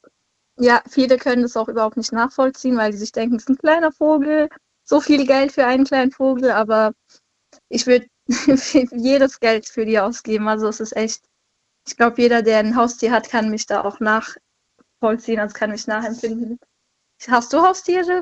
Ja, 0.59 0.83
viele 0.87 1.17
können 1.17 1.41
das 1.41 1.57
auch 1.57 1.67
überhaupt 1.67 1.97
nicht 1.97 2.11
nachvollziehen, 2.11 2.77
weil 2.77 2.91
sie 2.91 2.99
sich 2.99 3.11
denken, 3.11 3.37
es 3.37 3.43
ist 3.43 3.49
ein 3.49 3.57
kleiner 3.57 3.91
Vogel, 3.91 4.47
so 4.83 5.01
viel 5.01 5.25
Geld 5.25 5.53
für 5.53 5.65
einen 5.65 5.85
kleinen 5.85 6.11
Vogel, 6.11 6.51
aber 6.51 6.91
ich 7.69 7.87
würde 7.87 8.05
jedes 8.91 9.39
Geld 9.39 9.67
für 9.67 9.85
die 9.85 9.99
ausgeben. 9.99 10.47
Also 10.47 10.67
es 10.67 10.79
ist 10.79 10.95
echt, 10.95 11.23
ich 11.87 11.97
glaube, 11.97 12.21
jeder, 12.21 12.41
der 12.41 12.59
ein 12.59 12.75
Haustier 12.75 13.11
hat, 13.11 13.29
kann 13.29 13.49
mich 13.49 13.65
da 13.65 13.83
auch 13.83 13.99
nachvollziehen, 13.99 15.39
also 15.39 15.53
kann 15.53 15.71
mich 15.71 15.87
nachempfinden. 15.87 16.59
Hast 17.27 17.53
du 17.53 17.61
Haustiere? 17.61 18.21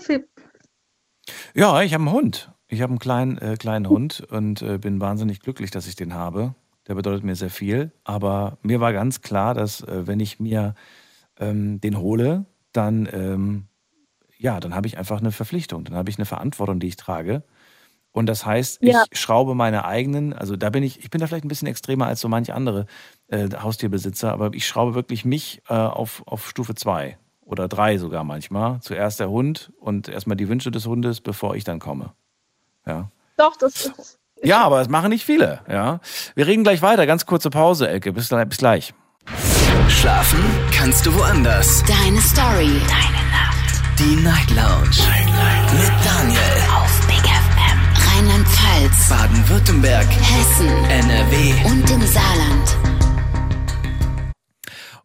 Ja, 1.54 1.82
ich 1.82 1.94
habe 1.94 2.04
einen 2.04 2.12
Hund. 2.12 2.52
Ich 2.68 2.82
habe 2.82 2.92
einen 2.92 3.00
kleinen, 3.00 3.38
äh, 3.38 3.56
kleinen 3.58 3.90
Hund 3.90 4.22
und 4.30 4.62
äh, 4.62 4.78
bin 4.78 5.02
wahnsinnig 5.02 5.40
glücklich, 5.40 5.72
dass 5.72 5.88
ich 5.88 5.96
den 5.96 6.14
habe. 6.14 6.54
Der 6.88 6.96
bedeutet 6.96 7.24
mir 7.24 7.36
sehr 7.36 7.50
viel. 7.50 7.92
Aber 8.04 8.58
mir 8.62 8.80
war 8.80 8.94
ganz 8.94 9.22
klar, 9.22 9.54
dass 9.54 9.82
äh, 9.82 10.06
wenn 10.06 10.20
ich 10.20 10.40
mir 10.40 10.76
ähm, 11.40 11.82
den 11.82 11.98
hole, 11.98 12.46
dann, 12.74 13.08
ähm, 13.12 13.68
ja, 14.38 14.60
dann 14.60 14.76
habe 14.76 14.88
ich 14.88 14.98
einfach 14.98 15.20
eine 15.20 15.32
Verpflichtung. 15.32 15.84
Dann 15.86 15.96
habe 15.96 16.10
ich 16.10 16.18
eine 16.18 16.26
Verantwortung, 16.26 16.80
die 16.80 16.88
ich 16.88 16.96
trage. 16.96 17.44
Und 18.12 18.26
das 18.26 18.46
heißt, 18.46 18.80
Ja. 18.82 19.04
ich 19.12 19.20
schraube 19.20 19.54
meine 19.56 19.86
eigenen, 19.86 20.34
also 20.34 20.56
da 20.56 20.70
bin 20.70 20.84
ich, 20.84 21.00
ich 21.04 21.10
bin 21.10 21.22
da 21.22 21.28
vielleicht 21.28 21.46
ein 21.46 21.50
bisschen 21.50 21.68
extremer 21.68 22.08
als 22.08 22.20
so 22.22 22.28
manche 22.28 22.56
andere 22.56 22.86
äh, 23.28 23.48
Haustierbesitzer, 23.62 24.32
aber 24.32 24.52
ich 24.54 24.66
schraube 24.68 24.96
wirklich 24.96 25.26
mich 25.26 25.62
äh, 25.70 25.74
auf, 25.76 26.24
auf 26.26 26.50
Stufe 26.50 26.74
2 26.76 27.18
oder 27.46 27.68
drei 27.68 27.98
sogar 27.98 28.24
manchmal. 28.24 28.80
Zuerst 28.82 29.20
der 29.20 29.30
Hund 29.30 29.72
und 29.80 30.08
erstmal 30.10 30.38
die 30.38 30.50
Wünsche 30.50 30.72
des 30.72 30.86
Hundes, 30.88 31.22
bevor 31.22 31.56
ich 31.56 31.64
dann 31.64 31.80
komme. 31.80 32.14
Ja. 32.86 33.12
Doch, 33.38 33.56
das 33.58 33.86
ist. 33.86 34.20
Ja, 34.44 34.64
aber 34.64 34.80
das 34.80 34.90
machen 34.90 35.10
nicht 35.10 35.26
viele. 35.26 35.62
Ja. 35.70 36.00
Wir 36.36 36.48
reden 36.48 36.64
gleich 36.64 36.82
weiter. 36.82 37.06
Ganz 37.06 37.26
kurze 37.26 37.50
Pause, 37.50 37.90
Elke. 37.90 38.14
Bis, 38.14 38.30
bis 38.30 38.58
gleich. 38.58 38.94
Schlafen 39.88 40.40
kannst 40.72 41.06
du 41.06 41.14
woanders. 41.14 41.84
Deine 41.86 42.22
Story. 42.22 42.72
Deine 42.88 43.30
Nacht. 43.32 44.00
Die 44.00 44.16
Night 44.16 44.50
Lounge. 44.52 44.90
Night, 44.98 45.28
Night. 45.28 45.74
Mit 45.74 46.06
Daniel. 46.06 46.79
Rheinland-Pfalz. 48.80 49.10
Baden-Württemberg. 49.10 50.08
Hessen. 50.10 50.68
NRW. 50.68 51.54
Und 51.70 51.90
im 51.92 52.02
Saarland. 52.02 52.78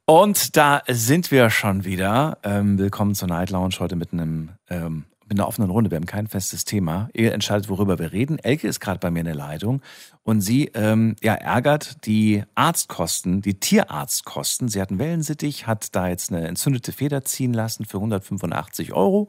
Und 0.06 0.56
da 0.56 0.82
sind 0.88 1.30
wir 1.30 1.50
schon 1.50 1.84
wieder. 1.84 2.38
Ähm, 2.44 2.78
willkommen 2.78 3.14
zur 3.14 3.28
Night 3.28 3.50
Lounge 3.50 3.76
heute 3.80 3.96
mit 3.96 4.12
einem 4.12 4.50
ähm, 4.68 5.04
mit 5.34 5.40
einer 5.40 5.48
offenen 5.48 5.70
Runde. 5.70 5.90
Wir 5.90 5.96
haben 5.96 6.06
kein 6.06 6.28
festes 6.28 6.64
Thema. 6.64 7.08
Ihr 7.12 7.32
entscheidet, 7.32 7.68
worüber 7.68 7.98
wir 7.98 8.12
reden. 8.12 8.38
Elke 8.38 8.68
ist 8.68 8.78
gerade 8.78 9.00
bei 9.00 9.10
mir 9.10 9.20
in 9.20 9.26
der 9.26 9.34
Leitung 9.34 9.82
und 10.22 10.40
sie 10.40 10.70
ähm, 10.74 11.16
ja, 11.22 11.34
ärgert 11.34 12.06
die 12.06 12.44
Arztkosten, 12.54 13.42
die 13.42 13.54
Tierarztkosten. 13.54 14.68
Sie 14.68 14.80
hat 14.80 14.90
einen 14.90 14.98
Wellensittich, 14.98 15.66
hat 15.66 15.94
da 15.94 16.08
jetzt 16.08 16.32
eine 16.32 16.46
entzündete 16.46 16.92
Feder 16.92 17.24
ziehen 17.24 17.52
lassen 17.52 17.84
für 17.84 17.98
185 17.98 18.94
Euro. 18.94 19.28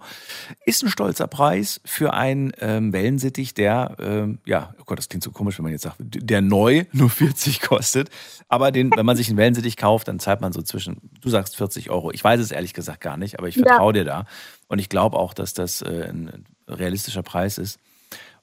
Ist 0.66 0.84
ein 0.84 0.90
stolzer 0.90 1.28
Preis 1.28 1.82
für 1.84 2.14
einen 2.14 2.54
ähm, 2.60 2.94
Wellensittich, 2.94 3.54
der, 3.54 3.98
ähm, 4.00 4.40
ja, 4.46 4.74
oh 4.80 4.84
Gott, 4.86 5.00
das 5.00 5.10
klingt 5.10 5.24
so 5.24 5.32
komisch, 5.32 5.58
wenn 5.58 5.64
man 5.64 5.74
jetzt 5.74 5.82
sagt, 5.82 5.98
der 6.00 6.42
neu 6.42 6.86
nur 6.94 7.10
40 7.10 7.62
kostet. 7.62 8.10
Aber 8.48 8.72
den, 8.72 8.92
wenn 8.96 9.06
man 9.06 9.18
sich 9.18 9.28
einen 9.28 9.38
Wellensittich 9.38 9.76
kauft, 9.76 10.08
dann 10.08 10.20
zahlt 10.20 10.40
man 10.40 10.54
so 10.54 10.62
zwischen, 10.62 10.98
du 11.20 11.30
sagst 11.30 11.58
40 11.58 11.90
Euro. 11.90 12.12
Ich 12.12 12.24
weiß 12.24 12.40
es 12.40 12.52
ehrlich 12.52 12.74
gesagt 12.74 13.02
gar 13.02 13.18
nicht, 13.18 13.38
aber 13.38 13.50
ich 13.50 13.56
vertraue 13.56 13.92
dir 13.92 14.06
da. 14.06 14.26
Und 14.68 14.80
ich 14.80 14.90
glaube 14.90 15.18
auch, 15.18 15.34
dass 15.34 15.54
das 15.54 15.82
äh, 15.82 16.10
ein 16.10 16.46
realistischer 16.68 17.24
Preis 17.24 17.58
ist. 17.58 17.80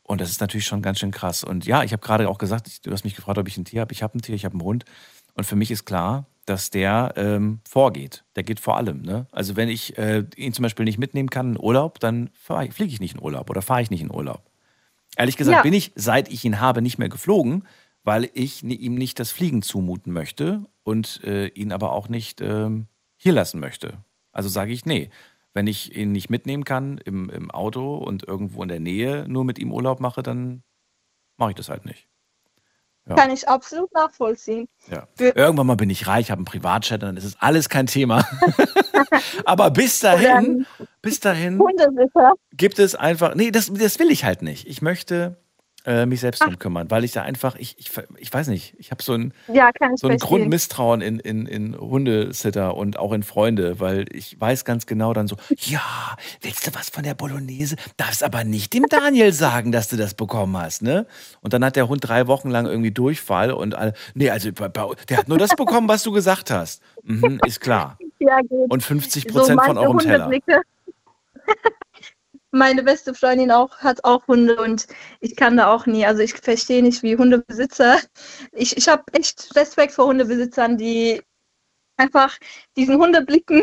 Und 0.02 0.20
das 0.20 0.30
ist 0.30 0.40
natürlich 0.40 0.66
schon 0.66 0.82
ganz 0.82 0.98
schön 0.98 1.10
krass. 1.10 1.44
Und 1.44 1.64
ja, 1.64 1.82
ich 1.84 1.92
habe 1.92 2.02
gerade 2.02 2.28
auch 2.28 2.38
gesagt, 2.38 2.68
ich, 2.68 2.80
du 2.80 2.90
hast 2.92 3.04
mich 3.04 3.14
gefragt, 3.16 3.38
ob 3.38 3.48
ich 3.48 3.56
ein 3.56 3.64
Tier 3.64 3.80
habe. 3.80 3.92
Ich 3.92 4.02
habe 4.02 4.16
ein 4.18 4.22
Tier, 4.22 4.34
ich 4.34 4.44
habe 4.44 4.54
einen 4.54 4.62
Hund. 4.64 4.84
Und 5.34 5.44
für 5.44 5.56
mich 5.56 5.70
ist 5.70 5.84
klar, 5.84 6.26
dass 6.44 6.70
der 6.70 7.14
ähm, 7.16 7.60
vorgeht. 7.68 8.24
Der 8.36 8.42
geht 8.42 8.60
vor 8.60 8.76
allem. 8.76 9.02
Ne? 9.02 9.26
Also 9.32 9.56
wenn 9.56 9.68
ich 9.68 9.96
äh, 9.96 10.24
ihn 10.36 10.52
zum 10.52 10.64
Beispiel 10.64 10.84
nicht 10.84 10.98
mitnehmen 10.98 11.30
kann 11.30 11.52
in 11.52 11.60
Urlaub, 11.60 12.00
dann 12.00 12.30
fliege 12.34 12.92
ich 12.92 13.00
nicht 13.00 13.14
in 13.14 13.22
Urlaub 13.22 13.48
oder 13.48 13.62
fahre 13.62 13.82
ich 13.82 13.90
nicht 13.90 14.02
in 14.02 14.10
Urlaub. 14.12 14.42
Ehrlich 15.16 15.36
gesagt 15.36 15.58
Ja. 15.58 15.62
bin 15.62 15.72
ich, 15.72 15.92
seit 15.94 16.28
ich 16.30 16.44
ihn 16.44 16.60
habe, 16.60 16.82
nicht 16.82 16.98
mehr 16.98 17.08
geflogen, 17.08 17.64
weil 18.02 18.28
ich 18.34 18.64
ihm 18.64 18.94
nicht 18.96 19.20
das 19.20 19.30
Fliegen 19.30 19.62
zumuten 19.62 20.12
möchte 20.12 20.64
und 20.82 21.22
äh, 21.22 21.46
ihn 21.48 21.70
aber 21.70 21.92
auch 21.92 22.08
nicht 22.08 22.40
ähm, 22.40 22.86
hier 23.16 23.32
lassen 23.32 23.60
möchte. 23.60 23.98
Also 24.32 24.48
sage 24.48 24.72
ich, 24.72 24.84
nee, 24.84 25.10
wenn 25.54 25.66
ich 25.66 25.94
ihn 25.94 26.12
nicht 26.12 26.30
mitnehmen 26.30 26.64
kann 26.64 26.98
im, 26.98 27.30
im 27.30 27.50
Auto 27.50 27.96
und 27.96 28.26
irgendwo 28.26 28.62
in 28.62 28.68
der 28.68 28.80
Nähe 28.80 29.26
nur 29.28 29.44
mit 29.44 29.58
ihm 29.58 29.72
Urlaub 29.72 30.00
mache, 30.00 30.22
dann 30.22 30.62
mache 31.36 31.50
ich 31.50 31.56
das 31.56 31.68
halt 31.68 31.84
nicht. 31.84 32.08
Ja. 33.08 33.16
Kann 33.16 33.30
ich 33.30 33.48
absolut 33.48 33.92
nachvollziehen. 33.92 34.68
Ja. 34.88 35.08
Irgendwann 35.18 35.66
mal 35.66 35.74
bin 35.74 35.90
ich 35.90 36.06
reich, 36.06 36.30
habe 36.30 36.38
einen 36.38 36.44
Privatchat, 36.44 37.02
dann 37.02 37.16
ist 37.16 37.24
es 37.24 37.36
alles 37.40 37.68
kein 37.68 37.86
Thema. 37.86 38.24
Aber 39.44 39.70
bis 39.72 39.98
dahin, 39.98 40.66
bis 41.00 41.18
dahin 41.18 41.60
gibt 42.52 42.78
es 42.78 42.94
einfach, 42.94 43.34
nee, 43.34 43.50
das, 43.50 43.72
das 43.72 43.98
will 43.98 44.10
ich 44.10 44.24
halt 44.24 44.42
nicht. 44.42 44.68
Ich 44.68 44.82
möchte 44.82 45.41
äh, 45.84 46.06
mich 46.06 46.20
selbst 46.20 46.42
drum 46.42 46.58
kümmern, 46.58 46.90
weil 46.90 47.04
ich 47.04 47.12
da 47.12 47.22
einfach, 47.22 47.56
ich, 47.56 47.76
ich, 47.78 47.90
ich 48.16 48.32
weiß 48.32 48.48
nicht, 48.48 48.74
ich 48.78 48.90
habe 48.90 49.02
so 49.02 49.14
ein, 49.14 49.32
Ja, 49.52 49.70
so 49.96 50.08
ein. 50.08 50.18
Grundmisstrauen 50.18 51.00
in, 51.00 51.18
in, 51.18 51.46
in 51.46 51.76
Hundesitter 51.76 52.76
und 52.76 52.98
auch 52.98 53.12
in 53.12 53.22
Freunde, 53.22 53.80
weil 53.80 54.06
ich 54.12 54.40
weiß 54.40 54.64
ganz 54.64 54.86
genau 54.86 55.12
dann 55.12 55.26
so, 55.26 55.36
ja, 55.58 55.82
willst 56.40 56.66
du 56.66 56.74
was 56.74 56.90
von 56.90 57.02
der 57.02 57.14
Bolognese? 57.14 57.76
Darfst 57.96 58.22
aber 58.22 58.44
nicht 58.44 58.72
dem 58.74 58.86
Daniel 58.88 59.32
sagen, 59.32 59.72
dass 59.72 59.88
du 59.88 59.96
das 59.96 60.14
bekommen 60.14 60.56
hast, 60.56 60.82
ne? 60.82 61.06
Und 61.40 61.52
dann 61.52 61.64
hat 61.64 61.76
der 61.76 61.88
Hund 61.88 62.06
drei 62.06 62.26
Wochen 62.26 62.50
lang 62.50 62.66
irgendwie 62.66 62.92
Durchfall 62.92 63.52
und 63.52 63.74
alle, 63.74 63.94
nee, 64.14 64.30
also 64.30 64.50
der 64.50 65.16
hat 65.16 65.28
nur 65.28 65.38
das 65.38 65.56
bekommen, 65.56 65.88
was 65.88 66.02
du 66.02 66.12
gesagt 66.12 66.50
hast. 66.50 66.82
Mhm, 67.02 67.40
ist 67.46 67.60
klar. 67.60 67.98
Ja. 68.18 68.38
Und 68.68 68.82
50 68.82 69.28
Prozent 69.28 69.60
von 69.60 69.74
manche 69.74 69.88
eurem 69.88 69.98
Teller. 69.98 70.30
Meine 72.52 72.82
beste 72.82 73.14
Freundin 73.14 73.50
auch 73.50 73.78
hat 73.78 74.04
auch 74.04 74.26
Hunde 74.28 74.62
und 74.62 74.86
ich 75.20 75.36
kann 75.36 75.56
da 75.56 75.72
auch 75.72 75.86
nie. 75.86 76.04
Also 76.04 76.22
ich 76.22 76.34
verstehe 76.34 76.82
nicht, 76.82 77.02
wie 77.02 77.16
Hundebesitzer. 77.16 77.98
Ich, 78.52 78.76
ich 78.76 78.88
habe 78.88 79.02
echt 79.12 79.56
Respekt 79.56 79.92
vor 79.94 80.06
Hundebesitzern, 80.06 80.76
die 80.76 81.22
einfach 81.96 82.36
diesen 82.76 82.98
Hundeblicken, 82.98 83.62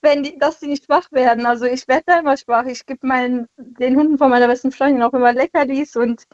wenn 0.00 0.22
die, 0.22 0.38
dass 0.38 0.58
die 0.58 0.68
nicht 0.68 0.86
schwach 0.86 1.12
werden. 1.12 1.44
Also 1.44 1.66
ich 1.66 1.86
werde 1.86 2.04
da 2.06 2.18
immer 2.20 2.36
schwach. 2.36 2.64
Ich 2.64 2.86
gebe 2.86 3.06
meinen 3.06 3.46
den 3.56 3.96
Hunden 3.96 4.18
von 4.18 4.30
meiner 4.30 4.48
besten 4.48 4.72
Freundin 4.72 5.02
auch 5.02 5.12
immer 5.12 5.32
Leckerlis 5.32 5.96
und 5.96 6.24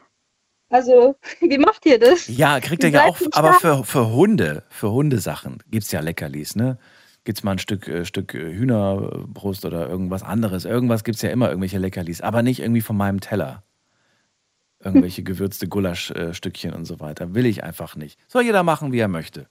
also 0.69 1.15
wie 1.41 1.57
macht 1.57 1.85
ihr 1.85 1.99
das? 1.99 2.27
Ja, 2.27 2.59
kriegt 2.59 2.83
Wie 2.83 2.87
ja 2.87 3.05
auch, 3.05 3.19
aber 3.31 3.53
für, 3.53 3.83
für 3.83 4.09
Hunde, 4.11 4.63
für 4.69 4.91
Hundesachen 4.91 5.63
gibt's 5.67 5.91
ja 5.91 5.99
Leckerlis, 5.99 6.55
ne? 6.55 6.77
Gibt's 7.27 7.43
mal 7.43 7.51
ein 7.51 7.59
Stück, 7.59 7.89
äh, 7.89 8.05
Stück 8.05 8.33
äh, 8.35 8.53
Hühnerbrust 8.53 9.65
oder 9.65 9.89
irgendwas 9.89 10.23
anderes. 10.23 10.63
Irgendwas 10.63 11.03
gibt's 11.03 11.21
ja 11.21 11.29
immer, 11.29 11.49
irgendwelche 11.49 11.77
Leckerlis, 11.77 12.21
aber 12.21 12.41
nicht 12.41 12.61
irgendwie 12.61 12.79
von 12.79 12.95
meinem 12.95 13.19
Teller. 13.19 13.63
Irgendwelche 14.81 15.23
gewürzte 15.23 15.67
Gulaschstückchen 15.67 16.71
und 16.73 16.85
so 16.85 17.01
weiter. 17.01 17.35
Will 17.35 17.45
ich 17.45 17.65
einfach 17.65 17.97
nicht. 17.97 18.17
Soll 18.29 18.43
jeder 18.43 18.63
machen, 18.63 18.93
wie 18.93 18.99
er 18.99 19.09
möchte. 19.09 19.49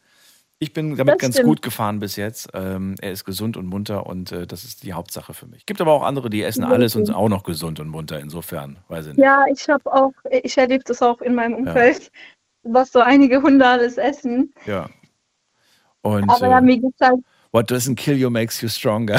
Ich 0.59 0.73
bin 0.73 0.97
damit 0.97 1.17
Das 1.17 1.19
ganz 1.19 1.35
stimmt. 1.35 1.49
gut 1.49 1.61
gefahren 1.61 1.99
bis 1.99 2.17
jetzt. 2.17 2.49
Ähm, 2.55 2.95
er 3.03 3.13
ist 3.13 3.27
gesund 3.27 3.59
und 3.59 3.67
munter 3.67 4.07
und 4.07 4.33
äh, 4.33 4.47
das 4.47 4.65
ist 4.65 4.83
die 4.83 4.95
Hauptsache 4.95 5.35
für 5.35 5.47
mich. 5.47 5.67
Gibt 5.67 5.83
aber 5.83 5.93
auch 5.93 6.03
andere, 6.03 6.31
die 6.31 6.43
essen 6.43 6.65
alles 6.65 6.97
und 6.97 7.05
sind 7.05 7.15
auch 7.15 7.29
noch 7.29 7.43
gesund 7.43 7.79
und 7.79 7.89
munter. 7.89 8.19
Insofern, 8.21 8.79
weiß 8.89 9.09
ich 9.09 9.17
nicht. 9.17 9.23
Ja, 9.23 9.45
ich 9.53 9.69
habe 9.69 9.93
auch, 9.93 10.15
ich 10.31 10.57
erlebe 10.57 10.85
das 10.85 11.03
auch 11.03 11.21
in 11.21 11.35
meinem 11.35 11.57
Umfeld, 11.57 12.11
was 12.63 12.91
so 12.91 13.01
einige 13.01 13.43
Hunde 13.43 13.67
alles 13.67 13.99
essen. 13.99 14.55
Ja. 14.65 14.89
Und 16.01 16.31
Aber 16.31 16.49
ja, 16.49 16.57
äh, 16.57 16.63
mir 16.63 16.79
geht's 16.79 17.03
halt, 17.03 17.21
What 17.57 17.71
doesn't 17.71 17.97
kill 17.97 18.19
you 18.19 18.29
makes 18.29 18.61
you 18.61 18.69
stronger. 18.69 19.19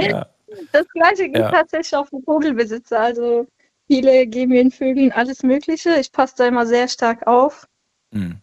ja. 0.00 0.26
das 0.72 0.88
Gleiche 0.94 1.24
gilt 1.24 1.44
Ja. 1.44 1.50
tatsächlich 1.50 1.94
auch 1.94 2.06
für 2.08 2.22
Vogelbesitzer. 2.24 3.00
Also 3.00 3.46
viele 3.86 4.26
geben 4.26 4.52
ihren 4.52 4.70
Vögeln 4.70 5.12
alles 5.12 5.42
Mögliche. 5.42 6.00
Ich 6.00 6.10
passe 6.10 6.36
da 6.38 6.46
immer 6.46 6.64
sehr 6.66 6.88
stark 6.88 7.26
auf. 7.26 7.68
Hm. 8.14 8.38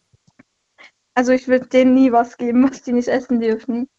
Also 1.16 1.32
ich 1.32 1.48
würde 1.48 1.66
denen 1.66 1.96
nie 1.96 2.12
was 2.12 2.38
geben, 2.38 2.70
was 2.70 2.84
die 2.84 2.94
nicht 2.94 3.08
essen 3.08 3.40
dürfen. 3.40 3.90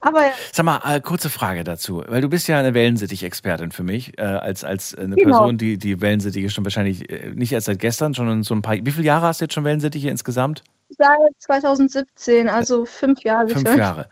Aber 0.00 0.32
Sag 0.52 0.64
mal, 0.64 0.80
äh, 0.86 1.02
kurze 1.02 1.28
Frage 1.28 1.64
dazu, 1.64 2.02
weil 2.08 2.22
du 2.22 2.30
bist 2.30 2.48
ja 2.48 2.58
eine 2.58 2.72
Wellensittich-Expertin 2.72 3.72
für 3.72 3.82
mich, 3.82 4.18
äh, 4.18 4.22
als, 4.22 4.64
als 4.64 4.94
eine 4.94 5.16
Genau. 5.16 5.36
Person, 5.36 5.58
die 5.58 5.76
die 5.76 6.00
Wellensittiche 6.00 6.48
schon 6.48 6.64
wahrscheinlich 6.64 7.10
äh, 7.10 7.30
nicht 7.34 7.52
erst 7.52 7.66
seit 7.66 7.78
gestern, 7.78 8.14
sondern 8.14 8.42
so 8.42 8.54
ein 8.54 8.62
paar. 8.62 8.76
Wie 8.82 8.90
viele 8.90 9.04
Jahre 9.04 9.26
hast 9.26 9.42
du 9.42 9.44
jetzt 9.44 9.52
schon 9.52 9.64
Wellensittiche 9.64 10.08
insgesamt? 10.08 10.64
Seit 10.96 11.18
2017, 11.38 12.48
also 12.48 12.84
fünf 12.84 13.22
Jahre 13.22 13.48
Fünf 13.48 13.68
schon. 13.68 13.78
Jahre. 13.78 14.08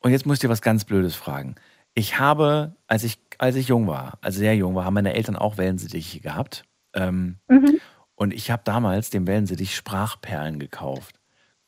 Und 0.00 0.10
jetzt 0.12 0.26
muss 0.26 0.36
ich 0.36 0.40
dir 0.40 0.48
was 0.48 0.62
ganz 0.62 0.84
Blödes 0.84 1.14
fragen. 1.14 1.54
Ich 1.94 2.18
habe, 2.18 2.74
als 2.86 3.04
ich, 3.04 3.18
als 3.38 3.56
ich 3.56 3.68
jung 3.68 3.86
war, 3.86 4.18
also 4.20 4.38
sehr 4.38 4.54
jung 4.56 4.74
war, 4.74 4.84
haben 4.84 4.94
meine 4.94 5.14
Eltern 5.14 5.36
auch 5.36 5.56
Wellensittiche 5.58 6.20
gehabt. 6.20 6.64
Ähm, 6.94 7.38
Mhm. 7.48 7.80
Und 8.16 8.32
ich 8.32 8.50
habe 8.50 8.62
damals 8.64 9.10
dem 9.10 9.26
Wellensittich 9.26 9.74
Sprachperlen 9.74 10.60
gekauft. 10.60 11.18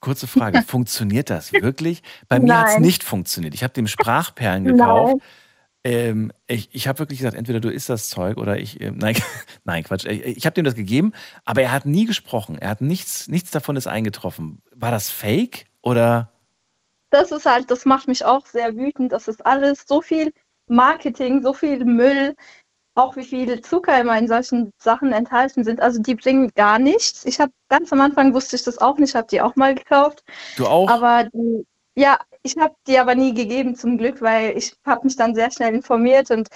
Kurze 0.01 0.27
Frage, 0.29 0.63
funktioniert 0.67 1.29
das 1.31 1.53
wirklich? 1.53 2.03
Bei 2.29 2.39
mir 2.39 2.59
hat 2.61 2.69
es 2.69 2.79
nicht 2.79 3.03
funktioniert. 3.03 3.55
Ich 3.55 3.65
habe 3.65 3.73
dem 3.75 3.89
Sprachperlen 3.89 4.65
Nein. 4.65 4.77
Ähm, 5.87 6.33
ich 6.49 6.69
ich 6.73 6.89
habe 6.89 6.99
wirklich 6.99 7.21
gesagt, 7.21 7.37
entweder 7.37 7.61
du 7.61 7.71
isst 7.71 7.89
das 7.89 8.09
Zeug 8.09 8.39
oder 8.39 8.59
ich. 8.59 8.81
ähm, 8.81 8.99
nein, 8.99 9.17
nein, 9.65 9.85
Quatsch. 9.85 10.05
Ich, 10.05 10.25
ich 10.25 10.45
habe 10.45 10.55
dem 10.55 10.65
das 10.65 10.75
gegeben, 10.75 11.13
aber 11.45 11.63
er 11.63 11.71
hat 11.71 11.87
nie 11.87 12.07
gesprochen. 12.07 12.59
Er 12.59 12.71
hat 12.71 12.81
nichts, 12.81 13.29
nichts 13.29 13.53
davon 13.53 13.77
ist 13.77 13.87
eingetroffen. 13.87 14.63
War 14.75 14.91
das 14.91 15.11
fake 15.11 15.67
oder? 15.83 16.33
Das 17.11 17.31
ist 17.31 17.47
halt, 17.47 17.71
das 17.71 17.85
macht 17.85 18.09
mich 18.09 18.25
auch 18.25 18.47
sehr 18.47 18.75
wütend. 18.75 19.13
Das 19.13 19.29
ist 19.29 19.47
alles 19.47 19.85
so 19.87 20.03
viel 20.03 20.33
Marketing, 20.67 21.41
so 21.43 21.53
viel 21.53 21.85
Müll, 21.85 22.35
auch 22.97 23.15
wie 23.15 23.25
viel 23.25 23.61
Zucker 23.61 24.01
immer 24.01 24.19
in 24.19 24.27
solchen 24.27 24.73
Sachen 24.79 25.13
enthalten 25.13 25.63
sind. 25.63 25.81
Also 25.81 26.03
die 26.03 26.17
bringen 26.17 26.51
gar 26.57 26.81
nichts. 26.81 27.25
Ich 27.27 27.39
habe 27.39 27.53
ganz 27.69 27.93
am 27.93 28.01
Anfang 28.01 28.35
wusste 28.35 28.57
ich 28.57 28.65
das 28.65 28.79
auch 28.79 28.99
nicht, 28.99 29.15
habe 29.15 29.29
die 29.31 29.41
auch 29.41 29.55
mal 29.55 29.77
gekauft. 29.77 30.25
Du 30.57 30.67
auch? 30.67 30.91
Aber 30.91 31.29
die, 31.33 31.65
ja, 31.95 32.19
ich 32.47 32.57
habe 32.57 32.75
die 32.87 32.99
aber 32.99 33.15
nie 33.15 33.35
gegeben 33.35 33.75
zum 33.77 33.99
Glück, 33.99 34.23
weil 34.23 34.57
ich 34.57 34.75
habe 34.85 35.05
mich 35.05 35.17
dann 35.17 35.35
sehr 35.35 35.51
schnell 35.51 35.75
informiert 35.75 36.31
und 36.31 36.49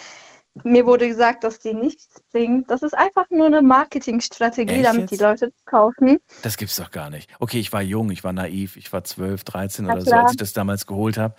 mir 0.64 0.84
wurde 0.86 1.06
gesagt, 1.08 1.44
dass 1.44 1.60
die 1.60 1.74
nichts 1.74 2.22
bringen. 2.32 2.64
Das 2.66 2.82
ist 2.82 2.94
einfach 2.94 3.28
nur 3.30 3.46
eine 3.46 3.62
Marketingstrategie, 3.62 4.74
Echt 4.74 4.84
damit 4.84 5.10
die 5.10 5.14
jetzt? 5.14 5.22
Leute 5.22 5.46
das 5.46 5.64
kaufen. 5.64 6.18
Das 6.42 6.56
gibt's 6.56 6.76
doch 6.76 6.90
gar 6.90 7.10
nicht. 7.10 7.30
Okay, 7.38 7.60
ich 7.60 7.72
war 7.72 7.82
jung, 7.82 8.10
ich 8.10 8.24
war 8.24 8.32
naiv, 8.32 8.76
ich 8.76 8.92
war 8.92 9.04
12, 9.04 9.44
13 9.44 9.84
Na 9.84 9.92
oder 9.92 10.02
so, 10.02 10.10
klar. 10.10 10.22
als 10.22 10.32
ich 10.32 10.36
das 10.36 10.52
damals 10.52 10.86
geholt 10.86 11.18
habe. 11.18 11.34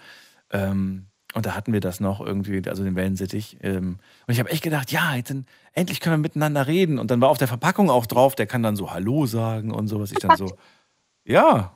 Ähm, 0.52 1.08
und 1.34 1.46
da 1.46 1.56
hatten 1.56 1.72
wir 1.72 1.80
das 1.80 2.00
noch 2.00 2.20
irgendwie, 2.20 2.62
also 2.68 2.84
den 2.84 2.96
Wellensittich. 2.96 3.58
Ähm, 3.62 4.00
und 4.28 4.34
ich 4.34 4.40
habe 4.40 4.50
echt 4.50 4.64
gedacht, 4.64 4.92
ja, 4.92 5.16
jetzt, 5.16 5.34
endlich 5.74 6.00
können 6.00 6.16
wir 6.16 6.22
miteinander 6.22 6.68
reden. 6.68 7.00
Und 7.00 7.12
dann 7.12 7.22
war 7.22 7.30
auf 7.30 7.38
der 7.38 7.48
Verpackung 7.48 7.90
auch 7.90 8.06
drauf, 8.06 8.36
der 8.36 8.48
kann 8.48 8.64
dann 8.64 8.76
so 8.76 8.92
Hallo 8.92 9.26
sagen 9.26 9.72
und 9.72 9.88
sowas. 9.88 10.12
Ich 10.12 10.20
dann 10.20 10.36
so, 10.38 10.58
ja, 11.26 11.74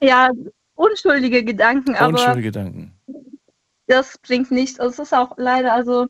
Ja, 0.00 0.30
unschuldige 0.76 1.44
Gedanken, 1.44 1.96
aber 1.96 2.10
Unschuldige 2.12 2.48
Gedanken. 2.48 2.92
das 3.86 4.18
bringt 4.18 4.50
nichts. 4.50 4.80
Also 4.80 5.02
es 5.02 5.08
ist 5.08 5.14
auch 5.14 5.34
leider, 5.36 5.72
also 5.72 6.06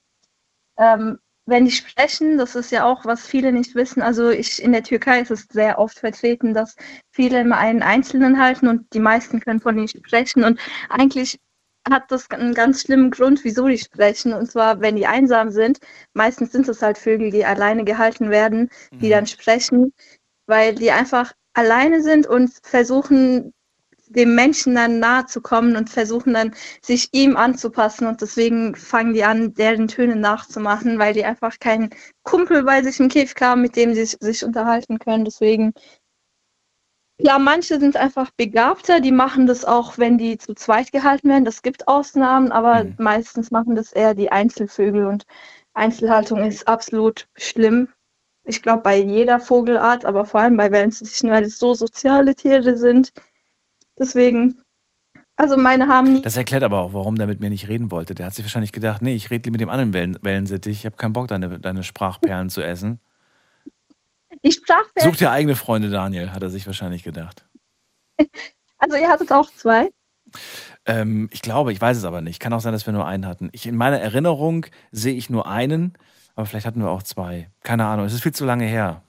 ähm, 0.78 1.18
wenn 1.46 1.64
die 1.66 1.72
sprechen, 1.72 2.38
das 2.38 2.56
ist 2.56 2.72
ja 2.72 2.84
auch, 2.84 3.04
was 3.04 3.26
viele 3.26 3.52
nicht 3.52 3.74
wissen. 3.74 4.02
Also 4.02 4.30
ich 4.30 4.62
in 4.62 4.72
der 4.72 4.84
Türkei 4.84 5.20
ist 5.20 5.30
es 5.30 5.46
sehr 5.50 5.78
oft 5.78 5.98
vertreten, 5.98 6.54
dass 6.54 6.76
viele 7.12 7.40
immer 7.40 7.58
einen 7.58 7.82
Einzelnen 7.82 8.40
halten 8.40 8.68
und 8.68 8.92
die 8.94 9.00
meisten 9.00 9.40
können 9.40 9.60
von 9.60 9.78
ihnen 9.78 9.88
sprechen. 9.88 10.44
Und 10.44 10.60
eigentlich 10.90 11.38
hat 11.88 12.10
das 12.10 12.30
einen 12.30 12.54
ganz 12.54 12.82
schlimmen 12.82 13.12
Grund, 13.12 13.44
wieso 13.44 13.68
die 13.68 13.78
sprechen. 13.78 14.32
Und 14.34 14.50
zwar, 14.50 14.80
wenn 14.80 14.96
die 14.96 15.06
einsam 15.06 15.50
sind, 15.52 15.78
meistens 16.14 16.52
sind 16.52 16.68
es 16.68 16.82
halt 16.82 16.98
Vögel, 16.98 17.30
die 17.30 17.44
alleine 17.44 17.84
gehalten 17.84 18.30
werden, 18.30 18.70
die 19.00 19.06
Mhm. 19.06 19.10
dann 19.10 19.26
sprechen, 19.26 19.92
weil 20.46 20.74
die 20.74 20.90
einfach 20.90 21.32
alleine 21.54 22.02
sind 22.02 22.26
und 22.26 22.52
versuchen, 22.64 23.52
dem 24.08 24.34
Menschen 24.34 24.74
dann 24.74 24.98
nahe 24.98 25.26
zu 25.26 25.40
kommen 25.40 25.76
und 25.76 25.90
versuchen 25.90 26.34
dann, 26.34 26.54
sich 26.82 27.08
ihm 27.12 27.36
anzupassen. 27.36 28.06
Und 28.06 28.20
deswegen 28.22 28.74
fangen 28.76 29.14
die 29.14 29.24
an, 29.24 29.54
deren 29.54 29.88
Töne 29.88 30.16
nachzumachen, 30.16 30.98
weil 30.98 31.14
die 31.14 31.24
einfach 31.24 31.58
keinen 31.58 31.90
Kumpel 32.22 32.64
bei 32.64 32.82
sich 32.82 33.00
im 33.00 33.08
Käfig 33.08 33.40
haben, 33.40 33.62
mit 33.62 33.76
dem 33.76 33.94
sie 33.94 34.04
sich, 34.04 34.44
unterhalten 34.44 34.98
können. 34.98 35.24
Deswegen 35.24 35.72
Klar, 37.18 37.38
manche 37.38 37.80
sind 37.80 37.96
einfach 37.96 38.30
begabter, 38.36 39.00
die 39.00 39.12
machen 39.12 39.46
das 39.46 39.64
auch, 39.64 39.96
wenn 39.98 40.18
die 40.18 40.36
zu 40.38 40.54
zweit 40.54 40.92
gehalten 40.92 41.28
werden. 41.30 41.44
Das 41.46 41.62
gibt 41.62 41.88
Ausnahmen, 41.88 42.52
aber 42.52 42.84
Mhm. 42.84 42.94
meistens 42.98 43.50
machen 43.50 43.74
das 43.74 43.92
eher 43.92 44.14
die 44.14 44.30
Einzelvögel 44.32 45.06
und 45.06 45.24
Einzelhaltung 45.74 46.44
ist 46.44 46.68
absolut 46.68 47.26
schlimm. 47.36 47.88
Ich 48.44 48.62
glaube, 48.62 48.82
bei 48.82 48.96
jeder 48.98 49.40
Vogelart, 49.40 50.04
aber 50.04 50.24
vor 50.26 50.40
allem 50.40 50.56
bei 50.56 50.70
Wellensittichen, 50.70 51.30
weil 51.30 51.44
es 51.44 51.58
so 51.58 51.74
soziale 51.74 52.34
Tiere 52.34 52.76
sind. 52.76 53.12
Deswegen, 53.98 54.60
also 55.36 55.56
meine 55.56 55.88
haben 55.88 56.14
nie. 56.14 56.22
Das 56.22 56.36
erklärt 56.36 56.62
aber 56.62 56.80
auch, 56.80 56.92
warum 56.92 57.16
der 57.16 57.26
mit 57.26 57.40
mir 57.40 57.50
nicht 57.50 57.68
reden 57.68 57.90
wollte. 57.90 58.14
Der 58.14 58.26
hat 58.26 58.34
sich 58.34 58.44
wahrscheinlich 58.44 58.72
gedacht, 58.72 59.02
nee, 59.02 59.14
ich 59.14 59.30
rede 59.30 59.50
mit 59.50 59.60
dem 59.60 59.68
anderen 59.68 59.92
Wellen 59.92 60.18
Wellensittich. 60.22 60.78
Ich 60.78 60.86
habe 60.86 60.96
keinen 60.96 61.12
Bock, 61.12 61.28
deine, 61.28 61.58
deine 61.60 61.82
Sprachperlen 61.82 62.50
zu 62.50 62.62
essen. 62.62 63.00
Die 64.44 64.52
Sprachwelt, 64.52 65.02
Such 65.02 65.16
dir 65.16 65.30
eigene 65.30 65.56
Freunde, 65.56 65.90
Daniel, 65.90 66.32
hat 66.32 66.42
er 66.42 66.50
sich 66.50 66.66
wahrscheinlich 66.66 67.02
gedacht. 67.02 67.46
also 68.78 68.96
ihr 68.96 69.08
hattet 69.08 69.32
auch 69.32 69.50
zwei. 69.50 69.90
Ähm, 70.84 71.28
ich 71.32 71.42
glaube, 71.42 71.72
ich 71.72 71.80
weiß 71.80 71.96
es 71.96 72.04
aber 72.04 72.20
nicht. 72.20 72.40
Kann 72.40 72.52
auch 72.52 72.60
sein, 72.60 72.72
dass 72.72 72.86
wir 72.86 72.92
nur 72.92 73.06
einen 73.06 73.26
hatten. 73.26 73.48
Ich, 73.52 73.66
in 73.66 73.76
meiner 73.76 73.98
Erinnerung 73.98 74.66
sehe 74.92 75.14
ich 75.14 75.30
nur 75.30 75.46
einen, 75.46 75.94
aber 76.34 76.46
vielleicht 76.46 76.66
hatten 76.66 76.80
wir 76.80 76.90
auch 76.90 77.02
zwei. 77.02 77.50
Keine 77.62 77.86
Ahnung, 77.86 78.06
es 78.06 78.12
ist 78.12 78.22
viel 78.22 78.34
zu 78.34 78.44
lange 78.44 78.66
her. 78.66 79.02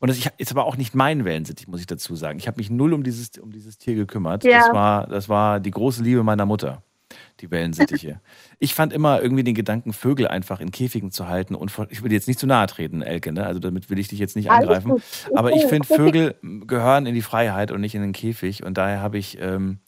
Und 0.00 0.08
das 0.08 0.18
ist 0.38 0.50
aber 0.50 0.64
auch 0.64 0.76
nicht 0.76 0.94
mein 0.94 1.24
Wellensittich, 1.24 1.68
muss 1.68 1.80
ich 1.80 1.86
dazu 1.86 2.16
sagen. 2.16 2.38
Ich 2.38 2.48
habe 2.48 2.58
mich 2.58 2.70
null 2.70 2.92
um 2.92 3.02
dieses, 3.02 3.38
um 3.38 3.52
dieses 3.52 3.78
Tier 3.78 3.94
gekümmert. 3.94 4.44
Ja. 4.44 4.60
Das, 4.60 4.72
war, 4.72 5.06
das 5.06 5.28
war 5.28 5.60
die 5.60 5.70
große 5.70 6.02
Liebe 6.02 6.22
meiner 6.22 6.46
Mutter, 6.46 6.82
die 7.40 7.50
Wellensittiche. 7.50 8.20
ich 8.58 8.74
fand 8.74 8.92
immer 8.92 9.22
irgendwie 9.22 9.44
den 9.44 9.54
Gedanken, 9.54 9.92
Vögel 9.92 10.26
einfach 10.26 10.60
in 10.60 10.70
Käfigen 10.70 11.10
zu 11.10 11.28
halten. 11.28 11.54
Und 11.54 11.72
ich 11.90 12.02
will 12.02 12.12
jetzt 12.12 12.28
nicht 12.28 12.40
zu 12.40 12.46
nahe 12.46 12.66
treten, 12.66 13.02
Elke, 13.02 13.32
ne? 13.32 13.46
also 13.46 13.60
damit 13.60 13.90
will 13.90 13.98
ich 13.98 14.08
dich 14.08 14.18
jetzt 14.18 14.36
nicht 14.36 14.50
angreifen. 14.50 15.02
Aber 15.34 15.52
ich 15.52 15.66
finde, 15.66 15.86
Vögel 15.86 16.34
gehören 16.42 17.06
in 17.06 17.14
die 17.14 17.22
Freiheit 17.22 17.70
und 17.70 17.80
nicht 17.80 17.94
in 17.94 18.02
den 18.02 18.12
Käfig. 18.12 18.64
Und 18.64 18.78
daher 18.78 19.00
habe 19.00 19.18
ich 19.18 19.38
ähm, 19.40 19.78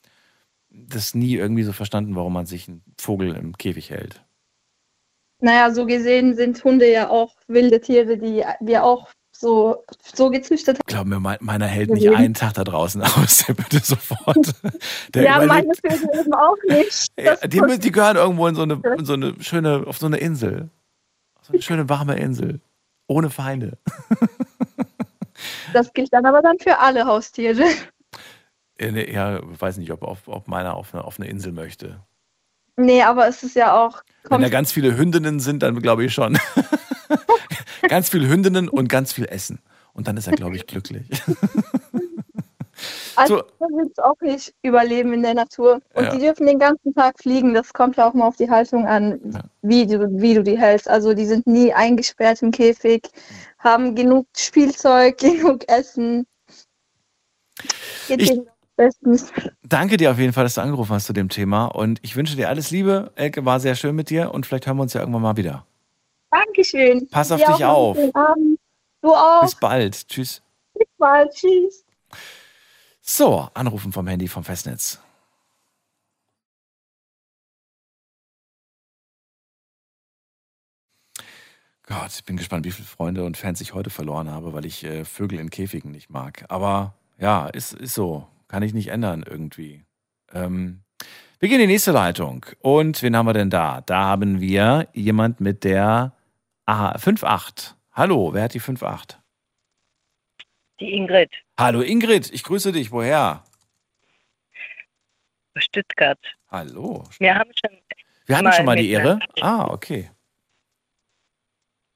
das 0.70 1.14
nie 1.14 1.34
irgendwie 1.34 1.62
so 1.64 1.72
verstanden, 1.72 2.16
warum 2.16 2.32
man 2.32 2.46
sich 2.46 2.68
einen 2.68 2.82
Vogel 2.98 3.34
im 3.34 3.56
Käfig 3.56 3.90
hält. 3.90 4.22
Naja, 5.40 5.72
so 5.72 5.86
gesehen 5.86 6.34
sind 6.34 6.62
Hunde 6.62 6.90
ja 6.90 7.10
auch 7.10 7.34
wilde 7.48 7.80
Tiere, 7.80 8.16
die 8.16 8.44
wir 8.60 8.84
auch 8.84 9.08
so, 9.42 9.84
so 10.14 10.30
gezüchtet 10.30 10.78
haben. 10.78 10.86
Glaub 10.86 11.06
mir, 11.06 11.18
mein, 11.18 11.36
meiner 11.40 11.66
hält 11.66 11.90
nicht 11.90 12.04
Gesehen. 12.04 12.16
einen 12.16 12.34
Tag 12.34 12.54
da 12.54 12.64
draußen 12.64 13.02
aus, 13.16 13.44
der 13.46 13.54
bitte 13.54 13.80
sofort. 13.80 14.36
Der 15.14 15.22
ja, 15.24 15.44
meine. 15.44 15.74
Vögel 15.74 16.08
eben 16.20 16.32
auch 16.32 16.56
nicht. 16.68 17.08
Ja, 17.18 17.36
die, 17.46 17.78
die 17.78 17.92
gehören 17.92 18.16
irgendwo 18.16 18.46
in 18.46 18.54
so 18.54 18.62
eine, 18.62 18.80
in 18.96 19.04
so 19.04 19.14
eine 19.14 19.34
schöne, 19.40 19.84
auf 19.86 19.98
so 19.98 20.06
eine 20.06 20.18
Insel. 20.18 20.70
So 21.42 21.52
eine 21.52 21.60
schöne 21.62 21.88
warme 21.88 22.16
Insel. 22.16 22.60
Ohne 23.08 23.30
Feinde. 23.30 23.76
Das 25.72 25.92
gilt 25.92 26.12
dann 26.12 26.24
aber 26.24 26.40
dann 26.40 26.58
für 26.60 26.78
alle 26.78 27.04
Haustiere. 27.04 27.64
Äh, 28.78 29.12
Ja, 29.12 29.38
ich 29.38 29.60
weiß 29.60 29.76
nicht, 29.78 29.90
ob, 29.90 30.02
ob, 30.02 30.18
ob 30.26 30.46
meiner 30.46 30.74
auf 30.76 30.94
eine, 30.94 31.04
auf 31.04 31.18
eine 31.18 31.28
Insel 31.28 31.52
möchte. 31.52 32.00
Nee, 32.76 33.02
aber 33.02 33.26
es 33.26 33.42
ist 33.42 33.56
ja 33.56 33.74
auch. 33.76 34.02
Wenn 34.28 34.40
da 34.40 34.48
ganz 34.48 34.72
viele 34.72 34.96
Hündinnen 34.96 35.40
sind, 35.40 35.62
dann 35.64 35.80
glaube 35.82 36.04
ich 36.04 36.14
schon. 36.14 36.38
ganz 37.88 38.08
viele 38.08 38.28
Hündinnen 38.28 38.68
und 38.68 38.88
ganz 38.88 39.12
viel 39.12 39.26
Essen. 39.26 39.60
Und 39.94 40.08
dann 40.08 40.16
ist 40.16 40.26
er, 40.26 40.32
glaube 40.34 40.56
ich, 40.56 40.66
glücklich. 40.66 41.06
also 43.16 43.42
so. 43.58 43.66
willst 43.76 44.02
auch 44.02 44.18
nicht 44.22 44.54
überleben 44.62 45.12
in 45.12 45.22
der 45.22 45.34
Natur. 45.34 45.80
Und 45.94 46.04
Ja. 46.04 46.14
die 46.14 46.18
dürfen 46.20 46.46
den 46.46 46.58
ganzen 46.58 46.94
Tag 46.94 47.18
fliegen. 47.20 47.52
Das 47.54 47.72
kommt 47.72 47.96
ja 47.96 48.08
auch 48.08 48.14
mal 48.14 48.26
auf 48.26 48.36
die 48.36 48.48
Haltung 48.50 48.86
an, 48.86 49.20
Ja. 49.32 49.40
wie, 49.62 49.86
du, 49.86 50.08
wie 50.20 50.34
du 50.34 50.42
die 50.42 50.58
hältst. 50.58 50.88
Also 50.88 51.12
die 51.14 51.26
sind 51.26 51.46
nie 51.46 51.72
eingesperrt 51.72 52.40
im 52.42 52.50
Käfig, 52.50 53.02
haben 53.58 53.94
genug 53.94 54.26
Spielzeug, 54.36 55.18
genug 55.18 55.68
Essen. 55.68 56.26
Geht 58.08 58.22
Ich- 58.22 58.40
bestens. 58.76 59.30
Danke 59.62 59.98
dir 59.98 60.10
auf 60.10 60.18
jeden 60.18 60.32
Fall, 60.32 60.44
dass 60.44 60.54
du 60.54 60.62
angerufen 60.62 60.92
hast 60.94 61.04
zu 61.06 61.12
dem 61.12 61.28
Thema. 61.28 61.66
Und 61.66 61.98
ich 62.02 62.16
wünsche 62.16 62.34
dir 62.36 62.48
alles 62.48 62.70
Liebe. 62.70 63.12
Elke, 63.14 63.44
war 63.44 63.60
sehr 63.60 63.74
schön 63.74 63.94
mit 63.94 64.08
dir. 64.08 64.32
Und 64.32 64.46
vielleicht 64.46 64.66
hören 64.66 64.78
wir 64.78 64.82
uns 64.82 64.94
ja 64.94 65.00
irgendwann 65.00 65.22
mal 65.22 65.36
wieder. 65.36 65.66
Dankeschön. 66.32 67.08
Pass 67.10 67.30
auf 67.30 67.40
Dir 67.40 67.52
dich 67.52 67.64
auf. 67.64 67.96
Du 69.02 69.14
auch. 69.14 69.42
Bis 69.42 69.54
bald. 69.54 70.08
Tschüss. 70.08 70.42
Bis 70.74 70.88
bald. 70.96 71.30
Tschüss. 71.34 71.84
So, 73.02 73.48
Anrufen 73.52 73.92
vom 73.92 74.06
Handy 74.06 74.28
vom 74.28 74.42
Festnetz. 74.42 74.98
Gott, 81.84 82.12
ich 82.14 82.24
bin 82.24 82.36
gespannt, 82.36 82.64
wie 82.64 82.70
viele 82.70 82.86
Freunde 82.86 83.24
und 83.24 83.36
Fans 83.36 83.60
ich 83.60 83.74
heute 83.74 83.90
verloren 83.90 84.30
habe, 84.30 84.54
weil 84.54 84.64
ich 84.64 84.84
äh, 84.84 85.04
Vögel 85.04 85.38
in 85.38 85.50
Käfigen 85.50 85.90
nicht 85.90 86.08
mag. 86.08 86.46
Aber 86.48 86.94
ja, 87.18 87.48
ist, 87.48 87.74
ist 87.74 87.94
so. 87.94 88.26
Kann 88.48 88.62
ich 88.62 88.72
nicht 88.72 88.88
ändern 88.88 89.24
irgendwie. 89.28 89.84
Ähm, 90.32 90.80
wir 91.40 91.48
gehen 91.48 91.60
in 91.60 91.66
die 91.66 91.74
nächste 91.74 91.92
Leitung. 91.92 92.46
Und 92.60 93.02
wen 93.02 93.16
haben 93.16 93.26
wir 93.26 93.32
denn 93.34 93.50
da? 93.50 93.82
Da 93.82 94.04
haben 94.04 94.40
wir 94.40 94.88
jemand 94.94 95.40
mit 95.40 95.64
der 95.64 96.12
aha, 96.66 96.96
5.8. 96.96 97.74
Hallo, 97.92 98.32
wer 98.32 98.44
hat 98.44 98.54
die 98.54 98.60
5.8? 98.60 99.18
Die 100.80 100.94
Ingrid 100.94 101.30
Hallo 101.58 101.80
Ingrid, 101.80 102.32
ich 102.32 102.42
grüße 102.42 102.72
dich. 102.72 102.90
Woher? 102.90 103.44
Stuttgart. 105.56 106.18
Hallo. 106.48 107.04
Wir 107.18 107.34
haben 107.34 107.50
schon, 107.54 107.78
Wir 108.26 108.36
hatten 108.36 108.44
Mal 108.46 108.52
schon 108.52 108.66
mal 108.66 108.76
die 108.76 108.90
Ehre. 108.90 109.20
Ah, 109.40 109.66
okay. 109.70 110.10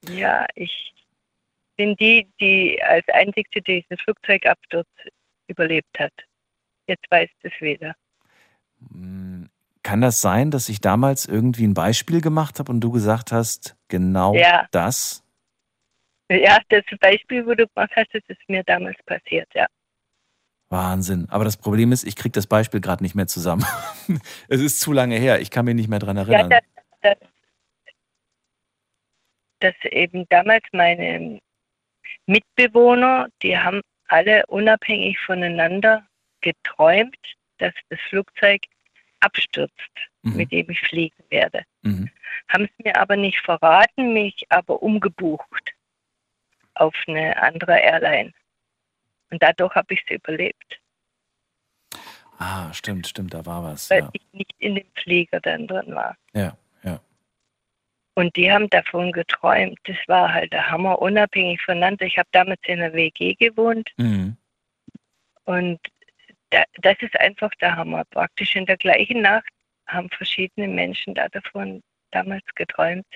ja, 0.08 0.46
ich 0.54 0.94
bin 1.76 1.96
die, 1.96 2.28
die 2.38 2.80
als 2.82 3.06
einzigste 3.08 3.60
diesen 3.60 3.96
Flugzeugabsturz 3.98 4.88
überlebt 5.48 5.98
hat. 5.98 6.12
Jetzt 6.86 7.10
weiß 7.10 7.28
das 7.42 7.52
wieder. 7.60 7.94
Hm, 8.92 9.25
Kann 9.86 10.00
das 10.00 10.20
sein, 10.20 10.50
dass 10.50 10.68
ich 10.68 10.80
damals 10.80 11.26
irgendwie 11.26 11.64
ein 11.64 11.72
Beispiel 11.72 12.20
gemacht 12.20 12.58
habe 12.58 12.72
und 12.72 12.80
du 12.80 12.90
gesagt 12.90 13.30
hast, 13.30 13.76
genau 13.86 14.34
Ja. 14.34 14.66
das? 14.72 15.22
Ja, 16.28 16.58
das 16.70 16.82
Beispiel, 16.98 17.46
wo 17.46 17.54
du 17.54 17.68
gemacht 17.68 17.92
hast, 17.94 18.08
das 18.12 18.22
ist 18.26 18.40
mir 18.48 18.64
damals 18.64 18.96
passiert, 19.06 19.48
ja. 19.54 19.66
Wahnsinn. 20.70 21.28
Aber 21.30 21.44
das 21.44 21.56
Problem 21.56 21.92
ist, 21.92 22.02
ich 22.02 22.16
kriege 22.16 22.32
das 22.32 22.48
Beispiel 22.48 22.80
gerade 22.80 23.04
nicht 23.04 23.14
mehr 23.14 23.28
zusammen. 23.28 23.64
es 24.48 24.60
ist 24.60 24.80
zu 24.80 24.92
lange 24.92 25.18
her. 25.18 25.40
Ich 25.40 25.52
kann 25.52 25.64
mich 25.64 25.76
nicht 25.76 25.88
mehr 25.88 26.00
dran 26.00 26.16
Ja, 26.16 26.22
erinnern. 26.22 26.50
dass, 26.50 26.64
dass, 27.02 27.28
dass 29.60 29.92
eben 29.92 30.26
damals 30.30 30.64
meine 30.72 31.38
Mitbewohner, 32.26 33.28
die 33.40 33.56
haben 33.56 33.82
alle 34.08 34.44
unabhängig 34.48 35.16
voneinander 35.24 36.04
geträumt, 36.40 37.16
dass 37.58 37.72
das 37.88 38.00
Flugzeug 38.08 38.62
abstürzt, 39.26 39.92
Mhm. 40.22 40.36
mit 40.36 40.50
dem 40.52 40.70
ich 40.70 40.80
fliegen 40.80 41.22
werde. 41.30 41.62
Mhm. 41.82 42.08
Haben 42.48 42.64
es 42.64 42.84
mir 42.84 42.96
aber 42.96 43.16
nicht 43.16 43.38
verraten, 43.40 44.12
mich 44.12 44.46
aber 44.48 44.82
umgebucht 44.82 45.74
auf 46.74 46.94
eine 47.06 47.40
andere 47.42 47.78
Airline. 47.78 48.32
Und 49.30 49.42
dadurch 49.42 49.74
habe 49.74 49.94
ich 49.94 50.02
es 50.06 50.10
überlebt, 50.16 50.80
Ah, 52.38 52.70
stimmt, 52.74 53.06
stimmt, 53.06 53.32
da 53.32 53.46
war 53.46 53.62
was. 53.64 53.88
weil 53.88 54.00
Ja, 54.02 54.10
ich 54.12 54.22
nicht 54.32 54.54
in 54.58 54.74
dem 54.74 54.86
Flieger 54.94 55.40
dann 55.40 55.66
drin 55.66 55.94
war. 55.94 56.16
ja. 56.34 56.56
ja. 56.82 57.00
Und 58.14 58.34
die 58.36 58.50
haben 58.52 58.68
davon 58.70 59.10
geträumt. 59.12 59.78
Das 59.84 59.96
war 60.06 60.32
halt 60.34 60.52
der 60.52 60.70
Hammer, 60.70 61.00
unabhängig 61.00 61.60
voneinander. 61.62 62.04
Ich 62.06 62.18
habe 62.18 62.28
damals 62.32 62.60
in 62.66 62.80
einer 62.80 62.92
WG 62.92 63.34
gewohnt 63.34 63.90
Mhm. 63.96 64.36
und 65.44 65.80
das 66.80 66.96
ist 67.00 67.18
einfach 67.18 67.50
der 67.60 67.76
Hammer. 67.76 68.04
Praktisch 68.04 68.56
in 68.56 68.66
der 68.66 68.76
gleichen 68.76 69.22
Nacht 69.22 69.48
haben 69.86 70.10
verschiedene 70.10 70.68
Menschen 70.68 71.14
da 71.14 71.28
davon 71.28 71.82
damals 72.10 72.44
geträumt. 72.54 73.06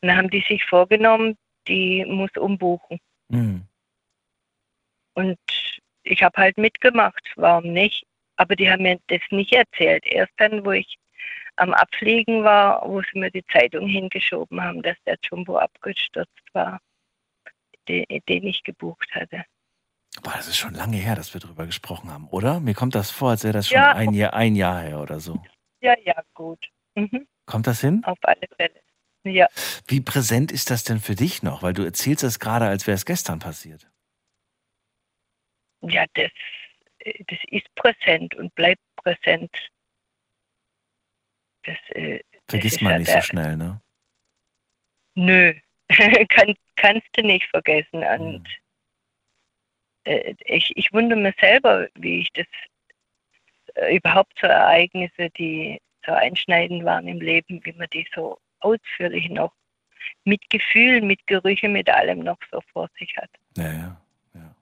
Und 0.00 0.08
dann 0.08 0.16
haben 0.16 0.30
die 0.30 0.44
sich 0.48 0.64
vorgenommen, 0.64 1.36
die 1.68 2.04
muss 2.06 2.30
umbuchen. 2.36 2.98
Mhm. 3.28 3.66
Und 5.14 5.38
ich 6.02 6.22
habe 6.22 6.36
halt 6.40 6.56
mitgemacht, 6.56 7.22
warum 7.36 7.72
nicht? 7.72 8.06
Aber 8.36 8.56
die 8.56 8.70
haben 8.70 8.82
mir 8.82 8.98
das 9.08 9.20
nicht 9.30 9.52
erzählt. 9.52 10.06
Erst 10.06 10.32
dann, 10.38 10.64
wo 10.64 10.72
ich 10.72 10.96
am 11.56 11.74
Abfliegen 11.74 12.42
war, 12.42 12.88
wo 12.88 13.02
sie 13.02 13.18
mir 13.18 13.30
die 13.30 13.44
Zeitung 13.46 13.86
hingeschoben 13.86 14.62
haben, 14.62 14.82
dass 14.82 14.96
der 15.04 15.18
Jumbo 15.22 15.58
abgestürzt 15.58 16.54
war, 16.54 16.80
den, 17.86 18.06
den 18.28 18.46
ich 18.46 18.62
gebucht 18.62 19.10
hatte. 19.14 19.44
Boah, 20.22 20.32
das 20.36 20.48
ist 20.48 20.56
schon 20.56 20.74
lange 20.74 20.96
her, 20.96 21.14
dass 21.14 21.32
wir 21.34 21.40
darüber 21.40 21.66
gesprochen 21.66 22.10
haben, 22.10 22.28
oder? 22.28 22.60
Mir 22.60 22.74
kommt 22.74 22.94
das 22.94 23.10
vor, 23.10 23.30
als 23.30 23.44
wäre 23.44 23.52
das 23.54 23.68
schon 23.68 23.78
Ja. 23.78 23.92
ein, 23.92 24.12
Jahr, 24.12 24.34
ein 24.34 24.56
Jahr 24.56 24.80
her 24.82 25.00
oder 25.00 25.20
so. 25.20 25.40
Ja, 25.80 25.94
ja, 26.04 26.20
gut. 26.34 26.68
Mhm. 26.94 27.26
Kommt 27.46 27.66
das 27.66 27.80
hin? 27.80 28.02
Auf 28.04 28.18
alle 28.22 28.48
Fälle. 28.56 28.80
Ja. 29.24 29.48
Wie 29.86 30.00
präsent 30.00 30.50
ist 30.50 30.70
das 30.70 30.84
denn 30.84 30.98
für 31.00 31.14
dich 31.14 31.42
noch? 31.42 31.62
Weil 31.62 31.72
du 31.74 31.82
erzählst 31.84 32.22
das 32.24 32.38
gerade, 32.38 32.66
als 32.66 32.86
wäre 32.86 32.94
es 32.96 33.04
gestern 33.06 33.38
passiert. 33.38 33.88
Ja, 35.82 36.04
das, 36.14 36.30
das 37.26 37.38
ist 37.48 37.74
präsent 37.74 38.34
und 38.34 38.54
bleibt 38.54 38.82
präsent. 38.96 39.50
Das, 41.64 41.76
äh, 41.90 42.20
Vergisst 42.48 42.82
man 42.82 42.92
ja 42.92 42.98
nicht 42.98 43.12
so 43.12 43.20
schnell, 43.20 43.56
ne? 43.56 43.80
Nö, 45.14 45.54
Kann, 46.28 46.54
kannst 46.76 47.06
du 47.14 47.22
nicht 47.22 47.46
vergessen. 47.50 48.02
Und 48.02 48.46
äh, 48.46 48.59
ich, 50.44 50.72
ich 50.76 50.92
wundere 50.92 51.18
mich 51.18 51.34
selber, 51.40 51.88
wie 51.94 52.20
ich 52.20 52.28
das 52.34 52.46
äh, 53.74 53.96
überhaupt 53.96 54.32
so 54.40 54.46
Ereignisse, 54.46 55.30
die 55.38 55.80
so 56.06 56.12
einschneidend 56.12 56.84
waren 56.84 57.06
im 57.08 57.20
Leben, 57.20 57.60
wie 57.64 57.72
man 57.72 57.88
die 57.92 58.06
so 58.14 58.38
ausführlich 58.60 59.28
noch 59.28 59.52
mit 60.24 60.48
Gefühl, 60.50 61.02
mit 61.02 61.26
Gerüche, 61.26 61.68
mit 61.68 61.88
allem 61.90 62.20
noch 62.20 62.38
so 62.50 62.60
vor 62.72 62.88
sich 62.98 63.14
hat. 63.16 63.30
Ja, 63.56 64.00
ja. 64.34 64.54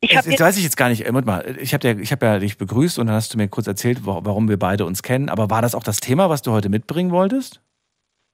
Ich 0.00 0.10
Jetzt, 0.10 0.26
jetzt 0.26 0.40
weiß 0.40 0.56
ich 0.56 0.64
jetzt 0.64 0.76
gar 0.76 0.88
nicht, 0.88 1.02
äh, 1.02 1.12
Moment 1.12 1.26
mal, 1.26 1.56
ich 1.60 1.72
habe 1.74 2.00
ich 2.00 2.10
hab 2.10 2.22
ja 2.22 2.38
dich 2.40 2.58
begrüßt 2.58 2.98
und 2.98 3.06
dann 3.06 3.14
hast 3.16 3.32
du 3.32 3.38
mir 3.38 3.48
kurz 3.48 3.68
erzählt, 3.68 4.04
wa- 4.04 4.20
warum 4.24 4.48
wir 4.48 4.58
beide 4.58 4.84
uns 4.84 5.02
kennen. 5.02 5.28
Aber 5.28 5.48
war 5.48 5.62
das 5.62 5.74
auch 5.76 5.84
das 5.84 5.98
Thema, 5.98 6.28
was 6.28 6.42
du 6.42 6.50
heute 6.50 6.68
mitbringen 6.68 7.12
wolltest? 7.12 7.60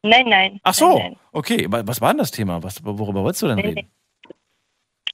Nein, 0.02 0.28
nein. 0.28 0.60
Ach 0.62 0.74
so, 0.74 0.98
Nein, 0.98 1.16
okay. 1.32 1.66
Wa- 1.68 1.82
Was 1.84 2.00
war 2.00 2.10
denn 2.10 2.18
das 2.18 2.30
Thema? 2.30 2.62
Was, 2.62 2.84
worüber 2.84 3.22
wolltest 3.24 3.42
du 3.42 3.46
denn 3.48 3.56
nein. 3.56 3.66
reden? 3.66 3.90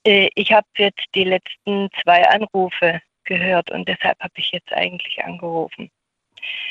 Äh, 0.05 0.29
Ich 0.35 0.51
habe 0.51 0.67
jetzt 0.77 1.03
die 1.15 1.23
letzten 1.23 1.89
zwei 2.03 2.27
Anrufe 2.29 3.01
gehört 3.23 3.71
und 3.71 3.87
deshalb 3.87 4.19
habe 4.19 4.33
ich 4.37 4.51
jetzt 4.51 4.71
eigentlich 4.71 5.23
angerufen. 5.23 5.89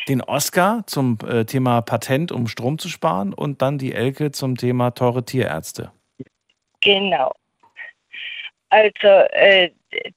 Den 0.06 0.20
Oscar 0.22 0.84
zum 0.86 1.18
äh, 1.28 1.44
Thema 1.44 1.80
Patent, 1.82 2.30
um 2.30 2.46
Strom 2.46 2.78
zu 2.78 2.88
sparen 2.88 3.34
und 3.34 3.60
dann 3.60 3.78
die 3.78 3.92
Elke 3.92 4.30
zum 4.30 4.56
Thema 4.56 4.92
teure 4.92 5.24
Tierärzte. 5.24 5.90
Genau. 6.80 7.32
Also 8.68 9.08
äh, 9.32 9.70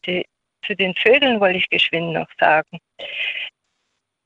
die, 0.05 0.27
zu 0.65 0.75
den 0.75 0.93
Vögeln 0.95 1.39
wollte 1.39 1.57
ich 1.57 1.69
geschwind 1.69 2.13
noch 2.13 2.27
sagen. 2.39 2.79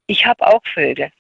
Ich 0.08 0.26
habe 0.26 0.46
auch 0.46 0.62
Vögel. 0.74 1.12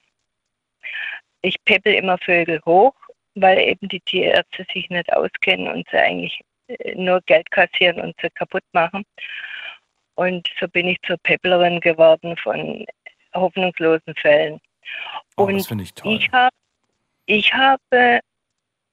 Ich 1.41 1.63
peppel 1.65 1.93
immer 1.93 2.18
Vögel 2.19 2.61
hoch, 2.65 2.93
weil 3.35 3.57
eben 3.57 3.88
die 3.89 3.99
Tierärzte 4.01 4.65
sich 4.73 4.89
nicht 4.89 5.11
auskennen 5.13 5.68
und 5.68 5.88
sie 5.89 5.97
eigentlich 5.97 6.41
äh, 6.68 6.95
nur 6.95 7.22
Geld 7.22 7.49
kassieren 7.51 7.99
und 7.99 8.15
sie 8.22 8.30
kaputt 8.30 8.63
machen. 8.73 9.05
Und 10.15 10.47
so 10.59 10.68
bin 10.68 10.88
ich 10.88 10.97
zur 11.05 11.18
Pepplerin 11.18 11.80
geworden 11.80 12.35
von 12.38 12.85
hoffnungslosen 13.34 14.13
Fällen. 14.15 14.59
Oh, 15.38 15.43
und 15.45 15.55
das 15.55 15.68
finde 15.68 15.84
ich 15.84 15.93
toll. 15.93 16.15
ich, 16.15 16.31
hab, 16.31 16.53
ich 17.26 17.53
habe 17.53 18.19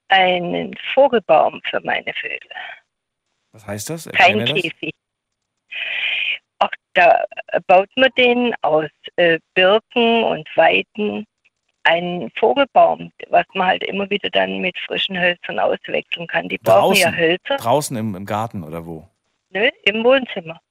einen 0.07 0.75
Vogelbaum 0.93 1.61
für 1.69 1.81
meine 1.81 2.13
Vögel. 2.13 2.49
Was 3.51 3.65
heißt 3.67 3.89
das? 3.89 4.07
Erklär 4.07 4.27
Kein 4.27 4.39
das. 4.39 4.61
Käfig. 4.61 4.93
Ach, 6.59 6.71
da 6.93 7.23
baut 7.67 7.89
man 7.95 8.09
den 8.17 8.53
aus 8.61 8.89
äh, 9.15 9.39
Birken 9.53 10.23
und 10.23 10.47
Weiden 10.55 11.25
einen 11.89 12.31
Vogelbaum, 12.37 13.11
was 13.29 13.45
man 13.53 13.67
halt 13.67 13.83
immer 13.83 14.09
wieder 14.09 14.29
dann 14.29 14.59
mit 14.59 14.77
frischen 14.85 15.19
Hölzern 15.19 15.59
auswechseln 15.59 16.27
kann. 16.27 16.47
Die 16.47 16.57
brauchen 16.57 16.95
ja 16.95 17.11
Hölzer 17.11 17.57
draußen 17.57 17.97
im, 17.97 18.15
im 18.15 18.25
Garten 18.25 18.63
oder 18.63 18.85
wo? 18.85 19.07
ne, 19.49 19.71
im 19.83 20.03
Wohnzimmer. 20.03 20.61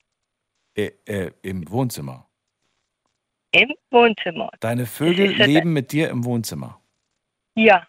Äh, 0.74 0.90
äh, 1.07 1.32
Im 1.43 1.69
Wohnzimmer. 1.70 2.27
Im 3.51 3.74
Wohnzimmer. 3.90 4.51
Deine 4.61 4.86
Vögel 4.86 5.36
ja 5.39 5.47
leben 5.47 5.73
mit 5.73 5.93
dir 5.93 6.11
im 6.11 6.24
Wohnzimmer. 6.24 6.81
Ja. 7.55 7.86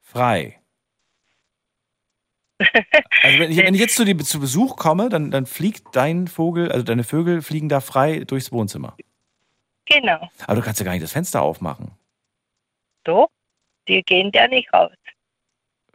Frei. 0.00 0.58
Also 3.24 3.38
wenn 3.38 3.52
ich, 3.52 3.58
wenn 3.58 3.74
ich 3.74 3.80
jetzt 3.80 3.94
zu 3.94 4.04
dir 4.04 4.18
zu 4.18 4.40
Besuch 4.40 4.76
komme, 4.76 5.08
dann, 5.08 5.30
dann 5.30 5.46
fliegt 5.46 5.94
dein 5.94 6.26
Vogel, 6.26 6.72
also 6.72 6.84
deine 6.84 7.04
Vögel 7.04 7.40
fliegen 7.40 7.68
da 7.68 7.80
frei 7.80 8.20
durchs 8.20 8.50
Wohnzimmer. 8.50 8.96
Genau. 9.84 10.28
Aber 10.46 10.56
du 10.56 10.62
kannst 10.62 10.80
ja 10.80 10.84
gar 10.84 10.92
nicht 10.92 11.04
das 11.04 11.12
Fenster 11.12 11.40
aufmachen. 11.40 11.92
So. 13.06 13.28
Die 13.88 14.02
gehen 14.02 14.30
da 14.30 14.46
nicht 14.48 14.72
raus. 14.72 14.92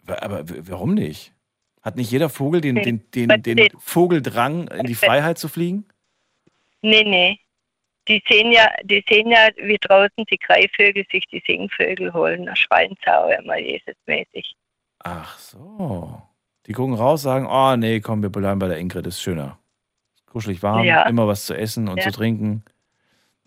Aber 0.08 0.44
warum 0.68 0.94
nicht? 0.94 1.34
Hat 1.82 1.96
nicht 1.96 2.12
jeder 2.12 2.30
Vogel 2.30 2.62
den, 2.62 2.76
den, 2.76 3.10
den, 3.12 3.42
den 3.42 3.70
Vogeldrang, 3.80 4.68
in 4.68 4.86
die 4.86 4.96
Freiheit 4.96 5.38
zu 5.38 5.48
fliegen? 5.48 5.86
Nee, 6.82 7.04
nee. 7.04 7.40
Die 8.08 8.24
sehen 8.30 8.52
ja, 8.52 8.70
die 8.84 9.04
sehen 9.08 9.30
ja, 9.30 9.50
wie 9.58 9.78
draußen 9.80 10.26
die 10.30 10.38
Greifvögel 10.38 11.06
sich 11.12 11.26
die 11.28 11.44
Singvögel 11.46 12.14
holen. 12.14 12.50
Sie 12.56 13.08
auch 13.12 13.30
immer 13.30 13.58
Jesusmäßig. 13.58 14.56
Ach 15.00 15.38
so. 15.38 16.22
Die 16.66 16.74
gucken 16.74 16.96
raus, 16.96 17.22
sagen, 17.22 17.48
oh 17.48 17.76
nee, 17.76 18.00
komm, 18.02 18.22
wir 18.22 18.30
bleiben 18.30 18.60
bei 18.60 18.68
der 18.68 18.78
Ingrid, 18.78 19.08
ist 19.08 19.22
schöner. 19.22 19.58
Kuschelig 20.26 20.62
warm, 20.64 20.84
Ja. 20.86 21.04
immer 21.04 21.28
was 21.28 21.46
zu 21.46 21.54
essen 21.58 21.88
und 21.88 21.98
Ja. 21.98 22.04
zu 22.04 22.12
trinken. 22.12 22.64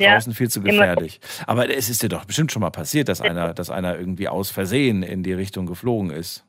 Ja, 0.01 0.15
Draußen 0.15 0.35
viel 0.35 0.49
zu 0.49 0.61
immer- 0.61 0.71
gefährlich. 0.71 1.21
Aber 1.47 1.69
es 1.69 1.89
ist 1.89 2.03
dir 2.03 2.09
doch 2.09 2.25
bestimmt 2.25 2.53
schon 2.53 2.61
mal 2.61 2.71
passiert, 2.71 3.09
dass 3.09 3.21
einer, 3.21 3.55
dass 3.55 3.71
einer 3.71 3.97
irgendwie 3.99 4.29
aus 4.29 4.51
Versehen 4.51 5.03
in 5.03 5.23
die 5.23 5.33
Richtung 5.33 5.67
geflogen 5.67 6.11
ist. 6.11 6.47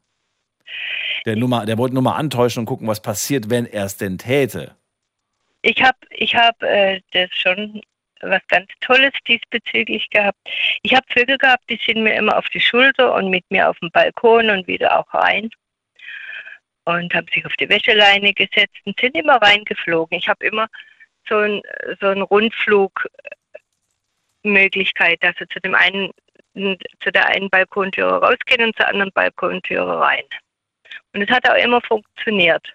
Der, 1.25 1.35
nur 1.35 1.49
mal, 1.49 1.65
der 1.65 1.77
wollte 1.77 1.93
nur 1.93 2.03
mal 2.03 2.15
antäuschen 2.15 2.61
und 2.61 2.65
gucken, 2.65 2.87
was 2.87 3.01
passiert, 3.01 3.49
wenn 3.49 3.65
er 3.65 3.85
es 3.85 3.97
denn 3.97 4.17
täte. 4.17 4.75
Ich 5.61 5.81
habe 5.83 5.97
ich 6.09 6.33
hab, 6.35 6.61
äh, 6.63 7.01
das 7.11 7.29
schon 7.33 7.81
was 8.21 8.41
ganz 8.47 8.67
Tolles 8.81 9.13
diesbezüglich 9.27 10.09
gehabt. 10.09 10.37
Ich 10.83 10.93
habe 10.95 11.05
Vögel 11.09 11.37
gehabt, 11.37 11.63
die 11.69 11.79
sind 11.85 12.03
mir 12.03 12.15
immer 12.15 12.37
auf 12.37 12.47
die 12.49 12.59
Schulter 12.59 13.13
und 13.15 13.29
mit 13.29 13.43
mir 13.49 13.69
auf 13.69 13.77
den 13.79 13.91
Balkon 13.91 14.49
und 14.49 14.67
wieder 14.67 14.97
auch 14.99 15.13
rein. 15.13 15.49
Und 16.85 17.13
haben 17.13 17.27
sich 17.33 17.45
auf 17.45 17.53
die 17.53 17.69
Wäscheleine 17.69 18.33
gesetzt 18.33 18.77
und 18.85 18.99
sind 18.99 19.15
immer 19.15 19.35
reingeflogen. 19.35 20.17
Ich 20.17 20.27
habe 20.27 20.45
immer 20.45 20.67
so 21.29 21.37
ein 21.37 21.61
so 21.99 22.07
ein 22.07 22.21
Rundflugmöglichkeit, 22.21 23.40
dass 24.43 25.35
sie 25.37 25.47
zu 25.49 25.59
dem 25.59 25.75
einen 25.75 26.11
zu 26.53 27.11
der 27.11 27.27
einen 27.27 27.49
Balkontüre 27.49 28.19
rausgehen 28.21 28.65
und 28.65 28.75
zur 28.75 28.87
anderen 28.87 29.11
Balkontüre 29.13 29.99
rein. 29.99 30.23
Und 31.13 31.21
es 31.21 31.29
hat 31.29 31.49
auch 31.49 31.55
immer 31.55 31.81
funktioniert. 31.81 32.73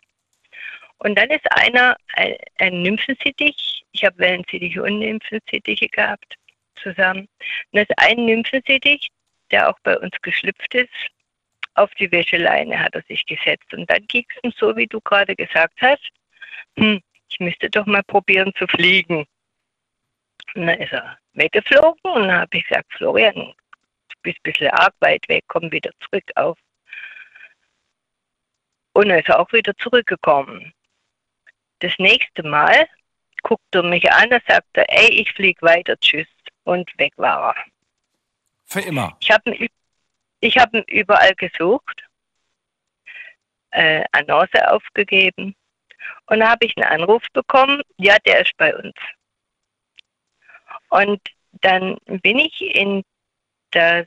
Und 0.99 1.19
dann 1.19 1.29
ist 1.29 1.45
einer, 1.51 1.97
ein, 2.15 2.37
ein 2.59 2.83
Nymphensittich, 2.83 3.85
ich 3.93 4.05
habe 4.05 4.19
Wellensittiche 4.19 4.83
und 4.83 4.99
Nymphensittiche 4.99 5.89
gehabt 5.89 6.37
zusammen. 6.83 7.29
Und 7.73 7.73
das 7.73 7.83
ist 7.89 7.99
ein 7.99 8.25
Nymphensittich, 8.25 9.09
der 9.51 9.69
auch 9.69 9.79
bei 9.83 9.99
uns 9.99 10.13
geschlüpft 10.23 10.75
ist, 10.75 10.91
auf 11.75 11.91
die 11.95 12.11
Wäscheleine 12.11 12.79
hat 12.79 12.95
er 12.95 13.03
sich 13.03 13.27
gesetzt. 13.27 13.73
Und 13.75 13.91
dann 13.91 14.07
ging 14.07 14.25
es 14.31 14.43
ihm 14.43 14.53
so, 14.57 14.75
wie 14.77 14.87
du 14.87 15.01
gerade 15.01 15.37
gesagt 15.37 15.81
hast, 15.83 16.09
hm, 16.77 17.01
ich 17.29 17.41
müsste 17.41 17.69
doch 17.69 17.87
mal 17.87 18.03
probieren 18.03 18.53
zu 18.57 18.67
fliegen. 18.67 19.27
Und 20.57 20.67
dann 20.67 20.81
ist 20.81 20.93
er 20.93 21.19
weggeflogen 21.35 22.01
und 22.03 22.29
dann 22.29 22.41
habe 22.41 22.57
ich 22.57 22.67
gesagt, 22.67 22.91
Florian, 22.95 23.35
du 23.35 24.17
bist 24.23 24.39
ein 24.39 24.43
bisschen 24.43 24.71
arg 24.71 24.95
weit 25.01 25.29
weg, 25.29 25.45
komm 25.49 25.71
wieder 25.71 25.91
zurück 26.01 26.25
auf. 26.35 26.59
Und 28.95 29.09
dann 29.09 29.19
ist 29.19 29.29
er 29.29 29.39
auch 29.39 29.53
wieder 29.53 29.77
zurückgekommen. 29.77 30.73
Das 31.81 31.93
nächste 31.99 32.43
Mal 32.43 32.89
guckt 33.43 33.75
er 33.75 33.83
mich 33.83 34.11
an 34.11 34.33
und 34.33 34.43
sagt 34.49 34.69
er, 34.73 34.87
ey, 34.89 35.21
ich 35.21 35.31
flieg 35.33 35.61
weiter, 35.61 35.99
tschüss. 35.99 36.27
Und 36.65 36.91
weg 36.99 37.13
war 37.17 37.55
er. 37.55 37.65
Für 38.65 38.81
immer. 38.81 39.17
Ich 39.21 39.31
habe 39.31 39.55
ihn, 39.55 39.69
ich 40.41 40.57
hab 40.57 40.75
ihn 40.75 40.85
überall 40.89 41.35
gesucht, 41.35 42.03
äh, 43.73 44.05
Annonce 44.13 44.67
aufgegeben 44.69 45.55
und 46.27 46.41
da 46.41 46.51
habe 46.51 46.67
ich 46.67 46.77
einen 46.77 47.03
Anruf 47.03 47.23
bekommen, 47.33 47.83
ja, 47.99 48.17
der 48.27 48.41
ist 48.41 48.57
bei 48.57 48.75
uns. 48.75 48.95
Und 50.91 51.21
dann 51.63 51.97
bin 52.07 52.39
ich 52.39 52.61
in 52.61 53.03
das 53.73 54.07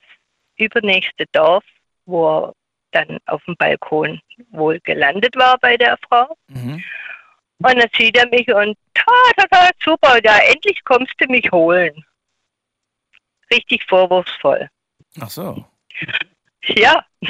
übernächste 0.58 1.26
Dorf, 1.32 1.64
wo 2.06 2.28
er 2.28 2.54
dann 2.92 3.20
auf 3.28 3.44
dem 3.46 3.56
Balkon 3.58 4.20
wohl 4.52 4.80
gelandet 4.82 5.36
war 5.36 5.58
bei 5.60 5.78
der 5.78 5.98
Frau. 6.08 6.36
Mhm. 6.48 6.84
Und 7.62 7.76
dann 7.78 7.90
sieht 7.98 8.18
er 8.18 8.28
mich 8.30 8.48
und, 8.54 8.78
ta, 8.94 9.12
ta, 9.38 9.46
ta, 9.52 9.70
super, 9.84 10.20
ja, 10.24 10.38
endlich 10.38 10.84
kommst 10.86 11.14
du 11.18 11.28
mich 11.28 11.52
holen. 11.52 12.04
Richtig 13.52 13.84
vorwurfsvoll. 13.88 14.70
Ach 15.20 15.30
so. 15.30 15.66
Ja, 16.68 17.06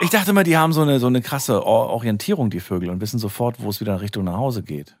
Ich 0.00 0.10
dachte 0.10 0.30
immer, 0.30 0.44
die 0.44 0.56
haben 0.56 0.72
so 0.72 0.82
eine, 0.82 0.98
so 0.98 1.06
eine 1.06 1.22
krasse 1.22 1.64
Or- 1.64 1.90
Orientierung, 1.90 2.50
die 2.50 2.60
Vögel, 2.60 2.90
und 2.90 3.00
wissen 3.00 3.18
sofort, 3.18 3.56
wo 3.58 3.70
es 3.70 3.80
wieder 3.80 3.94
in 3.94 4.00
Richtung 4.00 4.24
nach 4.24 4.36
Hause 4.36 4.62
geht. 4.62 4.96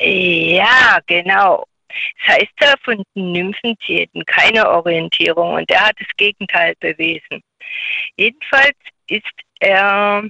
Ja, 0.00 0.98
genau. 1.06 1.66
Das 1.88 2.36
heißt 2.36 2.52
ja, 2.60 2.74
von 2.82 3.02
den 3.14 3.32
Nymphen, 3.32 3.74
sie 3.86 3.98
hätten 3.98 4.24
keine 4.26 4.68
Orientierung 4.68 5.54
und 5.54 5.70
er 5.70 5.86
hat 5.86 5.96
das 5.98 6.08
Gegenteil 6.16 6.74
bewiesen. 6.80 7.42
Jedenfalls 8.16 8.76
ist 9.08 9.24
er, 9.60 10.24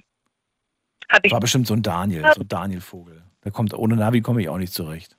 War 1.31 1.41
bestimmt 1.41 1.67
so 1.67 1.75
ein 1.75 1.83
Daniel, 1.83 2.23
so 2.35 2.41
ein 2.41 2.49
Daniel-Vogel. 2.49 3.23
Kommt, 3.53 3.75
ohne 3.75 3.95
Navi 3.95 4.23
komme 4.23 4.43
ich 4.43 4.49
auch 4.49 4.59
nicht 4.59 4.73
zurecht. 4.73 5.17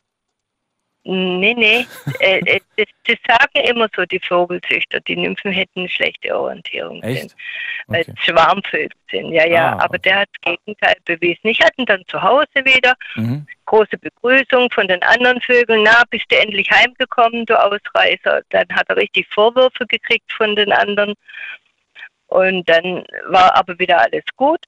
Nee, 1.09 1.53
nee. 1.53 1.85
äh, 2.19 2.39
äh, 2.39 2.59
das, 2.75 2.87
das 3.05 3.15
sagen 3.25 3.65
immer 3.65 3.87
so 3.95 4.05
die 4.05 4.19
Vogelzüchter. 4.19 4.99
Die 4.99 5.15
Nymphen 5.15 5.53
hätten 5.53 5.79
eine 5.79 5.89
schlechte 5.89 6.37
Orientierung. 6.37 7.01
Echt? 7.01 7.33
Es 7.87 8.07
Schwarmvögel 8.25 8.89
sind. 9.09 9.31
Ja, 9.31 9.47
ja. 9.47 9.77
Ah, 9.77 9.85
aber 9.85 9.97
der 9.99 10.19
hat 10.19 10.29
das 10.41 10.57
Gegenteil 10.57 10.95
bewiesen. 11.05 11.47
Ich 11.47 11.61
hatte 11.61 11.75
ihn 11.77 11.85
dann 11.85 12.03
zu 12.07 12.21
Hause 12.21 12.47
wieder. 12.55 12.93
Mhm. 13.15 13.47
Große 13.65 13.97
Begrüßung 13.97 14.69
von 14.71 14.89
den 14.89 15.01
anderen 15.03 15.39
Vögeln. 15.39 15.83
Na, 15.83 16.03
bist 16.09 16.25
du 16.29 16.37
endlich 16.37 16.69
heimgekommen, 16.69 17.45
du 17.45 17.57
Ausreißer? 17.57 18.41
Dann 18.49 18.67
hat 18.73 18.89
er 18.89 18.97
richtig 18.97 19.27
Vorwürfe 19.33 19.87
gekriegt 19.87 20.29
von 20.33 20.57
den 20.57 20.73
anderen. 20.73 21.13
Und 22.27 22.67
dann 22.67 23.05
war 23.27 23.55
aber 23.55 23.79
wieder 23.79 24.01
alles 24.01 24.25
gut. 24.35 24.59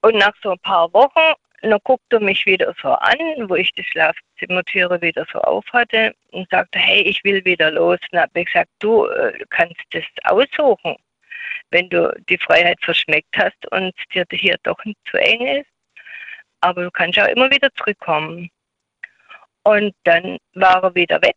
Und 0.00 0.16
nach 0.16 0.32
so 0.42 0.52
ein 0.52 0.58
paar 0.60 0.90
Wochen 0.94 1.34
dann 1.62 1.78
guckte 1.84 2.16
er 2.16 2.20
mich 2.20 2.46
wieder 2.46 2.74
so 2.80 2.88
an, 2.88 3.48
wo 3.48 3.54
ich 3.54 3.72
die 3.72 3.84
Schlafzimmertüre 3.84 5.00
wieder 5.02 5.26
so 5.32 5.40
auf 5.40 5.64
hatte 5.72 6.14
und 6.32 6.48
sagte, 6.50 6.78
hey, 6.78 7.02
ich 7.02 7.22
will 7.24 7.44
wieder 7.44 7.70
los. 7.70 7.98
Und 8.10 8.18
habe 8.18 8.40
ich 8.40 8.46
gesagt, 8.46 8.70
du 8.78 9.06
äh, 9.06 9.38
kannst 9.50 9.80
das 9.90 10.04
aussuchen, 10.24 10.96
wenn 11.70 11.88
du 11.90 12.12
die 12.28 12.38
Freiheit 12.38 12.78
verschmeckt 12.82 13.36
hast 13.36 13.70
und 13.72 13.94
es 13.98 14.08
dir 14.12 14.24
hier 14.30 14.56
doch 14.62 14.82
nicht 14.84 14.98
zu 15.10 15.18
eng 15.18 15.46
ist. 15.58 15.70
Aber 16.60 16.84
du 16.84 16.90
kannst 16.90 17.18
auch 17.18 17.28
immer 17.28 17.50
wieder 17.50 17.72
zurückkommen. 17.74 18.50
Und 19.62 19.94
dann 20.04 20.38
war 20.54 20.82
er 20.82 20.94
wieder 20.94 21.20
weg. 21.20 21.36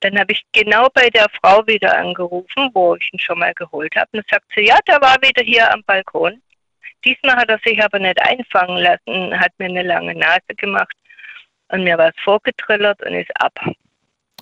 Dann 0.00 0.18
habe 0.18 0.32
ich 0.32 0.42
genau 0.52 0.88
bei 0.94 1.10
der 1.10 1.28
Frau 1.40 1.66
wieder 1.66 1.96
angerufen, 1.96 2.70
wo 2.72 2.96
ich 2.96 3.12
ihn 3.12 3.18
schon 3.18 3.38
mal 3.38 3.54
geholt 3.54 3.94
habe. 3.94 4.08
Und 4.14 4.28
sagt 4.28 4.46
sie, 4.54 4.66
ja, 4.66 4.78
der 4.86 5.00
war 5.00 5.16
wieder 5.20 5.42
hier 5.42 5.70
am 5.70 5.82
Balkon. 5.84 6.42
Diesmal 7.04 7.36
hat 7.36 7.48
er 7.48 7.58
sich 7.64 7.82
aber 7.82 7.98
nicht 7.98 8.20
einfangen 8.22 8.78
lassen, 8.78 9.38
hat 9.38 9.52
mir 9.58 9.66
eine 9.66 9.82
lange 9.82 10.14
Nase 10.14 10.54
gemacht 10.56 10.94
und 11.68 11.84
mir 11.84 11.98
was 11.98 12.12
vorgetrillert 12.22 13.02
und 13.04 13.14
ist 13.14 13.30
ab. 13.40 13.52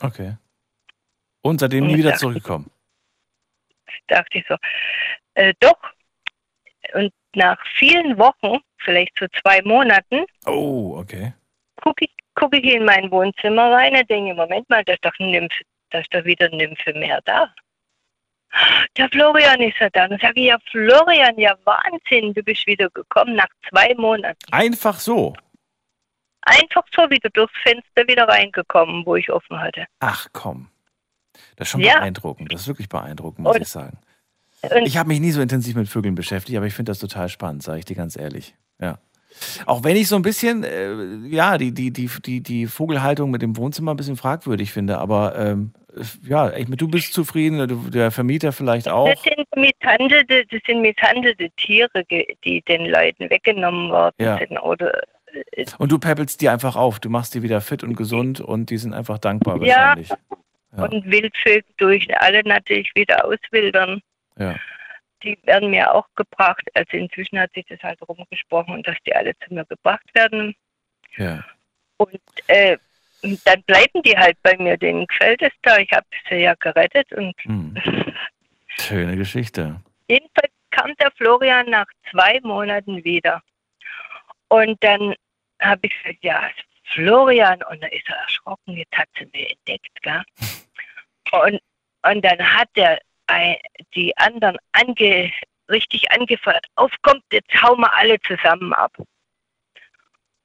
Okay. 0.03 0.37
Und 1.43 1.61
seitdem 1.61 1.87
nie 1.87 1.97
wieder 1.97 2.15
zurückgekommen. 2.17 2.71
dachte 4.09 4.39
ich 4.39 4.45
so, 4.49 4.57
äh, 5.35 5.55
doch. 5.61 5.79
Und 6.95 7.13
nach 7.35 7.59
vielen 7.79 8.19
Wochen, 8.19 8.59
vielleicht 8.79 9.17
so 9.19 9.27
zwei 9.41 9.63
Monaten, 9.63 10.25
Oh, 10.47 10.97
okay. 10.99 11.33
gucke 11.77 12.05
ich, 12.05 12.15
guck 12.35 12.55
ich 12.55 12.65
in 12.65 12.85
mein 12.85 13.11
Wohnzimmer 13.11 13.71
rein 13.73 13.95
und 13.97 14.11
denke, 14.11 14.35
Moment 14.35 14.69
mal, 14.69 14.85
da 14.85 14.95
ist 14.95 15.05
doch, 15.05 15.13
ein 15.21 15.31
Nymphe, 15.31 15.63
da 15.91 15.99
ist 16.01 16.13
doch 16.13 16.25
wieder 16.25 16.47
ein 16.51 16.57
Nymphe 16.59 16.93
mehr 16.95 17.21
da. 17.25 17.53
Der 18.97 19.09
Florian 19.11 19.61
ist 19.61 19.79
ja 19.79 19.89
da. 19.91 20.09
Dann 20.09 20.19
sage 20.21 20.41
ich, 20.41 20.47
ja 20.47 20.59
Florian, 20.71 21.39
ja 21.39 21.55
Wahnsinn, 21.65 22.35
du 22.35 22.43
bist 22.43 22.67
wieder 22.67 22.91
gekommen 22.91 23.37
nach 23.37 23.49
zwei 23.69 23.95
Monaten. 23.97 24.39
Einfach 24.51 24.99
so. 24.99 25.35
Einfach 26.43 26.85
so 26.95 27.03
wieder 27.11 27.29
durchs 27.31 27.53
Fenster 27.63 28.07
wieder 28.09 28.27
reingekommen, 28.27 29.05
wo 29.07 29.17
ich 29.17 29.31
offen 29.31 29.61
hatte. 29.61 29.87
Ach 30.01 30.27
komm. 30.33 30.69
Das 31.57 31.69
ist 31.69 31.73
schon 31.73 31.81
Ja. 31.83 31.99
beeindruckend. 31.99 32.53
Das 32.53 32.63
ist 32.63 32.69
wirklich 32.69 32.89
beeindruckend, 32.89 33.41
muss 33.45 33.57
Und- 33.57 33.63
ich 33.63 33.69
sagen. 33.69 33.99
Ich 34.85 34.97
habe 34.99 35.09
mich 35.09 35.21
nie 35.21 35.31
so 35.31 35.41
intensiv 35.41 35.75
mit 35.77 35.89
Vögeln 35.89 36.15
beschäftigt, 36.15 36.57
aber 36.59 36.67
ich 36.67 36.75
finde 36.75 36.91
das 36.91 36.99
total 36.99 37.29
spannend, 37.31 37.63
sage 37.63 37.79
ich 37.79 37.85
dir 37.87 37.97
ganz 37.97 38.17
ehrlich. 38.17 38.55
Ja. 38.79 38.99
Auch 39.67 39.85
wenn 39.85 39.97
ich 39.97 40.09
so 40.09 40.17
ein 40.17 40.23
bisschen, 40.23 40.65
äh, 40.65 40.93
ja, 41.29 41.57
die, 41.59 41.73
die, 41.73 41.93
die, 41.93 42.09
die, 42.25 42.41
die 42.43 42.67
Vogelhaltung 42.67 43.31
mit 43.31 43.43
dem 43.43 43.57
Wohnzimmer 43.57 43.93
ein 43.95 43.97
bisschen 43.97 44.17
fragwürdig 44.17 44.73
finde, 44.73 44.99
aber 44.99 45.35
ähm, 45.39 45.73
ja, 46.23 46.53
ich, 46.53 46.67
du 46.69 46.89
bist 46.89 47.13
zufrieden, 47.15 47.67
du- 47.69 47.91
der 47.91 48.11
Vermieter 48.11 48.53
vielleicht 48.53 48.89
auch. 48.89 49.09
Das 49.09 49.23
sind 49.23 49.47
misshandelte, 49.57 50.45
das 50.51 50.61
sind 50.67 50.83
misshandelte 50.83 51.49
Tiere, 51.57 51.89
die 52.45 52.63
den 52.63 52.87
Leuten 52.87 53.31
weggenommen 53.31 53.91
worden 53.91 54.15
Ja. 54.21 54.39
sind. 54.39 54.59
Oder 54.59 54.93
äh, 55.53 55.65
Und 55.79 55.91
du 55.93 55.99
peppelst 55.99 56.41
die 56.41 56.49
einfach 56.49 56.77
auf, 56.77 57.01
du 57.01 57.09
machst 57.11 57.35
die 57.35 57.43
wieder 57.43 57.61
fit 57.61 57.83
und 57.83 57.97
gesund 57.97 58.41
und 58.41 58.71
die 58.71 58.79
sind 58.79 58.95
einfach 58.95 59.19
dankbar 59.19 59.57
Ja. 59.65 59.77
wahrscheinlich. 59.97 60.11
Ja. 60.77 60.85
und 60.85 61.05
Wildvögel 61.11 61.65
durch 61.79 62.07
alle 62.21 62.43
natürlich 62.45 62.91
wieder 62.95 63.25
auswildern. 63.25 64.01
Ja. 64.39 64.55
Die 65.23 65.39
werden 65.45 65.71
mir 65.71 65.93
auch 65.95 66.07
gebracht. 66.17 66.63
Also 66.75 66.97
inzwischen 66.97 67.39
hat 67.39 67.53
sich 67.53 67.67
das 67.69 67.83
halt 67.83 68.01
rumgesprochen, 68.09 68.83
dass 68.83 68.97
die 69.07 69.15
alle 69.15 69.37
zu 69.39 69.53
mir 69.55 69.65
gebracht 69.67 70.07
werden. 70.15 70.55
Ja. 71.17 71.45
Und 71.99 72.21
äh, 72.47 72.79
dann 73.45 73.63
bleiben 73.65 74.03
die 74.03 74.17
halt 74.17 74.39
bei 74.43 74.57
mir. 74.57 74.77
Denen 74.79 75.07
gefällt 75.07 75.43
es 75.43 75.53
da. 75.63 75.77
Ich 75.79 75.91
habe 75.93 76.07
sie 76.29 76.37
ja 76.37 76.55
gerettet. 76.55 77.13
Und 77.13 77.35
Hm. 77.43 77.77
Schöne 78.81 79.17
Geschichte. 79.17 79.81
jedenfalls 80.09 80.53
kam 80.71 80.95
der 80.97 81.11
Florian 81.13 81.69
nach 81.69 81.87
zwei 82.11 82.41
Monaten 82.43 83.03
wieder. 83.05 83.43
Und 84.49 84.83
dann 84.83 85.15
habe 85.61 85.81
ich 85.87 85.93
gesagt, 86.03 86.25
ja, 86.25 86.49
Florian. 86.95 87.63
Und 87.65 87.83
dann 87.83 87.91
ist 87.91 88.09
er 88.09 88.17
erschrocken. 88.17 88.77
Jetzt 88.77 88.97
hat 88.97 89.09
sie 89.19 89.27
mich 89.27 89.51
entdeckt. 89.53 90.03
Gell? 90.03 90.23
Und, 91.33 91.61
und 92.03 92.25
dann 92.25 92.39
hat 92.41 92.71
er 92.75 92.99
die 93.95 94.17
anderen 94.17 94.57
ange, 94.73 95.33
richtig 95.69 96.11
angefeuert. 96.13 96.67
Auf 96.75 96.93
kommt, 97.03 97.23
jetzt 97.33 97.53
hauen 97.63 97.81
wir 97.81 97.93
alle 97.95 98.21
zusammen 98.21 98.73
ab. 98.73 98.93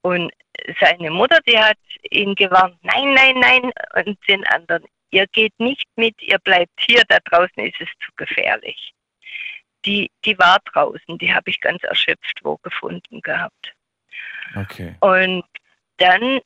Und 0.02 0.32
seine 0.80 1.10
Mutter, 1.10 1.40
die 1.48 1.58
hat 1.58 1.78
ihn 2.12 2.36
gewarnt, 2.36 2.78
nein, 2.84 3.14
nein, 3.14 3.40
nein, 3.40 3.72
und 3.96 4.18
den 4.28 4.46
anderen, 4.48 4.86
ihr 5.10 5.26
geht 5.28 5.54
nicht 5.60 5.88
mit, 5.96 6.22
ihr 6.22 6.38
bleibt 6.40 6.80
hier, 6.80 7.04
da 7.08 7.18
draußen 7.26 7.64
ist 7.66 7.80
es 7.80 7.90
zu 8.06 8.12
gefährlich. 8.16 8.94
Die, 9.86 10.12
die 10.24 10.38
war 10.38 10.60
draußen, 10.66 11.18
die 11.18 11.34
habe 11.34 11.50
ich 11.50 11.60
ganz 11.62 11.84
erschöpft 11.84 12.40
wo 12.44 12.58
gefunden 12.58 13.22
gehabt. 13.22 13.74
Okay. 14.56 14.96
Und 15.00 15.44
dann 15.98 16.40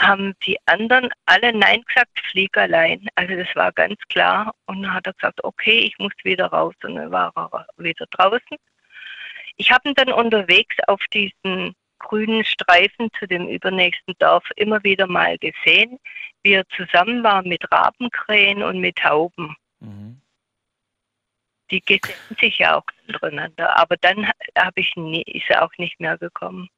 haben 0.00 0.34
die 0.46 0.58
anderen 0.66 1.10
alle 1.26 1.52
Nein 1.52 1.82
gesagt, 1.82 2.20
flieg 2.30 2.56
allein. 2.56 3.06
Also 3.16 3.34
das 3.34 3.48
war 3.54 3.72
ganz 3.72 3.98
klar. 4.08 4.54
Und 4.66 4.82
dann 4.82 4.94
hat 4.94 5.06
er 5.06 5.12
gesagt, 5.14 5.42
okay, 5.44 5.80
ich 5.80 5.98
muss 5.98 6.12
wieder 6.22 6.46
raus. 6.46 6.74
Und 6.84 6.96
dann 6.96 7.10
war 7.10 7.32
er 7.36 7.66
wieder 7.76 8.06
draußen. 8.10 8.56
Ich 9.56 9.72
habe 9.72 9.88
ihn 9.88 9.94
dann 9.94 10.12
unterwegs 10.12 10.76
auf 10.86 11.00
diesen 11.12 11.74
grünen 11.98 12.44
Streifen 12.44 13.10
zu 13.18 13.26
dem 13.26 13.48
übernächsten 13.48 14.14
Dorf 14.20 14.44
immer 14.56 14.82
wieder 14.84 15.08
mal 15.08 15.36
gesehen, 15.38 15.98
wie 16.42 16.52
er 16.52 16.68
zusammen 16.68 17.24
war 17.24 17.42
mit 17.42 17.70
Rabenkrähen 17.72 18.62
und 18.62 18.80
mit 18.80 18.96
Tauben. 18.96 19.56
Die 21.70 21.80
gesellen 21.84 22.36
sich 22.40 22.58
ja 22.58 22.76
auch 22.76 22.84
untereinander. 23.08 23.76
Aber 23.76 23.96
dann 23.96 24.30
habe 24.56 24.80
ich 24.80 24.94
nie, 24.96 25.22
ist 25.22 25.50
er 25.50 25.64
auch 25.64 25.72
nicht 25.76 25.98
mehr 25.98 26.16
gekommen. 26.16 26.68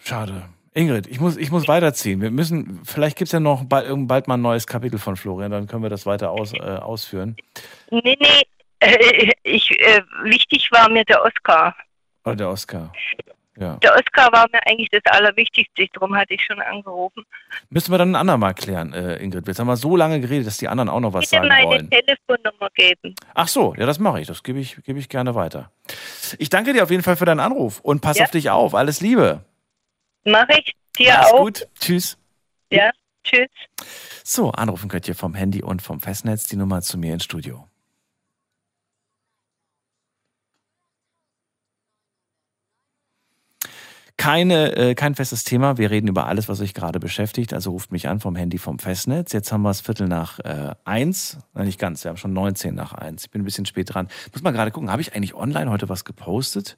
Schade. 0.00 0.48
Ingrid, 0.72 1.06
ich 1.08 1.18
muss, 1.20 1.36
ich 1.36 1.50
muss 1.50 1.66
weiterziehen. 1.66 2.20
Wir 2.20 2.30
müssen, 2.30 2.80
vielleicht 2.84 3.16
gibt 3.16 3.28
es 3.28 3.32
ja 3.32 3.40
noch 3.40 3.64
bald, 3.64 3.88
bald 4.06 4.28
mal 4.28 4.34
ein 4.34 4.42
neues 4.42 4.66
Kapitel 4.66 4.98
von 4.98 5.16
Florian, 5.16 5.50
dann 5.50 5.66
können 5.66 5.82
wir 5.82 5.90
das 5.90 6.06
weiter 6.06 6.30
aus, 6.30 6.52
äh, 6.54 6.58
ausführen. 6.60 7.36
Nee, 7.90 8.16
nee, 8.20 8.42
äh, 8.78 9.32
ich, 9.42 9.70
äh, 9.80 10.00
wichtig 10.22 10.68
war 10.70 10.88
mir 10.88 11.04
der 11.04 11.22
Oscar. 11.24 11.74
Oder 12.24 12.36
der 12.36 12.48
Oscar. 12.50 12.92
Ja. 13.58 13.74
Der 13.82 13.92
Oscar 13.94 14.32
war 14.32 14.46
mir 14.52 14.60
eigentlich 14.66 14.88
das 14.90 15.02
Allerwichtigste, 15.06 15.86
darum 15.92 16.14
hatte 16.16 16.34
ich 16.34 16.42
schon 16.44 16.60
angerufen. 16.60 17.24
Müssen 17.68 17.92
wir 17.92 17.98
dann 17.98 18.12
ein 18.12 18.16
andermal 18.16 18.54
klären, 18.54 18.92
äh, 18.94 19.16
Ingrid. 19.16 19.48
Jetzt 19.48 19.58
haben 19.58 19.66
wir 19.66 19.76
so 19.76 19.96
lange 19.96 20.20
geredet, 20.20 20.46
dass 20.46 20.56
die 20.58 20.68
anderen 20.68 20.88
auch 20.88 21.00
noch 21.00 21.12
was 21.12 21.22
Bitte 21.22 21.30
sagen 21.36 21.48
meine 21.48 21.66
wollen. 21.66 21.90
Telefonnummer 21.90 22.68
geben. 22.74 23.14
Ach 23.34 23.48
so, 23.48 23.74
ja, 23.76 23.84
das 23.86 23.98
mache 23.98 24.20
ich. 24.20 24.28
Das 24.28 24.42
gebe 24.44 24.60
ich, 24.60 24.76
gebe 24.84 24.98
ich 25.00 25.08
gerne 25.08 25.34
weiter. 25.34 25.72
Ich 26.38 26.48
danke 26.48 26.72
dir 26.72 26.84
auf 26.84 26.90
jeden 26.90 27.02
Fall 27.02 27.16
für 27.16 27.24
deinen 27.26 27.40
Anruf 27.40 27.80
und 27.80 28.00
pass 28.00 28.18
Ja. 28.18 28.24
auf 28.24 28.30
dich 28.30 28.48
auf. 28.50 28.74
Alles 28.74 29.00
Liebe. 29.00 29.44
Mache 30.24 30.58
ich 30.58 30.74
dir 30.98 31.14
Mach's 31.14 31.32
auch. 31.32 31.38
gut. 31.40 31.68
Tschüss. 31.78 32.18
Ja, 32.70 32.90
tschüss. 33.24 33.48
So, 34.24 34.50
anrufen 34.52 34.88
könnt 34.88 35.08
ihr 35.08 35.14
vom 35.14 35.34
Handy 35.34 35.62
und 35.62 35.82
vom 35.82 36.00
Festnetz 36.00 36.46
die 36.46 36.56
Nummer 36.56 36.82
zu 36.82 36.98
mir 36.98 37.14
ins 37.14 37.24
Studio. 37.24 37.66
Keine, 44.16 44.76
äh, 44.76 44.94
kein 44.94 45.14
festes 45.14 45.44
Thema. 45.44 45.78
Wir 45.78 45.90
reden 45.90 46.06
über 46.06 46.26
alles, 46.26 46.46
was 46.50 46.60
euch 46.60 46.74
gerade 46.74 47.00
beschäftigt. 47.00 47.54
Also 47.54 47.70
ruft 47.70 47.90
mich 47.90 48.06
an 48.06 48.20
vom 48.20 48.36
Handy 48.36 48.58
vom 48.58 48.78
Festnetz. 48.78 49.32
Jetzt 49.32 49.50
haben 49.50 49.62
wir 49.62 49.70
es 49.70 49.80
Viertel 49.80 50.08
nach 50.08 50.38
äh, 50.40 50.74
eins. 50.84 51.38
Nein, 51.54 51.64
nicht 51.64 51.80
ganz. 51.80 52.04
Wir 52.04 52.10
haben 52.10 52.18
schon 52.18 52.34
19 52.34 52.74
nach 52.74 52.92
eins. 52.92 53.24
Ich 53.24 53.30
bin 53.30 53.40
ein 53.40 53.46
bisschen 53.46 53.64
spät 53.64 53.94
dran. 53.94 54.08
Muss 54.34 54.42
mal 54.42 54.50
gerade 54.50 54.72
gucken. 54.72 54.90
Habe 54.90 55.00
ich 55.00 55.14
eigentlich 55.14 55.32
online 55.34 55.70
heute 55.70 55.88
was 55.88 56.04
gepostet? 56.04 56.76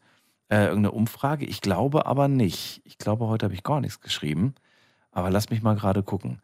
Äh, 0.52 0.66
irgendeine 0.66 0.90
Umfrage? 0.90 1.46
Ich 1.46 1.62
glaube 1.62 2.04
aber 2.04 2.28
nicht. 2.28 2.82
Ich 2.84 2.98
glaube, 2.98 3.26
heute 3.26 3.46
habe 3.46 3.54
ich 3.54 3.62
gar 3.62 3.80
nichts 3.80 4.02
geschrieben. 4.02 4.54
Aber 5.10 5.30
lass 5.30 5.48
mich 5.48 5.62
mal 5.62 5.76
gerade 5.76 6.02
gucken. 6.02 6.42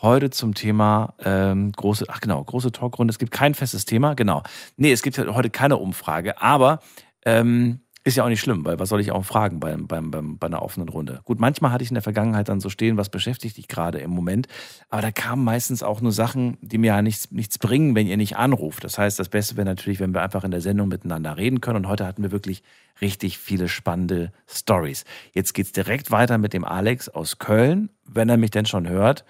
Heute 0.00 0.30
zum 0.30 0.54
Thema 0.54 1.12
ähm, 1.22 1.70
große, 1.70 2.06
ach 2.08 2.22
genau, 2.22 2.42
große 2.42 2.72
Talkrunde. 2.72 3.12
Es 3.12 3.18
gibt 3.18 3.30
kein 3.30 3.52
festes 3.52 3.84
Thema, 3.84 4.14
genau. 4.14 4.42
Nee, 4.78 4.90
es 4.90 5.02
gibt 5.02 5.18
heute 5.18 5.50
keine 5.50 5.76
Umfrage, 5.76 6.40
aber 6.40 6.78
ähm, 7.26 7.80
Ist 8.04 8.16
ja 8.16 8.24
auch 8.24 8.28
nicht 8.28 8.40
schlimm, 8.40 8.64
weil 8.64 8.80
was 8.80 8.88
soll 8.88 9.00
ich 9.00 9.12
auch 9.12 9.24
fragen 9.24 9.60
beim, 9.60 9.86
beim, 9.86 10.10
beim, 10.10 10.36
bei 10.36 10.48
einer 10.48 10.62
offenen 10.62 10.88
Runde? 10.88 11.20
Gut, 11.24 11.38
manchmal 11.38 11.70
hatte 11.70 11.84
ich 11.84 11.90
in 11.90 11.94
der 11.94 12.02
Vergangenheit 12.02 12.48
dann 12.48 12.58
so 12.58 12.68
stehen, 12.68 12.96
was 12.96 13.10
beschäftigt 13.10 13.56
dich 13.56 13.68
gerade 13.68 14.00
im 14.00 14.10
Moment. 14.10 14.48
Aber 14.88 15.02
da 15.02 15.12
kamen 15.12 15.44
meistens 15.44 15.84
auch 15.84 16.00
nur 16.00 16.10
Sachen, 16.10 16.58
die 16.62 16.78
mir 16.78 16.88
ja 16.88 17.02
nichts, 17.02 17.30
nichts 17.30 17.58
bringen, 17.58 17.94
wenn 17.94 18.08
ihr 18.08 18.16
nicht 18.16 18.36
anruft. 18.36 18.82
Das 18.82 18.98
heißt, 18.98 19.20
das 19.20 19.28
Beste 19.28 19.56
wäre 19.56 19.66
natürlich, 19.66 20.00
wenn 20.00 20.14
wir 20.14 20.22
einfach 20.22 20.42
in 20.42 20.50
der 20.50 20.60
Sendung 20.60 20.88
miteinander 20.88 21.36
reden 21.36 21.60
können. 21.60 21.76
Und 21.76 21.86
heute 21.86 22.04
hatten 22.04 22.24
wir 22.24 22.32
wirklich 22.32 22.64
richtig 23.00 23.38
viele 23.38 23.68
spannende 23.68 24.32
Stories. 24.48 25.04
Jetzt 25.32 25.52
geht's 25.52 25.70
direkt 25.70 26.10
weiter 26.10 26.38
mit 26.38 26.54
dem 26.54 26.64
Alex 26.64 27.08
aus 27.08 27.38
Köln, 27.38 27.88
wenn 28.04 28.28
er 28.28 28.36
mich 28.36 28.50
denn 28.50 28.66
schon 28.66 28.88
hört. 28.88 29.24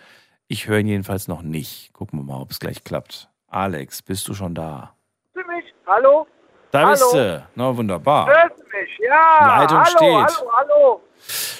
Ich 0.48 0.66
höre 0.66 0.78
ihn 0.78 0.88
jedenfalls 0.88 1.28
noch 1.28 1.42
nicht. 1.42 1.92
Gucken 1.92 2.18
wir 2.18 2.24
mal, 2.24 2.40
ob 2.40 2.50
es 2.50 2.58
gleich 2.58 2.84
klappt. 2.84 3.28
Alex, 3.48 4.00
bist 4.00 4.28
du 4.28 4.34
schon 4.34 4.54
da? 4.54 4.94
Du 5.34 5.40
mich? 5.40 5.64
Hallo? 5.86 6.26
Da 6.72 6.80
Hallo? 6.80 6.90
bist 6.92 7.12
du. 7.14 7.46
Na, 7.54 7.76
wunderbar. 7.76 8.26
Hörst 8.26 8.58
du 8.58 8.64
mich? 8.78 8.98
Ja. 8.98 9.58
Leitung 9.58 9.78
hallo, 9.78 9.86
steht. 10.26 10.38
hallo, 10.38 10.52
hallo. 10.56 11.00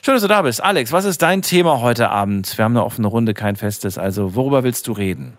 Schön, 0.03 0.15
dass 0.15 0.23
du 0.23 0.29
da 0.29 0.41
bist. 0.41 0.65
Alex, 0.65 0.91
was 0.91 1.05
ist 1.05 1.21
dein 1.21 1.43
Thema 1.43 1.83
heute 1.83 2.09
Abend? 2.09 2.57
Wir 2.57 2.65
haben 2.65 2.73
eine 2.75 2.85
offene 2.85 3.09
Runde, 3.09 3.35
kein 3.35 3.57
festes. 3.57 3.99
Also, 3.99 4.35
worüber 4.35 4.65
willst 4.65 4.89
du 4.89 4.93
reden? 4.93 5.37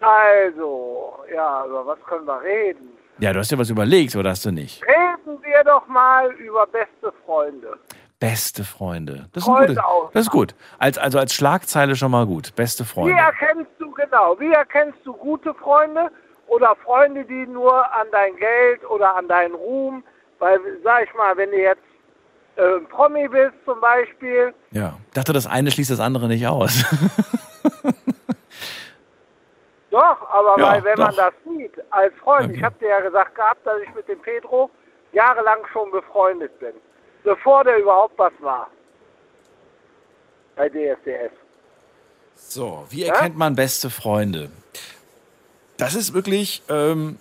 Also, 0.00 1.14
ja, 1.34 1.66
über 1.66 1.84
was 1.84 1.98
können 2.08 2.26
wir 2.26 2.40
reden? 2.42 2.90
Ja, 3.18 3.32
du 3.32 3.40
hast 3.40 3.50
dir 3.50 3.58
was 3.58 3.70
überlegt, 3.70 4.14
oder 4.14 4.30
hast 4.30 4.44
du 4.44 4.52
nicht? 4.52 4.82
Reden 4.84 5.42
wir 5.42 5.64
doch 5.64 5.88
mal 5.88 6.30
über 6.34 6.64
beste 6.68 7.12
Freunde. 7.26 7.76
Beste 8.20 8.62
Freunde. 8.62 9.26
Das 9.32 9.42
ist, 9.42 9.46
Freunde 9.46 9.74
gutes, 9.74 9.84
das 10.12 10.22
ist 10.22 10.30
gut. 10.30 10.54
Als, 10.78 10.96
also 10.96 11.18
als 11.18 11.34
Schlagzeile 11.34 11.96
schon 11.96 12.12
mal 12.12 12.24
gut. 12.24 12.54
Beste 12.54 12.84
Wie 12.84 12.88
Freunde. 12.88 13.18
erkennst 13.20 13.72
du, 13.80 13.90
genau, 13.90 14.38
wie 14.38 14.52
erkennst 14.52 14.98
du 15.04 15.12
gute 15.12 15.52
Freunde 15.54 16.08
oder 16.48 16.76
Freunde, 16.84 17.24
die 17.24 17.46
nur 17.46 17.74
an 17.94 18.06
dein 18.12 18.36
Geld 18.36 18.88
oder 18.90 19.16
an 19.16 19.28
deinen 19.28 19.54
Ruhm, 19.54 20.04
weil, 20.38 20.58
sag 20.82 21.04
ich 21.04 21.14
mal, 21.14 21.36
wenn 21.36 21.50
du 21.50 21.58
jetzt 21.58 21.80
äh, 22.56 22.78
Promi 22.90 23.26
bist 23.28 23.54
zum 23.64 23.80
Beispiel, 23.80 24.54
Ja. 24.70 24.94
Ich 25.08 25.12
dachte, 25.14 25.32
das 25.32 25.46
eine 25.46 25.70
schließt 25.70 25.90
das 25.90 26.00
andere 26.00 26.28
nicht 26.28 26.46
aus. 26.46 26.84
Doch, 29.90 30.28
aber 30.30 30.58
Ja, 30.58 30.72
weil 30.72 30.84
wenn 30.84 30.98
man 30.98 31.10
doch. 31.10 31.16
das 31.16 31.34
sieht 31.46 31.72
als 31.90 32.12
Freund, 32.16 32.46
Okay. 32.46 32.56
ich 32.56 32.62
habe 32.64 32.76
dir 32.80 32.88
ja 32.88 33.00
gesagt 33.00 33.34
gehabt, 33.34 33.64
dass 33.66 33.80
ich 33.80 33.94
mit 33.94 34.08
dem 34.08 34.20
Pedro 34.20 34.70
jahrelang 35.12 35.58
schon 35.72 35.90
befreundet 35.92 36.58
bin, 36.58 36.72
bevor 37.22 37.62
der 37.64 37.78
überhaupt 37.78 38.18
was 38.18 38.32
war. 38.40 38.68
Bei 40.56 40.68
DSDS. 40.68 41.30
So, 42.36 42.84
wie 42.90 43.04
erkennt 43.04 43.36
man 43.36 43.54
beste 43.54 43.90
Freunde? 43.90 44.50
Das 45.76 45.94
ist 45.94 46.14
wirklich, 46.14 46.62
ähm, 46.68 47.18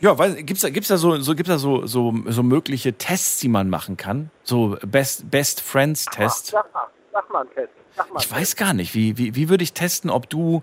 ja, 0.00 0.14
gibt 0.14 0.52
es 0.52 0.60
da, 0.60 0.70
gibt's 0.70 0.88
da, 0.88 0.96
so, 0.96 1.20
so, 1.20 1.34
gibt's 1.34 1.50
da 1.50 1.58
so, 1.58 1.86
so, 1.86 2.14
so 2.26 2.42
mögliche 2.42 2.92
Tests, 2.94 3.40
die 3.40 3.48
man 3.48 3.68
machen 3.68 3.96
kann? 3.96 4.30
So 4.42 4.76
Best, 4.86 5.30
Best 5.30 5.60
Friends 5.60 6.04
Test? 6.06 6.46
Sag 6.46 6.72
mal, 6.72 6.86
sag 7.12 7.32
mal 7.32 7.40
einen 7.40 7.50
Test. 7.50 7.72
Sag 7.96 8.12
mal 8.12 8.20
Ich 8.20 8.30
weiß 8.30 8.56
gar 8.56 8.74
nicht, 8.74 8.94
wie, 8.94 9.18
wie, 9.18 9.34
wie 9.34 9.48
würde 9.48 9.64
ich 9.64 9.72
testen, 9.72 10.10
ob 10.10 10.28
du. 10.30 10.62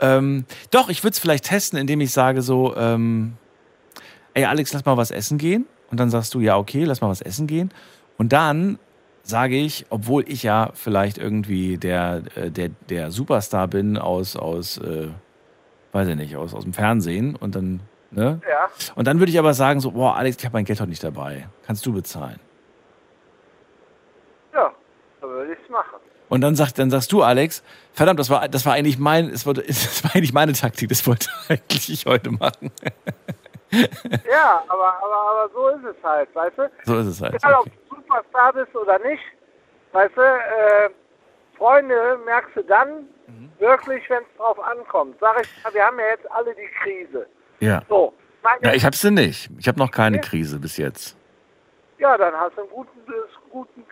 Ähm, 0.00 0.44
doch, 0.70 0.88
ich 0.88 1.04
würde 1.04 1.12
es 1.12 1.18
vielleicht 1.18 1.44
testen, 1.44 1.78
indem 1.78 2.00
ich 2.00 2.12
sage 2.12 2.42
so, 2.42 2.74
ähm, 2.76 3.36
ey 4.32 4.44
Alex, 4.44 4.72
lass 4.72 4.84
mal 4.84 4.96
was 4.96 5.10
essen 5.10 5.38
gehen. 5.38 5.66
Und 5.90 6.00
dann 6.00 6.10
sagst 6.10 6.34
du, 6.34 6.40
ja, 6.40 6.56
okay, 6.56 6.84
lass 6.84 7.00
mal 7.00 7.08
was 7.08 7.20
essen 7.20 7.46
gehen. 7.46 7.70
Und 8.16 8.32
dann 8.32 8.78
sage 9.22 9.56
ich, 9.56 9.86
obwohl 9.90 10.24
ich 10.28 10.42
ja 10.42 10.70
vielleicht 10.74 11.18
irgendwie 11.18 11.78
der, 11.78 12.22
äh, 12.34 12.50
der, 12.50 12.70
der 12.88 13.10
Superstar 13.10 13.68
bin 13.68 13.96
aus, 13.96 14.36
aus 14.36 14.78
äh, 14.78 15.08
weiß 15.94 16.08
ich 16.08 16.16
nicht, 16.16 16.36
aus, 16.36 16.52
aus 16.54 16.64
dem 16.64 16.72
Fernsehen 16.72 17.36
und 17.36 17.54
dann, 17.54 17.80
ne? 18.10 18.40
Ja. 18.48 18.68
Und 18.96 19.06
dann 19.06 19.20
würde 19.20 19.30
ich 19.30 19.38
aber 19.38 19.54
sagen 19.54 19.80
so, 19.80 19.92
boah, 19.92 20.16
Alex, 20.16 20.36
ich 20.38 20.44
habe 20.44 20.54
mein 20.54 20.64
Geld 20.64 20.80
heute 20.80 20.90
nicht 20.90 21.04
dabei. 21.04 21.48
Kannst 21.66 21.86
du 21.86 21.92
bezahlen? 21.92 22.40
Ja, 24.52 24.72
dann 25.20 25.30
würde 25.30 25.52
ich 25.52 25.58
es 25.62 25.70
machen. 25.70 26.00
Und 26.28 26.40
dann, 26.40 26.56
sagt, 26.56 26.78
dann 26.80 26.90
sagst 26.90 27.12
du, 27.12 27.22
Alex, 27.22 27.62
verdammt, 27.92 28.18
das 28.18 28.28
war, 28.28 28.48
das 28.48 28.66
war 28.66 28.72
eigentlich 28.72 28.98
mein, 28.98 29.28
es 29.30 29.46
wollte, 29.46 29.62
das 29.66 30.02
war 30.02 30.16
eigentlich 30.16 30.32
meine 30.32 30.52
Taktik, 30.52 30.88
das 30.88 31.06
wollte 31.06 31.28
eigentlich 31.48 31.88
ich 31.90 32.06
heute 32.06 32.30
machen. 32.30 32.70
Ja, 34.30 34.62
aber, 34.68 34.94
aber, 35.02 35.30
aber 35.32 35.50
so 35.52 35.68
ist 35.70 35.96
es 35.96 36.04
halt, 36.04 36.32
weißt 36.32 36.58
du? 36.58 36.70
So 36.84 36.96
ist 36.98 37.06
es 37.08 37.20
halt. 37.20 37.34
Egal, 37.34 37.54
ob 37.54 37.64
du 37.64 37.96
Superstar 37.96 38.52
bist 38.52 38.72
oder 38.76 39.00
nicht, 39.00 39.22
weißt 39.90 40.16
du, 40.16 40.20
äh, 40.20 40.90
Freunde 41.56 42.18
merkst 42.24 42.56
du 42.56 42.62
dann 42.62 43.08
Mhm. 43.26 43.50
wirklich, 43.58 44.08
wenn 44.10 44.18
es 44.22 44.36
drauf 44.36 44.58
ankommt. 44.60 45.16
Sag 45.20 45.40
ich, 45.40 45.74
wir 45.74 45.84
haben 45.84 45.98
ja 45.98 46.06
jetzt 46.08 46.30
alle 46.30 46.54
die 46.54 46.68
Krise. 46.82 47.26
Ja. 47.60 47.82
So, 47.88 48.12
Ja, 48.62 48.74
ich 48.74 48.84
hab's 48.84 49.00
denn 49.00 49.14
nicht. 49.14 49.48
Ich 49.58 49.66
habe 49.68 49.78
noch 49.78 49.90
keine 49.90 50.20
Krise 50.20 50.58
bis 50.58 50.76
jetzt. 50.76 51.16
ja, 51.98 52.18
dann 52.18 52.34
hast 52.34 52.56
du 52.56 52.60
einen 52.62 52.70
guten, 52.70 52.90
guten 53.50 53.84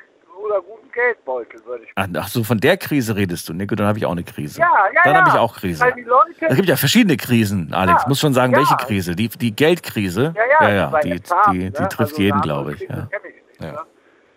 oder 0.45 0.61
guten 0.61 0.91
Geldbeutel, 0.93 1.65
würde 1.65 1.85
ich 1.85 1.91
Ach, 1.95 2.07
ach 2.17 2.29
so, 2.29 2.43
von 2.45 2.59
der 2.59 2.77
Krise 2.77 3.15
redest 3.17 3.49
du. 3.49 3.55
Ne, 3.55 3.67
gut, 3.67 3.79
dann 3.81 3.87
habe 3.87 3.97
ich 3.99 4.05
auch 4.05 4.11
eine 4.13 4.25
Krise. 4.25 4.61
Ja, 4.61 4.69
ja, 4.93 5.01
Dann 5.05 5.15
ja. 5.15 5.21
habe 5.21 5.31
ich 5.31 5.37
auch 5.37 5.55
Krise. 5.57 5.87
Die 5.97 6.05
Es 6.45 6.57
gibt 6.57 6.69
ja 6.69 6.77
verschiedene 6.77 7.17
Krisen, 7.17 7.73
Alex. 7.73 8.03
Ja, 8.03 8.09
Muss 8.09 8.19
schon 8.21 8.35
sagen, 8.35 8.53
ja. 8.53 8.59
welche 8.59 8.77
Krise? 8.77 9.15
Die, 9.17 9.29
die 9.29 9.55
Geldkrise, 9.57 10.35
ja, 10.37 10.69
ja, 10.69 11.01
die, 11.01 11.13
haben, 11.31 11.53
die, 11.53 11.59
ne? 11.65 11.71
die 11.71 11.83
trifft 11.85 12.01
Also 12.13 12.23
jeden, 12.23 12.41
glaube 12.43 12.75
ich. 12.75 12.83
Ich 12.83 12.89
nicht, 12.91 13.01
Ja. 13.61 13.87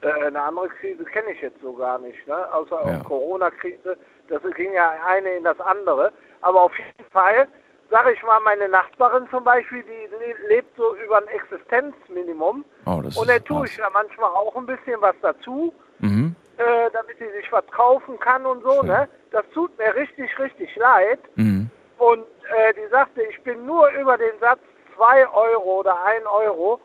Äh, 0.05 0.25
eine 0.27 0.41
andere 0.41 0.69
Krise 0.69 1.03
kenne 1.05 1.31
ich 1.31 1.41
jetzt 1.41 1.59
so 1.61 1.73
gar 1.73 1.97
nicht, 1.99 2.27
ne? 2.27 2.53
außer 2.53 2.79
Ja. 2.87 2.99
Corona-Krise. 3.03 3.97
Das 4.29 4.41
ging 4.55 4.73
ja 4.73 4.93
eine 5.05 5.29
in 5.37 5.43
das 5.43 5.59
andere. 5.59 6.11
Aber 6.41 6.61
auf 6.61 6.77
jeden 6.77 7.09
Fall, 7.11 7.47
sage 7.89 8.11
ich 8.13 8.21
mal, 8.23 8.39
meine 8.41 8.69
Nachbarin 8.69 9.27
zum 9.29 9.43
Beispiel, 9.43 9.83
die 9.83 10.15
le- 10.15 10.47
lebt 10.47 10.75
so 10.77 10.95
über 10.97 11.17
ein 11.17 11.27
Existenzminimum. 11.27 12.63
Oh, 12.85 12.91
Und 12.91 13.29
da 13.29 13.39
tue 13.39 13.65
ich 13.65 13.77
ja 13.77 13.89
manchmal 13.91 14.29
auch 14.29 14.55
ein 14.55 14.65
bisschen 14.67 15.01
was 15.01 15.15
dazu, 15.21 15.73
Mhm. 15.99 16.35
äh, 16.57 16.89
damit 16.91 17.17
sie 17.17 17.29
sich 17.31 17.51
was 17.51 17.65
kaufen 17.71 18.19
kann 18.19 18.45
und 18.45 18.61
so. 18.63 18.83
Ne? 18.83 19.07
Das 19.31 19.43
tut 19.53 19.75
mir 19.79 19.93
richtig, 19.95 20.37
richtig 20.37 20.75
leid. 20.75 21.19
Mhm. 21.35 21.69
Und 21.97 22.25
äh, 22.55 22.73
die 22.73 22.87
sagte, 22.91 23.23
ich 23.23 23.41
bin 23.43 23.65
nur 23.65 23.89
über 23.91 24.17
den 24.17 24.37
Satz 24.39 24.59
2 24.95 25.27
Euro 25.29 25.79
oder 25.79 26.03
1 26.03 26.25
Euro. 26.27 26.79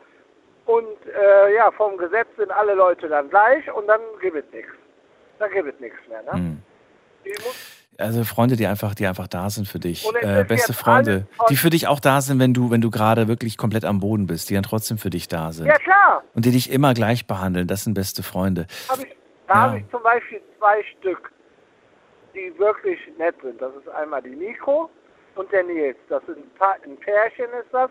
Und 0.71 0.97
äh, 1.13 1.55
ja, 1.55 1.71
vom 1.71 1.97
Gesetz 1.97 2.27
sind 2.37 2.51
alle 2.51 2.73
Leute 2.75 3.07
dann 3.09 3.29
gleich 3.29 3.69
und 3.73 3.87
dann 3.87 3.99
gibt 4.21 4.37
es 4.37 4.45
nichts. 4.53 4.71
Dann 5.39 5.51
gibt 5.51 5.73
es 5.73 5.79
nichts 5.79 5.97
mehr. 6.07 6.21
Ne? 6.23 6.39
Mhm. 6.39 6.61
Also 7.97 8.23
Freunde, 8.23 8.55
die 8.55 8.65
einfach, 8.65 8.95
die 8.95 9.05
einfach 9.05 9.27
da 9.27 9.49
sind 9.49 9.67
für 9.67 9.77
dich. 9.79 10.07
Äh, 10.21 10.43
beste 10.47 10.73
Freunde, 10.73 11.27
die 11.49 11.55
für 11.55 11.69
dich 11.69 11.87
auch 11.87 11.99
da 11.99 12.21
sind, 12.21 12.39
wenn 12.39 12.53
du, 12.53 12.71
wenn 12.71 12.81
du 12.81 12.89
gerade 12.89 13.27
wirklich 13.27 13.57
komplett 13.57 13.85
am 13.85 13.99
Boden 13.99 14.25
bist, 14.27 14.49
die 14.49 14.55
dann 14.55 14.63
trotzdem 14.63 14.97
für 14.97 15.09
dich 15.11 15.27
da 15.27 15.51
sind. 15.51 15.67
ja 15.67 15.77
klar, 15.77 16.23
Und 16.33 16.45
die 16.45 16.51
dich 16.51 16.71
immer 16.71 16.93
gleich 16.93 17.27
behandeln. 17.27 17.67
Das 17.67 17.83
sind 17.83 17.93
beste 17.93 18.23
Freunde. 18.23 18.65
hab 18.89 18.97
ich, 18.99 19.15
da 19.47 19.53
Ja. 19.53 19.61
habe 19.61 19.77
ich 19.79 19.89
zum 19.91 20.01
Beispiel 20.01 20.41
zwei 20.57 20.83
Stück, 20.97 21.31
die 22.33 22.57
wirklich 22.57 22.99
nett 23.17 23.35
sind. 23.43 23.61
Das 23.61 23.71
ist 23.75 23.89
einmal 23.89 24.21
die 24.23 24.29
Nico 24.35 24.89
und 25.35 25.51
der 25.51 25.63
Nils. 25.63 25.97
Das 26.09 26.25
sind 26.25 26.37
ein 26.59 26.97
Pärchen 26.97 27.45
ist 27.59 27.71
das. 27.71 27.89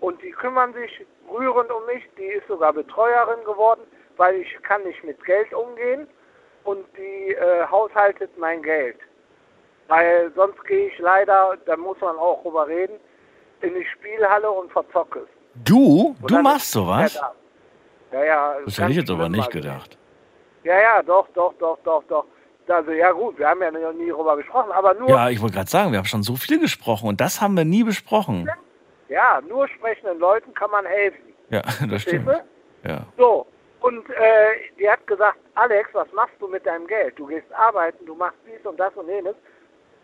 Und 0.00 0.22
die 0.22 0.30
kümmern 0.30 0.72
sich 0.74 1.04
rührend 1.30 1.70
um 1.70 1.84
mich. 1.86 2.02
Die 2.16 2.24
ist 2.24 2.46
sogar 2.46 2.72
Betreuerin 2.72 3.42
geworden, 3.44 3.80
weil 4.16 4.36
ich 4.36 4.56
kann 4.62 4.82
nicht 4.84 5.02
mit 5.04 5.22
Geld 5.24 5.52
umgehen. 5.52 6.06
Und 6.64 6.84
die 6.96 7.32
äh, 7.34 7.66
haushaltet 7.70 8.30
mein 8.38 8.62
Geld. 8.62 8.96
Weil 9.88 10.30
sonst 10.36 10.62
gehe 10.66 10.88
ich 10.88 10.98
leider, 10.98 11.56
da 11.64 11.76
muss 11.76 11.98
man 12.00 12.16
auch 12.16 12.42
drüber 12.42 12.66
reden, 12.68 12.96
in 13.62 13.74
die 13.74 13.86
Spielhalle 13.86 14.50
und 14.50 14.70
verzocke 14.70 15.20
es. 15.20 15.28
Du? 15.64 16.14
Und 16.20 16.30
Du 16.30 16.38
machst 16.42 16.70
sowas? 16.70 17.14
da. 17.14 17.32
Ja, 18.12 18.24
ja. 18.24 18.54
Das 18.64 18.78
hätte 18.78 18.90
ich 18.90 18.96
jetzt 18.98 19.10
aber 19.10 19.28
nicht 19.28 19.50
gedacht. 19.50 19.96
Ja, 20.62 20.78
ja, 20.78 21.02
doch, 21.02 21.26
doch, 21.34 21.54
doch, 21.58 21.78
doch, 21.84 22.02
doch. 22.08 22.24
Also 22.68 22.90
ja 22.90 23.12
gut, 23.12 23.38
wir 23.38 23.48
haben 23.48 23.62
ja 23.62 23.70
noch 23.70 23.92
nie 23.94 24.10
drüber 24.10 24.36
gesprochen, 24.36 24.70
aber 24.72 24.92
nur, 24.92 25.08
Ja, 25.08 25.30
ich 25.30 25.40
wollte 25.40 25.54
gerade 25.54 25.70
sagen, 25.70 25.90
wir 25.92 25.98
haben 25.98 26.04
schon 26.06 26.22
so 26.22 26.36
viel 26.36 26.60
gesprochen 26.60 27.08
und 27.08 27.18
das 27.20 27.40
haben 27.40 27.56
wir 27.56 27.64
nie 27.64 27.82
besprochen. 27.82 28.44
ja, 28.46 28.52
nur 29.46 29.68
sprechenden 29.68 30.18
Leuten 30.18 30.52
kann 30.54 30.70
man 30.70 30.86
helfen. 30.86 31.34
Ja, 31.50 31.60
das 31.62 31.76
Verstehst 31.76 32.22
stimmt. 32.22 32.28
du? 32.28 32.88
Ja. 32.88 33.06
So, 33.16 33.46
und 33.80 34.08
äh, 34.10 34.54
die 34.78 34.90
hat 34.90 35.06
gesagt, 35.06 35.38
Alex, 35.54 35.88
was 35.92 36.10
machst 36.12 36.34
du 36.40 36.48
mit 36.48 36.66
deinem 36.66 36.86
Geld? 36.86 37.18
Du 37.18 37.26
gehst 37.26 37.52
arbeiten, 37.52 38.04
du 38.06 38.14
machst 38.14 38.38
dies 38.46 38.64
und 38.66 38.78
das 38.78 38.92
und 38.94 39.08
jenes. 39.08 39.36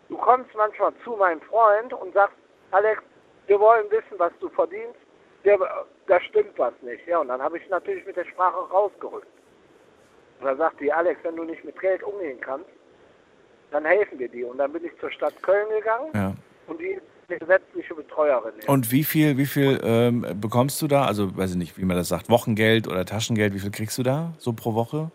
Du 0.07 0.17
kommst 0.17 0.53
manchmal 0.55 0.93
zu 1.03 1.11
meinem 1.11 1.41
Freund 1.41 1.91
und 1.93 2.13
sagst, 2.13 2.35
Alex, 2.71 3.01
wir 3.47 3.59
wollen 3.59 3.89
wissen, 3.91 4.17
was 4.17 4.31
du 4.39 4.49
verdienst. 4.49 4.99
Der, 5.43 5.59
da 6.07 6.19
stimmt 6.21 6.57
was 6.57 6.73
nicht. 6.81 7.05
Ja, 7.07 7.19
und 7.19 7.27
dann 7.27 7.41
habe 7.41 7.57
ich 7.57 7.69
natürlich 7.69 8.05
mit 8.05 8.15
der 8.15 8.25
Sprache 8.25 8.69
rausgerückt. 8.69 9.27
Und 10.39 10.45
dann 10.45 10.57
sagt 10.57 10.79
die, 10.79 10.91
Alex, 10.91 11.19
wenn 11.23 11.35
du 11.35 11.43
nicht 11.43 11.63
mit 11.63 11.79
Geld 11.79 12.01
umgehen 12.03 12.39
kannst, 12.41 12.69
dann 13.71 13.85
helfen 13.85 14.19
wir 14.19 14.29
dir. 14.29 14.47
Und 14.47 14.57
dann 14.57 14.71
bin 14.71 14.85
ich 14.85 14.97
zur 14.99 15.11
Stadt 15.11 15.41
Köln 15.43 15.69
gegangen 15.69 16.11
ja. 16.13 16.33
und 16.67 16.79
die 16.79 16.99
eine 17.27 17.39
gesetzliche 17.39 17.95
Betreuerin. 17.95 18.53
Und 18.67 18.91
wie 18.91 19.03
viel, 19.03 19.37
wie 19.37 19.45
viel 19.45 19.79
ähm, 19.83 20.25
bekommst 20.39 20.81
du 20.81 20.87
da? 20.87 21.05
Also 21.05 21.35
weiß 21.35 21.51
ich 21.51 21.57
nicht, 21.57 21.77
wie 21.77 21.85
man 21.85 21.97
das 21.97 22.09
sagt, 22.09 22.29
Wochengeld 22.29 22.87
oder 22.87 23.05
Taschengeld, 23.05 23.53
wie 23.53 23.59
viel 23.59 23.71
kriegst 23.71 23.97
du 23.97 24.03
da 24.03 24.33
so 24.37 24.53
pro 24.53 24.73
Woche? 24.73 25.11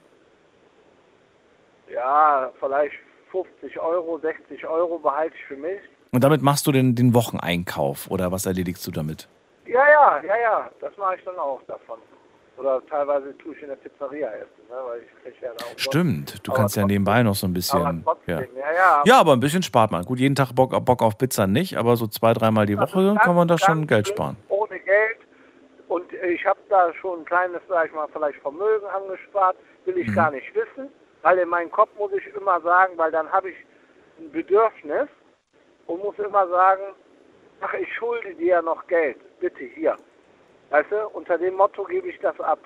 Ja, 1.93 2.51
vielleicht 2.59 2.95
50 3.31 3.79
Euro, 3.81 4.19
60 4.19 4.67
Euro 4.67 4.99
behalte 4.99 5.35
ich 5.37 5.45
für 5.45 5.57
mich. 5.57 5.81
Und 6.13 6.25
damit 6.25 6.43
machst 6.43 6.67
du 6.67 6.73
den, 6.73 6.95
den 6.95 7.15
Wocheneinkauf 7.15 8.11
oder 8.11 8.33
was 8.33 8.47
erledigst 8.47 8.87
du 8.87 8.91
damit? 8.91 9.29
Ja, 9.67 9.89
ja, 9.89 10.23
ja, 10.25 10.37
ja, 10.37 10.71
das 10.81 10.97
mache 10.97 11.17
ich 11.17 11.25
dann 11.25 11.37
auch 11.37 11.63
davon. 11.69 11.99
Oder 12.61 12.83
teilweise 12.91 13.37
tue 13.39 13.55
ich 13.55 13.63
in 13.63 13.69
der 13.69 13.77
Pizzeria 13.77 14.29
essen, 14.33 14.63
ne? 14.69 14.77
weil 14.87 15.01
ich 15.01 15.23
kriege 15.23 15.47
ja 15.47 15.51
umsonst. 15.53 15.81
Stimmt, 15.81 16.47
du 16.47 16.53
kannst 16.53 16.77
ja 16.77 16.85
nebenbei 16.85 17.23
noch 17.23 17.35
so 17.35 17.47
ein 17.47 17.55
bisschen. 17.55 18.03
Trotzdem, 18.05 18.39
ja. 18.55 18.61
ja, 18.61 18.73
ja. 18.75 19.03
ja, 19.07 19.19
aber 19.19 19.33
ein 19.33 19.41
bisschen 19.41 19.63
spart 19.63 19.91
man. 19.91 20.05
Gut, 20.05 20.19
jeden 20.19 20.35
Tag 20.35 20.53
Bock, 20.55 20.73
Bock 20.85 21.03
auf 21.03 21.17
Pizza 21.17 21.47
nicht, 21.47 21.79
aber 21.79 21.97
so 21.97 22.07
zwei, 22.07 22.35
dreimal 22.35 22.67
die 22.67 22.77
Das 22.77 22.93
Woche 22.93 23.03
ganz, 23.07 23.21
kann 23.21 23.35
man 23.35 23.49
da 23.49 23.57
schon 23.57 23.87
Geld 23.87 24.09
sparen. 24.09 24.37
Ohne 24.51 24.79
Geld. 24.79 25.19
Und 25.89 26.13
ich 26.13 26.45
habe 26.45 26.61
da 26.69 26.93
schon 27.01 27.21
ein 27.21 27.25
kleines, 27.25 27.63
sag 27.67 27.87
ich 27.87 27.95
mal, 27.95 28.07
vielleicht 28.13 28.39
Vermögen 28.41 28.87
angespart, 28.87 29.57
will 29.87 29.97
ich 29.97 30.09
Mhm. 30.09 30.15
gar 30.15 30.31
nicht 30.31 30.55
wissen, 30.55 30.91
weil 31.23 31.39
in 31.39 31.49
meinem 31.49 31.71
Kopf 31.71 31.89
muss 31.99 32.13
ich 32.13 32.27
immer 32.35 32.61
sagen, 32.61 32.93
weil 32.99 33.11
dann 33.11 33.27
habe 33.33 33.49
ich 33.51 33.57
ein 34.19 34.31
Bedürfnis 34.31 35.09
und 35.87 36.03
muss 36.05 36.19
immer 36.19 36.47
sagen, 36.49 36.83
ach, 37.63 37.73
ich 37.73 37.89
schulde 37.95 38.35
dir 38.35 38.47
ja 38.47 38.63
noch 38.63 38.87
Geld, 38.87 39.17
bitte 39.41 39.65
hier. 39.65 39.97
Weißt 40.71 40.91
du, 40.91 41.09
unter 41.09 41.37
dem 41.39 41.55
Motto 41.55 41.85
gebe 41.85 42.09
ich 42.09 42.19
das 42.21 42.39
ab. 42.41 42.61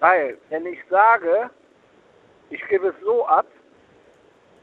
Weil, 0.00 0.38
wenn 0.50 0.66
ich 0.66 0.78
sage, 0.90 1.50
ich 2.50 2.66
gebe 2.68 2.88
es 2.88 2.94
so 3.02 3.26
ab, 3.26 3.46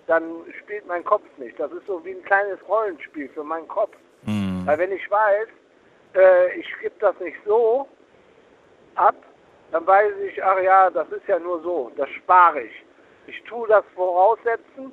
dann 0.08 0.24
spielt 0.62 0.86
mein 0.88 1.04
Kopf 1.04 1.26
nicht. 1.38 1.60
Das 1.60 1.72
ist 1.72 1.86
so 1.88 2.04
wie 2.06 2.12
ein 2.12 2.24
kleines 2.24 2.60
Rollenspiel 2.68 3.30
für 3.30 3.44
meinen 3.44 3.68
Kopf. 3.68 3.96
Mhm. 4.24 4.62
Weil 4.66 4.78
wenn 4.78 4.92
ich 4.92 5.10
weiß, 5.10 5.48
äh, 6.16 6.60
ich 6.60 6.68
gebe 6.80 6.96
das 7.00 7.20
nicht 7.20 7.38
so 7.46 7.88
ab, 8.96 9.16
dann 9.72 9.86
weiß 9.86 10.14
ich, 10.28 10.44
ach 10.44 10.60
ja, 10.62 10.90
das 10.90 11.10
ist 11.10 11.28
ja 11.28 11.40
nur 11.40 11.62
so, 11.62 11.92
das 11.98 12.10
spare 12.12 12.62
ich. 12.62 12.86
Ich 13.28 13.42
tue 13.44 13.68
das 13.68 13.84
voraussetzen, 13.96 14.92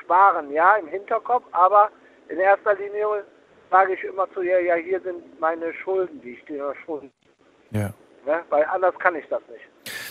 sparen, 0.00 0.50
ja, 0.50 0.76
im 0.76 0.88
Hinterkopf, 0.88 1.44
aber 1.52 1.90
in 2.28 2.38
erster 2.38 2.74
Linie 2.74 3.24
sage 3.70 3.94
ich 3.94 4.04
immer 4.04 4.30
zu 4.32 4.40
ihr, 4.40 4.60
ja, 4.62 4.74
hier 4.76 5.00
sind 5.00 5.38
meine 5.40 5.72
Schulden, 5.74 6.20
die 6.22 6.32
ich 6.32 6.44
dir 6.46 6.74
schulden. 6.84 7.12
Ja. 7.74 7.92
Ne? 8.26 8.40
Weil 8.48 8.64
anders 8.72 8.94
kann 8.98 9.14
ich 9.16 9.24
das 9.28 9.42
nicht. 9.50 9.64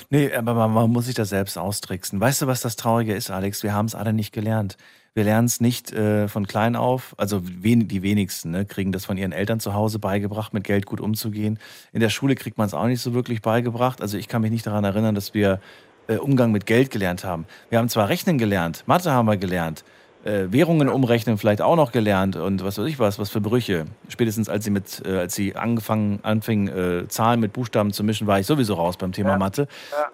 Nee, 0.09 0.31
aber 0.33 0.53
man, 0.53 0.71
man 0.71 0.91
muss 0.91 1.05
sich 1.05 1.15
das 1.15 1.29
selbst 1.29 1.57
austricksen. 1.57 2.19
Weißt 2.19 2.41
du, 2.41 2.47
was 2.47 2.61
das 2.61 2.75
Traurige 2.75 3.15
ist, 3.15 3.31
Alex? 3.31 3.63
Wir 3.63 3.73
haben 3.73 3.87
es 3.87 3.95
alle 3.95 4.13
nicht 4.13 4.31
gelernt. 4.31 4.77
Wir 5.15 5.23
lernen 5.23 5.45
es 5.45 5.61
nicht 5.61 5.91
äh, 5.91 6.27
von 6.27 6.45
klein 6.45 6.75
auf. 6.75 7.15
Also 7.17 7.41
wen, 7.43 7.87
die 7.87 8.03
wenigsten 8.03 8.51
ne, 8.51 8.65
kriegen 8.65 8.91
das 8.91 9.05
von 9.05 9.17
ihren 9.17 9.31
Eltern 9.31 9.59
zu 9.59 9.73
Hause 9.73 9.99
beigebracht, 9.99 10.53
mit 10.53 10.63
Geld 10.63 10.85
gut 10.85 11.01
umzugehen. 11.01 11.59
In 11.91 11.99
der 11.99 12.09
Schule 12.09 12.35
kriegt 12.35 12.57
man 12.57 12.67
es 12.67 12.73
auch 12.73 12.85
nicht 12.85 13.01
so 13.01 13.13
wirklich 13.13 13.41
beigebracht. 13.41 14.01
Also 14.01 14.17
ich 14.17 14.27
kann 14.27 14.41
mich 14.41 14.51
nicht 14.51 14.67
daran 14.67 14.83
erinnern, 14.83 15.15
dass 15.15 15.33
wir 15.33 15.59
äh, 16.07 16.17
Umgang 16.17 16.51
mit 16.51 16.65
Geld 16.65 16.91
gelernt 16.91 17.23
haben. 17.23 17.45
Wir 17.69 17.79
haben 17.79 17.89
zwar 17.89 18.09
Rechnen 18.09 18.37
gelernt, 18.37 18.83
Mathe 18.87 19.11
haben 19.11 19.27
wir 19.27 19.37
gelernt, 19.37 19.83
äh, 20.23 20.45
Währungen 20.49 20.89
umrechnen 20.89 21.37
vielleicht 21.37 21.61
auch 21.61 21.75
noch 21.75 21.91
gelernt 21.91 22.35
und 22.35 22.63
was 22.63 22.77
weiß 22.77 22.87
ich 22.87 22.99
was, 22.99 23.19
was 23.19 23.29
für 23.29 23.41
Brüche. 23.41 23.85
Spätestens 24.07 24.49
als 24.49 24.63
sie 24.63 24.71
mit, 24.71 25.01
äh, 25.05 25.17
als 25.17 25.35
sie 25.35 25.55
angefangen, 25.55 26.19
anfing, 26.23 26.67
äh, 26.67 27.07
Zahlen 27.07 27.39
mit 27.39 27.53
Buchstaben 27.53 27.91
zu 27.91 28.03
mischen, 28.03 28.27
war 28.27 28.39
ich 28.39 28.47
sowieso 28.47 28.75
raus 28.75 28.97
beim 28.97 29.11
Thema 29.11 29.37
Mathe. 29.37 29.67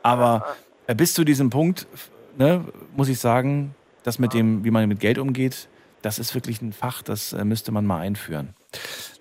Aber 0.04 0.46
äh, 0.88 0.96
bis 0.96 1.14
zu 1.14 1.24
diesem 1.24 1.50
Punkt, 1.50 1.88
ne, 2.38 2.64
muss 2.96 3.10
ich 3.10 3.20
sagen, 3.20 3.76
das 4.04 4.20
mit 4.20 4.34
dem, 4.34 4.64
wie 4.64 4.72
man 4.72 4.88
mit 4.88 5.00
Geld 5.00 5.18
umgeht, 5.18 5.68
das 6.02 6.20
ist 6.20 6.34
wirklich 6.34 6.62
ein 6.62 6.74
Fach, 6.74 7.02
das 7.02 7.34
äh, 7.34 7.44
müsste 7.44 7.72
man 7.72 7.86
mal 7.86 8.00
einführen. 8.00 8.56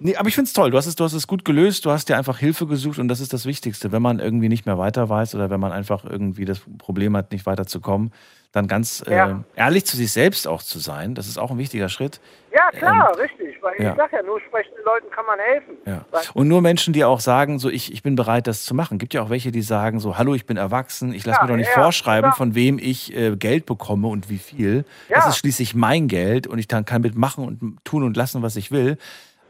Nee, 0.01 0.17
aber 0.17 0.29
ich 0.29 0.35
finde 0.35 0.49
es 0.49 0.53
toll. 0.53 0.71
Du 0.71 0.77
hast 0.77 0.87
es, 0.87 0.95
du 0.95 1.05
hast 1.05 1.15
es 1.15 1.27
gut 1.27 1.45
gelöst. 1.45 1.85
Du 1.85 1.91
hast 1.91 2.09
dir 2.09 2.17
einfach 2.17 2.39
Hilfe 2.39 2.67
gesucht 2.67 2.99
und 2.99 3.09
das 3.09 3.21
ist 3.21 3.33
das 3.33 3.47
Wichtigste. 3.47 3.91
Wenn 3.91 4.03
man 4.03 4.21
irgendwie 4.21 4.49
nicht 4.49 4.67
mehr 4.67 4.79
weiter 4.79 5.09
weiß 5.09 5.35
oder 5.35 5.51
wenn 5.51 5.59
man 5.59 5.73
einfach 5.73 6.05
irgendwie 6.05 6.45
das 6.45 6.61
Problem 6.77 7.17
hat, 7.17 7.33
nicht 7.33 7.47
weiterzukommen, 7.47 8.13
dann 8.53 8.67
ganz 8.67 9.05
äh, 9.07 9.15
Ja. 9.15 9.45
ehrlich 9.57 9.85
zu 9.85 9.97
sich 9.97 10.11
selbst 10.11 10.49
auch 10.49 10.63
zu 10.63 10.79
sein. 10.79 11.15
Das 11.15 11.27
ist 11.27 11.39
auch 11.39 11.51
ein 11.51 11.59
wichtiger 11.59 11.89
Schritt. 11.89 12.21
Ja, 12.51 12.71
klar, 12.71 13.17
richtig. 13.19 13.57
Weil 13.61 13.75
ja. 13.79 13.91
ich 13.91 13.97
sag 13.97 14.13
ja, 14.13 14.23
nur 14.23 14.41
sprechenden 14.41 14.83
Leuten 14.85 15.11
kann 15.11 15.27
man 15.27 15.39
helfen. 15.39 15.77
Ja. 15.85 16.05
Und 16.33 16.49
nur 16.49 16.63
Menschen, 16.63 16.95
die 16.95 17.05
auch 17.05 17.21
sagen, 17.21 17.59
so 17.59 17.69
ich, 17.69 17.93
ich 17.93 18.03
bin 18.03 18.17
bereit, 18.17 18.47
das 18.47 18.65
zu 18.65 18.75
machen. 18.75 18.99
Gibt 18.99 19.13
ja 19.13 19.23
auch 19.23 19.31
welche, 19.31 19.53
die 19.53 19.61
sagen 19.61 20.01
so, 20.01 20.17
hallo, 20.17 20.35
ich 20.35 20.47
bin 20.47 20.57
erwachsen, 20.57 21.13
ich 21.13 21.27
lasse 21.27 21.43
mir 21.43 21.49
doch 21.49 21.57
nicht 21.57 21.71
vorschreiben, 21.71 22.33
von 22.33 22.55
wem 22.55 22.79
ich 22.79 23.15
äh, 23.15 23.37
Geld 23.37 23.67
bekomme 23.67 24.09
und 24.09 24.31
wie 24.31 24.39
viel. 24.39 24.85
Das 25.11 25.27
ist 25.27 25.37
schließlich 25.37 25.75
mein 25.75 26.09
Geld 26.09 26.47
und 26.47 26.59
ich 26.59 26.69
dann 26.69 26.85
kann 26.85 27.03
mitmachen 27.03 27.45
und 27.45 27.85
tun 27.85 28.03
und 28.03 28.17
lassen, 28.17 28.43
was 28.43 28.57
ich 28.57 28.71
will. 28.71 28.97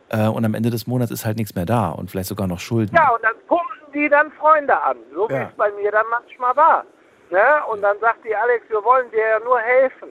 Äh, 0.08 0.26
und 0.26 0.44
am 0.44 0.54
Ende 0.54 0.70
des 0.70 0.86
Monats 0.86 1.12
ist 1.12 1.24
halt 1.24 1.36
nichts 1.36 1.54
mehr 1.54 1.66
da 1.66 1.90
und 1.90 2.10
vielleicht 2.10 2.28
sogar 2.28 2.46
noch 2.48 2.60
Schulden. 2.60 2.96
Ja, 2.96 3.10
und 3.10 3.22
dann 3.22 3.34
pumpen 3.46 3.66
die 3.94 4.08
dann 4.08 4.32
Freunde 4.32 4.80
an, 4.82 4.96
so 5.14 5.28
wie 5.28 5.34
es 5.34 5.54
bei 5.56 5.70
mir 5.72 5.92
dann 5.92 6.06
manchmal 6.10 6.56
war. 6.56 6.84
Ne? 7.30 7.44
Und 7.70 7.82
dann 7.82 7.96
sagt 8.00 8.24
die 8.24 8.34
Alex, 8.34 8.64
wir 8.68 8.82
wollen 8.84 9.10
dir 9.10 9.18
ja 9.18 9.38
nur 9.44 9.58
helfen. 9.60 10.08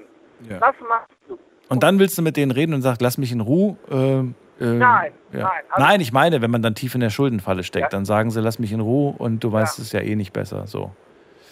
Ja. 0.49 0.61
Was 0.61 0.75
machst 0.87 1.09
du? 1.27 1.37
Und 1.69 1.83
dann 1.83 1.99
willst 1.99 2.17
du 2.17 2.21
mit 2.21 2.37
denen 2.37 2.51
reden 2.51 2.73
und 2.73 2.81
sagst, 2.81 3.01
lass 3.01 3.17
mich 3.17 3.31
in 3.31 3.41
Ruhe. 3.41 3.75
Äh, 3.89 4.19
äh, 4.63 4.73
Nein, 4.73 5.11
ja. 5.33 5.39
nein, 5.39 5.51
also- 5.69 5.83
Nein, 5.85 6.01
ich 6.01 6.11
meine, 6.11 6.41
wenn 6.41 6.49
man 6.51 6.61
dann 6.61 6.75
tief 6.75 6.95
in 6.95 7.01
der 7.01 7.09
Schuldenfalle 7.09 7.63
steckt, 7.63 7.83
Ja. 7.85 7.89
dann 7.89 8.05
sagen 8.05 8.31
sie, 8.31 8.41
lass 8.41 8.57
mich 8.59 8.71
in 8.71 8.79
Ruhe 8.79 9.13
und 9.17 9.43
du 9.43 9.51
weißt 9.51 9.79
es 9.79 9.91
ja 9.91 9.99
eh 10.01 10.15
nicht 10.15 10.33
besser. 10.33 10.65
So. 10.67 10.91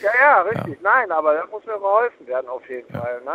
Ja, 0.02 0.10
ja, 0.22 0.42
richtig. 0.42 0.82
Nein, 0.84 1.12
aber 1.12 1.34
da 1.34 1.46
muss 1.52 1.66
mir 1.66 1.74
geholfen 1.74 2.28
werden 2.28 2.48
auf 2.48 2.68
jeden 2.70 2.90
Fall. 2.92 3.22
Ne? 3.26 3.34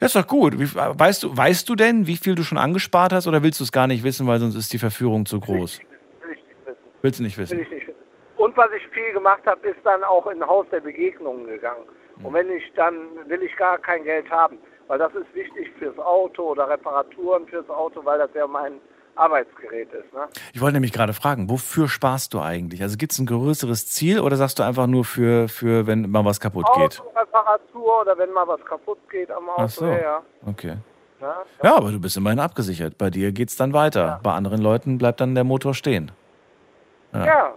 Das 0.00 0.14
ist 0.14 0.16
doch 0.16 0.26
gut. 0.26 0.58
Wie, 0.58 0.68
weißt, 0.74 1.22
du, 1.24 1.36
weißt 1.36 1.68
du 1.68 1.74
denn, 1.74 2.06
wie 2.06 2.16
viel 2.16 2.34
du 2.34 2.42
schon 2.44 2.58
angespart 2.58 3.12
hast 3.12 3.26
oder 3.26 3.42
willst 3.42 3.60
du 3.60 3.64
es 3.64 3.72
gar 3.72 3.86
nicht 3.86 4.04
wissen, 4.04 4.26
weil 4.26 4.38
sonst 4.38 4.54
ist 4.54 4.72
die 4.72 4.78
Verführung 4.78 5.26
zu 5.26 5.40
groß? 5.40 5.80
Will 5.80 6.32
ich 6.32 6.38
nicht 6.38 6.66
wissen. 6.66 6.78
Willst 7.02 7.18
du 7.18 7.22
nicht 7.24 7.38
Will 7.38 7.42
wissen? 7.44 7.60
ich 7.60 7.70
nicht 7.70 7.86
wissen. 7.88 7.95
Und 8.36 8.56
was 8.56 8.68
ich 8.76 8.86
viel 8.88 9.12
gemacht 9.12 9.42
habe, 9.46 9.66
ist 9.68 9.78
dann 9.84 10.04
auch 10.04 10.26
in 10.26 10.42
ein 10.42 10.48
Haus 10.48 10.66
der 10.70 10.80
Begegnungen 10.80 11.46
gegangen. 11.46 11.84
Und 12.22 12.32
wenn 12.32 12.50
ich 12.50 12.64
dann, 12.74 12.94
will 13.26 13.42
ich 13.42 13.54
gar 13.56 13.78
kein 13.78 14.04
Geld 14.04 14.30
haben. 14.30 14.58
Weil 14.88 14.98
das 14.98 15.12
ist 15.14 15.34
wichtig 15.34 15.70
fürs 15.78 15.98
Auto 15.98 16.50
oder 16.52 16.68
Reparaturen 16.68 17.46
fürs 17.48 17.68
Auto, 17.68 18.04
weil 18.04 18.18
das 18.18 18.30
ja 18.34 18.46
mein 18.46 18.80
Arbeitsgerät 19.16 19.92
ist. 19.92 20.12
Ne? 20.12 20.28
Ich 20.52 20.60
wollte 20.60 20.74
nämlich 20.74 20.92
gerade 20.92 21.12
fragen, 21.12 21.50
wofür 21.50 21.88
sparst 21.88 22.34
du 22.34 22.40
eigentlich? 22.40 22.82
Also 22.82 22.96
gibt 22.96 23.12
es 23.12 23.18
ein 23.18 23.26
größeres 23.26 23.88
Ziel 23.88 24.20
oder 24.20 24.36
sagst 24.36 24.58
du 24.58 24.62
einfach 24.62 24.86
nur 24.86 25.04
für, 25.04 25.48
für 25.48 25.86
wenn 25.86 26.08
mal 26.10 26.24
was 26.24 26.38
kaputt 26.38 26.66
geht? 26.76 27.00
Autoreparatur 27.00 28.02
oder 28.02 28.16
wenn 28.16 28.30
mal 28.32 28.46
was 28.46 28.64
kaputt 28.64 28.98
geht 29.10 29.30
am 29.30 29.48
Auto. 29.48 29.62
Ach 29.62 29.70
so. 29.70 29.86
Ja, 29.86 29.98
ja. 29.98 30.22
Okay. 30.46 30.76
Ja, 31.20 31.42
Ja, 31.62 31.76
aber 31.76 31.90
du 31.90 31.98
bist 32.00 32.16
immerhin 32.16 32.38
abgesichert. 32.40 32.98
Bei 32.98 33.10
dir 33.10 33.32
geht's 33.32 33.56
dann 33.56 33.72
weiter. 33.72 34.20
Bei 34.22 34.32
anderen 34.34 34.60
Leuten 34.60 34.98
bleibt 34.98 35.20
dann 35.20 35.34
der 35.34 35.44
Motor 35.44 35.74
stehen. 35.74 36.12
Ja. 37.12 37.54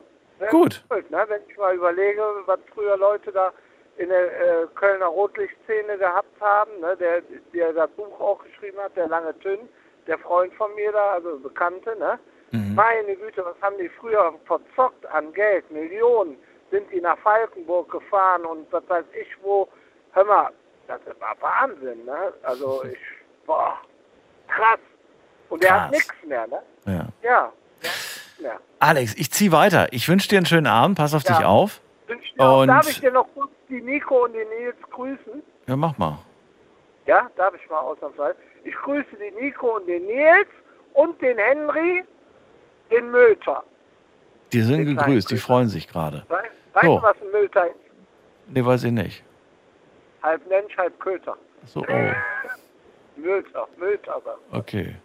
Gut. 0.50 0.84
Gut, 0.90 1.10
ne? 1.12 1.26
Wenn 1.28 1.42
ich 1.48 1.58
mal 1.58 1.76
überlege, 1.76 2.22
was 2.46 2.60
früher 2.74 2.98
Leute 2.98 3.32
da 3.32 3.52
in 3.98 4.10
der 4.10 4.62
äh, 4.62 4.68
Kölner 4.76 5.08
Rotlichtszene 5.08 5.98
gehabt 5.98 6.40
haben, 6.40 6.80
ne? 6.80 6.96
der, 6.98 7.22
der 7.54 7.74
das 7.74 7.90
Buch 7.92 8.20
auch 8.20 8.42
geschrieben 8.44 8.78
hat, 8.80 8.96
der 8.96 9.08
Lange 9.08 9.38
Tünn, 9.40 9.68
der 10.08 10.18
Freund 10.20 10.54
von 10.54 10.74
mir 10.76 10.92
da, 10.92 11.14
also 11.14 11.38
Bekannte, 11.40 11.96
ne? 11.98 12.18
Mhm. 12.52 12.76
Meine 12.76 13.16
Güte, 13.16 13.46
was 13.46 13.56
haben 13.62 13.78
die 13.78 13.90
früher 13.90 14.34
verzockt 14.46 15.06
an 15.08 15.32
Geld? 15.34 15.70
Millionen 15.70 16.38
sind 16.72 16.90
die 16.92 17.02
nach 17.02 17.18
Falkenburg 17.20 17.92
gefahren 17.92 18.46
und 18.46 18.72
was 18.72 18.84
weiß 18.88 19.06
ich 19.20 19.28
wo. 19.44 19.68
Hör 20.14 20.26
mal, 20.26 20.50
das 20.88 21.00
war 21.20 21.36
Wahnsinn, 21.40 22.06
ne? 22.06 22.34
Also 22.44 22.84
ich, 22.86 22.98
boah, 23.46 23.78
krass. 24.48 24.80
Und 25.50 25.62
der 25.62 25.84
hat 25.84 25.92
nichts 25.92 26.16
mehr, 26.26 26.48
ne? 26.48 26.62
Ja. 26.86 27.08
Ja, 27.22 27.54
mehr. 28.42 28.60
Alex, 28.80 29.16
ich 29.16 29.32
zieh 29.32 29.52
weiter. 29.52 29.88
Ich 29.92 30.08
wünsche 30.08 30.28
dir 30.30 30.38
einen 30.38 30.46
schönen 30.46 30.68
Abend. 30.68 30.98
Pass 30.98 31.14
auf 31.14 31.24
Ja. 31.24 31.38
dich 31.38 31.46
auf. 31.46 31.82
Und 32.38 32.68
darf 32.68 32.90
ich 32.90 33.00
dir 33.02 33.12
noch 33.12 33.28
kurz 33.34 33.52
die 33.70 33.82
Nico 33.82 34.24
und 34.26 34.34
den 34.34 34.48
Nils 34.50 34.76
grüßen? 34.92 35.44
ja, 35.68 35.76
mach 35.76 35.98
mal. 35.98 36.20
Ja, 37.06 37.30
darf 37.36 37.54
ich 37.56 37.70
mal 37.70 37.80
ausnahmsweise. 37.80 38.38
Ich 38.64 38.74
grüße 38.76 39.08
die 39.18 39.44
Nico 39.44 39.76
und 39.78 39.88
den 39.88 40.06
Nils 40.06 40.48
und 40.94 41.22
den 41.22 41.38
Henry, 41.38 42.04
den 42.92 43.12
Mülter. 43.12 43.64
Die 44.54 44.62
sind 44.62 44.86
Den 44.86 44.96
gegrüßt. 44.96 45.30
Die 45.32 45.38
freuen 45.38 45.68
sich 45.68 45.88
gerade. 45.88 46.24
Weißt, 46.30 46.86
So. 46.86 46.98
du, 46.98 47.04
was 47.04 47.16
ein 47.22 47.32
Mülter 47.32 47.68
ist? 47.68 47.76
Nee, 48.48 48.66
weiß 48.66 48.84
ich 48.86 48.92
nicht. 48.92 49.24
Halb 50.24 50.48
Mensch, 50.50 50.76
halb 50.78 51.00
Köter. 51.00 51.38
So, 51.66 51.82
oh, 51.82 51.86
Mülter, 53.16 53.68
Mülter. 53.78 54.22
okay. 54.52 54.96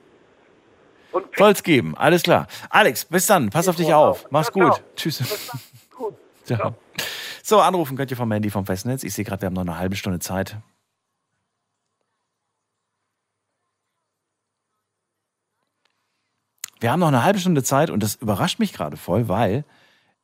Und 1.14 1.26
Soll's 1.36 1.62
geben. 1.62 1.96
Alles 1.96 2.24
klar. 2.24 2.48
Alex, 2.70 3.04
bis 3.04 3.26
dann. 3.26 3.50
Pass 3.50 3.68
auf 3.68 3.76
dich 3.76 3.94
auf. 3.94 4.26
Mach's 4.30 4.50
gut. 4.50 4.74
ciao. 4.74 4.84
Tschüss. 4.96 5.22
Gut. 5.96 6.14
Ciao. 6.44 6.74
So, 7.42 7.60
anrufen 7.60 7.96
könnt 7.96 8.10
ihr 8.10 8.16
vom 8.16 8.32
Handy 8.32 8.50
vom 8.50 8.66
Festnetz. 8.66 9.04
Ich 9.04 9.14
sehe 9.14 9.24
gerade, 9.24 9.42
wir 9.42 9.46
haben 9.46 9.54
noch 9.54 9.62
eine 9.62 9.78
halbe 9.78 9.94
Stunde 9.94 10.18
Zeit. 10.18 10.56
Wir 16.80 16.90
haben 16.90 16.98
noch 16.98 17.08
eine 17.08 17.22
halbe 17.22 17.38
Stunde 17.38 17.62
Zeit 17.62 17.90
und 17.90 18.02
das 18.02 18.16
überrascht 18.16 18.58
mich 18.58 18.72
gerade 18.72 18.96
voll, 18.96 19.28
weil 19.28 19.64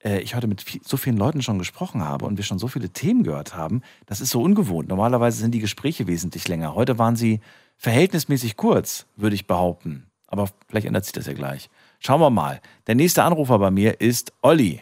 äh, 0.05 0.19
ich 0.19 0.35
heute 0.35 0.49
mit 0.49 0.61
viel, 0.61 0.81
so 0.85 0.97
vielen 0.97 1.17
Leuten 1.17 1.41
schon 1.41 1.59
gesprochen 1.59 2.03
habe 2.03 2.27
und 2.27 2.37
wir 2.37 2.45
schon 2.45 2.59
so 2.59 2.67
viele 2.67 2.91
Themen 2.91 3.23
gehört 3.23 3.55
haben. 3.55 3.83
Das 4.07 4.21
ist 4.21 4.31
so 4.31 4.43
ungewohnt. 4.43 4.89
Normalerweise 4.89 5.39
sind 5.39 5.53
die 5.53 5.61
Gespräche 5.61 6.09
wesentlich 6.09 6.49
länger. 6.49 6.75
Heute 6.75 6.99
waren 6.99 7.15
sie 7.15 7.41
verhältnismäßig 7.77 8.57
kurz, 8.57 9.07
würde 9.17 9.37
ich 9.37 9.47
behaupten. 9.47 10.10
Aber 10.31 10.49
vielleicht 10.69 10.87
ändert 10.87 11.05
sich 11.05 11.13
das 11.13 11.27
ja 11.27 11.33
gleich. 11.35 11.69
Schauen 11.99 12.21
wir 12.21 12.31
mal. 12.31 12.61
Der 12.87 12.95
nächste 12.95 13.23
Anrufer 13.25 13.59
bei 13.59 13.71
mir 13.71 14.01
ist 14.01 14.33
Olli. 14.43 14.81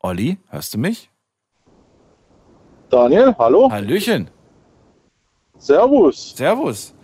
Olli, 0.00 0.38
hörst 0.48 0.74
du 0.74 0.78
mich? 0.78 1.10
Daniel, 2.90 3.34
hallo? 3.38 3.70
Hallöchen. 3.70 4.30
Servus. 5.58 6.34
Servus. 6.36 6.94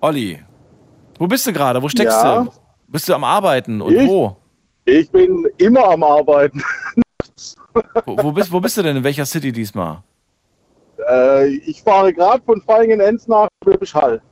Olli, 0.00 0.42
wo 1.18 1.26
bist 1.26 1.46
du 1.46 1.52
gerade? 1.52 1.82
Wo 1.82 1.88
steckst 1.88 2.16
Ja. 2.22 2.42
du? 2.44 2.50
Bist 2.88 3.08
du 3.08 3.14
am 3.14 3.24
Arbeiten 3.24 3.80
und 3.80 3.94
Ich? 3.94 4.08
wo? 4.08 4.36
Ich 4.84 5.10
bin 5.10 5.46
immer 5.58 5.84
am 5.88 6.02
Arbeiten. 6.02 6.62
Wo, 8.04 8.16
wo, 8.22 8.32
bist, 8.32 8.50
wo 8.52 8.60
bist 8.60 8.76
du 8.78 8.82
denn? 8.82 8.96
In 8.96 9.04
welcher 9.04 9.26
City 9.26 9.52
diesmal? 9.52 10.02
Äh, 11.10 11.48
ich 11.48 11.82
fahre 11.82 12.12
gerade 12.12 12.42
von 12.44 12.62
Feingen-Enz 12.62 13.26
nach 13.26 13.48
Schwäbisch 13.64 13.94
Hall. 13.94 14.22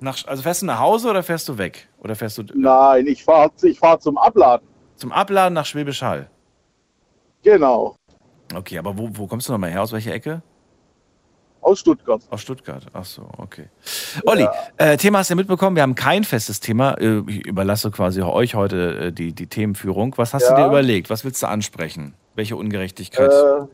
Nach, 0.00 0.16
also 0.26 0.42
fährst 0.42 0.62
du 0.62 0.66
nach 0.66 0.78
Hause 0.78 1.08
oder 1.10 1.22
fährst 1.22 1.48
du 1.48 1.58
weg? 1.58 1.88
Oder 1.98 2.14
fährst 2.14 2.38
du 2.38 2.44
Nein, 2.54 3.06
ich 3.06 3.22
fahre 3.24 3.50
ich 3.62 3.78
fahr 3.78 4.00
zum 4.00 4.16
Abladen. 4.18 4.66
zum 4.96 5.12
Abladen 5.12 5.54
nach 5.54 5.66
Schwäbisch 5.66 6.02
Hall? 6.02 6.28
Genau, 7.42 7.96
Okay, 8.54 8.78
aber 8.78 8.98
wo, 8.98 9.08
wo 9.12 9.26
kommst 9.28 9.48
du 9.48 9.52
nochmal 9.52 9.70
her? 9.70 9.82
Aus 9.82 9.92
welcher 9.92 10.12
Ecke? 10.12 10.42
aus 11.62 11.78
Stuttgart. 11.78 12.22
Aus 12.30 12.40
Stuttgart. 12.40 12.84
Ach 12.94 13.04
so, 13.04 13.28
okay. 13.36 13.68
Olli, 14.24 14.48
äh, 14.78 14.96
Thema 14.96 15.18
hast 15.18 15.28
du 15.28 15.34
ja 15.34 15.36
mitbekommen. 15.36 15.76
Wir 15.76 15.82
haben 15.82 15.94
kein 15.94 16.24
festes 16.24 16.58
Thema. 16.58 16.94
Äh, 16.94 17.22
Ich 17.28 17.46
überlasse 17.46 17.90
quasi 17.90 18.22
euch 18.22 18.54
heute 18.54 18.96
äh, 19.08 19.12
die, 19.12 19.34
die 19.34 19.46
Themenführung. 19.46 20.14
Was 20.16 20.32
hast 20.34 20.48
du 20.48 20.54
Ja. 20.54 20.56
dir 20.62 20.66
überlegt? 20.66 21.10
Was 21.10 21.22
willst 21.22 21.42
du 21.42 21.48
ansprechen? 21.48 22.14
Welche 22.34 22.56
Ungerechtigkeit? 22.56 23.30
Äh, 23.30 23.66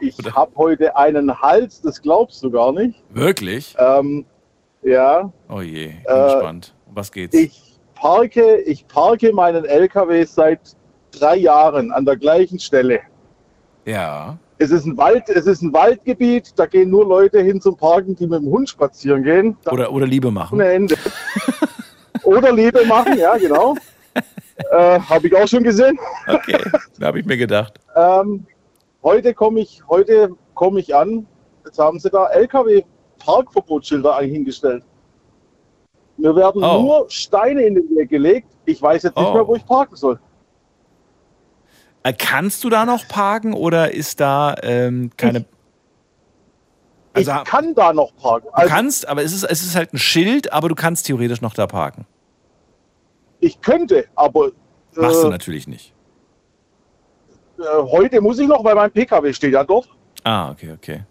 ich 0.00 0.16
habe 0.34 0.50
heute 0.56 0.96
einen 0.96 1.40
Hals, 1.40 1.82
das 1.82 2.00
glaubst 2.00 2.42
du 2.42 2.50
gar 2.50 2.72
nicht. 2.72 3.00
Wirklich? 3.10 3.76
Ähm, 3.78 4.24
ja, 4.86 5.30
Oh 5.48 5.60
je, 5.60 5.88
bin 5.88 5.96
äh, 6.06 6.24
gespannt. 6.32 6.74
Um 6.86 6.96
Was 6.96 7.10
geht's? 7.12 7.34
ich 7.34 7.78
parke, 7.94 8.58
ich 8.58 8.86
parke 8.86 9.32
meinen 9.32 9.64
LKW 9.64 10.24
seit 10.24 10.60
drei 11.10 11.36
Jahren 11.36 11.92
an 11.92 12.04
der 12.04 12.16
gleichen 12.16 12.58
Stelle. 12.58 13.00
Ja. 13.84 14.38
Es 14.58 14.70
ist 14.70 14.86
ein 14.86 14.96
Wald, 14.96 15.28
es 15.28 15.46
ist 15.46 15.62
ein 15.62 15.72
Waldgebiet, 15.72 16.52
da 16.56 16.66
gehen 16.66 16.88
nur 16.90 17.06
Leute 17.06 17.40
hin 17.42 17.60
zum 17.60 17.76
Parken, 17.76 18.16
die 18.16 18.26
mit 18.26 18.40
dem 18.40 18.48
Hund 18.50 18.68
spazieren 18.70 19.22
gehen. 19.22 19.56
Da 19.64 19.72
Oder, 19.72 19.92
oder 19.92 20.06
Liebe 20.06 20.30
machen. 20.30 20.54
ohne 20.54 20.68
Ende. 20.72 20.96
Oder 22.22 22.50
Liebe 22.52 22.84
machen, 22.86 23.16
ja, 23.18 23.36
genau. 23.36 23.76
äh, 24.72 24.98
habe 24.98 25.26
ich 25.26 25.36
auch 25.36 25.46
schon 25.46 25.62
gesehen. 25.62 25.98
Okay, 26.26 26.58
da 26.98 27.06
habe 27.08 27.20
ich 27.20 27.26
mir 27.26 27.36
gedacht. 27.36 27.78
Ähm, 27.94 28.46
heute 29.02 29.32
komme 29.34 29.60
ich, 29.60 29.82
heute 29.88 30.30
komme 30.54 30.80
ich 30.80 30.94
an. 30.96 31.26
Jetzt 31.64 31.78
haben 31.78 32.00
sie 32.00 32.10
da 32.10 32.24
LKW-Parkverbotsschilder 33.26 34.18
hingestellt. 34.20 34.84
Mir 36.16 36.34
werden 36.34 36.62
Oh. 36.64 36.80
nur 36.82 37.06
Steine 37.10 37.62
in 37.62 37.74
den 37.74 37.88
Weg 37.96 38.08
gelegt. 38.08 38.48
Ich 38.64 38.80
weiß 38.80 39.02
jetzt 39.02 39.16
nicht 39.16 39.26
Oh. 39.28 39.34
mehr, 39.34 39.46
wo 39.46 39.54
ich 39.56 39.66
parken 39.66 39.96
soll. 39.96 40.18
Äh, 42.02 42.12
Kannst 42.14 42.64
du 42.64 42.70
da 42.70 42.86
noch 42.86 43.06
parken 43.08 43.52
oder 43.52 43.92
ist 43.92 44.20
da 44.20 44.54
ähm, 44.62 45.10
keine. 45.16 45.44
Also, 47.12 47.32
ich 47.32 47.44
kann 47.44 47.74
da 47.74 47.92
noch 47.92 48.14
parken. 48.16 48.46
du 48.48 48.54
Also, 48.54 48.68
kannst, 48.74 49.08
aber 49.08 49.22
es 49.22 49.32
ist, 49.32 49.44
es 49.44 49.62
ist 49.62 49.74
halt 49.74 49.92
ein 49.94 49.98
Schild, 49.98 50.52
aber 50.52 50.68
du 50.68 50.74
kannst 50.74 51.06
theoretisch 51.06 51.40
noch 51.40 51.54
da 51.54 51.66
parken. 51.66 52.06
ich 53.40 53.60
könnte, 53.60 54.06
aber 54.14 54.50
Machst 54.94 55.22
du 55.22 55.26
äh, 55.26 55.30
natürlich 55.30 55.66
nicht. 55.66 55.92
äh, 57.58 57.62
heute 57.82 58.20
muss 58.20 58.38
ich 58.38 58.46
noch, 58.48 58.62
weil 58.64 58.74
mein 58.74 58.90
PKW 58.90 59.32
steht 59.32 59.52
ja 59.52 59.64
dort. 59.64 59.88
Ah, 60.24 60.50
okay, 60.50 60.72
okay. 60.72 61.04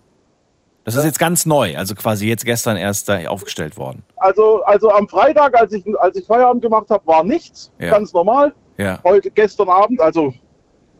Das 0.85 0.95
ist 0.95 1.03
jetzt 1.03 1.17
ganz 1.17 1.47
neu, 1.47 1.75
also 1.75 1.95
quasi 1.95 2.27
jetzt 2.27 2.45
gestern 2.45 2.77
erst 2.77 3.09
da 3.09 3.27
aufgestellt 3.27 3.75
worden. 3.75 4.03
Also, 4.17 4.63
also 4.65 4.91
am 4.91 5.09
Freitag, 5.09 5.59
als 5.59 5.73
ich, 5.73 5.83
als 5.99 6.15
ich 6.15 6.27
Feierabend 6.27 6.61
gemacht 6.61 6.91
habe, 6.91 7.05
war 7.07 7.23
nichts. 7.23 7.71
Ja. 7.79 7.89
Ganz 7.89 8.13
normal. 8.13 8.53
Ja. 8.77 8.99
Heute, 9.03 9.31
gestern 9.31 9.67
Abend, 9.67 9.99
also 9.99 10.31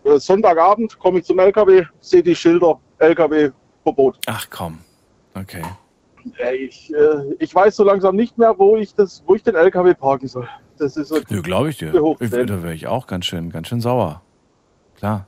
äh, 0.04 0.18
Sonntagabend, 0.18 0.98
komme 0.98 1.20
ich 1.20 1.26
zum 1.26 1.38
LKW, 1.38 1.84
sehe 2.02 2.24
die 2.24 2.36
Schilder, 2.36 2.80
LKW-Verbot. 2.98 4.18
Ach 4.26 4.48
komm. 4.50 4.80
Okay. 5.36 5.62
Ich, 6.60 6.92
äh, 6.92 7.36
ich 7.38 7.54
weiß 7.54 7.76
so 7.76 7.84
langsam 7.84 8.16
nicht 8.16 8.40
mehr, 8.40 8.58
wo 8.58 8.78
ich, 8.78 8.96
das, 8.96 9.24
wo 9.28 9.36
ich 9.36 9.44
den 9.44 9.54
LKW 9.54 9.94
parken 9.94 10.28
soll. 10.28 10.50
Das 10.80 10.98
ist 10.98 11.10
so 11.10 11.20
Nö, 11.30 11.44
glaube 11.44 11.70
ich 11.70 11.78
dir. 11.78 11.94
Ich, 12.20 12.32
denn? 12.32 12.48
da 12.48 12.64
wäre 12.64 12.74
ich 12.74 12.88
auch 12.88 13.06
ganz 13.06 13.26
schön, 13.26 13.52
ganz 13.52 13.68
schön 13.68 13.82
sauer. 13.82 14.24
Klar. 14.96 15.28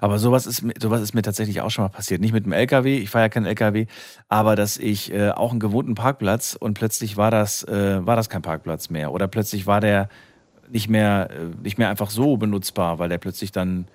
Aber 0.00 0.18
sowas 0.18 0.46
ist, 0.46 0.62
mir- 0.62 0.74
sowas 0.80 1.00
ist 1.00 1.14
mir 1.14 1.22
tatsächlich 1.22 1.60
auch 1.60 1.70
schon 1.70 1.84
mal 1.84 1.88
passiert. 1.88 2.20
Nicht 2.20 2.32
mit 2.32 2.44
dem 2.46 2.52
LKW, 2.52 2.98
ich 2.98 3.10
fahre 3.10 3.24
ja 3.24 3.28
keinen 3.28 3.46
LKW, 3.46 3.86
aber 4.28 4.56
dass 4.56 4.76
ich 4.78 5.12
äh, 5.12 5.30
auch 5.30 5.50
einen 5.50 5.60
gewohnten 5.60 5.94
Parkplatz 5.94 6.56
und 6.58 6.74
plötzlich 6.74 7.16
war 7.16 7.30
das, 7.30 7.62
äh, 7.64 8.04
war 8.06 8.16
das 8.16 8.28
kein 8.28 8.42
Parkplatz 8.42 8.90
mehr. 8.90 9.12
Oder 9.12 9.28
plötzlich 9.28 9.66
war 9.66 9.80
der 9.80 10.08
nicht 10.70 10.88
mehr, 10.88 11.28
äh, 11.30 11.62
nicht 11.62 11.78
mehr 11.78 11.88
einfach 11.90 12.10
so 12.10 12.36
benutzbar, 12.36 12.98
weil 12.98 13.08
der 13.08 13.18
plötzlich 13.18 13.52
dann 13.52 13.86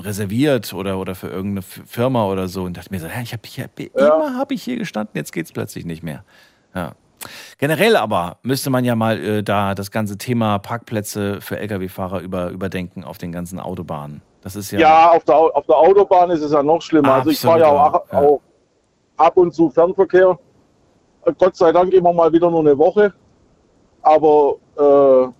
reserviert 0.00 0.72
oder, 0.72 0.98
oder 0.98 1.14
für 1.14 1.28
irgendeine 1.28 1.62
Firma 1.62 2.26
oder 2.26 2.48
so 2.48 2.64
und 2.64 2.76
dachte 2.76 2.90
mir 2.90 3.00
so, 3.00 3.06
hä, 3.06 3.22
ich 3.22 3.32
habe 3.32 3.42
hier, 3.46 3.68
immer 3.94 4.36
habe 4.36 4.54
ich 4.54 4.62
hier 4.62 4.76
gestanden, 4.76 5.12
jetzt 5.14 5.32
geht's 5.32 5.52
plötzlich 5.52 5.84
nicht 5.84 6.02
mehr. 6.02 6.24
Ja. 6.74 6.94
Generell 7.58 7.96
aber 7.96 8.38
müsste 8.42 8.70
man 8.70 8.84
ja 8.84 8.96
mal 8.96 9.18
äh, 9.18 9.42
da 9.42 9.74
das 9.74 9.90
ganze 9.90 10.18
Thema 10.18 10.58
Parkplätze 10.58 11.40
für 11.40 11.58
Lkw-Fahrer 11.58 12.20
über, 12.20 12.50
überdenken 12.50 13.04
auf 13.04 13.18
den 13.18 13.32
ganzen 13.32 13.58
Autobahnen. 13.60 14.20
Das 14.44 14.54
ist 14.56 14.70
ja, 14.70 14.78
Ja, 14.78 15.10
auf, 15.12 15.24
der, 15.24 15.36
Au- 15.36 15.50
auf 15.50 15.66
der 15.66 15.76
Autobahn 15.76 16.30
ist 16.30 16.42
es 16.42 16.52
ja 16.52 16.62
noch 16.62 16.80
schlimmer. 16.82 17.14
Also 17.14 17.30
ich 17.30 17.40
fahre 17.40 17.60
ja 17.60 17.66
auch, 17.68 17.94
Absolut, 17.94 18.12
ja. 18.12 18.28
auch 18.28 18.40
ab 19.16 19.36
und 19.38 19.52
zu 19.54 19.70
Fernverkehr. 19.70 20.38
Gott 21.38 21.56
sei 21.56 21.72
Dank 21.72 21.92
immer 21.92 22.12
mal 22.12 22.30
wieder 22.32 22.50
nur 22.50 22.60
eine 22.60 22.76
Woche. 22.78 23.12
Aber 24.02 24.56
äh, 24.76 25.32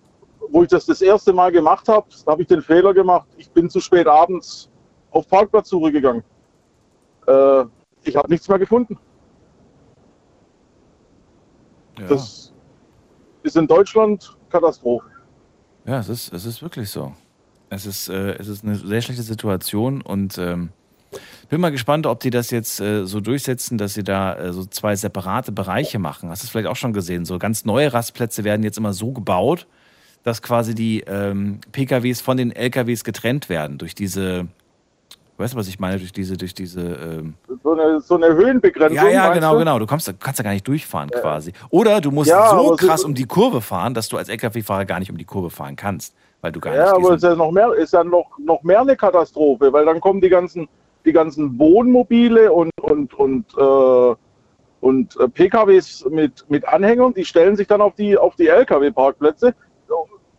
wo 0.50 0.62
ich 0.62 0.68
das 0.70 0.86
das 0.86 1.00
erste 1.02 1.32
Mal 1.32 1.52
gemacht 1.52 1.86
habe, 1.88 2.06
habe 2.26 2.42
ich 2.42 2.48
den 2.48 2.62
Fehler 2.62 2.92
gemacht. 2.94 3.28
Ich 3.36 3.50
bin 3.50 3.68
zu 3.70 3.78
spät 3.80 4.06
abends 4.06 4.70
auf 5.10 5.28
Parkplatzsuche 5.28 5.92
gegangen. 5.92 6.24
Äh, 7.26 7.64
ich 8.04 8.16
habe 8.16 8.28
nichts 8.30 8.48
mehr 8.48 8.58
gefunden. 8.58 8.98
ja. 11.98 12.06
Das 12.06 12.52
ist 13.42 13.56
in 13.56 13.66
Deutschland 13.66 14.34
Katastrophe. 14.48 15.06
ja 15.84 15.98
es, 16.00 16.08
ist, 16.08 16.32
es 16.32 16.46
ist 16.46 16.62
wirklich 16.62 16.90
so. 16.90 17.12
Es 17.70 17.86
ist, 17.86 18.08
äh, 18.08 18.34
es 18.34 18.48
ist 18.48 18.64
eine 18.64 18.76
sehr 18.76 19.02
schlechte 19.02 19.22
Situation 19.22 20.00
und 20.00 20.38
ähm, 20.38 20.70
bin 21.48 21.60
mal 21.60 21.70
gespannt, 21.70 22.06
ob 22.06 22.20
die 22.20 22.30
das 22.30 22.50
jetzt 22.50 22.80
äh, 22.80 23.06
so 23.06 23.20
durchsetzen, 23.20 23.78
dass 23.78 23.94
sie 23.94 24.02
da 24.02 24.34
äh, 24.34 24.52
so 24.52 24.64
zwei 24.64 24.96
separate 24.96 25.52
Bereiche 25.52 25.98
machen. 25.98 26.30
Hast 26.30 26.42
du 26.42 26.46
es 26.46 26.50
vielleicht 26.50 26.68
auch 26.68 26.76
schon 26.76 26.92
gesehen? 26.92 27.24
So 27.24 27.38
ganz 27.38 27.64
neue 27.64 27.92
Rastplätze 27.92 28.44
werden 28.44 28.62
jetzt 28.62 28.78
immer 28.78 28.92
so 28.92 29.12
gebaut, 29.12 29.66
dass 30.22 30.42
quasi 30.42 30.74
die 30.74 31.00
ähm, 31.06 31.60
PKWs 31.72 32.20
von 32.20 32.36
den 32.36 32.50
LKWs 32.50 33.04
getrennt 33.04 33.48
werden 33.48 33.78
durch 33.78 33.94
diese, 33.94 34.48
weißt 35.36 35.54
du, 35.54 35.58
was 35.58 35.68
ich 35.68 35.78
meine, 35.78 35.98
durch 35.98 36.12
diese, 36.12 36.36
durch 36.36 36.54
diese 36.54 36.80
ähm, 36.80 37.34
So 37.62 37.72
eine, 37.72 38.00
so 38.00 38.14
eine 38.14 38.28
Höhenbegrenzung. 38.34 38.96
Ja, 38.96 39.08
ja, 39.08 39.32
genau, 39.32 39.52
du? 39.54 39.58
genau. 39.58 39.78
Du 39.78 39.86
kommst, 39.86 40.12
kannst 40.20 40.38
ja 40.38 40.44
gar 40.44 40.52
nicht 40.52 40.66
durchfahren 40.66 41.10
quasi. 41.10 41.52
Oder 41.70 42.00
du 42.00 42.10
musst 42.10 42.30
Ja, 42.30 42.50
so 42.50 42.68
aber 42.68 42.76
krass 42.76 43.04
um 43.04 43.14
die 43.14 43.26
Kurve 43.26 43.60
fahren, 43.60 43.94
dass 43.94 44.08
du 44.08 44.16
als 44.16 44.28
LKW-Fahrer 44.28 44.84
gar 44.84 44.98
nicht 45.00 45.10
um 45.10 45.18
die 45.18 45.24
Kurve 45.24 45.50
fahren 45.50 45.76
kannst, 45.76 46.14
weil 46.40 46.52
du 46.52 46.60
gar 46.60 46.74
Ja, 46.74 46.82
nicht 46.82 46.90
aber 46.90 46.98
diesen, 46.98 47.14
es 47.14 47.22
ist 47.22 47.28
ja 47.30 47.34
noch 47.36 47.50
mehr, 47.50 47.72
ist 47.72 47.92
ja 47.92 48.04
noch, 48.04 48.38
noch 48.38 48.62
mehr 48.62 48.80
eine 48.80 48.96
Katastrophe, 48.96 49.72
weil 49.72 49.84
dann 49.84 50.00
kommen 50.00 50.20
die 50.20 50.28
ganzen, 50.28 50.68
die 51.04 51.12
ganzen 51.12 51.58
Wohnmobile 51.58 52.52
und, 52.52 52.70
und, 52.80 53.14
und, 53.14 53.46
äh, 53.58 54.14
und 54.80 55.18
äh, 55.18 55.28
PKWs 55.28 56.04
mit, 56.10 56.44
mit 56.48 56.66
Anhängern, 56.68 57.14
die 57.14 57.24
stellen 57.24 57.56
sich 57.56 57.66
dann 57.66 57.80
auf 57.80 57.94
die, 57.94 58.16
auf 58.16 58.36
die 58.36 58.48
LKW-Parkplätze. 58.48 59.54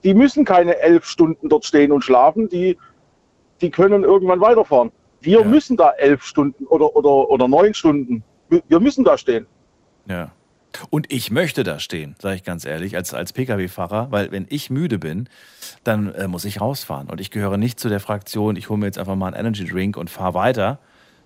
Die 0.03 0.13
müssen 0.13 0.45
keine 0.45 0.77
elf 0.79 1.05
Stunden 1.05 1.49
dort 1.49 1.65
stehen 1.65 1.91
und 1.91 2.03
schlafen, 2.03 2.47
die, 2.47 2.77
die 3.61 3.69
können 3.69 4.03
irgendwann 4.03 4.41
weiterfahren. 4.41 4.91
Wir 5.21 5.43
müssen 5.43 5.77
da 5.77 5.91
elf 5.91 6.23
Stunden 6.23 6.65
oder, 6.65 6.95
oder, 6.95 7.29
oder 7.29 7.47
neun 7.47 7.73
Stunden, 7.73 8.23
wir 8.49 8.61
wir 8.67 8.79
müssen 8.79 9.03
da 9.03 9.17
stehen. 9.17 9.47
Ja. 10.07 10.31
Und 10.89 11.11
ich 11.11 11.31
möchte 11.31 11.63
da 11.63 11.79
stehen, 11.79 12.15
sage 12.19 12.35
ich 12.35 12.43
ganz 12.43 12.65
ehrlich, 12.65 12.95
als, 12.95 13.13
als 13.13 13.31
Pkw-Fahrer, 13.33 14.11
weil 14.11 14.31
wenn 14.31 14.45
ich 14.49 14.69
müde 14.69 14.99
bin, 14.99 15.29
dann 15.83 16.13
äh, 16.13 16.27
muss 16.27 16.43
ich 16.43 16.59
rausfahren. 16.59 17.09
Und 17.09 17.21
ich 17.21 17.31
gehöre 17.31 17.57
nicht 17.57 17.79
zu 17.79 17.87
der 17.87 18.01
Fraktion, 18.01 18.57
ich 18.57 18.69
hole 18.69 18.79
mir 18.79 18.87
jetzt 18.87 18.97
einfach 18.97 19.15
mal 19.15 19.27
einen 19.27 19.37
Energy 19.37 19.65
Drink 19.65 19.95
und 19.95 20.09
fahre 20.09 20.33
weiter, 20.33 20.79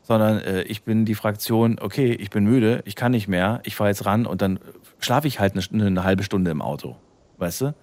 sondern 0.03 0.39
äh, 0.39 0.61
ich 0.63 0.83
bin 0.83 1.05
die 1.05 1.15
Fraktion, 1.15 1.77
okay, 1.81 2.11
ich 2.13 2.29
bin 2.29 2.43
müde, 2.43 2.81
ich 2.85 2.95
kann 2.95 3.11
nicht 3.11 3.27
mehr, 3.27 3.61
ich 3.63 3.75
fahre 3.75 3.89
jetzt 3.89 4.05
ran 4.05 4.25
und 4.25 4.41
dann 4.41 4.59
schlafe 4.99 5.27
ich 5.27 5.39
halt 5.39 5.53
eine, 5.53 5.85
eine 5.85 6.03
halbe 6.03 6.23
Stunde 6.23 6.51
im 6.51 6.61
Auto. 6.61 6.95
Weißt 7.37 7.61
du? 7.61 7.73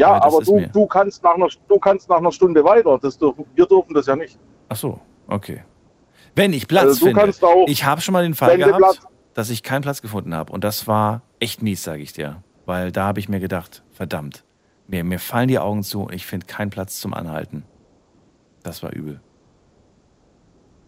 Ja, 0.00 0.12
Weil 0.12 0.20
aber 0.22 0.40
du, 0.42 0.66
du, 0.72 0.86
kannst 0.86 1.22
nach 1.22 1.34
einer, 1.34 1.48
du 1.68 1.78
kannst 1.78 2.08
nach 2.08 2.16
einer 2.18 2.32
Stunde 2.32 2.64
weiter. 2.64 2.98
Das 3.02 3.18
dürfen, 3.18 3.44
wir 3.54 3.66
dürfen 3.66 3.92
das 3.94 4.06
ja 4.06 4.16
nicht. 4.16 4.38
Ach 4.68 4.76
so, 4.76 4.98
okay. 5.28 5.62
Wenn 6.34 6.52
ich 6.52 6.66
Platz 6.66 6.84
Also 6.84 7.00
du 7.00 7.06
finde. 7.06 7.20
kannst 7.20 7.44
auch- 7.44 7.66
ich 7.68 7.84
habe 7.84 8.00
schon 8.00 8.12
mal 8.12 8.22
den 8.22 8.34
Fall 8.34 8.56
gehabt, 8.56 8.76
Platz- 8.78 9.00
dass 9.34 9.50
ich 9.50 9.62
keinen 9.62 9.82
Platz 9.82 10.00
gefunden 10.00 10.34
habe. 10.34 10.52
Und 10.52 10.64
das 10.64 10.86
war 10.86 11.22
echt 11.38 11.62
mies, 11.62 11.82
sage 11.84 12.02
ich 12.02 12.12
dir. 12.12 12.42
Weil 12.66 12.92
da 12.92 13.04
habe 13.06 13.20
ich 13.20 13.28
mir 13.28 13.40
gedacht, 13.40 13.82
verdammt, 13.92 14.44
mir, 14.86 15.04
mir 15.04 15.18
fallen 15.18 15.48
die 15.48 15.58
Augen 15.58 15.82
zu 15.82 16.02
und 16.04 16.14
ich 16.14 16.24
finde 16.26 16.46
keinen 16.46 16.70
Platz 16.70 16.98
zum 17.00 17.12
Anhalten. 17.14 17.64
Das 18.62 18.82
war 18.82 18.92
übel. 18.92 19.20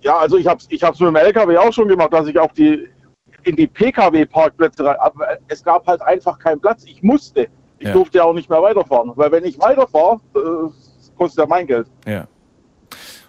Ja, 0.00 0.18
also 0.18 0.36
ich 0.36 0.46
habe 0.46 0.58
es 0.58 0.66
ich 0.70 0.82
hab's 0.82 0.98
mit 1.00 1.08
dem 1.08 1.16
LKW 1.16 1.56
auch 1.58 1.72
schon 1.72 1.86
gemacht, 1.88 2.12
dass 2.12 2.26
ich 2.26 2.38
auf 2.38 2.52
die, 2.52 2.88
in 3.44 3.56
die 3.56 3.66
Pkw-Parkplätze 3.66 4.84
rein. 4.84 4.96
Aber 5.00 5.26
es 5.48 5.62
gab 5.62 5.86
halt 5.86 6.02
einfach 6.02 6.38
keinen 6.38 6.60
Platz. 6.60 6.84
Ich 6.84 7.02
musste. 7.02 7.48
Ich 7.82 7.88
Ja. 7.88 7.94
durfte 7.94 8.18
ja 8.18 8.24
auch 8.24 8.32
nicht 8.32 8.48
mehr 8.48 8.62
weiterfahren. 8.62 9.10
Weil 9.16 9.32
wenn 9.32 9.44
ich 9.44 9.58
weiterfahre, 9.58 10.20
äh, 10.36 10.70
kostet 11.16 11.40
ja 11.40 11.46
mein 11.46 11.66
Geld. 11.66 11.88
Ja. 12.06 12.28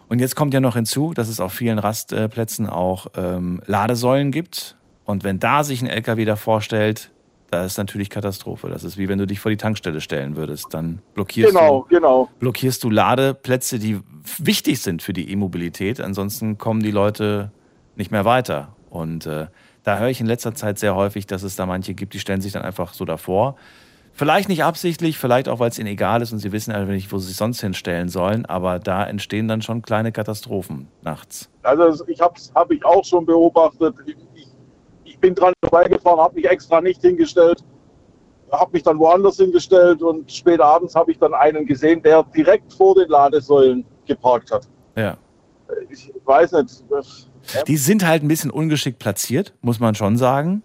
Und 0.07 0.19
jetzt 0.19 0.35
kommt 0.35 0.53
ja 0.53 0.59
noch 0.59 0.75
hinzu, 0.75 1.13
dass 1.13 1.27
es 1.27 1.39
auf 1.39 1.53
vielen 1.53 1.79
Rastplätzen 1.79 2.69
auch 2.69 3.07
ähm, 3.17 3.61
Ladesäulen 3.65 4.31
gibt. 4.31 4.77
Und 5.05 5.23
wenn 5.23 5.39
da 5.39 5.63
sich 5.63 5.81
ein 5.81 5.87
LKW 5.87 6.23
davor 6.25 6.61
stellt, 6.61 7.09
da 7.49 7.65
ist 7.65 7.77
natürlich 7.77 8.09
Katastrophe. 8.11 8.69
Das 8.69 8.83
ist 8.83 8.97
wie 8.97 9.09
wenn 9.09 9.17
du 9.17 9.25
dich 9.25 9.39
vor 9.39 9.49
die 9.49 9.57
Tankstelle 9.57 10.01
stellen 10.01 10.35
würdest. 10.35 10.67
Dann 10.71 11.01
blockierst 11.15 11.51
Genau, 11.53 11.81
du 11.89 11.95
genau. 11.95 12.29
blockierst 12.39 12.83
du 12.83 12.89
Ladeplätze, 12.91 13.79
die 13.79 13.99
wichtig 14.37 14.81
sind 14.81 15.01
für 15.01 15.13
die 15.13 15.31
E-Mobilität. 15.31 15.99
Ansonsten 15.99 16.57
kommen 16.59 16.81
die 16.83 16.91
Leute 16.91 17.51
nicht 17.95 18.11
mehr 18.11 18.25
weiter. 18.25 18.75
Und 18.91 19.25
äh, 19.25 19.47
da 19.83 19.97
höre 19.97 20.09
ich 20.09 20.21
in 20.21 20.27
letzter 20.27 20.53
Zeit 20.55 20.77
sehr 20.79 20.95
häufig, 20.95 21.25
dass 21.27 21.41
es 21.43 21.55
da 21.55 21.65
manche 21.65 21.93
gibt, 21.95 22.13
die 22.13 22.19
stellen 22.19 22.41
sich 22.41 22.53
dann 22.53 22.61
einfach 22.63 22.93
so 22.93 23.03
davor. 23.05 23.55
Vielleicht 24.15 24.47
nicht 24.47 24.63
absichtlich, 24.63 25.17
vielleicht 25.17 25.49
auch, 25.49 25.59
weil 25.59 25.71
es 25.71 25.79
ihnen 25.79 25.87
egal 25.87 26.21
ist 26.21 26.31
und 26.31 26.37
sie 26.37 26.51
wissen 26.51 26.71
einfach 26.71 26.93
nicht, 26.93 27.11
wo 27.11 27.17
sie 27.17 27.29
sich 27.29 27.35
sonst 27.35 27.61
hinstellen 27.61 28.09
sollen. 28.09 28.45
Aber 28.45 28.77
da 28.77 29.03
entstehen 29.05 29.47
dann 29.47 29.63
schon 29.63 29.81
kleine 29.81 30.11
Katastrophen 30.11 30.87
nachts. 31.01 31.49
Also 31.63 32.05
ich 32.07 32.21
habe 32.21 32.35
hab 32.53 32.71
ich 32.71 32.85
auch 32.85 33.03
schon 33.03 33.25
beobachtet. 33.25 33.95
Ich, 34.05 34.15
ich, 35.03 35.19
bin 35.19 35.33
dran 35.33 35.53
vorbeigefahren, 35.61 36.19
habe 36.19 36.35
mich 36.35 36.45
extra 36.45 36.81
nicht 36.81 37.01
hingestellt, 37.01 37.63
habe 38.51 38.71
mich 38.73 38.83
dann 38.83 38.99
woanders 38.99 39.37
hingestellt 39.37 40.03
und 40.03 40.31
später 40.31 40.65
abends 40.65 40.95
habe 40.95 41.11
ich 41.11 41.17
dann 41.17 41.33
einen 41.33 41.65
gesehen, 41.65 42.03
der 42.03 42.23
direkt 42.23 42.71
vor 42.73 42.93
den 42.93 43.07
Ladesäulen 43.07 43.85
geparkt 44.05 44.51
hat. 44.51 44.67
Ja. 44.95 45.17
Ich 45.89 46.13
weiß 46.25 46.51
nicht. 46.51 46.83
Die 47.67 47.77
sind 47.77 48.05
halt 48.05 48.21
ein 48.21 48.27
bisschen 48.27 48.51
ungeschickt 48.51 48.99
platziert, 48.99 49.53
muss 49.61 49.79
man 49.79 49.95
schon 49.95 50.17
sagen. 50.17 50.61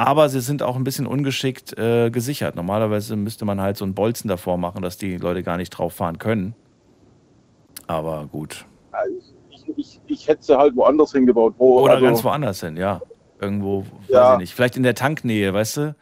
Aber 0.00 0.30
sie 0.30 0.40
sind 0.40 0.62
auch 0.62 0.76
ein 0.76 0.84
bisschen 0.84 1.06
ungeschickt 1.06 1.76
äh, 1.78 2.08
gesichert. 2.10 2.56
Normalerweise 2.56 3.16
müsste 3.16 3.44
man 3.44 3.60
halt 3.60 3.76
so 3.76 3.84
einen 3.84 3.92
Bolzen 3.94 4.28
davor 4.28 4.56
machen, 4.56 4.80
dass 4.80 4.96
die 4.96 5.18
Leute 5.18 5.42
gar 5.42 5.58
nicht 5.58 5.68
drauf 5.70 5.92
fahren 5.92 6.16
können. 6.18 6.54
Aber 7.86 8.26
gut. 8.26 8.64
Ich, 9.50 9.68
ich, 9.76 10.00
ich 10.06 10.26
hätte 10.28 10.42
sie 10.42 10.56
halt 10.56 10.74
woanders 10.74 11.12
hingebaut. 11.12 11.54
Wo, 11.58 11.80
Oder 11.80 11.94
also, 11.94 12.06
ganz 12.06 12.24
woanders 12.24 12.60
hin, 12.60 12.78
ja. 12.78 13.00
Irgendwo, 13.40 13.80
weiß 13.82 13.86
Ja. 14.08 14.32
ich 14.34 14.38
nicht. 14.38 14.54
Vielleicht 14.54 14.78
in 14.78 14.84
der 14.84 14.94
Tanknähe, 14.94 15.52
weißt 15.52 15.76
du? 15.76 15.96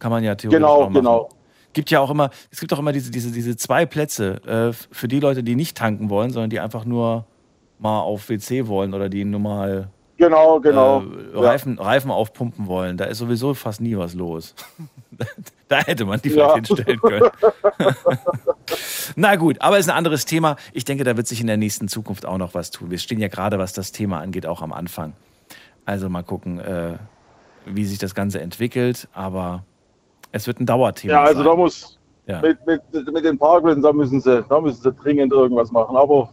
Kann 0.00 0.10
man 0.10 0.24
ja 0.24 0.34
theoretisch 0.34 0.58
Genau, 0.58 0.72
auch 0.74 0.80
machen. 0.90 0.94
genau. 0.94 1.28
Gibt 1.74 1.90
ja 1.90 2.00
auch 2.00 2.10
immer, 2.10 2.30
es 2.50 2.58
gibt 2.58 2.72
auch 2.72 2.78
immer 2.80 2.92
diese, 2.92 3.12
diese, 3.12 3.30
diese 3.30 3.56
zwei 3.56 3.86
Plätze 3.86 4.42
äh, 4.46 4.72
für 4.72 5.06
die 5.06 5.20
Leute, 5.20 5.44
die 5.44 5.54
nicht 5.54 5.76
tanken 5.76 6.10
wollen, 6.10 6.30
sondern 6.30 6.50
die 6.50 6.58
einfach 6.58 6.84
nur 6.84 7.24
mal 7.78 8.00
auf 8.00 8.28
WC 8.30 8.66
wollen 8.66 8.94
oder 8.94 9.08
die 9.08 9.24
nur 9.24 9.38
mal 9.38 9.90
Genau, 10.18 10.58
genau. 10.60 11.00
äh, 11.02 11.04
Ja. 11.34 11.40
Reifen, 11.40 11.78
Reifen 11.78 12.10
aufpumpen 12.10 12.66
wollen. 12.66 12.96
Da 12.96 13.04
ist 13.06 13.18
sowieso 13.18 13.54
fast 13.54 13.80
nie 13.80 13.96
was 13.96 14.14
los. 14.14 14.54
da 15.68 15.78
hätte 15.78 16.04
man 16.04 16.20
die 16.20 16.30
Ja. 16.30 16.50
vielleicht 16.50 16.66
hinstellen 16.68 17.00
können. 17.00 17.30
Na 19.16 19.36
gut, 19.36 19.60
aber 19.60 19.78
ist 19.78 19.88
ein 19.88 19.96
anderes 19.96 20.24
Thema. 20.26 20.56
Ich 20.72 20.84
denke, 20.84 21.04
da 21.04 21.16
wird 21.16 21.26
sich 21.26 21.40
in 21.40 21.46
der 21.46 21.56
nächsten 21.56 21.88
Zukunft 21.88 22.26
auch 22.26 22.38
noch 22.38 22.54
was 22.54 22.70
tun. 22.70 22.90
Wir 22.90 22.98
stehen 22.98 23.20
ja 23.20 23.28
gerade, 23.28 23.58
was 23.58 23.72
das 23.72 23.92
Thema 23.92 24.20
angeht, 24.20 24.44
auch 24.46 24.60
am 24.62 24.72
Anfang. 24.72 25.12
Also 25.86 26.08
mal 26.08 26.22
gucken, 26.22 26.58
äh, 26.60 26.98
wie 27.64 27.84
sich 27.84 27.98
das 27.98 28.14
Ganze 28.14 28.40
entwickelt. 28.40 29.08
Aber 29.14 29.64
es 30.32 30.46
wird 30.46 30.60
ein 30.60 30.66
Dauerthema. 30.66 31.12
Ja, 31.14 31.22
also 31.22 31.36
sein. 31.42 31.46
da 31.46 31.54
muss 31.56 31.98
Ja. 32.26 32.40
mit, 32.42 32.58
mit, 32.66 32.82
mit 33.12 33.24
den 33.24 33.38
Parkplätzen, 33.38 33.82
da 33.82 33.92
müssen 33.92 34.20
sie, 34.20 34.44
da 34.48 34.60
müssen 34.60 34.82
sie 34.82 34.92
dringend 34.92 35.32
irgendwas 35.32 35.70
machen. 35.72 35.96
Aber 35.96 36.28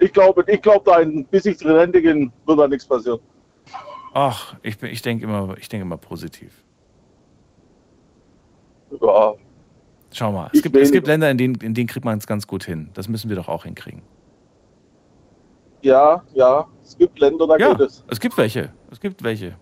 ich 0.00 0.12
glaube, 0.12 0.44
ich 0.46 0.60
glaube, 0.62 0.82
da 0.84 0.96
ein- 0.96 1.24
bis 1.26 1.46
ich 1.46 1.56
drin 1.58 1.72
Rente 1.76 2.00
gehen, 2.02 2.32
wird 2.46 2.58
da 2.58 2.66
nichts 2.68 2.86
passieren. 2.86 3.20
Ach, 4.12 4.56
ich, 4.62 4.76
bin- 4.78 4.90
ich 4.90 5.02
denke 5.02 5.24
immer, 5.24 5.56
ich 5.58 5.68
denke 5.68 5.82
immer 5.82 5.96
positiv. 5.96 6.64
Ja, 9.00 9.34
Schau 10.12 10.32
mal, 10.32 10.50
es 10.52 10.62
gibt, 10.62 10.74
es 10.76 10.90
gibt 10.90 11.06
Länder, 11.06 11.30
in 11.30 11.38
denen, 11.38 11.54
in 11.60 11.72
denen 11.74 11.86
kriegt 11.86 12.04
man 12.04 12.18
es 12.18 12.26
ganz 12.26 12.44
gut 12.48 12.64
hin. 12.64 12.90
Das 12.94 13.06
müssen 13.08 13.28
wir 13.28 13.36
doch 13.36 13.48
auch 13.48 13.62
hinkriegen. 13.64 14.02
ja, 15.82 16.22
ja. 16.34 16.66
Es 16.82 16.98
gibt 16.98 17.18
Länder, 17.20 17.46
da 17.46 17.56
Ja, 17.56 17.72
geht 17.74 17.80
es. 17.86 18.04
es 18.08 18.18
gibt 18.18 18.36
welche. 18.36 18.72
Es 18.90 18.98
gibt 18.98 19.22
welche. 19.22 19.54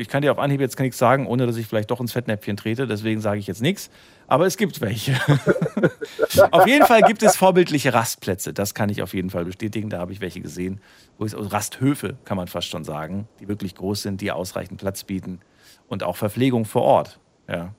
Ich 0.00 0.08
kann 0.08 0.22
dir 0.22 0.32
auf 0.32 0.38
Anhieb 0.38 0.62
jetzt 0.62 0.78
nichts 0.78 0.96
sagen, 0.96 1.26
ohne 1.26 1.46
dass 1.46 1.58
ich 1.58 1.66
vielleicht 1.66 1.90
doch 1.90 2.00
ins 2.00 2.12
Fettnäpfchen 2.12 2.56
trete. 2.56 2.86
Deswegen 2.86 3.20
sage 3.20 3.38
ich 3.38 3.46
jetzt 3.46 3.60
nichts. 3.60 3.90
Aber 4.28 4.46
es 4.46 4.56
gibt 4.56 4.80
welche. 4.80 5.12
auf 6.52 6.66
jeden 6.66 6.86
Fall 6.86 7.02
gibt 7.02 7.22
es 7.22 7.36
vorbildliche 7.36 7.92
Rastplätze. 7.92 8.54
Das 8.54 8.72
kann 8.72 8.88
ich 8.88 9.02
auf 9.02 9.12
jeden 9.12 9.28
Fall 9.28 9.44
bestätigen. 9.44 9.90
Da 9.90 9.98
habe 9.98 10.12
ich 10.12 10.22
welche 10.22 10.40
gesehen. 10.40 10.80
Also 11.18 11.36
Rasthöfe, 11.40 12.16
kann 12.24 12.38
man 12.38 12.48
fast 12.48 12.68
schon 12.68 12.82
sagen, 12.82 13.28
die 13.40 13.48
wirklich 13.48 13.74
groß 13.74 14.00
sind, 14.00 14.22
die 14.22 14.32
ausreichend 14.32 14.80
Platz 14.80 15.04
bieten. 15.04 15.40
Und 15.86 16.02
auch 16.02 16.16
Verpflegung 16.16 16.64
vor 16.64 16.82
Ort. 16.82 17.20
Ja. 17.46 17.74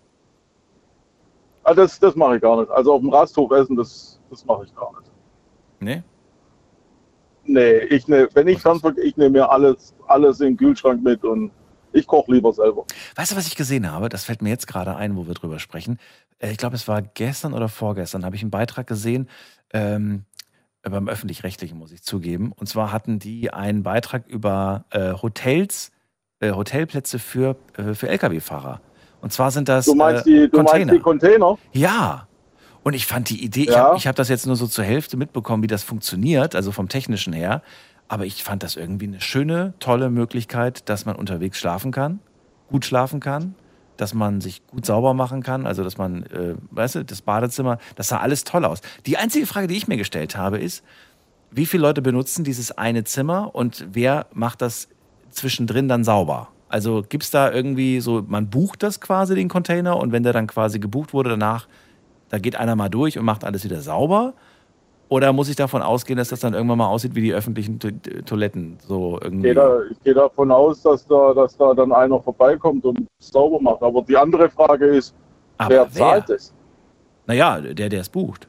Ah, 1.64 1.74
das 1.74 2.00
das 2.00 2.16
mache 2.16 2.36
ich 2.36 2.42
gar 2.44 2.60
nicht. 2.60 2.70
Also 2.70 2.94
auf 2.94 3.02
dem 3.02 3.10
Rasthof 3.10 3.50
essen, 3.50 3.76
das, 3.76 4.20
das 4.30 4.46
mache 4.46 4.66
ich 4.66 4.76
gar 4.76 4.92
nicht. 5.00 5.12
Ne? 5.80 6.04
Nee, 7.46 7.78
ich 7.86 8.08
ne, 8.08 8.30
wenn 8.36 8.48
ich 8.48 8.62
Fernverkehr, 8.62 9.04
ich 9.04 9.18
nehme 9.18 9.40
mir 9.40 9.50
alles, 9.50 9.96
alles 10.06 10.40
in 10.40 10.50
den 10.50 10.58
Kühlschrank 10.58 11.02
mit 11.02 11.24
und 11.24 11.52
ich 11.94 12.08
koche 12.08 12.32
lieber 12.34 12.52
selber. 12.54 12.86
Weißt 13.16 13.32
du, 13.32 13.36
was 13.36 13.48
ich 13.48 13.56
gesehen 13.56 13.92
habe? 13.92 14.10
Das 14.10 14.24
fällt 14.26 14.42
mir 14.42 14.50
jetzt 14.50 14.68
gerade 14.68 14.96
ein, 14.96 15.16
wo 15.16 15.28
wir 15.28 15.34
drüber 15.34 15.60
sprechen. 15.60 16.00
Äh, 16.40 16.52
Ich 16.52 16.58
glaube, 16.58 16.76
es 16.76 16.88
war 16.88 17.02
gestern 17.02 17.54
oder 17.54 17.70
vorgestern, 17.70 18.26
habe 18.26 18.36
ich 18.36 18.42
einen 18.42 18.52
Beitrag 18.52 18.88
gesehen, 18.88 19.30
ähm, 19.74 20.24
beim 20.84 21.08
Öffentlich-Rechtlichen, 21.08 21.78
muss 21.78 21.92
ich 21.92 22.02
zugeben. 22.02 22.52
Und 22.56 22.68
zwar 22.68 22.92
hatten 22.92 23.20
die 23.20 23.54
einen 23.54 23.84
Beitrag 23.84 24.28
über 24.28 24.86
äh, 24.90 25.14
Hotels, 25.22 25.92
äh, 26.40 26.52
Hotelplätze 26.52 27.20
für, 27.20 27.56
äh, 27.78 27.94
für 27.94 28.10
Lkw-Fahrer. 28.10 28.82
Und 29.22 29.32
zwar 29.32 29.52
sind 29.52 29.70
das 29.70 29.86
Du 29.86 29.94
meinst, 29.94 30.26
äh, 30.26 30.48
die, 30.48 30.50
du 30.50 30.64
meinst 30.64 30.92
die 30.92 31.00
Container? 31.00 31.58
ja. 31.74 32.28
Und 32.84 32.96
ich 32.96 33.06
fand 33.06 33.30
die 33.30 33.44
Idee, 33.44 33.66
ich 33.66 33.70
Ja. 33.70 33.90
habe 33.90 33.98
ich 33.98 34.08
hab 34.08 34.16
das 34.16 34.28
jetzt 34.28 34.48
nur 34.48 34.56
so 34.56 34.66
zur 34.66 34.84
Hälfte 34.84 35.16
mitbekommen, 35.16 35.62
wie 35.62 35.68
das 35.68 35.84
funktioniert, 35.84 36.56
also 36.56 36.72
vom 36.72 36.90
technischen 36.90 37.32
her. 37.32 37.62
Aber 38.12 38.26
ich 38.26 38.44
fand 38.44 38.62
das 38.62 38.76
irgendwie 38.76 39.08
eine 39.08 39.22
schöne, 39.22 39.74
tolle 39.80 40.10
Möglichkeit, 40.10 40.90
dass 40.90 41.06
man 41.06 41.16
unterwegs 41.16 41.58
schlafen 41.58 41.94
kann, 41.94 42.20
gut 42.70 42.84
schlafen 42.84 43.22
kann, 43.22 43.56
dass 43.96 44.14
man 44.14 44.42
sich 44.42 44.68
gut 44.68 44.86
sauber 44.86 45.14
machen 45.14 45.44
kann, 45.44 45.66
also 45.66 45.82
dass 45.82 45.98
man, 45.98 46.24
äh, 46.24 46.56
weißt 46.72 46.96
du, 46.96 47.06
das 47.06 47.22
Badezimmer, 47.22 47.78
das 47.96 48.10
sah 48.10 48.18
alles 48.18 48.44
toll 48.44 48.66
aus. 48.66 48.82
Die 49.06 49.16
einzige 49.16 49.46
Frage, 49.46 49.68
die 49.68 49.78
ich 49.78 49.88
mir 49.88 49.96
gestellt 49.96 50.36
habe, 50.36 50.58
ist, 50.58 50.84
wie 51.52 51.66
viele 51.66 51.84
Leute 51.84 52.02
benutzen 52.02 52.44
dieses 52.44 52.78
eine 52.78 53.06
Zimmer 53.06 53.56
und 53.56 53.86
wer 53.94 54.26
macht 54.34 54.62
das 54.62 54.90
zwischendrin 55.30 55.88
dann 55.88 56.04
sauber? 56.04 56.50
Also 56.68 57.06
gibt 57.08 57.24
es 57.24 57.32
da 57.32 57.50
irgendwie 57.50 58.02
so, 58.02 58.26
man 58.28 58.50
bucht 58.50 58.84
das 58.84 59.00
quasi, 59.00 59.36
den 59.36 59.48
Container, 59.48 59.96
und 59.96 60.12
wenn 60.12 60.24
der 60.24 60.34
dann 60.34 60.48
quasi 60.48 60.80
gebucht 60.80 61.14
wurde, 61.14 61.30
danach, 61.30 61.66
da 62.28 62.40
geht 62.40 62.58
einer 62.58 62.76
mal 62.76 62.90
durch 62.90 63.18
und 63.18 63.24
macht 63.24 63.46
alles 63.46 63.64
wieder 63.64 63.80
sauber? 63.80 64.34
Oder 65.12 65.34
muss 65.34 65.50
ich 65.50 65.58
davon 65.58 65.82
ausgehen, 65.82 66.16
dass 66.18 66.30
das 66.30 66.40
dann 66.40 66.54
irgendwann 66.54 66.78
mal 66.78 66.88
aussieht 66.88 67.14
wie 67.16 67.22
die 67.22 67.34
öffentlichen 67.34 67.78
To- 67.80 67.92
Toiletten? 68.26 68.78
So 68.88 69.18
Ich 69.18 69.26
irgendwie. 69.26 69.42
gehe, 69.48 69.54
da, 69.56 69.80
ich 69.92 70.00
gehe 70.04 70.14
davon 70.14 70.50
aus, 70.54 70.82
dass 70.84 71.06
da, 71.06 71.34
dass 71.34 71.58
da 71.58 71.74
dann 71.74 71.92
einer 71.92 72.18
vorbeikommt 72.22 72.86
und 72.86 73.06
es 73.20 73.28
sauber 73.28 73.60
macht. 73.60 73.84
Aber 73.84 74.02
die 74.04 74.16
andere 74.16 74.50
Frage 74.50 74.86
ist, 74.86 75.14
wer 75.68 75.70
wer? 75.70 75.90
zahlt 75.92 76.30
es? 76.30 76.54
Naja, 77.28 77.60
der, 77.60 77.90
der 77.90 78.00
es 78.00 78.08
bucht. 78.08 78.48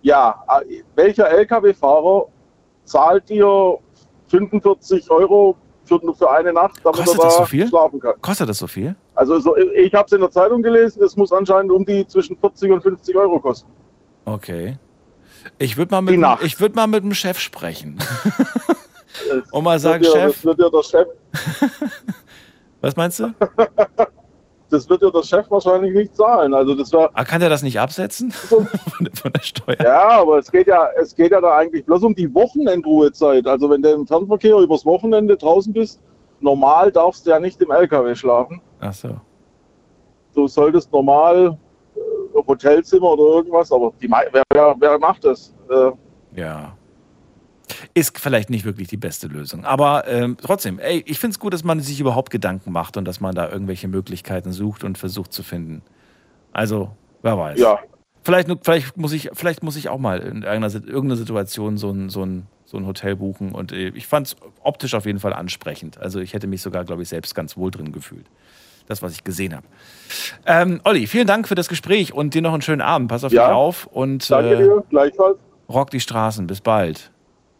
Ja, 0.00 0.42
äh, 0.66 0.82
welcher 0.94 1.28
Lkw-Fahrer 1.30 2.28
zahlt 2.84 3.28
dir 3.28 3.78
45 4.28 5.10
Euro 5.10 5.54
für, 5.84 6.00
für 6.14 6.30
eine 6.30 6.54
Nacht, 6.54 6.80
damit 6.82 6.96
Kostet 7.00 7.18
er 7.18 7.24
da 7.24 7.30
so 7.30 7.44
viel? 7.44 7.68
schlafen 7.68 8.00
kann? 8.00 8.14
Kostet 8.22 8.48
das 8.48 8.56
so 8.56 8.66
viel? 8.66 8.96
Also 9.14 9.38
so, 9.40 9.54
ich 9.58 9.92
habe 9.92 10.06
es 10.06 10.12
in 10.12 10.20
der 10.20 10.30
Zeitung 10.30 10.62
gelesen, 10.62 11.02
es 11.02 11.14
muss 11.14 11.30
anscheinend 11.30 11.72
um 11.72 11.84
die 11.84 12.06
zwischen 12.06 12.38
40 12.38 12.72
und 12.72 12.80
50 12.82 13.14
Euro 13.16 13.38
kosten. 13.38 13.70
Okay. 14.24 14.78
Ich 15.58 15.76
würde 15.76 15.90
mal, 15.94 16.00
mit 16.02 16.20
ich 16.42 16.60
würd 16.60 16.74
mal 16.76 16.86
mit 16.86 17.02
dem 17.04 17.14
Chef 17.14 17.38
sprechen. 17.38 17.98
Und 19.50 19.64
mal 19.64 19.78
sagen, 19.78 20.02
dir, 20.02 20.10
Chef, 20.10 20.34
Das 20.34 20.44
wird 20.44 20.58
dir 20.60 20.70
der 20.70 20.82
Chef, 20.82 21.08
was 22.80 22.96
meinst 22.96 23.18
du? 23.20 23.32
das 24.70 24.88
wird 24.88 25.02
dir 25.02 25.10
der 25.10 25.22
Chef 25.22 25.50
wahrscheinlich 25.50 25.94
nicht 25.94 26.14
zahlen. 26.16 26.52
Also 26.52 26.74
das 26.74 26.92
war, 26.92 27.10
Ah, 27.14 27.24
kann 27.24 27.40
der 27.40 27.48
das 27.48 27.62
nicht 27.62 27.80
absetzen? 27.80 28.30
von, 28.30 28.68
der, 29.00 29.12
von 29.14 29.32
der 29.32 29.40
Steuer? 29.42 29.76
ja, 29.82 30.08
aber 30.20 30.38
es 30.38 30.50
geht 30.52 30.66
ja, 30.66 30.88
es 31.00 31.14
geht 31.14 31.30
ja 31.32 31.40
da 31.40 31.56
eigentlich 31.56 31.84
bloß 31.86 32.02
um 32.02 32.14
die 32.14 32.32
Wochenendruhezeit. 32.34 33.46
Also 33.46 33.70
wenn 33.70 33.82
du 33.82 33.90
im 33.90 34.06
Fernverkehr 34.06 34.56
übers 34.58 34.84
Wochenende 34.84 35.36
draußen 35.36 35.72
bist, 35.72 36.00
normal 36.40 36.92
darfst 36.92 37.24
du 37.26 37.30
ja 37.30 37.40
nicht 37.40 37.60
im 37.62 37.70
LKW 37.70 38.14
schlafen. 38.14 38.60
Ach 38.80 38.92
so. 38.92 39.16
Du 40.34 40.46
solltest 40.46 40.92
normal 40.92 41.56
äh, 42.36 42.46
Hotelzimmer 42.46 43.12
oder 43.12 43.36
irgendwas, 43.36 43.70
aber 43.72 43.92
die, 44.00 44.10
wer, 44.10 44.42
wer, 44.52 44.76
wer 44.78 44.98
macht 44.98 45.24
das? 45.24 45.54
Äh, 45.70 45.90
Ja. 46.40 46.76
Ist 47.94 48.18
vielleicht 48.18 48.48
nicht 48.48 48.64
wirklich 48.64 48.86
die 48.88 48.96
beste 48.96 49.26
Lösung. 49.26 49.64
Aber 49.64 50.06
ähm, 50.06 50.36
trotzdem, 50.40 50.78
ey, 50.78 51.02
ich 51.06 51.18
finde 51.18 51.32
es 51.32 51.40
gut, 51.40 51.52
dass 51.52 51.64
man 51.64 51.80
sich 51.80 51.98
überhaupt 51.98 52.30
Gedanken 52.30 52.70
macht 52.70 52.96
und 52.96 53.04
dass 53.04 53.20
man 53.20 53.34
da 53.34 53.50
irgendwelche 53.50 53.88
Möglichkeiten 53.88 54.52
sucht 54.52 54.84
und 54.84 54.98
versucht 54.98 55.32
zu 55.32 55.42
finden. 55.42 55.82
Also, 56.52 56.90
wer 57.22 57.36
weiß. 57.36 57.58
ja, 57.58 57.80
Vielleicht, 58.26 58.48
vielleicht, 58.62 58.96
muss 58.96 59.12
ich, 59.12 59.30
vielleicht 59.34 59.62
muss 59.62 59.76
ich 59.76 59.88
auch 59.88 59.98
mal 59.98 60.18
in 60.18 60.42
irgendeiner 60.42 61.16
Situation 61.16 61.76
so 61.76 61.90
ein, 61.90 62.08
so, 62.08 62.24
ein, 62.24 62.46
so 62.64 62.76
ein 62.76 62.84
Hotel 62.84 63.14
buchen. 63.14 63.52
Und 63.52 63.70
äh, 63.70 63.90
ich 63.90 64.08
fand 64.08 64.26
es 64.26 64.36
optisch 64.64 64.94
auf 64.94 65.06
jeden 65.06 65.20
Fall 65.20 65.32
ansprechend. 65.32 65.98
Also 65.98 66.18
ich 66.18 66.34
hätte 66.34 66.48
mich 66.48 66.60
sogar, 66.60 66.84
glaube 66.84 67.02
ich, 67.02 67.08
selbst 67.08 67.36
ganz 67.36 67.56
wohl 67.56 67.70
drin 67.70 67.92
gefühlt. 67.92 68.26
Das, 68.86 69.02
was 69.02 69.12
ich 69.12 69.24
gesehen 69.24 69.54
habe. 69.54 69.66
Ähm, 70.46 70.80
Olli, 70.84 71.06
vielen 71.06 71.26
Dank 71.26 71.48
für 71.48 71.54
das 71.56 71.68
Gespräch 71.68 72.12
und 72.14 72.34
dir 72.34 72.42
noch 72.42 72.52
einen 72.52 72.62
schönen 72.62 72.80
Abend. 72.82 73.08
Pass 73.08 73.24
auf 73.24 73.32
Ja. 73.32 73.46
dich 73.48 73.54
auf 73.54 73.86
und 73.86 74.30
danke 74.30 74.54
äh, 74.54 74.58
dir, 74.58 74.84
gleichfalls. 74.90 75.38
rock 75.68 75.90
die 75.90 76.00
Straßen. 76.00 76.46
Bis 76.46 76.60
bald. 76.60 77.10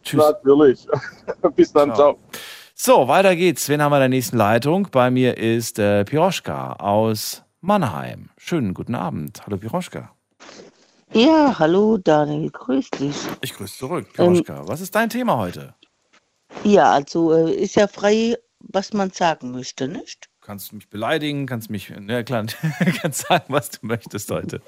Tschüss. 0.03 0.23
Natürlich. 0.23 0.87
Bis 1.55 1.73
dann, 1.73 1.93
Ciao. 1.95 2.13
ciao. 2.13 2.19
So, 2.75 3.07
weiter 3.07 3.35
geht's. 3.35 3.67
Wen 3.69 3.81
haben 3.81 3.91
wir 3.91 3.97
in 3.97 4.01
der 4.01 4.09
nächsten 4.09 4.37
Leitung? 4.37 4.87
Bei 4.91 5.09
mir 5.11 5.37
ist 5.37 5.79
äh, 5.79 6.05
Piroschka 6.05 6.73
aus 6.73 7.43
Mannheim. 7.59 8.29
Schönen 8.37 8.73
guten 8.73 8.95
Abend. 8.95 9.41
Hallo 9.45 9.57
Piroschka. 9.57 10.11
Ja, 11.13 11.55
hallo 11.57 11.97
Daniel, 11.97 12.51
grüß 12.51 12.89
dich. 12.91 13.15
Ich 13.41 13.53
grüße 13.55 13.77
zurück, 13.77 14.07
Ähm, 14.17 14.33
Piroschka. 14.43 14.67
Was 14.67 14.81
ist 14.81 14.93
dein 14.95 15.09
Thema 15.09 15.37
heute? 15.37 15.73
Ja, 16.63 16.91
also 16.91 17.33
äh, 17.33 17.51
ist 17.53 17.75
ja 17.75 17.87
frei, 17.87 18.35
was 18.59 18.93
man 18.93 19.11
sagen 19.11 19.51
möchte, 19.51 19.87
nicht? 19.87 20.29
Du 20.47 20.51
kannst 20.51 20.71
mich 20.71 20.87
beleidigen, 20.87 21.45
kannst 21.45 21.69
mich, 21.69 21.89
ja 22.07 22.23
klar, 22.23 22.45
kannst 23.01 23.27
sagen, 23.27 23.43
was 23.49 23.69
du 23.69 23.79
möchtest 23.81 24.31
heute. 24.31 24.61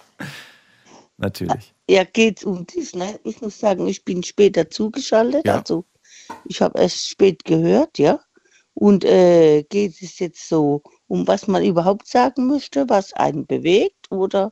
Natürlich. 1.15 1.73
Ja, 1.89 2.03
geht's 2.03 2.43
um 2.43 2.67
dich, 2.67 2.93
ne? 2.93 3.17
Ich 3.23 3.39
muss 3.41 3.57
sagen, 3.61 3.87
ich 3.87 4.03
bin 4.03 4.21
später 4.21 4.69
zugeschaltet, 4.69 5.45
Ja. 5.45 5.59
also 5.59 5.85
ich 6.43 6.61
habe 6.61 6.81
erst 6.81 7.07
spät 7.07 7.45
gehört, 7.45 7.97
ja. 7.97 8.19
Und 8.73 9.05
äh, 9.05 9.63
geht 9.63 10.01
es 10.01 10.19
jetzt 10.19 10.49
so 10.49 10.83
um 11.07 11.25
was 11.29 11.47
man 11.47 11.63
überhaupt 11.63 12.07
sagen 12.07 12.47
möchte, 12.47 12.89
was 12.89 13.13
einen 13.13 13.45
bewegt 13.47 14.11
oder? 14.11 14.51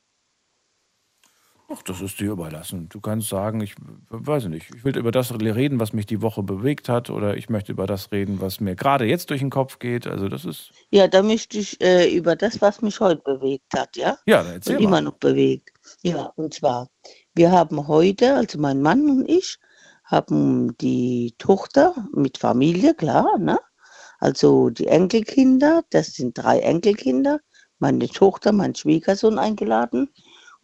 Ach, 1.69 1.81
das 1.83 1.99
ist 1.99 2.21
dir 2.21 2.31
überlassen. 2.31 2.87
Du 2.87 3.01
kannst 3.01 3.27
sagen, 3.27 3.59
ich 3.59 3.75
weiß 4.09 4.45
nicht, 4.45 4.73
ich 4.73 4.85
will 4.85 4.97
über 4.97 5.11
das 5.11 5.33
reden, 5.33 5.81
was 5.81 5.91
mich 5.91 6.05
die 6.05 6.21
Woche 6.21 6.41
bewegt 6.41 6.87
hat, 6.87 7.09
oder 7.09 7.35
ich 7.35 7.49
möchte 7.49 7.73
über 7.73 7.85
das 7.85 8.09
reden, 8.13 8.39
was 8.39 8.61
mir 8.61 8.75
gerade 8.75 9.03
jetzt 9.03 9.29
durch 9.31 9.41
den 9.41 9.49
Kopf 9.49 9.77
geht. 9.77 10.07
Also 10.07 10.29
das 10.29 10.45
ist. 10.45 10.71
Ja, 10.91 11.09
da 11.09 11.21
möchte 11.21 11.57
ich 11.57 11.81
äh, 11.81 12.09
über 12.15 12.37
das, 12.37 12.61
was 12.61 12.81
mich 12.81 13.01
heute 13.01 13.21
bewegt 13.21 13.73
hat, 13.75 13.97
ja? 13.97 14.17
Ja, 14.25 14.43
dann 14.43 14.53
erzähl 14.53 14.77
und 14.77 14.83
immer 14.83 14.91
mal. 14.91 15.01
noch 15.01 15.17
bewegt. 15.17 15.71
Ja, 16.03 16.31
und 16.37 16.53
zwar, 16.53 16.87
wir 17.35 17.51
haben 17.51 17.85
heute, 17.89 18.35
also 18.35 18.57
mein 18.59 18.81
Mann 18.81 19.09
und 19.09 19.29
ich, 19.29 19.57
haben 20.05 20.77
die 20.77 21.35
Tochter 21.37 22.07
mit 22.13 22.37
Familie, 22.37 22.93
klar, 22.93 23.37
ne? 23.39 23.59
Also 24.19 24.69
die 24.69 24.87
Enkelkinder, 24.87 25.83
das 25.89 26.13
sind 26.13 26.37
drei 26.37 26.59
Enkelkinder, 26.59 27.41
meine 27.77 28.07
Tochter, 28.07 28.53
mein 28.53 28.73
Schwiegersohn 28.73 29.37
eingeladen 29.37 30.09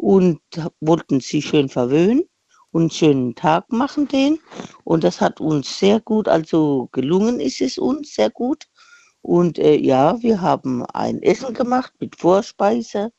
und 0.03 0.41
wollten 0.81 1.21
sie 1.21 1.41
schön 1.41 1.69
verwöhnen 1.69 2.23
und 2.71 2.81
einen 2.81 2.91
schönen 2.91 3.35
Tag 3.35 3.71
machen 3.71 4.09
den. 4.09 4.37
Und 4.83 5.05
das 5.05 5.21
hat 5.21 5.39
uns 5.39 5.79
sehr 5.79 6.01
gut, 6.01 6.27
also 6.27 6.89
gelungen 6.91 7.39
ist 7.39 7.61
es 7.61 7.77
uns 7.77 8.13
sehr 8.13 8.29
gut. 8.29 8.65
Und 9.21 9.57
äh, 9.59 9.75
ja, 9.75 10.21
wir 10.21 10.41
haben 10.41 10.85
ein 10.87 11.21
Essen 11.21 11.53
gemacht 11.53 11.93
mit 12.01 12.17
Vorspeise, 12.17 13.13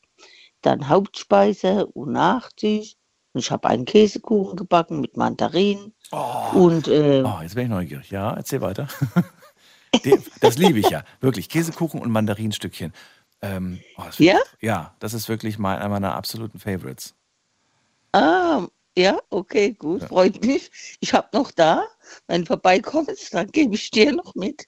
dann 0.61 0.87
Hauptspeise 0.87 1.87
und 1.87 2.11
Nachtisch. 2.11 2.93
Und 3.33 3.39
ich 3.39 3.49
habe 3.49 3.67
einen 3.67 3.85
Käsekuchen 3.85 4.55
gebacken 4.55 5.01
mit 5.01 5.17
Mandarinen. 5.17 5.91
Und 6.53 6.87
äh, 6.87 7.23
Oh, 7.25 7.41
jetzt 7.41 7.55
bin 7.55 7.63
ich 7.63 7.69
neugierig. 7.71 8.11
Ja, 8.11 8.35
erzähl 8.35 8.61
weiter. 8.61 8.87
Das 10.41 10.57
liebe 10.57 10.79
ich 10.79 10.89
ja. 10.89 11.03
Wirklich. 11.21 11.47
Käsekuchen 11.47 12.01
und 12.01 12.11
Mandarinstückchen. 12.11 12.91
Ähm, 13.45 13.79
oh, 13.97 14.03
Ja? 14.17 14.39
Ja, 14.61 14.95
das 14.99 15.13
ist 15.13 15.29
wirklich 15.29 15.59
mein, 15.59 15.77
einer 15.77 15.89
meiner 15.89 16.15
absoluten 16.15 16.59
Favorites. 16.59 17.13
ah, 18.13 18.67
ja, 18.97 19.19
okay, 19.29 19.73
gut, 19.73 20.03
freut 20.03 20.43
mich. 20.45 20.71
Ich 21.01 21.13
habe 21.13 21.27
noch 21.33 21.51
da, 21.51 21.85
wenn 22.27 22.41
du 22.41 22.47
vorbeikommst, 22.47 23.33
dann 23.33 23.51
gebe 23.51 23.75
ich 23.75 23.91
dir 23.91 24.13
noch 24.13 24.33
mit. 24.35 24.67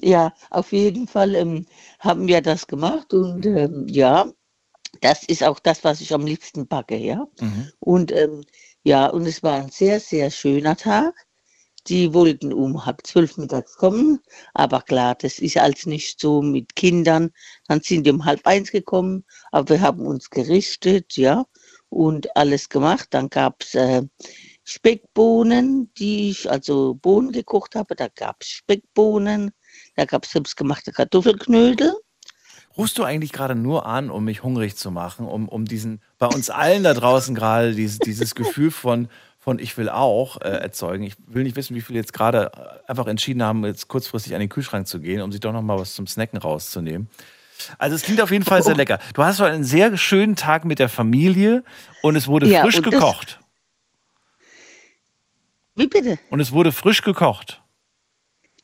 ja, 0.00 0.32
auf 0.50 0.72
jeden 0.72 1.08
Fall 1.08 1.34
ähm, 1.34 1.66
haben 1.98 2.28
wir 2.28 2.40
das 2.40 2.66
gemacht 2.66 3.12
und 3.12 3.44
ähm, 3.46 3.86
ja, 3.88 4.30
das 5.00 5.24
ist 5.24 5.42
auch 5.42 5.58
das, 5.58 5.84
was 5.84 6.00
ich 6.00 6.14
am 6.14 6.24
liebsten 6.24 6.66
backe, 6.66 6.96
ja. 6.96 7.26
Mhm. 7.40 7.72
Und 7.80 8.12
ähm, 8.12 8.44
ja, 8.84 9.08
und 9.08 9.26
es 9.26 9.42
war 9.42 9.54
ein 9.56 9.70
sehr, 9.70 9.98
sehr 9.98 10.30
schöner 10.30 10.76
Tag. 10.76 11.25
Die 11.88 12.12
wollten 12.12 12.52
um 12.52 12.84
halb 12.84 13.06
zwölf 13.06 13.36
mittags 13.36 13.76
kommen, 13.76 14.20
aber 14.54 14.82
klar, 14.82 15.14
das 15.14 15.38
ist 15.38 15.56
als 15.56 15.86
nicht 15.86 16.20
so 16.20 16.42
mit 16.42 16.74
Kindern. 16.74 17.30
Dann 17.68 17.80
sind 17.80 18.06
die 18.06 18.10
um 18.10 18.24
halb 18.24 18.44
eins 18.46 18.72
gekommen, 18.72 19.24
aber 19.52 19.68
wir 19.68 19.80
haben 19.80 20.04
uns 20.04 20.30
gerichtet, 20.30 21.16
ja, 21.16 21.44
und 21.88 22.36
alles 22.36 22.68
gemacht. 22.68 23.08
Dann 23.10 23.28
gab 23.28 23.62
es 23.62 23.74
äh, 23.74 24.02
Speckbohnen, 24.64 25.92
die 25.96 26.30
ich, 26.30 26.50
also 26.50 26.94
Bohnen 26.94 27.30
gekocht 27.30 27.76
habe. 27.76 27.94
Da 27.94 28.08
gab 28.08 28.42
es 28.42 28.48
Speckbohnen, 28.48 29.52
da 29.94 30.04
gab 30.04 30.24
es 30.24 30.32
selbstgemachte 30.32 30.92
Kartoffelknödel. 30.92 31.94
Rufst 32.76 32.98
du 32.98 33.04
eigentlich 33.04 33.32
gerade 33.32 33.54
nur 33.54 33.86
an, 33.86 34.10
um 34.10 34.24
mich 34.24 34.42
hungrig 34.42 34.76
zu 34.76 34.90
machen, 34.90 35.26
um, 35.26 35.48
um 35.48 35.64
diesen, 35.64 36.02
bei 36.18 36.26
uns 36.26 36.50
allen 36.50 36.82
da 36.82 36.92
draußen 36.92 37.34
gerade 37.34 37.74
dieses, 37.74 38.00
dieses 38.00 38.34
Gefühl 38.34 38.70
von, 38.70 39.08
von 39.46 39.60
ich 39.60 39.78
will 39.78 39.88
auch 39.88 40.40
äh, 40.40 40.48
erzeugen. 40.48 41.04
Ich 41.04 41.14
will 41.28 41.44
nicht 41.44 41.54
wissen, 41.54 41.76
wie 41.76 41.80
viele 41.80 42.00
jetzt 42.00 42.12
gerade 42.12 42.50
äh, 42.52 42.90
einfach 42.90 43.06
entschieden 43.06 43.44
haben, 43.44 43.64
jetzt 43.64 43.86
kurzfristig 43.86 44.34
an 44.34 44.40
den 44.40 44.48
Kühlschrank 44.48 44.88
zu 44.88 44.98
gehen, 44.98 45.22
um 45.22 45.30
sich 45.30 45.40
doch 45.40 45.52
noch 45.52 45.62
mal 45.62 45.78
was 45.78 45.94
zum 45.94 46.08
Snacken 46.08 46.36
rauszunehmen. 46.36 47.08
Also 47.78 47.94
es 47.94 48.02
klingt 48.02 48.20
auf 48.20 48.32
jeden 48.32 48.44
Fall 48.44 48.64
sehr 48.64 48.74
lecker. 48.74 48.98
Du 49.14 49.22
hast 49.22 49.38
heute 49.38 49.54
einen 49.54 49.62
sehr 49.62 49.96
schönen 49.96 50.34
Tag 50.34 50.64
mit 50.64 50.80
der 50.80 50.88
Familie 50.88 51.62
und 52.02 52.16
es 52.16 52.26
wurde 52.26 52.48
Ja, 52.48 52.62
frisch 52.62 52.82
gekocht. 52.82 53.38
Wie 55.76 55.86
bitte? 55.86 56.18
Und 56.28 56.40
es 56.40 56.50
wurde 56.50 56.72
frisch 56.72 57.02
gekocht. 57.02 57.62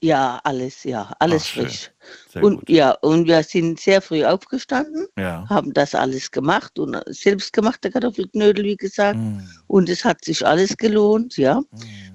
Ja, 0.03 0.41
alles, 0.43 0.83
ja, 0.83 1.13
alles 1.21 1.45
Ach, 1.47 1.55
frisch. 1.55 1.91
Und 2.43 2.69
ja, 2.69 2.91
und 3.03 3.29
wir 3.29 3.43
sind 3.45 3.79
sehr 3.79 4.03
früh 4.03 4.25
aufgestanden, 4.25 5.07
Ja. 5.17 5.47
haben 5.49 5.73
das 5.73 5.95
alles 5.95 6.29
gemacht 6.33 6.77
und 6.81 7.01
selbstgemachte 7.07 7.89
Kartoffelknödel, 7.89 8.65
wie 8.65 8.77
gesagt. 8.77 9.19
Mm. 9.19 9.39
Und 9.69 9.89
es 9.89 10.05
hat 10.05 10.25
sich 10.25 10.45
alles 10.45 10.77
gelohnt, 10.77 11.37
ja. 11.37 11.63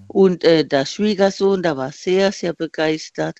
Und 0.07 0.43
äh, 0.43 0.65
der 0.65 0.85
Schwiegersohn, 0.85 1.63
der 1.63 1.77
war 1.77 1.93
sehr, 1.93 2.33
sehr 2.33 2.53
begeistert. 2.53 3.39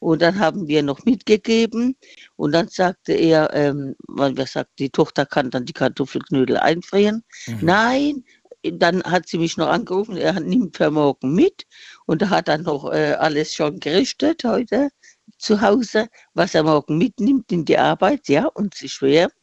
Und 0.00 0.22
dann 0.22 0.38
haben 0.38 0.68
wir 0.68 0.82
noch 0.84 1.04
mitgegeben. 1.04 1.96
Und 2.36 2.52
dann 2.52 2.68
sagte 2.68 3.14
er, 3.14 3.52
ähm, 3.52 3.96
weil 4.06 4.36
wir 4.36 4.46
sagten, 4.46 4.74
die 4.78 4.90
Tochter 4.90 5.26
kann 5.26 5.50
dann 5.50 5.64
die 5.64 5.72
Kartoffelknödel 5.72 6.56
einfrieren. 6.56 7.24
Mhm. 7.46 7.58
Nein, 7.62 8.24
dann 8.62 9.02
hat 9.04 9.28
sie 9.28 9.38
mich 9.38 9.56
noch 9.56 9.68
angerufen, 9.68 10.16
er 10.16 10.38
nimmt 10.40 10.76
für 10.76 10.90
morgen 10.90 11.34
mit. 11.34 11.64
Und 12.06 12.22
da 12.22 12.30
hat 12.30 12.48
er 12.48 12.58
noch 12.58 12.92
äh, 12.92 13.12
alles 13.12 13.54
schon 13.54 13.80
gerichtet 13.80 14.44
heute 14.44 14.90
zu 15.38 15.60
Hause, 15.60 16.08
was 16.34 16.54
er 16.54 16.64
morgen 16.64 16.98
mitnimmt 16.98 17.52
in 17.52 17.64
die 17.64 17.78
Arbeit, 17.78 18.28
ja, 18.28 18.46
und 18.46 18.74
sich 18.74 18.92
schwärmt. 18.92 19.34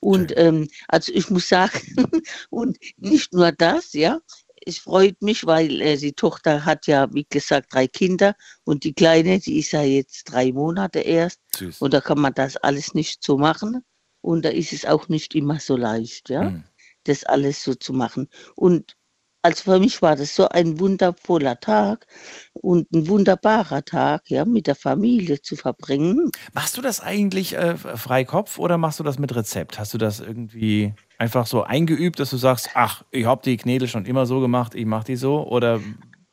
Und 0.00 0.36
ähm, 0.36 0.68
also 0.88 1.12
ich 1.14 1.30
muss 1.30 1.48
sagen, 1.48 1.80
und 2.50 2.78
nicht 2.96 3.32
nur 3.32 3.52
das, 3.52 3.92
ja, 3.92 4.20
es 4.66 4.78
freut 4.78 5.20
mich, 5.22 5.46
weil 5.46 5.80
äh, 5.80 5.96
die 5.96 6.12
Tochter 6.12 6.64
hat 6.64 6.86
ja, 6.86 7.12
wie 7.12 7.26
gesagt, 7.28 7.72
drei 7.72 7.86
Kinder 7.86 8.34
und 8.64 8.84
die 8.84 8.94
Kleine, 8.94 9.38
die 9.38 9.58
ist 9.58 9.72
ja 9.72 9.82
jetzt 9.82 10.24
drei 10.24 10.52
Monate 10.52 11.00
erst. 11.00 11.40
Süß. 11.56 11.80
Und 11.80 11.94
da 11.94 12.00
kann 12.00 12.20
man 12.20 12.34
das 12.34 12.56
alles 12.56 12.94
nicht 12.94 13.22
so 13.22 13.38
machen. 13.38 13.84
Und 14.20 14.44
da 14.44 14.48
ist 14.48 14.72
es 14.72 14.86
auch 14.86 15.08
nicht 15.08 15.34
immer 15.34 15.60
so 15.60 15.76
leicht, 15.76 16.30
ja, 16.30 16.44
Mhm. 16.44 16.64
Das 17.04 17.24
alles 17.24 17.62
so 17.62 17.74
zu 17.74 17.92
machen. 17.92 18.28
Und 18.56 18.96
also 19.44 19.72
für 19.72 19.78
mich 19.78 20.00
war 20.00 20.16
das 20.16 20.34
so 20.34 20.48
ein 20.48 20.80
wundervoller 20.80 21.60
Tag 21.60 22.06
und 22.54 22.90
ein 22.92 23.08
wunderbarer 23.08 23.84
Tag, 23.84 24.30
ja, 24.30 24.46
mit 24.46 24.66
der 24.66 24.74
Familie 24.74 25.42
zu 25.42 25.54
verbringen. 25.54 26.30
Machst 26.54 26.78
du 26.78 26.80
das 26.80 27.02
eigentlich 27.02 27.54
äh, 27.54 27.76
Freikopf 27.76 28.58
oder 28.58 28.78
machst 28.78 29.00
du 29.00 29.04
das 29.04 29.18
mit 29.18 29.36
Rezept? 29.36 29.78
Hast 29.78 29.92
du 29.92 29.98
das 29.98 30.20
irgendwie 30.20 30.94
einfach 31.18 31.46
so 31.46 31.62
eingeübt, 31.62 32.18
dass 32.20 32.30
du 32.30 32.38
sagst, 32.38 32.70
ach, 32.72 33.04
ich 33.10 33.26
habe 33.26 33.42
die 33.44 33.58
Knädel 33.58 33.86
schon 33.86 34.06
immer 34.06 34.24
so 34.24 34.40
gemacht, 34.40 34.74
ich 34.74 34.86
mache 34.86 35.04
die 35.04 35.16
so? 35.16 35.46
Oder 35.46 35.80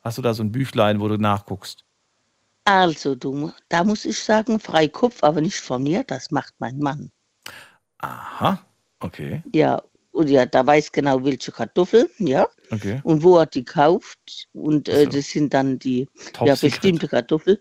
hast 0.01 0.17
du 0.17 0.21
da 0.21 0.33
so 0.33 0.43
ein 0.43 0.53
Büchlein, 0.53 1.01
wo 1.01 1.09
du 1.09 1.17
nachguckst? 1.17 1.83
Also, 2.63 3.15
du, 3.15 3.51
da 3.67 3.83
muss 3.83 4.05
ich 4.05 4.19
sagen, 4.19 4.59
Freikopf, 4.59 5.21
aber 5.21 5.41
nicht 5.41 5.57
von 5.59 5.83
mir, 5.83 6.05
das 6.05 6.31
macht 6.31 6.53
mein 6.59 6.79
Mann. 6.79 7.11
Aha, 7.97 8.65
okay, 8.99 9.43
Ja, 9.53 9.81
und 10.11 10.29
ja, 10.29 10.45
da 10.45 10.65
weiß 10.65 10.91
genau, 10.91 11.23
welche 11.23 11.51
Kartoffeln, 11.51 12.07
ja, 12.19 12.47
okay. 12.69 12.99
und 13.03 13.23
wo 13.23 13.37
er 13.37 13.45
die 13.45 13.63
kauft. 13.63 14.47
Und 14.53 14.89
äh, 14.89 15.07
das 15.07 15.29
sind 15.29 15.53
dann 15.53 15.79
die 15.79 16.07
ja, 16.43 16.55
bestimmte 16.55 17.07
Kartoffeln. 17.07 17.57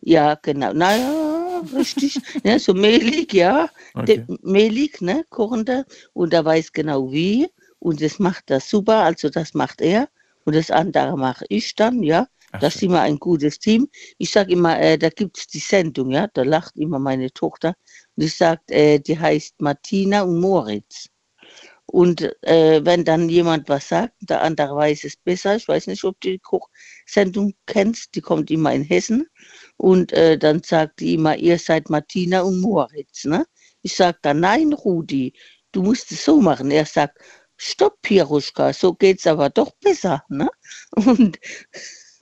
Ja, 0.00 0.34
genau. 0.34 0.72
Naja, 0.72 1.62
richtig. 1.74 2.18
ne, 2.44 2.58
so 2.58 2.74
mehlig, 2.74 3.32
ja. 3.32 3.68
Okay. 3.94 4.24
De, 4.26 4.38
mehlig, 4.42 5.00
ne, 5.00 5.24
kochende. 5.28 5.84
Und 6.12 6.32
er 6.32 6.44
weiß 6.44 6.72
genau 6.72 7.12
wie. 7.12 7.48
Und 7.78 8.02
das 8.02 8.18
macht 8.18 8.50
er 8.50 8.60
super. 8.60 8.96
Also 9.04 9.28
das 9.28 9.54
macht 9.54 9.80
er. 9.80 10.08
Und 10.44 10.54
das 10.54 10.70
andere 10.70 11.16
mache 11.16 11.44
ich 11.48 11.74
dann, 11.74 12.02
ja. 12.02 12.26
das 12.60 12.76
ist 12.76 12.82
immer 12.82 13.02
ein 13.02 13.18
gutes 13.18 13.58
Team. 13.58 13.88
Ich 14.16 14.30
sage 14.30 14.52
immer, 14.52 14.80
äh, 14.80 14.96
da 14.96 15.10
gibt 15.10 15.38
es 15.38 15.46
die 15.46 15.58
Sendung, 15.58 16.10
ja. 16.10 16.28
Da 16.32 16.42
lacht 16.42 16.76
immer 16.76 16.98
meine 16.98 17.30
Tochter. 17.30 17.74
Und 18.16 18.24
ich 18.24 18.36
sage, 18.36 18.62
äh, 18.68 18.98
die 18.98 19.18
heißt 19.18 19.60
Martina 19.60 20.22
und 20.22 20.40
Moritz. 20.40 21.10
Und 21.90 22.22
äh, 22.44 22.84
wenn 22.84 23.04
dann 23.04 23.28
jemand 23.28 23.68
was 23.68 23.88
sagt, 23.88 24.14
der 24.20 24.42
andere 24.42 24.76
weiß 24.76 25.04
es 25.04 25.16
besser. 25.16 25.56
Ich 25.56 25.66
weiß 25.66 25.88
nicht, 25.88 26.04
ob 26.04 26.20
du 26.20 26.30
die 26.30 26.38
Kochsendung 26.38 27.54
kennst. 27.66 28.14
Die 28.14 28.20
kommt 28.20 28.50
immer 28.50 28.72
in 28.72 28.84
Hessen. 28.84 29.26
Und 29.76 30.12
äh, 30.12 30.38
dann 30.38 30.62
sagt 30.62 31.00
die 31.00 31.14
immer, 31.14 31.36
ihr 31.36 31.58
seid 31.58 31.90
Martina 31.90 32.42
und 32.42 32.60
Moritz. 32.60 33.24
Ne? 33.24 33.44
Ich 33.82 33.96
sage 33.96 34.18
dann, 34.22 34.38
nein, 34.40 34.72
Rudi, 34.72 35.32
du 35.72 35.82
musst 35.82 36.12
es 36.12 36.24
so 36.24 36.40
machen. 36.40 36.70
Er 36.70 36.86
sagt, 36.86 37.18
stopp, 37.56 38.00
Piruschka, 38.02 38.72
so 38.72 38.94
geht's 38.94 39.26
aber 39.26 39.50
doch 39.50 39.72
besser. 39.82 40.22
Ne? 40.28 40.48
Und 40.94 41.38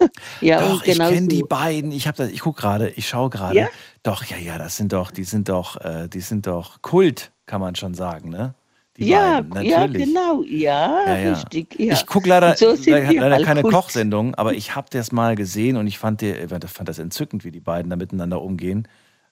Ja, 0.41 0.61
Doch, 0.61 0.75
und 0.75 0.87
ich 0.87 0.93
genau 0.93 1.11
kenne 1.11 1.29
die 1.29 1.41
so. 1.41 1.47
beiden. 1.47 1.93
Ich 1.93 2.07
habe 2.07 2.17
das, 2.17 2.31
ich 2.31 2.41
gucke 2.41 2.61
gerade, 2.61 2.91
ich 2.91 3.09
schaue 3.09 3.31
gerade. 3.31 3.57
Ja? 3.57 3.69
Doch, 4.03 4.25
ja, 4.25 4.37
ja, 4.37 4.59
das 4.59 4.77
sind 4.77 4.93
doch, 4.93 5.11
die 5.11 5.25
sind 5.25 5.49
doch, 5.49 5.77
äh, 5.81 6.09
die 6.09 6.21
sind 6.21 6.47
doch 6.47 6.83
Kult, 6.83 7.33
kann 7.47 7.61
man 7.61 7.75
schon 7.75 7.95
sagen, 7.95 8.31
ne? 8.31 8.55
Die 8.99 9.07
Ja, 9.07 9.43
beiden, 9.43 9.71
ja, 9.71 9.87
genau. 9.87 10.43
Ja, 10.43 11.05
Ja, 11.07 11.19
ja. 11.19 11.33
richtig. 11.35 11.79
Ja. 11.79 11.95
Ich 11.95 12.05
gucke 12.07 12.29
leider, 12.29 12.57
so 12.57 12.75
leider, 12.87 13.45
keine 13.45 13.63
Kult. 13.63 13.75
Kochsendung, 13.75 14.35
aber 14.35 14.55
ich 14.55 14.75
habe 14.75 14.89
das 14.91 15.13
mal 15.13 15.37
gesehen 15.37 15.77
und 15.77 15.87
ich 15.87 15.99
fand, 15.99 16.21
die, 16.21 16.31
ich 16.33 16.49
fand 16.51 16.89
das 16.89 16.99
entzückend, 16.99 17.45
wie 17.45 17.53
die 17.53 17.61
beiden 17.61 17.91
da 17.91 17.97
miteinander 17.97 18.43
umgehen. 18.43 18.89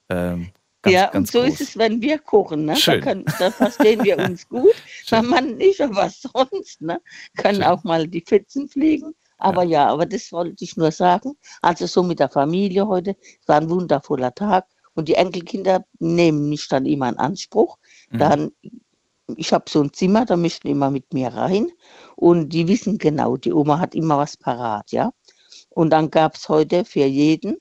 Ähm, 0.08 0.50
ganz, 0.82 0.94
ja, 0.94 1.06
ganz 1.06 1.14
und 1.16 1.32
so 1.32 1.40
groß. 1.40 1.60
ist 1.60 1.60
es, 1.70 1.78
wenn 1.78 2.00
wir 2.00 2.18
kochen. 2.20 2.64
Ne? 2.64 2.74
Da, 2.74 2.76
Schön. 2.78 3.00
können, 3.00 3.24
da 3.40 3.50
verstehen 3.50 4.04
wir 4.04 4.18
uns 4.18 4.48
gut. 4.48 4.74
mein 5.10 5.26
Mann 5.26 5.56
nicht, 5.56 5.80
aber 5.80 5.96
was 5.96 6.22
sonst. 6.22 6.80
Ne? 6.80 7.00
Können 7.36 7.64
auch 7.64 7.82
mal 7.82 8.06
die 8.06 8.20
Fetzen 8.24 8.68
fliegen. 8.68 9.14
Aber 9.38 9.64
ja. 9.64 9.88
aber 9.88 10.06
das 10.06 10.30
wollte 10.32 10.62
ich 10.64 10.76
nur 10.76 10.92
sagen. 10.92 11.32
Also 11.60 11.86
so 11.86 12.04
mit 12.04 12.20
der 12.20 12.28
Familie 12.30 12.86
heute. 12.86 13.16
Es 13.42 13.48
war 13.48 13.60
ein 13.60 13.68
wundervoller 13.68 14.32
Tag. 14.34 14.66
Und 14.94 15.08
die 15.08 15.14
Enkelkinder 15.14 15.84
nehmen 15.98 16.48
mich 16.48 16.68
dann 16.68 16.86
immer 16.86 17.08
in 17.08 17.18
Anspruch. 17.18 17.76
Mhm. 18.10 18.18
Dann, 18.18 18.52
ich 19.36 19.52
habe 19.52 19.64
so 19.68 19.82
ein 19.82 19.92
Zimmer, 19.92 20.24
da 20.24 20.36
möchten 20.36 20.68
immer 20.68 20.90
mit 20.90 21.12
mir 21.12 21.28
rein. 21.28 21.68
Und 22.14 22.50
die 22.50 22.68
wissen 22.68 22.98
genau, 22.98 23.36
die 23.36 23.52
Oma 23.52 23.78
hat 23.78 23.94
immer 23.94 24.18
was 24.18 24.36
parat, 24.36 24.92
ja. 24.92 25.12
Und 25.70 25.90
dann 25.90 26.10
gab 26.10 26.36
es 26.36 26.48
heute 26.48 26.84
für 26.84 27.04
jeden 27.04 27.58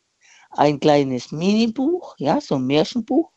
ein 0.51 0.79
kleines 0.79 1.31
Minibuch, 1.31 2.15
ja, 2.17 2.39
so 2.39 2.55
ein 2.55 2.65
Märchenbuch 2.65 3.31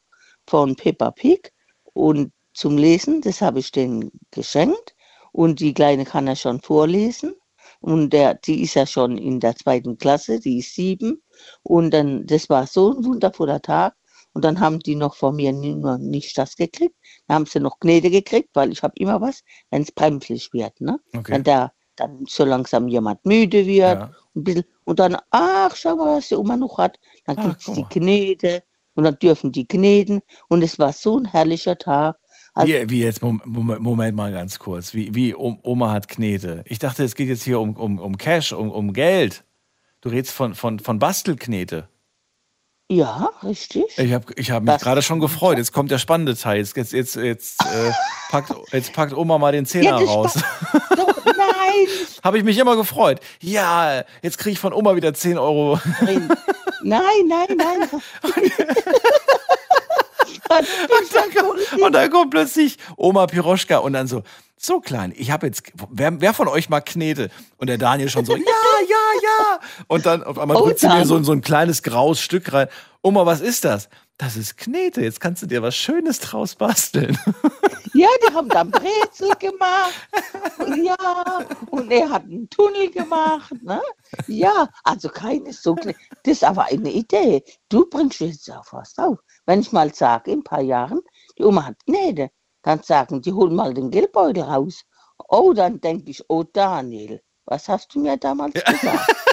von 0.47 0.77
Peppa 0.77 1.11
Pig. 1.11 1.53
Und 1.95 2.33
zum 2.55 2.77
Lesen, 2.77 3.21
das 3.23 3.41
habe 3.41 3.61
ich 3.61 3.73
denen 3.73 4.11
geschenkt. 4.31 4.95
Und 5.33 5.61
die 5.61 5.75
Kleine 5.75 6.05
kann 6.05 6.27
ja 6.27 6.37
schon 6.37 6.61
vorlesen. 6.61 7.35
Und 7.81 8.11
der, 8.13 8.35
die 8.35 8.63
ist 8.63 8.75
ja 8.75 8.87
schon 8.87 9.19
in 9.19 9.41
der 9.41 9.57
zweiten 9.57 9.99
Klasse, 9.99 10.41
die 10.41 10.59
ist 10.59 10.75
sieben. 10.75 11.23
Und 11.63 11.93
dann, 11.93 12.27
das 12.27 12.49
war 12.49 12.67
so 12.67 12.93
ein 12.93 13.05
wundervoller 13.05 13.63
Tag. 13.63 13.95
Und 14.33 14.45
dann 14.45 14.61
haben 14.61 14.81
die 14.81 14.95
noch 14.95 15.15
von 15.17 15.37
mir 15.37 15.53
nicht 15.53 16.39
das 16.39 16.57
gekriegt. 16.57 16.95
Dann 17.29 17.37
haben 17.37 17.47
sie 17.47 17.61
noch 17.61 17.79
Gnede 17.79 18.11
gekriegt, 18.11 18.51
weil 18.55 18.73
ich 18.73 18.83
habe 18.83 18.95
immer 18.99 19.21
was, 19.21 19.45
wenn 19.71 19.83
es 19.83 19.93
bremslich 19.93 20.53
wird. 20.53 20.81
Ne? 20.81 20.99
Okay. 21.17 21.33
Wenn 21.35 21.45
der, 21.45 21.73
dann 21.97 22.25
so 22.27 22.45
langsam 22.45 22.89
jemand 22.89 23.25
müde 23.25 23.67
wird. 23.67 23.99
Ein 24.35 24.45
bisschen, 24.45 24.65
und 24.85 24.99
dann, 24.99 25.17
ach, 25.31 25.77
schau 25.77 25.97
mal, 25.97 26.17
was 26.17 26.29
die 26.29 26.35
Oma 26.37 26.57
noch 26.57 26.79
hat. 26.79 26.99
Dann 27.27 27.39
Ah, 27.39 27.49
gibt 27.49 27.69
es 27.69 27.75
die 27.75 27.85
Gnede. 27.89 28.63
Und 28.95 29.05
dann 29.05 29.17
dürfen 29.21 29.53
die 29.53 29.69
gnäden. 29.69 30.23
Und 30.49 30.63
es 30.63 30.79
war 30.81 30.93
so 30.93 31.19
ein 31.19 31.25
herrlicher 31.27 31.79
Tag. 31.79 32.17
Also, 32.55 32.73
Wie, 32.73 32.91
wie 32.91 33.03
jetzt, 33.03 33.23
Mom- 33.23 33.41
Moment, 33.45 33.81
Moment 33.81 34.17
mal 34.17 34.33
ganz 34.33 34.59
kurz. 34.59 34.93
Wie, 34.93 35.15
wie 35.15 35.35
Om- 35.37 35.61
Oma 35.63 35.93
hat 35.93 36.09
Knete. 36.09 36.65
Ich 36.67 36.81
dachte, 36.81 37.05
es 37.05 37.15
geht 37.15 37.29
jetzt 37.29 37.45
hier 37.45 37.61
um, 37.61 37.77
um, 37.77 38.01
um 38.01 38.17
Cash, 38.19 38.53
um, 38.53 38.71
um 38.73 38.93
Geld. 38.93 39.45
Du 40.01 40.09
redest 40.09 40.33
von, 40.33 40.55
von, 40.55 40.81
von 40.81 40.99
Bastelknete. 40.99 41.89
Ja, 42.91 43.31
richtig. 43.43 43.85
Ich 43.99 44.13
habe 44.13 44.25
ich 44.37 44.51
hab 44.51 44.63
mich 44.63 44.73
Das- 44.73 44.83
gerade 44.83 45.03
schon 45.03 45.21
gefreut. 45.21 45.59
Jetzt 45.59 45.73
kommt 45.73 45.91
der 45.91 45.99
spannende 45.99 46.37
Teil. 46.37 46.59
Jetzt, 46.59 46.77
jetzt, 46.77 46.93
jetzt, 46.93 47.17
jetzt, 47.17 47.63
äh, 47.63 47.93
packt, 48.31 48.53
jetzt 48.73 48.93
packt 48.93 49.13
Oma 49.17 49.39
mal 49.39 49.53
den 49.53 49.67
Zehner 49.67 49.99
das 50.01 50.09
raus. 50.09 50.35
Doch, 50.97 51.25
nein. 51.25 51.87
habe 52.25 52.39
ich 52.39 52.45
mich 52.45 52.57
immer 52.59 52.77
gefreut. 52.77 53.21
Ja, 53.41 54.03
jetzt 54.23 54.39
kriege 54.39 54.53
ich 54.55 54.59
von 54.59 54.73
Oma 54.73 54.97
wieder 54.97 55.13
10 55.15 55.39
Euro. 55.39 55.79
Nein, 56.01 56.29
nein, 57.27 57.47
nein. 57.57 57.89
und, 60.49 61.15
dann 61.15 61.35
kommt, 61.35 61.83
und 61.83 61.93
dann 61.93 62.11
kommt 62.11 62.31
plötzlich 62.31 62.79
Oma 62.97 63.27
Piroschka 63.27 63.79
und 63.79 63.93
dann 63.93 64.07
so, 64.07 64.23
so 64.57 64.81
klein. 64.81 65.13
Ich 65.17 65.31
habe 65.31 65.47
jetzt, 65.47 65.63
wer, 65.91 66.21
wer 66.21 66.35
von 66.35 66.49
euch 66.49 66.69
mag 66.69 66.87
Knete? 66.87 67.31
Und 67.57 67.69
der 67.69 67.79
Daniel 67.79 68.09
schon 68.09 68.25
so, 68.25 68.37
ja, 68.37 68.43
ja, 68.43 69.21
ja. 69.23 69.61
Und 69.87 70.07
dann 70.07 70.23
auf 70.23 70.39
einmal 70.39 70.57
drückt 70.57 70.81
sie 70.81 70.89
mir 70.89 71.07
so, 71.07 71.23
so 71.23 71.33
ein 71.33 71.41
kleines 71.41 71.83
graues 71.83 72.21
Stück 72.21 72.53
rein. 72.53 72.69
Oma, 73.03 73.27
was 73.27 73.41
ist 73.41 73.65
das? 73.65 73.89
Das 74.19 74.37
ist 74.37 74.57
Knete. 74.57 75.01
Jetzt 75.01 75.21
kannst 75.21 75.43
du 75.43 75.47
dir 75.47 75.63
was 75.63 75.77
Schönes 75.77 76.19
draus 76.19 76.57
basteln. 76.57 77.17
Ja, 77.95 78.09
die 78.23 78.35
haben 78.35 78.49
dann 78.49 78.71
Brezel 78.71 79.31
gemacht. 79.39 79.95
Und 80.59 80.85
ja, 80.85 80.97
und 81.71 81.91
er 81.91 82.11
hat 82.11 82.25
einen 82.25 82.49
Tunnel 82.51 82.91
gemacht. 82.91 83.53
Ne? 83.63 83.81
Ja, 84.27 84.69
also 84.85 85.09
keine 85.09 85.53
so 85.53 85.75
klein. 85.75 85.95
Das 86.25 86.35
ist 86.35 86.45
aber 86.45 86.65
eine 86.67 86.91
Idee. 86.91 87.43
Du 87.69 87.87
bringst 87.87 88.21
jetzt 88.21 88.51
auch 88.51 88.73
was 88.73 88.99
auf. 88.99 89.19
Wenn 89.49 89.61
ich 89.61 89.73
mal 89.73 89.95
sage, 89.95 90.31
in 90.31 90.41
ein 90.41 90.45
paar 90.45 90.61
Jahren, 90.61 91.01
die 91.39 91.43
Oma 91.43 91.65
hat 91.65 91.77
Gnäde, 91.87 92.29
dann 92.61 92.83
sagen 92.83 93.23
die, 93.23 93.33
hol 93.33 93.49
mal 93.49 93.73
den 93.73 93.91
Geldbeutel 93.91 94.43
raus. 94.43 94.83
Oh, 95.27 95.55
dann 95.55 95.81
denke 95.81 96.11
ich, 96.11 96.23
oh 96.29 96.43
Daniel, 96.43 97.23
was 97.47 97.67
hast 97.67 97.95
du 97.95 98.01
mir 98.01 98.19
damals 98.19 98.53
gesagt? 98.63 99.17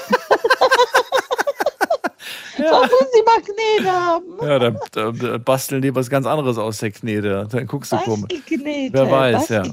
Muss 2.72 3.08
ich 3.14 3.26
mal 3.26 3.42
Gnäde 3.42 3.92
haben. 3.92 4.24
Ja, 4.42 4.60
da, 4.60 5.12
da, 5.12 5.38
basteln 5.38 5.82
die 5.82 5.94
was 5.94 6.10
ganz 6.10 6.26
anderes 6.26 6.58
aus 6.58 6.80
der 6.80 6.92
Knete. 6.92 7.48
Dann 7.50 7.68
guckst 7.68 7.92
du 7.92 7.98
komisch. 7.98 8.30
Wer 8.92 9.12
weiß, 9.12 9.50
ja. 9.50 9.64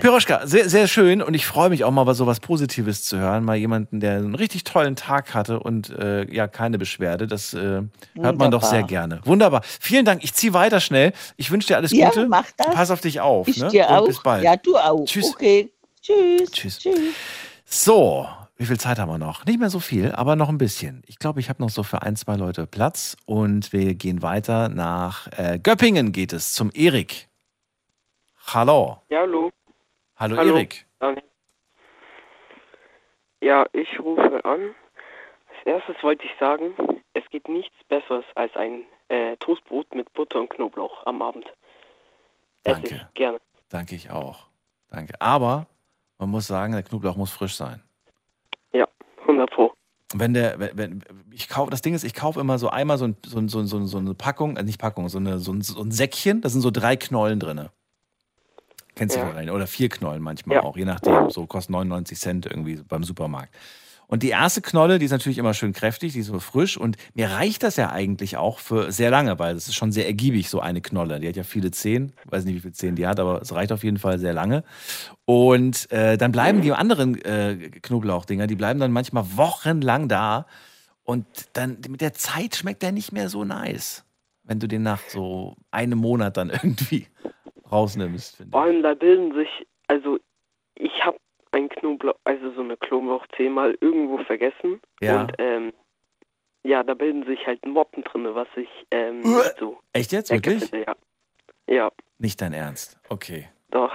Piroschka, 0.00 0.46
sehr, 0.46 0.68
sehr 0.68 0.86
schön 0.88 1.22
und 1.22 1.34
ich 1.34 1.46
freue 1.46 1.70
mich 1.70 1.84
auch 1.84 1.90
mal, 1.90 2.12
so 2.14 2.26
was 2.26 2.40
Positives 2.40 3.04
zu 3.04 3.18
hören. 3.18 3.44
Mal 3.44 3.56
jemanden, 3.56 4.00
der 4.00 4.16
einen 4.16 4.34
richtig 4.34 4.64
tollen 4.64 4.96
Tag 4.96 5.34
hatte 5.34 5.60
und 5.60 5.90
äh, 5.90 6.30
ja, 6.32 6.46
keine 6.48 6.78
Beschwerde. 6.78 7.26
Das 7.26 7.54
äh, 7.54 7.82
hört 8.14 8.38
man 8.38 8.50
doch 8.50 8.62
sehr 8.62 8.82
gerne. 8.82 9.20
Wunderbar. 9.24 9.62
Vielen 9.80 10.04
Dank. 10.04 10.24
Ich 10.24 10.34
ziehe 10.34 10.52
weiter 10.52 10.80
schnell. 10.80 11.12
Ich 11.36 11.50
wünsche 11.50 11.68
dir 11.68 11.76
alles 11.76 11.92
Ja, 11.92 12.08
Gute. 12.08 12.28
mach 12.28 12.46
das. 12.56 12.74
Pass 12.74 12.90
auf 12.90 13.00
dich 13.00 13.20
auf. 13.20 13.48
Ich 13.48 13.58
ne? 13.58 13.68
dir 13.68 13.88
und 13.88 13.94
auch. 13.94 14.06
Bis 14.06 14.22
bald. 14.22 14.44
Ja, 14.44 14.56
du 14.56 14.76
auch. 14.76 15.04
Tschüss. 15.04 15.32
Okay. 15.34 15.72
Tschüss. 16.02 16.50
Tschüss. 16.50 16.78
Tschüss. 16.78 17.14
So, 17.64 18.26
wie 18.60 18.66
viel 18.66 18.78
Zeit 18.78 18.98
haben 18.98 19.08
wir 19.08 19.16
noch? 19.16 19.46
Nicht 19.46 19.58
mehr 19.58 19.70
so 19.70 19.80
viel, 19.80 20.12
aber 20.12 20.36
noch 20.36 20.50
ein 20.50 20.58
bisschen. 20.58 21.02
Ich 21.06 21.18
glaube, 21.18 21.40
ich 21.40 21.48
habe 21.48 21.62
noch 21.62 21.70
so 21.70 21.82
für 21.82 22.02
ein, 22.02 22.14
zwei 22.14 22.36
Leute 22.36 22.66
Platz 22.66 23.16
und 23.24 23.72
wir 23.72 23.94
gehen 23.94 24.20
weiter 24.20 24.68
nach 24.68 25.28
äh, 25.38 25.58
Göppingen 25.58 26.12
geht 26.12 26.34
es 26.34 26.52
zum 26.52 26.70
Erik. 26.74 27.28
Hallo. 28.52 29.00
Ja, 29.08 29.20
hallo. 29.20 29.50
Hallo, 30.16 30.36
Hallo. 30.36 30.56
Erik. 30.56 30.84
Ja, 33.40 33.64
ich 33.72 33.98
rufe 33.98 34.44
an. 34.44 34.74
Als 35.48 35.64
erstes 35.64 35.96
wollte 36.02 36.26
ich 36.26 36.32
sagen, 36.38 36.74
es 37.14 37.24
gibt 37.30 37.48
nichts 37.48 37.74
Besseres 37.88 38.26
als 38.34 38.54
ein 38.56 38.82
äh, 39.08 39.38
Toastbrot 39.38 39.94
mit 39.94 40.12
Butter 40.12 40.38
und 40.38 40.50
Knoblauch 40.50 41.06
am 41.06 41.22
Abend. 41.22 41.46
Danke. 42.64 43.08
gerne. 43.14 43.40
Danke 43.70 43.94
ich 43.94 44.10
auch. 44.10 44.48
Danke. 44.90 45.14
Aber 45.18 45.66
man 46.18 46.28
muss 46.28 46.46
sagen, 46.46 46.74
der 46.74 46.82
Knoblauch 46.82 47.16
muss 47.16 47.30
frisch 47.30 47.54
sein. 47.56 47.82
100 49.40 49.50
Pro. 49.54 49.72
Wenn 50.12 50.34
der, 50.34 50.58
wenn, 50.58 50.76
wenn 50.76 51.02
ich 51.32 51.48
kaufe, 51.48 51.70
das 51.70 51.82
Ding 51.82 51.94
ist, 51.94 52.02
ich 52.04 52.14
kaufe 52.14 52.40
immer 52.40 52.58
so 52.58 52.68
einmal 52.68 52.98
so, 52.98 53.06
ein, 53.06 53.16
so, 53.24 53.46
so, 53.46 53.64
so, 53.64 53.84
so 53.86 53.98
eine 53.98 54.14
Packung, 54.14 54.56
äh, 54.56 54.62
nicht 54.64 54.80
Packung, 54.80 55.08
so, 55.08 55.18
eine, 55.18 55.38
so, 55.38 55.52
ein, 55.52 55.62
so 55.62 55.80
ein 55.80 55.92
Säckchen, 55.92 56.40
da 56.40 56.48
sind 56.48 56.62
so 56.62 56.70
drei 56.72 56.96
Knollen 56.96 57.38
drin. 57.38 57.68
Kennst 58.96 59.14
du 59.14 59.20
Ja. 59.20 59.26
wahrscheinlich. 59.26 59.54
Oder 59.54 59.66
vier 59.68 59.88
Knollen 59.88 60.22
manchmal 60.22 60.56
Ja. 60.56 60.62
auch, 60.64 60.76
je 60.76 60.84
nachdem. 60.84 61.30
So 61.30 61.46
kostet 61.46 61.70
99 61.70 62.18
Cent 62.18 62.46
irgendwie 62.46 62.76
beim 62.76 63.04
Supermarkt. 63.04 63.54
Und 64.10 64.24
die 64.24 64.30
erste 64.30 64.60
Knolle, 64.60 64.98
die 64.98 65.04
ist 65.04 65.12
natürlich 65.12 65.38
immer 65.38 65.54
schön 65.54 65.72
kräftig, 65.72 66.14
die 66.14 66.18
ist 66.18 66.26
so 66.26 66.40
frisch. 66.40 66.76
Und 66.76 66.96
mir 67.14 67.30
reicht 67.30 67.62
das 67.62 67.76
ja 67.76 67.90
eigentlich 67.90 68.36
auch 68.36 68.58
für 68.58 68.90
sehr 68.90 69.08
lange, 69.08 69.38
weil 69.38 69.54
das 69.54 69.68
ist 69.68 69.76
schon 69.76 69.92
sehr 69.92 70.06
ergiebig, 70.06 70.50
so 70.50 70.58
eine 70.58 70.80
Knolle. 70.80 71.20
Die 71.20 71.28
hat 71.28 71.36
ja 71.36 71.44
viele 71.44 71.70
Zehen. 71.70 72.12
Ich 72.24 72.32
weiß 72.32 72.44
nicht, 72.44 72.56
wie 72.56 72.60
viele 72.60 72.72
Zehen 72.72 72.96
die 72.96 73.06
hat, 73.06 73.20
aber 73.20 73.40
es 73.40 73.54
reicht 73.54 73.70
auf 73.70 73.84
jeden 73.84 73.98
Fall 73.98 74.18
sehr 74.18 74.32
lange. 74.32 74.64
Und 75.26 75.88
äh, 75.92 76.18
dann 76.18 76.32
bleiben 76.32 76.60
die 76.60 76.72
anderen 76.72 77.22
äh, 77.24 77.70
Knoblauchdinger, 77.82 78.48
die 78.48 78.56
bleiben 78.56 78.80
dann 78.80 78.90
manchmal 78.90 79.24
wochenlang 79.36 80.08
da. 80.08 80.46
Und 81.04 81.26
dann 81.52 81.78
mit 81.88 82.00
der 82.00 82.12
Zeit 82.12 82.56
schmeckt 82.56 82.82
der 82.82 82.90
nicht 82.90 83.12
mehr 83.12 83.28
so 83.28 83.44
nice. 83.44 84.04
Wenn 84.42 84.58
du 84.58 84.66
den 84.66 84.82
nach 84.82 85.02
so 85.06 85.54
einem 85.70 86.00
Monat 86.00 86.36
dann 86.36 86.50
irgendwie 86.50 87.06
rausnimmst. 87.70 88.44
Vor 88.50 88.62
allem 88.62 88.82
da 88.82 88.94
bilden 88.94 89.32
sich, 89.36 89.68
also 89.86 90.18
ich 90.74 91.04
habe 91.04 91.16
ein 91.52 91.68
Knoblauch, 91.68 92.14
also 92.24 92.52
so 92.52 92.60
eine 92.60 92.76
Knoblauchzehe 92.76 93.50
mal 93.50 93.76
irgendwo 93.80 94.18
vergessen. 94.24 94.80
Ja. 95.00 95.22
Und 95.22 95.32
ähm, 95.38 95.72
ja, 96.62 96.82
da 96.82 96.94
bilden 96.94 97.24
sich 97.24 97.46
halt 97.46 97.64
Motten 97.66 98.02
drin, 98.04 98.26
was 98.34 98.48
ich 98.56 98.68
ähm, 98.90 99.20
nicht 99.20 99.56
so 99.58 99.78
Echt 99.92 100.12
jetzt? 100.12 100.30
Wirklich? 100.30 100.64
finde, 100.68 100.86
ja. 100.86 100.94
Ja, 101.68 101.90
Nicht 102.18 102.40
dein 102.40 102.52
Ernst. 102.52 102.98
Okay. 103.08 103.48
doch. 103.70 103.94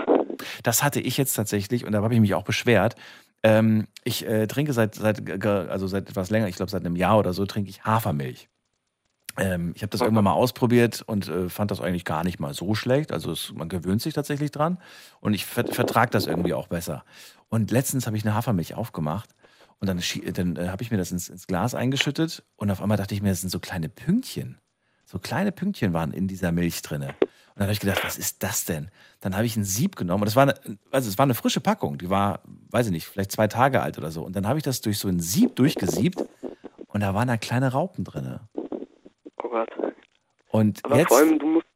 Das 0.63 0.83
hatte 0.83 0.99
ich 0.99 1.17
jetzt 1.17 1.33
tatsächlich 1.33 1.85
und 1.85 1.91
da 1.91 2.01
habe 2.01 2.13
ich 2.13 2.19
mich 2.19 2.33
auch 2.33 2.43
beschwert. 2.43 2.95
Ähm, 3.43 3.87
ich 4.03 4.25
äh, 4.25 4.47
trinke 4.47 4.73
seit, 4.73 4.95
seit, 4.95 5.45
also 5.45 5.87
seit 5.87 6.09
etwas 6.09 6.29
länger, 6.29 6.47
ich 6.47 6.55
glaube 6.55 6.71
seit 6.71 6.85
einem 6.85 6.95
Jahr 6.95 7.19
oder 7.19 7.33
so, 7.33 7.45
trinke 7.45 7.69
ich 7.69 7.83
Hafermilch. 7.83 8.49
Ähm, 9.37 9.73
ich 9.75 9.81
habe 9.81 9.89
das 9.89 10.01
irgendwann 10.01 10.23
mal 10.23 10.33
ausprobiert 10.33 11.01
und 11.01 11.27
äh, 11.27 11.49
fand 11.49 11.71
das 11.71 11.81
eigentlich 11.81 12.05
gar 12.05 12.23
nicht 12.23 12.39
mal 12.39 12.53
so 12.53 12.75
schlecht. 12.75 13.11
Also 13.11 13.31
es, 13.31 13.51
man 13.53 13.69
gewöhnt 13.69 14.01
sich 14.01 14.13
tatsächlich 14.13 14.51
dran 14.51 14.77
und 15.19 15.33
ich 15.33 15.45
ver 15.45 15.65
vertrage 15.67 16.11
das 16.11 16.27
irgendwie 16.27 16.53
auch 16.53 16.67
besser. 16.67 17.03
Und 17.49 17.71
letztens 17.71 18.07
habe 18.07 18.17
ich 18.17 18.25
eine 18.25 18.33
Hafermilch 18.33 18.75
aufgemacht 18.75 19.29
und 19.79 19.87
dann, 19.87 20.01
dann 20.33 20.55
äh, 20.55 20.69
habe 20.69 20.83
ich 20.83 20.91
mir 20.91 20.97
das 20.97 21.11
ins, 21.11 21.29
ins 21.29 21.47
Glas 21.47 21.75
eingeschüttet 21.75 22.43
und 22.55 22.71
auf 22.71 22.81
einmal 22.81 22.97
dachte 22.97 23.13
ich 23.13 23.21
mir, 23.21 23.29
das 23.29 23.41
sind 23.41 23.49
so 23.49 23.59
kleine 23.59 23.89
Pünktchen. 23.89 24.57
So 25.05 25.19
kleine 25.19 25.51
Pünktchen 25.51 25.93
waren 25.93 26.11
in 26.11 26.27
dieser 26.27 26.51
Milch 26.51 26.81
drinne. 26.81 27.13
dann 27.55 27.63
habe 27.63 27.73
ich 27.73 27.79
gedacht, 27.79 28.03
was 28.03 28.17
ist 28.17 28.41
das 28.41 28.65
denn? 28.65 28.89
Dann 29.19 29.35
habe 29.35 29.45
ich 29.45 29.55
ein 29.55 29.63
Sieb 29.63 29.95
genommen 29.95 30.23
und 30.23 30.25
das 30.25 30.35
war 30.35 30.43
eine, 30.43 30.55
also 30.91 31.09
es 31.09 31.17
war 31.17 31.23
eine 31.23 31.35
frische 31.35 31.61
Packung, 31.61 31.97
die 31.97 32.09
war, 32.09 32.41
weiß 32.71 32.87
ich 32.87 32.91
nicht, 32.91 33.05
vielleicht 33.05 33.31
zwei 33.31 33.47
Tage 33.47 33.81
alt 33.81 33.97
oder 33.97 34.11
so. 34.11 34.23
Und 34.23 34.35
dann 34.35 34.47
habe 34.47 34.57
ich 34.57 34.63
das 34.63 34.81
durch 34.81 34.97
so 34.97 35.07
ein 35.07 35.19
Sieb 35.19 35.55
durchgesiebt 35.57 36.23
und 36.87 37.01
da 37.01 37.13
waren 37.13 37.27
da 37.27 37.37
kleine 37.37 37.71
Raupen 37.71 38.03
drin. 38.03 38.39
Und 40.55 40.83
Aber 40.85 40.97
jetzt, 40.97 41.07
vor 41.09 41.17
allem, 41.17 41.39
du 41.39 41.47
musst, 41.47 41.67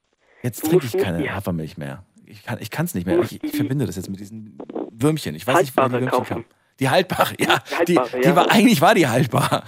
jetzt 0.44 0.64
trinke 0.66 0.86
ich 0.86 0.94
nicht 0.94 1.04
keine 1.04 1.20
die- 1.24 1.32
Hafermilch 1.32 1.78
mehr. 1.78 2.04
Ich 2.26 2.70
kann 2.70 2.86
es 2.86 2.94
nicht 2.94 3.08
mehr. 3.08 3.20
Ich, 3.22 3.44
ich 3.44 3.56
verbinde 3.56 3.86
das 3.88 3.96
jetzt 3.96 4.10
mit 4.10 4.20
diesen 4.20 4.58
Würmchen. 4.92 5.34
Ich 5.36 5.48
weiß 5.48 5.62
nicht, 5.62 5.76
woher 5.76 5.88
die 5.90 5.94
Würmchen 5.94 6.10
kaufen. 6.12 6.28
kamen. 6.34 6.46
Die 6.80 6.88
haltbare, 6.90 7.34
ja. 7.40 7.58
Die 7.82 7.86
Die, 7.94 7.98
haltbare, 7.98 8.22
die 8.22 8.28
ja. 8.28 8.36
war, 8.36 8.52
eigentlich 8.52 8.82
war 8.82 8.94
die 8.96 9.08
haltbar. 9.08 9.64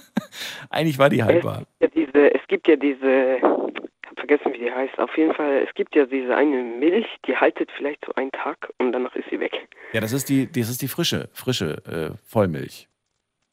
eigentlich 0.70 0.98
war 0.98 1.08
die 1.08 1.22
haltbar. 1.22 1.62
Ja, 1.80 1.88
diese, 1.88 2.34
es 2.34 2.40
gibt 2.48 2.66
ja 2.68 2.76
diese, 2.76 3.36
ich 3.36 3.42
habe 3.42 4.16
vergessen, 4.16 4.52
wie 4.52 4.58
die 4.58 4.70
heißt. 4.70 4.98
Auf 4.98 5.16
jeden 5.16 5.34
Fall, 5.34 5.64
es 5.66 5.72
gibt 5.74 5.94
ja 5.94 6.04
diese 6.06 6.34
eine 6.36 6.62
Milch, 6.62 7.06
die 7.26 7.36
haltet 7.36 7.70
vielleicht 7.76 8.04
so 8.04 8.12
einen 8.14 8.32
Tag 8.32 8.68
und 8.78 8.92
danach 8.92 9.14
ist 9.16 9.24
sie 9.30 9.40
weg. 9.40 9.52
Ja, 9.92 10.00
das 10.00 10.12
ist 10.12 10.28
die, 10.28 10.50
das 10.50 10.68
ist 10.68 10.82
die 10.82 10.88
frische, 10.88 11.28
frische 11.32 11.82
äh, 11.86 12.16
Vollmilch. 12.28 12.88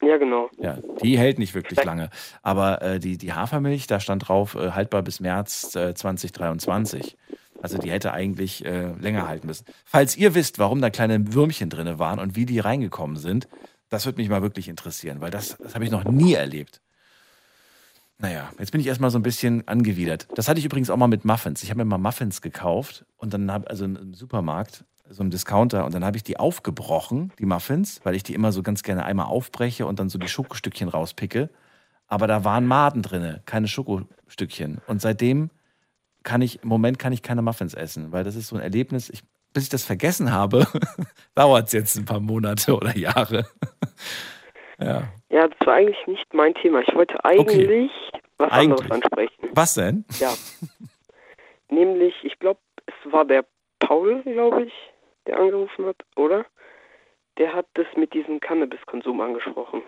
Ja, 0.02 0.18
genau. 0.18 0.50
Ja, 0.58 0.78
die 1.02 1.18
hält 1.18 1.40
nicht 1.40 1.56
wirklich 1.56 1.84
lange. 1.84 2.10
Aber 2.44 2.82
äh, 2.82 3.00
die, 3.00 3.18
die 3.18 3.34
Hafermilch, 3.34 3.88
da 3.88 4.00
stand 4.00 4.28
drauf, 4.28 4.56
äh, 4.56 4.72
haltbar 4.72 5.02
bis 5.02 5.20
März 5.20 5.76
äh, 5.76 5.96
2023. 5.96 7.18
Also 7.62 7.80
die 7.80 7.90
hätte 7.90 8.14
eigentlich 8.14 8.64
äh, 8.64 8.92
länger 9.00 9.28
halten 9.28 9.48
müssen. 9.48 9.66
Falls 9.84 10.16
ihr 10.16 10.36
wisst, 10.36 10.60
warum 10.60 10.82
da 10.82 10.92
kleine 10.92 11.34
Würmchen 11.34 11.70
drin 11.70 11.98
waren 11.98 12.20
und 12.20 12.36
wie 12.36 12.46
die 12.46 12.60
reingekommen 12.60 13.18
sind, 13.18 13.48
das 13.90 14.06
würde 14.06 14.22
mich 14.22 14.30
mal 14.30 14.42
wirklich 14.42 14.68
interessieren, 14.68 15.22
weil 15.22 15.32
das, 15.32 15.58
das 15.58 15.74
habe 15.74 15.86
ich 15.86 15.92
noch 15.92 16.04
nie 16.04 16.34
erlebt. 16.34 16.82
Naja, 18.20 18.52
jetzt 18.60 18.72
bin 18.72 18.82
ich 18.82 18.88
erstmal 18.88 19.12
so 19.12 19.20
ein 19.20 19.24
bisschen 19.24 19.68
angewidert. 19.68 20.28
Das 20.36 20.48
hatte 20.48 20.60
ich 20.60 20.66
übrigens 20.66 20.90
auch 20.90 20.98
mal 20.98 21.08
mit 21.08 21.24
Muffins. 21.24 21.62
Ich 21.64 21.70
habe 21.70 21.80
mir 21.80 21.86
mal 21.86 22.00
Muffins 22.00 22.42
gekauft 22.42 23.06
und 23.18 23.34
dann 23.34 23.52
habe, 23.52 23.70
also 23.70 23.86
im 23.86 24.14
Supermarkt, 24.14 24.84
so 25.10 25.24
im 25.24 25.30
Discounter, 25.30 25.86
und 25.86 25.94
dann 25.94 26.06
habe 26.06 26.18
ich 26.18 26.24
die 26.24 26.40
aufgebrochen, 26.40 27.32
die 27.40 27.46
Muffins, 27.46 28.02
weil 28.04 28.16
ich 28.16 28.24
die 28.24 28.34
immer 28.34 28.52
so 28.52 28.64
ganz 28.64 28.84
gerne 28.84 29.06
einmal 29.06 29.28
aufbreche 29.28 29.86
und 29.86 30.00
dann 30.00 30.10
so 30.10 30.18
die 30.20 30.28
Schokostückchen 30.28 30.90
rauspicke. 30.90 31.50
Aber 32.08 32.28
da 32.28 32.44
waren 32.44 32.66
Maden 32.66 33.02
drin, 33.02 33.42
keine 33.46 33.68
Schokostückchen. 33.68 34.82
Und 34.88 35.02
seitdem 35.02 35.50
kann 36.24 36.42
ich, 36.42 36.64
im 36.64 36.70
Moment 36.70 37.00
kann 37.00 37.14
ich 37.14 37.22
keine 37.22 37.42
Muffins 37.42 37.74
essen, 37.74 38.12
weil 38.12 38.24
das 38.24 38.36
ist 38.36 38.48
so 38.48 38.56
ein 38.56 38.62
Erlebnis. 38.62 39.10
Ich, 39.10 39.24
bis 39.54 39.64
ich 39.64 39.70
das 39.70 39.84
vergessen 39.84 40.32
habe, 40.32 40.66
dauert 41.36 41.68
es 41.68 41.74
jetzt 41.74 41.98
ein 41.98 42.06
paar 42.06 42.20
Monate 42.20 42.76
oder 42.76 42.96
Jahre. 42.98 43.46
ja. 44.80 45.04
Ja, 45.30 45.48
das 45.48 45.68
war 45.68 45.76
eigentlich 45.76 46.08
nicht 46.08 46.34
mein 46.34 46.54
Thema. 46.56 46.82
Ich 46.82 46.94
wollte 46.96 47.24
eigentlich 47.26 47.92
was 48.38 48.52
anderes 48.52 48.82
Eigentlich. 48.82 48.92
ansprechen. 48.92 49.50
Was 49.54 49.74
denn? 49.74 50.06
Ja. 50.20 50.34
Nämlich, 51.70 52.14
ich 52.24 52.38
glaube, 52.40 52.60
es 52.86 53.12
war 53.12 53.26
der 53.26 53.46
Paul, 53.80 54.22
glaube 54.24 54.64
ich, 54.64 54.74
der 55.28 55.40
angerufen 55.40 55.86
hat, 55.86 55.98
oder? 56.16 56.46
Der 57.38 57.54
hat 57.54 57.68
das 57.76 57.86
mit 57.96 58.14
diesem 58.14 58.40
Cannabiskonsum 58.40 59.22
angesprochen. 59.22 59.84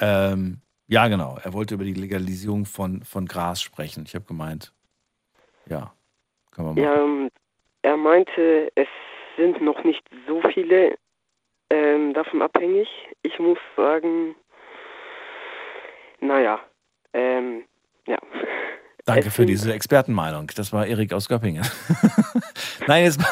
Ähm, 0.00 0.60
ja, 0.86 1.08
genau. 1.08 1.38
Er 1.42 1.52
wollte 1.52 1.74
über 1.74 1.84
die 1.84 1.94
Legalisierung 1.94 2.64
von, 2.64 3.02
von 3.02 3.26
Gras 3.26 3.60
sprechen. 3.60 4.04
Ich 4.06 4.14
habe 4.14 4.24
gemeint, 4.24 4.72
ja, 5.66 5.92
können 6.50 6.76
wir 6.76 6.82
machen. 6.82 6.82
Ja, 6.82 7.04
ähm, 7.04 7.30
er 7.82 7.96
meinte, 7.96 8.72
es 8.74 8.88
sind 9.36 9.60
noch 9.60 9.82
nicht 9.84 10.02
so 10.26 10.40
viele 10.52 10.96
ähm, 11.70 12.14
davon 12.14 12.42
abhängig. 12.42 12.88
Ich 13.22 13.38
muss 13.38 13.58
sagen, 13.76 14.34
naja, 16.20 16.60
ähm, 17.12 17.64
ja. 18.06 18.18
Danke 19.04 19.28
Es 19.28 19.34
für 19.34 19.46
diese 19.46 19.72
Expertenmeinung. 19.72 20.50
Das 20.56 20.72
war 20.72 20.86
Erik 20.86 21.12
aus 21.12 21.28
Göppingen. 21.28 21.64
Nein, 22.86 23.04
jetzt, 23.04 23.20
mal, 23.20 23.28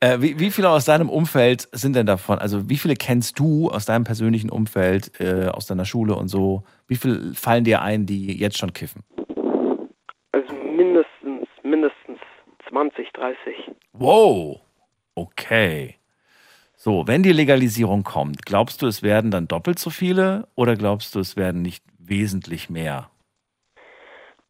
äh, 0.00 0.20
wie, 0.20 0.38
wie 0.38 0.50
viele 0.50 0.70
aus 0.70 0.84
deinem 0.84 1.08
Umfeld 1.08 1.68
sind 1.72 1.96
denn 1.96 2.06
davon? 2.06 2.38
Also 2.38 2.68
wie 2.68 2.76
viele 2.76 2.94
kennst 2.94 3.38
du 3.38 3.70
aus 3.70 3.84
deinem 3.84 4.04
persönlichen 4.04 4.50
Umfeld, 4.50 5.20
äh, 5.20 5.48
aus 5.48 5.66
deiner 5.66 5.84
Schule 5.84 6.14
und 6.14 6.28
so? 6.28 6.64
Wie 6.88 6.96
viele 6.96 7.34
fallen 7.34 7.64
dir 7.64 7.82
ein, 7.82 8.06
die 8.06 8.36
jetzt 8.38 8.58
schon 8.58 8.72
kiffen? 8.72 9.02
Also 10.32 10.52
mindestens, 10.54 11.46
mindestens 11.62 12.18
20, 12.68 13.12
30. 13.12 13.36
Wow, 13.92 14.60
okay. 15.14 15.96
So, 16.74 17.06
wenn 17.06 17.22
die 17.22 17.30
Legalisierung 17.30 18.02
kommt, 18.02 18.44
glaubst 18.44 18.82
du, 18.82 18.88
es 18.88 19.04
werden 19.04 19.30
dann 19.30 19.46
doppelt 19.46 19.78
so 19.78 19.90
viele 19.90 20.48
oder 20.56 20.74
glaubst 20.74 21.14
du, 21.14 21.20
es 21.20 21.36
werden 21.36 21.62
nicht 21.62 21.84
wesentlich 22.00 22.70
mehr? 22.70 23.11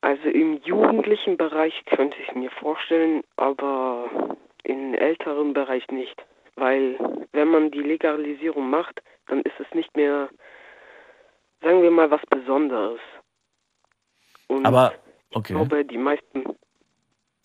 Also 0.02 0.28
im 0.28 0.60
jugendlichen 0.64 1.36
Bereich 1.36 1.84
könnte 1.86 2.16
ich 2.20 2.34
mir 2.34 2.50
vorstellen, 2.50 3.22
aber 3.36 4.10
im 4.64 4.94
älteren 4.94 5.54
Bereich 5.54 5.86
nicht. 5.88 6.20
Weil 6.56 6.98
wenn 7.30 7.48
man 7.48 7.70
die 7.70 7.82
Legalisierung 7.82 8.68
macht, 8.68 9.00
dann 9.28 9.42
ist 9.42 9.58
es 9.58 9.72
nicht 9.74 9.96
mehr, 9.96 10.28
sagen 11.62 11.82
wir 11.82 11.90
mal, 11.92 12.10
was 12.10 12.20
Besonderes. 12.26 12.98
Und 14.48 14.66
Aber, 14.66 14.92
ich 15.30 15.36
okay, 15.36 15.52
glaube, 15.54 15.84
die 15.84 15.98
meisten, 15.98 16.44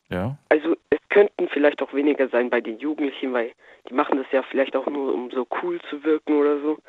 ja. 0.10 0.36
also 0.50 0.76
es 0.90 1.00
könnten 1.10 1.48
vielleicht 1.50 1.82
auch 1.84 1.94
weniger 1.94 2.28
sein 2.30 2.50
bei 2.50 2.60
den 2.60 2.80
Jugendlichen, 2.80 3.34
weil 3.34 3.52
die 3.88 3.94
machen 3.94 4.18
das 4.18 4.28
ja 4.32 4.42
vielleicht 4.42 4.76
auch 4.76 4.88
nur, 4.88 5.14
um 5.14 5.30
so 5.30 5.48
cool 5.62 5.80
zu 5.92 6.04
wirken 6.04 6.38
oder 6.38 6.60
so. 6.60 6.80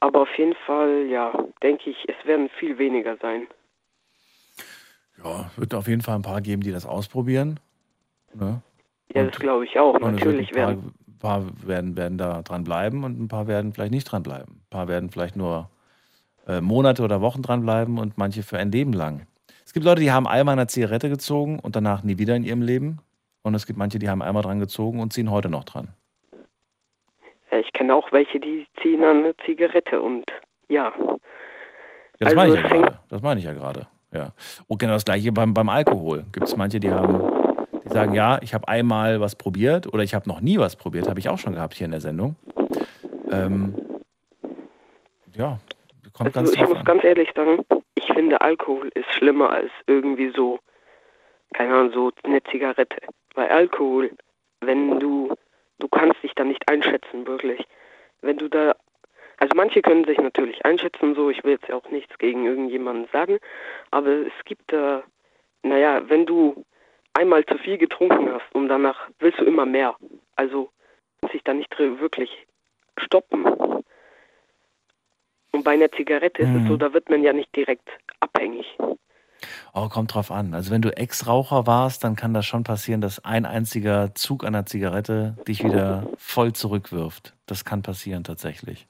Aber 0.00 0.22
auf 0.22 0.38
jeden 0.38 0.54
Fall, 0.54 1.06
ja, 1.08 1.32
denke 1.62 1.90
ich, 1.90 2.08
es 2.08 2.26
werden 2.26 2.48
viel 2.58 2.78
weniger 2.78 3.18
sein. 3.18 3.46
Ja, 5.22 5.50
wird 5.56 5.74
auf 5.74 5.88
jeden 5.88 6.02
Fall 6.02 6.16
ein 6.16 6.22
paar 6.22 6.40
geben, 6.40 6.62
die 6.62 6.72
das 6.72 6.86
ausprobieren. 6.86 7.58
Ne? 8.34 8.60
Ja, 9.14 9.24
das 9.24 9.38
glaube 9.38 9.64
ich 9.64 9.78
auch. 9.78 9.94
Und 9.94 10.02
es 10.16 10.24
Natürlich 10.24 10.48
ein 10.50 10.54
paar, 10.54 10.68
werden. 10.68 10.94
paar 11.18 11.42
werden, 11.66 11.96
werden 11.96 12.18
da 12.18 12.42
dran 12.42 12.64
bleiben 12.64 13.04
und 13.04 13.20
ein 13.20 13.28
paar 13.28 13.46
werden 13.46 13.72
vielleicht 13.72 13.92
nicht 13.92 14.04
dran 14.04 14.22
bleiben. 14.22 14.60
Ein 14.64 14.70
paar 14.70 14.88
werden 14.88 15.10
vielleicht 15.10 15.36
nur 15.36 15.70
äh, 16.46 16.60
Monate 16.60 17.02
oder 17.02 17.20
Wochen 17.20 17.42
dran 17.42 17.62
bleiben 17.62 17.98
und 17.98 18.18
manche 18.18 18.42
für 18.42 18.58
ein 18.58 18.70
Leben 18.70 18.92
lang. 18.92 19.26
Es 19.64 19.72
gibt 19.72 19.84
Leute, 19.84 20.00
die 20.00 20.12
haben 20.12 20.26
einmal 20.26 20.52
eine 20.52 20.66
Zigarette 20.66 21.08
gezogen 21.08 21.58
und 21.58 21.74
danach 21.76 22.02
nie 22.02 22.18
wieder 22.18 22.36
in 22.36 22.44
ihrem 22.44 22.62
Leben. 22.62 22.98
Und 23.42 23.54
es 23.54 23.66
gibt 23.66 23.78
manche, 23.78 23.98
die 23.98 24.08
haben 24.08 24.22
einmal 24.22 24.42
dran 24.42 24.60
gezogen 24.60 25.00
und 25.00 25.12
ziehen 25.12 25.30
heute 25.30 25.48
noch 25.48 25.64
dran. 25.64 25.88
Ich 27.50 27.72
kenne 27.72 27.94
auch 27.94 28.10
welche, 28.12 28.38
die 28.40 28.66
ziehen 28.82 29.02
an 29.04 29.18
eine 29.18 29.36
Zigarette 29.44 30.00
und 30.00 30.24
ja. 30.68 30.92
Ja, 30.98 31.16
das 32.18 32.34
Also 32.34 32.36
meine 32.36 32.54
ich 32.54 32.60
ja 32.60 32.64
es 32.66 32.72
gerade. 32.72 32.98
Das 33.08 33.22
meine 33.22 33.40
ich 33.40 33.46
ja 33.46 33.52
gerade. 33.52 33.86
Ja. 34.12 34.32
Und 34.66 34.78
genau 34.78 34.94
das 34.94 35.04
gleiche 35.04 35.32
beim, 35.32 35.52
beim 35.54 35.68
Alkohol. 35.68 36.24
Gibt 36.32 36.46
es 36.46 36.56
manche, 36.56 36.80
die 36.80 36.90
haben, 36.90 37.20
die 37.84 37.88
sagen, 37.88 38.14
ja, 38.14 38.38
ich 38.42 38.54
habe 38.54 38.68
einmal 38.68 39.20
was 39.20 39.34
probiert 39.36 39.92
oder 39.92 40.02
ich 40.02 40.14
habe 40.14 40.28
noch 40.28 40.40
nie 40.40 40.58
was 40.58 40.76
probiert, 40.76 41.08
habe 41.08 41.18
ich 41.18 41.28
auch 41.28 41.38
schon 41.38 41.54
gehabt 41.54 41.74
hier 41.74 41.84
in 41.86 41.90
der 41.90 42.00
Sendung. 42.00 42.36
Ähm, 43.30 43.74
ja, 45.34 45.58
kommt 46.12 46.32
ganz 46.32 46.48
Also 46.48 46.52
ich 46.52 46.58
drauf 46.60 46.68
muss 46.70 46.78
an. 46.78 46.84
ganz 46.84 47.04
ehrlich 47.04 47.28
sagen, 47.34 47.64
ich 47.94 48.06
finde 48.06 48.40
Alkohol 48.40 48.90
ist 48.94 49.10
schlimmer 49.12 49.50
als 49.50 49.70
irgendwie 49.86 50.32
so, 50.34 50.58
keine 51.52 51.74
Ahnung, 51.74 51.92
so 51.92 52.10
eine 52.22 52.42
Zigarette. 52.44 52.96
Weil 53.34 53.48
Alkohol, 53.48 54.10
wenn 54.60 54.98
du, 55.00 55.34
du 55.78 55.88
kannst 55.88 56.22
dich 56.22 56.32
da 56.34 56.44
nicht 56.44 56.66
einschätzen, 56.70 57.26
wirklich. 57.26 57.66
Wenn 58.22 58.38
du 58.38 58.48
da, 58.48 58.74
also 59.38 59.54
manche 59.54 59.82
können 59.82 60.04
sich 60.04 60.18
natürlich 60.18 60.64
einschätzen, 60.64 61.14
so, 61.14 61.30
ich 61.30 61.42
will 61.44 61.52
jetzt 61.52 61.68
ja 61.68 61.76
auch 61.76 61.90
nichts 61.90 62.16
gegen 62.18 62.44
irgendjemanden 62.46 63.08
sagen, 63.12 63.38
aber 63.90 64.10
es 64.10 64.32
gibt 64.44 64.72
da, 64.72 65.02
naja, 65.62 66.02
wenn 66.08 66.26
du 66.26 66.64
einmal 67.14 67.44
zu 67.46 67.58
viel 67.58 67.78
getrunken 67.78 68.32
hast 68.32 68.54
und 68.54 68.68
danach 68.68 69.08
willst 69.18 69.40
du 69.40 69.44
immer 69.44 69.66
mehr. 69.66 69.96
Also 70.36 70.70
dich 71.32 71.42
da 71.44 71.54
nicht 71.54 71.78
wirklich 71.78 72.30
stoppen. 72.98 73.44
Und 75.52 75.64
bei 75.64 75.72
einer 75.72 75.90
Zigarette 75.92 76.42
ist 76.42 76.54
es 76.54 76.62
Mhm. 76.62 76.68
so, 76.68 76.76
da 76.76 76.92
wird 76.92 77.10
man 77.10 77.22
ja 77.22 77.32
nicht 77.32 77.54
direkt 77.54 77.88
abhängig. 78.20 78.66
Oh, 79.74 79.88
kommt 79.88 80.14
drauf 80.14 80.30
an. 80.30 80.54
Also 80.54 80.70
wenn 80.70 80.82
du 80.82 80.96
Ex-Raucher 80.96 81.66
warst, 81.66 82.04
dann 82.04 82.16
kann 82.16 82.32
das 82.32 82.46
schon 82.46 82.64
passieren, 82.64 83.00
dass 83.00 83.24
ein 83.24 83.44
einziger 83.44 84.14
Zug 84.14 84.44
einer 84.44 84.64
Zigarette 84.64 85.36
dich 85.46 85.62
wieder 85.62 86.08
voll 86.16 86.52
zurückwirft. 86.54 87.34
Das 87.46 87.64
kann 87.64 87.82
passieren 87.82 88.24
tatsächlich. 88.24 88.86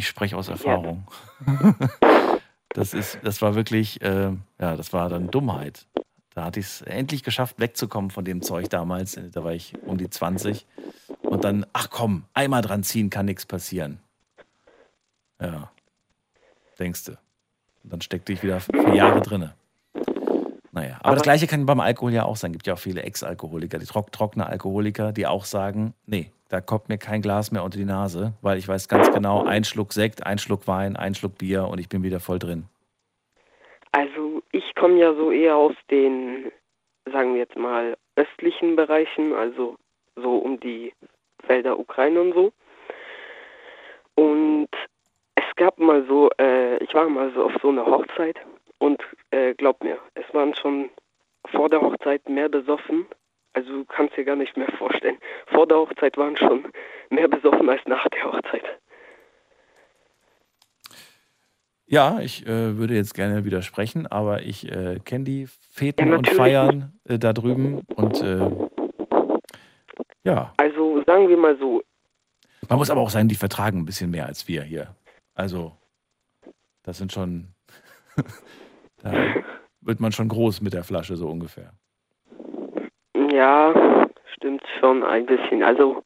Ich 0.00 0.08
spreche 0.08 0.34
aus 0.34 0.48
Erfahrung. 0.48 1.06
Das 2.72 2.94
ist, 2.94 3.18
das 3.24 3.42
war 3.42 3.56
wirklich, 3.56 4.00
äh, 4.00 4.30
ja, 4.60 4.76
das 4.76 4.92
war 4.92 5.08
dann 5.08 5.28
Dummheit. 5.28 5.88
Da 6.34 6.44
hatte 6.44 6.60
ich 6.60 6.66
es 6.66 6.82
endlich 6.82 7.24
geschafft, 7.24 7.58
wegzukommen 7.58 8.12
von 8.12 8.24
dem 8.24 8.42
Zeug 8.42 8.70
damals. 8.70 9.18
Da 9.32 9.42
war 9.42 9.52
ich 9.52 9.76
um 9.82 9.98
die 9.98 10.08
20. 10.08 10.68
Und 11.22 11.42
dann, 11.42 11.66
ach 11.72 11.90
komm, 11.90 12.26
einmal 12.32 12.62
dran 12.62 12.84
ziehen 12.84 13.10
kann 13.10 13.26
nichts 13.26 13.44
passieren. 13.44 13.98
Ja. 15.40 15.72
Denkst 16.78 17.06
du. 17.06 17.10
Und 17.82 17.92
dann 17.92 18.02
steckte 18.02 18.32
ich 18.32 18.44
wieder 18.44 18.60
für 18.60 18.94
Jahre 18.94 19.20
drinne. 19.20 19.54
Naja, 20.72 20.98
aber, 21.02 21.14
das 21.14 21.22
Gleiche 21.22 21.46
kann 21.46 21.66
beim 21.66 21.80
Alkohol 21.80 22.12
ja 22.12 22.24
auch 22.24 22.36
sein. 22.36 22.52
Gibt 22.52 22.66
ja 22.66 22.74
auch 22.74 22.78
viele 22.78 23.02
Ex-Alkoholiker, 23.02 23.78
die 23.78 23.86
trock, 23.86 24.12
trockene 24.12 24.46
Alkoholiker, 24.46 25.12
die 25.12 25.26
auch 25.26 25.44
sagen, 25.44 25.94
nee, 26.06 26.30
da 26.48 26.60
kommt 26.60 26.88
mir 26.88 26.98
kein 26.98 27.22
Glas 27.22 27.50
mehr 27.50 27.64
unter 27.64 27.78
die 27.78 27.84
Nase, 27.84 28.34
weil 28.40 28.58
ich 28.58 28.68
weiß 28.68 28.88
ganz 28.88 29.12
genau, 29.12 29.44
ein 29.44 29.64
Schluck 29.64 29.92
Sekt, 29.92 30.24
ein 30.26 30.38
Schluck 30.38 30.68
Wein, 30.68 30.96
ein 30.96 31.14
Schluck 31.14 31.38
Bier 31.38 31.66
und 31.66 31.80
ich 31.80 31.88
bin 31.88 32.02
wieder 32.02 32.20
voll 32.20 32.38
drin. 32.38 32.64
Also 33.92 34.42
ich 34.52 34.74
komme 34.76 34.98
ja 34.98 35.12
so 35.14 35.32
eher 35.32 35.56
aus 35.56 35.74
den 35.90 36.52
sagen 37.12 37.34
wir 37.34 37.40
jetzt 37.40 37.56
mal, 37.56 37.96
östlichen 38.16 38.76
Bereichen, 38.76 39.32
also 39.32 39.76
so 40.16 40.36
um 40.36 40.58
die 40.60 40.92
Felder 41.46 41.78
Ukraine 41.78 42.20
und 42.20 42.34
so. 42.34 42.52
Und 44.14 44.68
es 45.34 45.44
gab 45.56 45.78
mal 45.78 46.04
so, 46.06 46.30
äh, 46.38 46.82
ich 46.82 46.92
war 46.94 47.08
mal 47.08 47.32
so 47.32 47.44
auf 47.44 47.52
so 47.62 47.68
einer 47.68 47.86
Hochzeit 47.86 48.38
und 48.80 49.00
äh, 49.30 49.54
glaub 49.54 49.82
mir, 49.84 49.98
es 50.14 50.24
waren 50.34 50.54
schon 50.54 50.90
vor 51.52 51.68
der 51.68 51.80
Hochzeit 51.80 52.28
mehr 52.28 52.48
besoffen. 52.48 53.06
Also 53.52 53.70
du 53.70 53.84
kannst 53.84 54.16
dir 54.16 54.24
gar 54.24 54.36
nicht 54.36 54.56
mehr 54.56 54.70
vorstellen. 54.78 55.18
Vor 55.46 55.66
der 55.66 55.78
Hochzeit 55.78 56.16
waren 56.16 56.36
schon 56.36 56.66
mehr 57.10 57.28
besoffen 57.28 57.68
als 57.68 57.80
nach 57.86 58.06
der 58.08 58.24
Hochzeit. 58.24 58.64
Ja, 61.86 62.20
ich 62.20 62.46
äh, 62.46 62.76
würde 62.76 62.94
jetzt 62.94 63.14
gerne 63.14 63.44
widersprechen, 63.44 64.06
aber 64.06 64.42
ich 64.42 64.70
äh, 64.70 65.00
kenne 65.04 65.24
die 65.24 65.46
Feten 65.46 66.08
Ja, 66.08 66.16
und 66.18 66.28
Feiern 66.28 66.92
äh, 67.04 67.18
da 67.18 67.32
drüben 67.32 67.80
und 67.96 68.22
äh, 68.22 68.48
ja, 70.22 70.52
Also 70.56 71.02
sagen 71.04 71.28
wir 71.28 71.36
mal 71.36 71.56
so, 71.58 71.82
man 72.68 72.78
muss 72.78 72.90
aber 72.90 73.00
auch 73.00 73.10
sagen, 73.10 73.28
die 73.28 73.34
vertragen 73.34 73.78
ein 73.78 73.84
bisschen 73.84 74.10
mehr 74.10 74.26
als 74.26 74.46
wir 74.46 74.62
hier. 74.62 74.94
Also, 75.34 75.76
das 76.84 76.98
sind 76.98 77.12
schon, 77.12 77.48
da 79.02 79.12
wird 79.80 80.00
man 80.00 80.12
schon 80.12 80.28
groß 80.28 80.60
mit 80.60 80.72
der 80.72 80.84
Flasche 80.84 81.16
so 81.16 81.28
ungefähr. 81.28 81.72
ja, 83.30 84.08
stimmt 84.34 84.62
schon 84.78 85.02
ein 85.02 85.26
bisschen. 85.26 85.62
Also, 85.62 86.02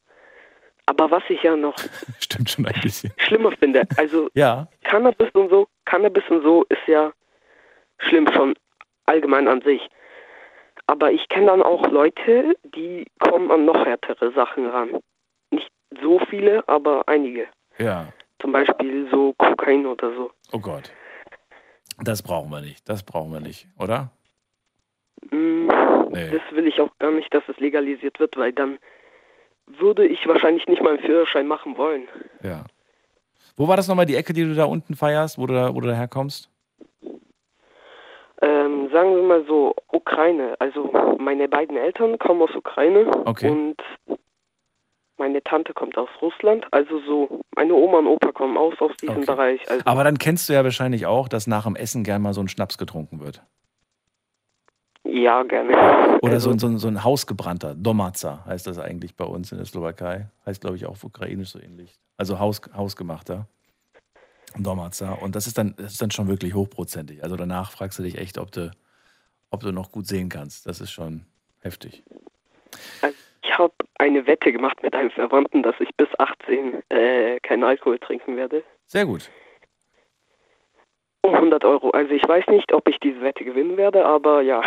aber 0.86 1.10
was 1.10 1.22
ich 1.28 1.42
ja 1.42 1.56
noch 1.56 1.74
Stimmt 2.20 2.50
schon 2.50 2.66
ein 2.66 2.80
bisschen. 2.82 3.12
schlimmer 3.16 3.52
finde, 3.52 3.82
also 3.96 4.28
Ja, 4.34 4.68
Cannabis 4.84 5.30
und 5.34 5.50
so, 5.50 5.66
Cannabis 5.84 6.24
und 6.30 6.42
so 6.42 6.64
ist 6.68 6.86
ja 6.86 7.12
schlimm 7.98 8.26
schon 8.32 8.54
allgemein 9.06 9.48
an 9.48 9.62
sich. 9.62 9.80
Aber 10.86 11.10
ich 11.12 11.26
kenne 11.28 11.46
dann 11.46 11.62
auch 11.62 11.86
Leute, 11.88 12.54
die 12.74 13.06
kommen 13.20 13.50
an 13.50 13.64
noch 13.64 13.86
härtere 13.86 14.32
Sachen 14.32 14.66
ran. 14.66 15.00
Nicht 15.50 15.70
so 16.02 16.18
viele, 16.30 16.66
aber 16.68 17.06
einige. 17.08 17.46
ja. 17.78 18.08
Zum 18.40 18.52
Beispiel 18.52 19.08
so 19.10 19.32
Kokain 19.38 19.86
oder 19.86 20.12
so. 20.14 20.30
Oh 20.52 20.58
Gott. 20.58 20.92
Das 22.02 22.22
brauchen 22.22 22.50
wir 22.50 22.60
nicht. 22.60 22.88
Das 22.88 23.02
brauchen 23.02 23.32
wir 23.32 23.40
nicht, 23.40 23.68
oder? 23.78 24.10
Mm, 25.30 25.68
Nee. 26.10 26.30
Das 26.30 26.42
will 26.56 26.68
ich 26.68 26.80
auch 26.80 26.90
gar 27.00 27.10
nicht, 27.10 27.32
dass 27.34 27.42
es 27.48 27.58
legalisiert 27.58 28.20
wird, 28.20 28.36
weil 28.36 28.52
dann 28.52 28.78
würde 29.66 30.06
ich 30.06 30.24
wahrscheinlich 30.28 30.64
nicht 30.68 30.80
mal 30.80 30.90
einen 30.94 31.02
Führerschein 31.04 31.48
machen 31.48 31.76
wollen. 31.76 32.06
Ja. 32.42 32.64
Wo 33.56 33.66
war 33.66 33.76
das 33.76 33.88
nochmal 33.88 34.06
die 34.06 34.14
Ecke, 34.14 34.32
die 34.32 34.44
du 34.44 34.54
da 34.54 34.64
unten 34.66 34.94
feierst, 34.94 35.38
wo 35.38 35.46
du 35.46 35.54
da, 35.54 35.74
wo 35.74 35.80
du 35.80 35.88
da 35.88 35.94
herkommst? 35.94 36.50
Ähm, 38.42 38.90
sagen 38.92 39.14
wir 39.16 39.22
mal 39.22 39.44
so, 39.46 39.74
Ukraine. 39.90 40.54
Also 40.60 40.92
meine 41.18 41.48
beiden 41.48 41.76
Eltern 41.76 42.18
kommen 42.18 42.42
aus 42.42 42.54
Ukraine 42.54 43.06
Okay. 43.24 43.48
und 43.48 43.76
meine 45.24 45.42
Tante 45.42 45.72
kommt 45.72 45.96
aus 45.96 46.10
Russland. 46.20 46.66
Also 46.70 47.00
so, 47.06 47.40
meine 47.56 47.72
Oma 47.72 47.98
und 48.00 48.08
Opa 48.08 48.30
kommen 48.32 48.58
aus 48.58 48.74
aus 48.78 48.92
diesem 49.00 49.16
Okay. 49.16 49.24
Bereich. 49.24 49.70
Also, 49.70 49.82
Aber 49.86 50.04
dann 50.04 50.18
kennst 50.18 50.48
du 50.48 50.52
ja 50.52 50.62
wahrscheinlich 50.64 51.06
auch, 51.06 51.28
dass 51.28 51.46
nach 51.46 51.64
dem 51.64 51.76
Essen 51.76 52.04
gern 52.04 52.20
mal 52.20 52.34
so 52.34 52.42
ein 52.42 52.48
Schnaps 52.48 52.76
getrunken 52.76 53.20
wird. 53.20 53.42
ja, 55.04 55.42
gerne. 55.44 56.18
Oder 56.20 56.34
also, 56.34 56.52
so, 56.58 56.66
ein- 56.66 56.78
so, 56.78 56.88
ein- 56.88 57.02
hausgebrannter. 57.04 57.74
Domaca 57.74 58.44
heißt 58.44 58.66
das 58.66 58.78
eigentlich 58.78 59.16
bei 59.16 59.24
uns 59.24 59.50
in 59.50 59.56
der 59.58 59.66
Slowakei. 59.66 60.28
Heißt, 60.44 60.60
glaube 60.60 60.76
ich, 60.76 60.84
auch 60.84 60.90
auf 60.90 61.04
ukrainisch 61.04 61.50
so 61.50 61.58
ähnlich. 61.58 61.98
Also 62.18 62.38
Haus, 62.38 62.60
hausgemachter. 62.76 63.46
Domaca. 64.58 65.14
Und 65.14 65.34
das 65.36 65.46
ist, 65.46 65.56
dann, 65.56 65.74
das 65.78 65.92
ist 65.92 66.02
dann 66.02 66.10
schon 66.10 66.28
wirklich 66.28 66.52
hochprozentig. 66.54 67.22
Also 67.24 67.36
danach 67.36 67.70
fragst 67.70 67.98
du 67.98 68.02
dich 68.02 68.18
echt, 68.18 68.36
ob 68.36 68.52
du, 68.52 68.70
ob 69.50 69.60
du 69.60 69.72
noch 69.72 69.90
gut 69.90 70.06
sehen 70.06 70.28
kannst. 70.28 70.66
Das 70.66 70.80
ist 70.82 70.92
schon 70.92 71.24
heftig. 71.60 72.02
Ich 73.42 73.58
habe 73.58 73.72
eine 73.98 74.26
Wette 74.26 74.52
gemacht 74.52 74.82
mit 74.82 74.94
einem 74.94 75.10
Verwandten, 75.10 75.62
dass 75.62 75.74
ich 75.80 75.88
bis 75.96 76.08
18 76.18 76.82
äh, 76.90 77.38
keinen 77.40 77.64
Alkohol 77.64 77.98
trinken 77.98 78.36
werde. 78.36 78.62
Sehr 78.86 79.06
gut. 79.06 79.30
Um 81.22 81.34
100 81.34 81.64
Euro. 81.64 81.90
Also 81.90 82.12
ich 82.12 82.26
weiß 82.26 82.46
nicht, 82.48 82.72
ob 82.72 82.88
ich 82.88 82.98
diese 83.00 83.20
Wette 83.22 83.44
gewinnen 83.44 83.76
werde, 83.76 84.04
aber 84.04 84.42
ja. 84.42 84.62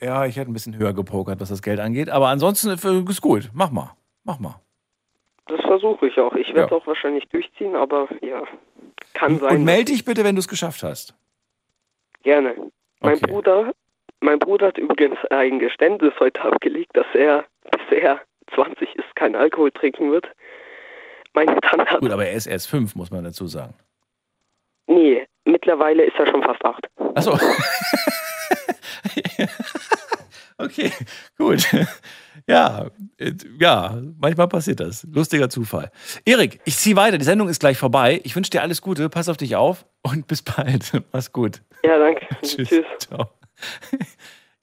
Ja, 0.00 0.26
ich 0.26 0.36
hätte 0.36 0.50
ein 0.50 0.52
bisschen 0.52 0.76
höher 0.76 0.92
gepokert, 0.92 1.40
was 1.40 1.48
das 1.48 1.62
Geld 1.62 1.80
angeht. 1.80 2.10
Aber 2.10 2.28
ansonsten 2.28 2.68
äh, 2.70 3.10
ist 3.10 3.22
gut. 3.22 3.50
Mach 3.54 3.70
mal. 3.70 3.96
Mach 4.24 4.38
mal. 4.38 4.60
Das 5.46 5.60
versuche 5.62 6.08
ich 6.08 6.18
auch. 6.18 6.34
Ich 6.34 6.48
werde 6.54 6.72
Ja. 6.74 6.76
auch 6.80 6.86
wahrscheinlich 6.86 7.24
durchziehen, 7.28 7.76
aber 7.76 8.08
ja, 8.20 8.42
kann 9.14 9.38
sein. 9.38 9.58
Und 9.58 9.64
melde 9.64 9.92
dich 9.92 10.04
bitte, 10.04 10.24
wenn 10.24 10.34
du 10.34 10.40
es 10.40 10.48
geschafft 10.48 10.82
hast. 10.82 11.14
Gerne. 12.24 12.54
Mein 13.00 13.20
Bruder, 13.20 13.72
mein 14.20 14.40
Bruder 14.40 14.66
hat 14.66 14.78
übrigens 14.78 15.18
ein 15.30 15.60
Geständnis 15.60 16.12
heute 16.18 16.42
abgelegt, 16.42 16.90
dass 16.96 17.06
er, 17.14 17.44
bis 17.70 17.98
er 17.98 18.20
20 18.54 18.94
ist, 18.96 19.16
keinen 19.16 19.36
Alkohol 19.36 19.70
trinken 19.72 20.10
wird. 20.12 20.26
Meine 21.34 21.60
Tante 21.60 21.86
hat, 21.86 22.00
Gut, 22.00 22.10
aber 22.12 22.26
er 22.26 22.32
ist 22.32 22.46
erst 22.46 22.68
fünf, 22.68 22.94
muss 22.94 23.10
man 23.10 23.24
dazu 23.24 23.46
sagen. 23.46 23.74
nee, 24.86 25.26
mittlerweile 25.44 26.04
ist 26.04 26.16
er 26.18 26.26
schon 26.26 26.42
fast 26.42 26.64
acht. 26.64 26.88
Achso. 27.14 27.38
okay, 30.58 30.90
gut. 31.36 31.66
Ja, 32.46 32.86
ja, 33.58 34.00
manchmal 34.18 34.48
passiert 34.48 34.80
das. 34.80 35.06
Lustiger 35.12 35.48
Zufall. 35.48 35.90
Erik, 36.24 36.60
ich 36.64 36.76
ziehe 36.76 36.96
weiter. 36.96 37.18
Die 37.18 37.24
Sendung 37.24 37.48
ist 37.48 37.60
gleich 37.60 37.76
vorbei. 37.78 38.20
Ich 38.24 38.36
wünsche 38.36 38.50
dir 38.50 38.62
alles 38.62 38.80
Gute. 38.82 39.08
Pass 39.08 39.28
auf 39.28 39.36
dich 39.36 39.56
auf 39.56 39.84
und 40.02 40.26
bis 40.28 40.42
bald. 40.42 40.92
Mach's 41.12 41.32
gut. 41.32 41.62
Ja, 41.84 41.98
danke. 41.98 42.26
Tschüss. 42.42 42.68
Tschüss. 42.68 42.86
Ciao. 42.98 43.30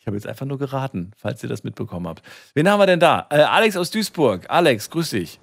Ich 0.03 0.07
habe 0.07 0.17
jetzt 0.17 0.27
einfach 0.27 0.45
nur 0.45 0.57
geraten, 0.59 1.13
falls 1.17 1.41
ihr 1.43 1.47
das 1.49 1.63
mitbekommen 1.63 2.07
habt. 2.09 2.23
Wen 2.55 2.67
haben 2.69 2.77
wir 2.77 2.85
denn 2.87 2.99
da? 2.99 3.25
Äh, 3.29 3.37
Alex 3.43 3.77
aus 3.77 3.89
Duisburg. 3.89 4.45
Alex, 4.49 4.89
grüß 4.89 5.11
dich. 5.11 5.39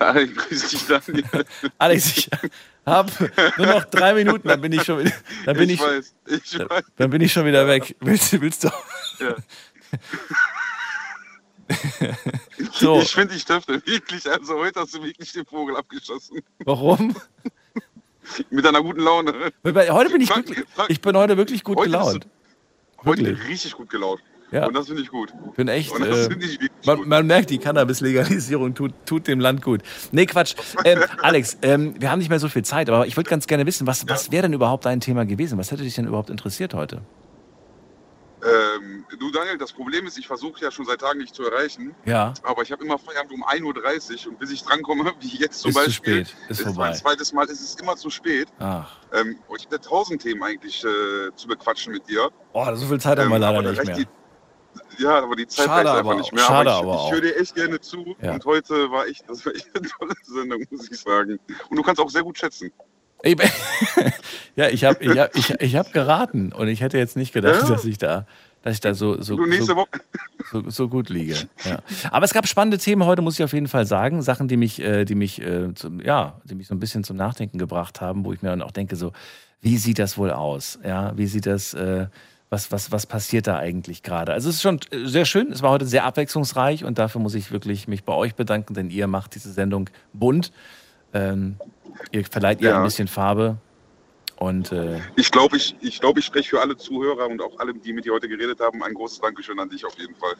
Hi, 0.00 0.26
grüß 0.26 0.68
dich, 0.70 0.86
Daniel. 0.86 1.24
Alex, 1.78 2.16
ich 2.16 2.30
habe 2.86 3.12
nur 3.58 3.66
noch 3.66 3.84
drei 3.84 4.14
Minuten, 4.14 4.48
dann 4.48 4.62
bin 4.62 4.72
ich 4.72 4.82
schon 4.82 5.00
wieder, 5.00 5.12
dann 5.44 5.58
bin 5.58 5.68
ich, 5.68 5.74
ich 5.78 5.86
weiß, 5.86 6.14
ich 6.28 6.50
dann, 6.52 6.70
weiß. 6.70 6.84
dann 6.96 7.10
bin 7.10 7.20
ich 7.20 7.30
schon 7.34 7.44
wieder 7.44 7.66
weg. 7.66 7.94
Willst, 8.00 8.32
du- 8.32 8.40
willst 8.40 8.64
du? 8.64 8.68
Ja. 9.20 9.34
So. 12.72 13.00
Ich 13.00 13.12
finde, 13.12 13.34
ich 13.34 13.44
dürfte 13.44 13.74
wirklich, 13.86 14.28
also 14.28 14.54
heute 14.58 14.80
hast 14.80 14.94
du 14.94 15.02
wirklich 15.02 15.32
den 15.32 15.44
Vogel 15.46 15.76
abgeschossen. 15.76 16.40
Warum? 16.64 17.14
Mit 18.50 18.66
einer 18.66 18.82
guten 18.82 19.00
Laune. 19.00 19.32
Heute 19.64 20.10
bin 20.10 20.20
ich 20.22 20.28
Frank- 20.30 20.48
wirklich, 20.48 20.66
Frank- 20.74 20.90
ich 20.90 21.00
bin 21.00 21.16
heute 21.16 21.36
wirklich 21.36 21.62
gut 21.62 21.76
Heute 21.76 21.90
gelaunt. 21.90 22.26
Heute 23.04 23.24
Wirklich. 23.24 23.48
richtig 23.48 23.72
gut 23.72 23.90
gelaunt. 23.90 24.22
Ja. 24.52 24.66
Und 24.66 24.74
das 24.74 24.86
finde 24.88 25.02
ich 25.02 25.08
gut. 25.08 25.32
Bin 25.54 25.68
echt. 25.68 25.92
Und 25.92 26.04
das 26.04 26.26
Äh, 26.26 26.34
ich 26.40 26.58
man, 26.84 27.08
man 27.08 27.26
merkt, 27.26 27.50
die 27.50 27.58
Cannabis-Legalisierung 27.58 28.74
tut, 28.74 28.92
tut 29.06 29.28
dem 29.28 29.38
Land 29.38 29.62
gut. 29.62 29.82
Nee, 30.10 30.26
Quatsch. 30.26 30.54
Ähm, 30.84 31.00
Alex, 31.22 31.56
ähm, 31.62 31.94
wir 31.98 32.10
haben 32.10 32.18
nicht 32.18 32.30
mehr 32.30 32.40
so 32.40 32.48
viel 32.48 32.64
Zeit, 32.64 32.88
aber 32.90 33.06
ich 33.06 33.16
würde 33.16 33.30
ganz 33.30 33.46
gerne 33.46 33.64
wissen, 33.66 33.86
was, 33.86 34.08
was 34.08 34.32
wäre 34.32 34.42
denn 34.42 34.52
überhaupt 34.52 34.86
dein 34.86 35.00
Thema 35.00 35.24
gewesen? 35.24 35.56
Was 35.58 35.70
hätte 35.70 35.84
dich 35.84 35.94
denn 35.94 36.06
überhaupt 36.06 36.30
interessiert 36.30 36.74
heute? 36.74 37.02
Ähm, 38.42 39.04
du, 39.18 39.30
Daniel, 39.30 39.58
das 39.58 39.72
Problem 39.72 40.06
ist, 40.06 40.18
ich 40.18 40.26
versuche 40.26 40.60
ja 40.64 40.70
schon 40.70 40.86
seit 40.86 41.00
Tagen 41.00 41.20
dich 41.20 41.32
zu 41.32 41.44
erreichen. 41.44 41.94
Ja. 42.04 42.32
Aber 42.42 42.62
ich 42.62 42.72
habe 42.72 42.84
immer 42.84 42.98
Feierabend 42.98 43.32
um 43.32 43.44
1.30 43.44 44.24
Uhr 44.26 44.32
und 44.32 44.38
bis 44.38 44.50
ich 44.50 44.62
drankomme, 44.62 45.12
wie 45.20 45.36
jetzt 45.36 45.60
zum 45.60 45.70
Ist 45.70 45.76
zu 45.76 45.84
Beispiel, 45.84 46.26
spät, 46.26 46.36
ist 46.48 46.60
ist 46.60 46.66
vorbei. 46.66 46.86
mein 46.88 46.94
zweites 46.94 47.32
Mal, 47.32 47.46
ist 47.48 47.60
es 47.60 47.74
immer 47.76 47.96
zu 47.96 48.10
spät. 48.10 48.48
Ach. 48.58 48.96
Ähm, 49.12 49.38
ich 49.56 49.64
hätte 49.64 49.80
tausend 49.80 50.22
Themen 50.22 50.42
eigentlich 50.42 50.82
äh, 50.84 51.34
zu 51.36 51.48
bequatschen 51.48 51.92
mit 51.92 52.08
dir. 52.08 52.30
Oh, 52.52 52.64
so 52.74 52.86
viel 52.86 53.00
Zeit 53.00 53.18
haben 53.18 53.28
wir 53.28 53.36
Ähm, 53.36 53.42
leider 53.42 53.62
nicht 53.62 53.84
mehr. 53.84 53.96
Die, 53.96 54.06
ja, 54.98 55.18
aber 55.22 55.34
die 55.36 55.46
Zeit 55.46 55.66
Schade 55.66 55.88
reicht 55.88 55.98
einfach 55.98 56.16
nicht 56.16 56.32
mehr. 56.32 56.44
schade 56.44 56.70
aber 56.70 56.92
ich, 56.92 56.94
aber 56.98 57.04
ich 57.06 57.12
höre 57.12 57.20
dir 57.22 57.36
echt 57.40 57.54
gerne 57.54 57.80
zu. 57.80 58.16
Ja. 58.22 58.32
Und 58.32 58.44
heute 58.44 58.90
war 58.90 59.06
echt, 59.06 59.24
das 59.28 59.44
war 59.44 59.54
echt 59.54 59.68
eine 59.76 59.88
tolle 59.88 60.14
Sendung, 60.22 60.64
muss 60.70 60.90
ich 60.90 60.98
sagen. 61.00 61.38
Und 61.68 61.76
du 61.76 61.82
kannst 61.82 62.00
auch 62.00 62.10
sehr 62.10 62.22
gut 62.22 62.38
schätzen. 62.38 62.72
Ich, 63.22 63.36
ja, 64.56 64.68
ich 64.68 64.84
habe 64.84 65.02
ich 65.04 65.18
hab, 65.18 65.36
ich, 65.36 65.50
ich 65.60 65.76
hab 65.76 65.92
geraten 65.92 66.52
und 66.52 66.68
ich 66.68 66.80
hätte 66.80 66.98
jetzt 66.98 67.16
nicht 67.16 67.32
gedacht, 67.32 67.62
Ja. 67.62 67.68
dass 67.68 67.84
ich 67.84 67.98
da, 67.98 68.26
dass 68.62 68.74
ich 68.74 68.80
da 68.80 68.94
so, 68.94 69.20
so, 69.22 69.36
so, 69.60 69.86
so, 70.52 70.70
so 70.70 70.88
gut 70.88 71.08
liege. 71.08 71.36
Ja. 71.64 71.78
Aber 72.10 72.24
es 72.24 72.32
gab 72.32 72.46
spannende 72.46 72.78
Themen 72.78 73.04
heute, 73.04 73.22
muss 73.22 73.38
ich 73.38 73.44
auf 73.44 73.52
jeden 73.52 73.68
Fall 73.68 73.86
sagen. 73.86 74.22
Sachen, 74.22 74.48
die 74.48 74.56
mich, 74.56 74.80
äh, 74.80 75.04
die 75.04 75.14
mich, 75.14 75.40
äh, 75.40 75.72
zum, 75.74 76.00
ja, 76.00 76.40
die 76.44 76.54
mich 76.54 76.68
so 76.68 76.74
ein 76.74 76.80
bisschen 76.80 77.04
zum 77.04 77.16
Nachdenken 77.16 77.58
gebracht 77.58 78.00
haben, 78.00 78.24
wo 78.24 78.32
ich 78.32 78.42
mir 78.42 78.50
dann 78.50 78.62
auch 78.62 78.72
denke, 78.72 78.96
so, 78.96 79.12
wie 79.60 79.76
sieht 79.76 79.98
das 79.98 80.16
wohl 80.18 80.30
aus? 80.30 80.78
Ja, 80.84 81.16
wie 81.16 81.26
sieht 81.26 81.46
das, 81.46 81.74
äh, 81.74 82.06
was, 82.48 82.72
was, 82.72 82.90
was 82.90 83.06
passiert 83.06 83.46
da 83.46 83.58
eigentlich 83.58 84.02
gerade? 84.02 84.32
Also 84.32 84.48
es 84.48 84.56
ist 84.56 84.62
schon 84.62 84.80
sehr 85.04 85.24
schön. 85.24 85.52
Es 85.52 85.62
war 85.62 85.70
heute 85.70 85.86
sehr 85.86 86.04
abwechslungsreich 86.04 86.84
und 86.84 86.98
dafür 86.98 87.20
muss 87.20 87.34
ich 87.34 87.52
wirklich 87.52 87.86
mich 87.86 88.02
bei 88.04 88.12
euch 88.14 88.34
bedanken, 88.34 88.74
denn 88.74 88.90
ihr 88.90 89.06
macht 89.06 89.34
diese 89.36 89.52
Sendung 89.52 89.88
bunt. 90.12 90.50
Ähm, 91.12 91.56
ihr 92.12 92.24
verleiht 92.24 92.60
ihr 92.60 92.70
Ja. 92.70 92.78
ein 92.78 92.84
bisschen 92.84 93.08
Farbe. 93.08 93.56
Und 94.38 94.72
äh, 94.72 94.98
Ich 95.16 95.30
glaube, 95.30 95.56
ich, 95.58 95.76
ich, 95.80 96.00
glaub, 96.00 96.16
ich 96.16 96.24
spreche 96.24 96.50
für 96.50 96.60
alle 96.60 96.76
Zuhörer 96.76 97.26
und 97.26 97.42
auch 97.42 97.58
alle, 97.58 97.74
die 97.74 97.92
mit 97.92 98.06
dir 98.06 98.12
heute 98.14 98.26
geredet 98.28 98.58
haben. 98.60 98.82
Ein 98.82 98.94
großes 98.94 99.20
Dankeschön 99.20 99.58
an 99.60 99.68
dich 99.68 99.84
auf 99.84 99.98
jeden 99.98 100.14
Fall. 100.14 100.32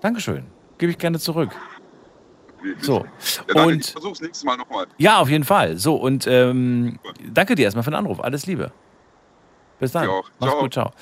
Dankeschön. 0.00 0.44
Gebe 0.78 0.92
ich 0.92 0.98
gerne 0.98 1.18
zurück. 1.18 1.50
So. 2.82 3.04
Ja, 3.48 3.54
Daniel, 3.54 3.74
Und 3.74 3.84
ich 3.86 3.92
versuch's 3.92 4.20
nächstes 4.20 4.44
Mal 4.44 4.56
nochmal. 4.56 4.86
Ja, 4.98 5.18
auf 5.18 5.28
jeden 5.28 5.44
Fall. 5.44 5.76
So, 5.76 5.96
und 5.96 6.26
ähm, 6.26 6.98
danke 7.32 7.54
dir 7.54 7.64
erstmal 7.64 7.82
für 7.84 7.90
den 7.90 7.96
Anruf. 7.96 8.20
Alles 8.20 8.46
Liebe. 8.46 8.70
Bis 9.78 9.92
dann. 9.92 10.06
Mach's 10.38 10.52
Ciao. 10.52 10.60
gut, 10.60 10.72
ciao. 10.74 10.92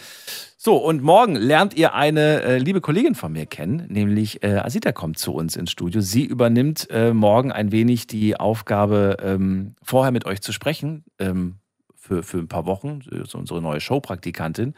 So, 0.61 0.77
und 0.77 1.05
morgen 1.05 1.37
lernt 1.37 1.75
ihr 1.75 1.95
eine 1.95 2.43
äh, 2.43 2.59
liebe 2.59 2.81
Kollegin 2.81 3.15
von 3.15 3.31
mir 3.31 3.47
kennen, 3.47 3.87
nämlich 3.89 4.43
äh, 4.43 4.57
Asita 4.57 4.91
kommt 4.91 5.17
zu 5.17 5.33
uns 5.33 5.55
ins 5.55 5.71
Studio. 5.71 6.01
Sie 6.01 6.25
übernimmt 6.25 6.91
äh, 6.91 7.15
morgen 7.15 7.53
ein 7.53 7.71
wenig 7.71 8.09
die 8.09 8.35
Aufgabe, 8.35 9.19
ähm, 9.23 9.77
vorher 9.85 10.11
mit 10.11 10.27
euch 10.27 10.41
zu 10.41 10.51
sprechen, 10.51 11.05
ähm, 11.21 11.59
für, 11.95 12.25
für 12.25 12.39
ein 12.39 12.49
paar 12.49 12.67
Wochen, 12.67 13.03
Sie 13.03 13.19
ist 13.19 13.37
unsere 13.37 13.63
neue 13.63 13.81
Showpraktikantin. 13.81 14.75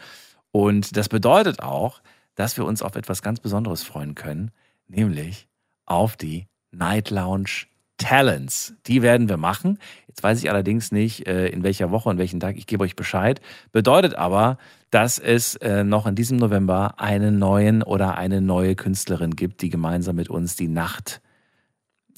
Und 0.53 0.99
das 0.99 1.09
bedeutet 1.09 1.61
auch, 1.61 2.03
dass 2.35 2.59
wir 2.59 2.67
uns 2.67 2.83
auf 2.83 2.95
etwas 2.95 3.23
ganz 3.23 3.41
Besonderes 3.41 3.83
freuen 3.83 4.15
können, 4.15 4.51
nämlich 4.87 5.49
auf 5.87 6.15
die 6.15 6.47
Night 6.73 7.09
Lounge 7.09 7.70
Talents. 8.01 8.75
Die 8.87 9.03
werden 9.03 9.29
wir 9.29 9.37
machen. 9.37 9.79
Jetzt 10.09 10.23
weiß 10.23 10.43
ich 10.43 10.51
allerdings 10.51 10.91
nicht, 10.91 11.29
äh, 11.29 11.49
in 11.49 11.63
welcher 11.63 11.91
Woche 11.91 12.09
und 12.09 12.19
welchen 12.19 12.41
Tag. 12.41 12.57
Ich 12.57 12.67
gebe 12.67 12.83
euch 12.83 12.97
Bescheid. 12.97 13.41
Bedeutet 13.71 14.15
aber, 14.17 14.59
dass 14.91 15.19
es 15.19 15.55
äh, 15.57 15.85
noch 15.85 16.07
in 16.07 16.15
diesem 16.15 16.39
November 16.39 16.95
einen 16.99 17.39
neuen 17.39 17.83
oder 17.83 18.17
eine 18.17 18.41
neue 18.41 18.75
Künstlerin 18.75 19.37
gibt, 19.37 19.63
die 19.63 19.69
gemeinsam 19.69 20.17
mit 20.17 20.31
uns 20.31 20.57
die 20.57 20.69
Nacht 20.69 21.21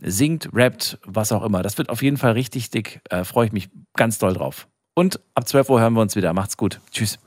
singt, 0.05 0.49
rappt, 0.53 0.99
was 1.05 1.33
auch 1.33 1.45
immer. 1.45 1.63
Das 1.63 1.79
wird 1.79 1.89
auf 1.89 2.03
jeden 2.03 2.17
Fall 2.17 2.33
richtig 2.33 2.71
dick. 2.71 3.01
Äh, 3.11 3.25
Freue 3.25 3.47
ich 3.47 3.53
mich 3.53 3.71
ganz 3.95 4.19
doll 4.19 4.35
drauf. 4.35 4.69
Und 4.95 5.21
ab 5.35 5.47
12 5.47 5.71
Uhr 5.71 5.81
hören 5.81 5.95
wir 5.95 6.01
uns 6.01 6.17
wieder. 6.17 6.33
Macht's 6.33 6.57
gut. 6.57 6.81
Tschüss. 6.91 7.19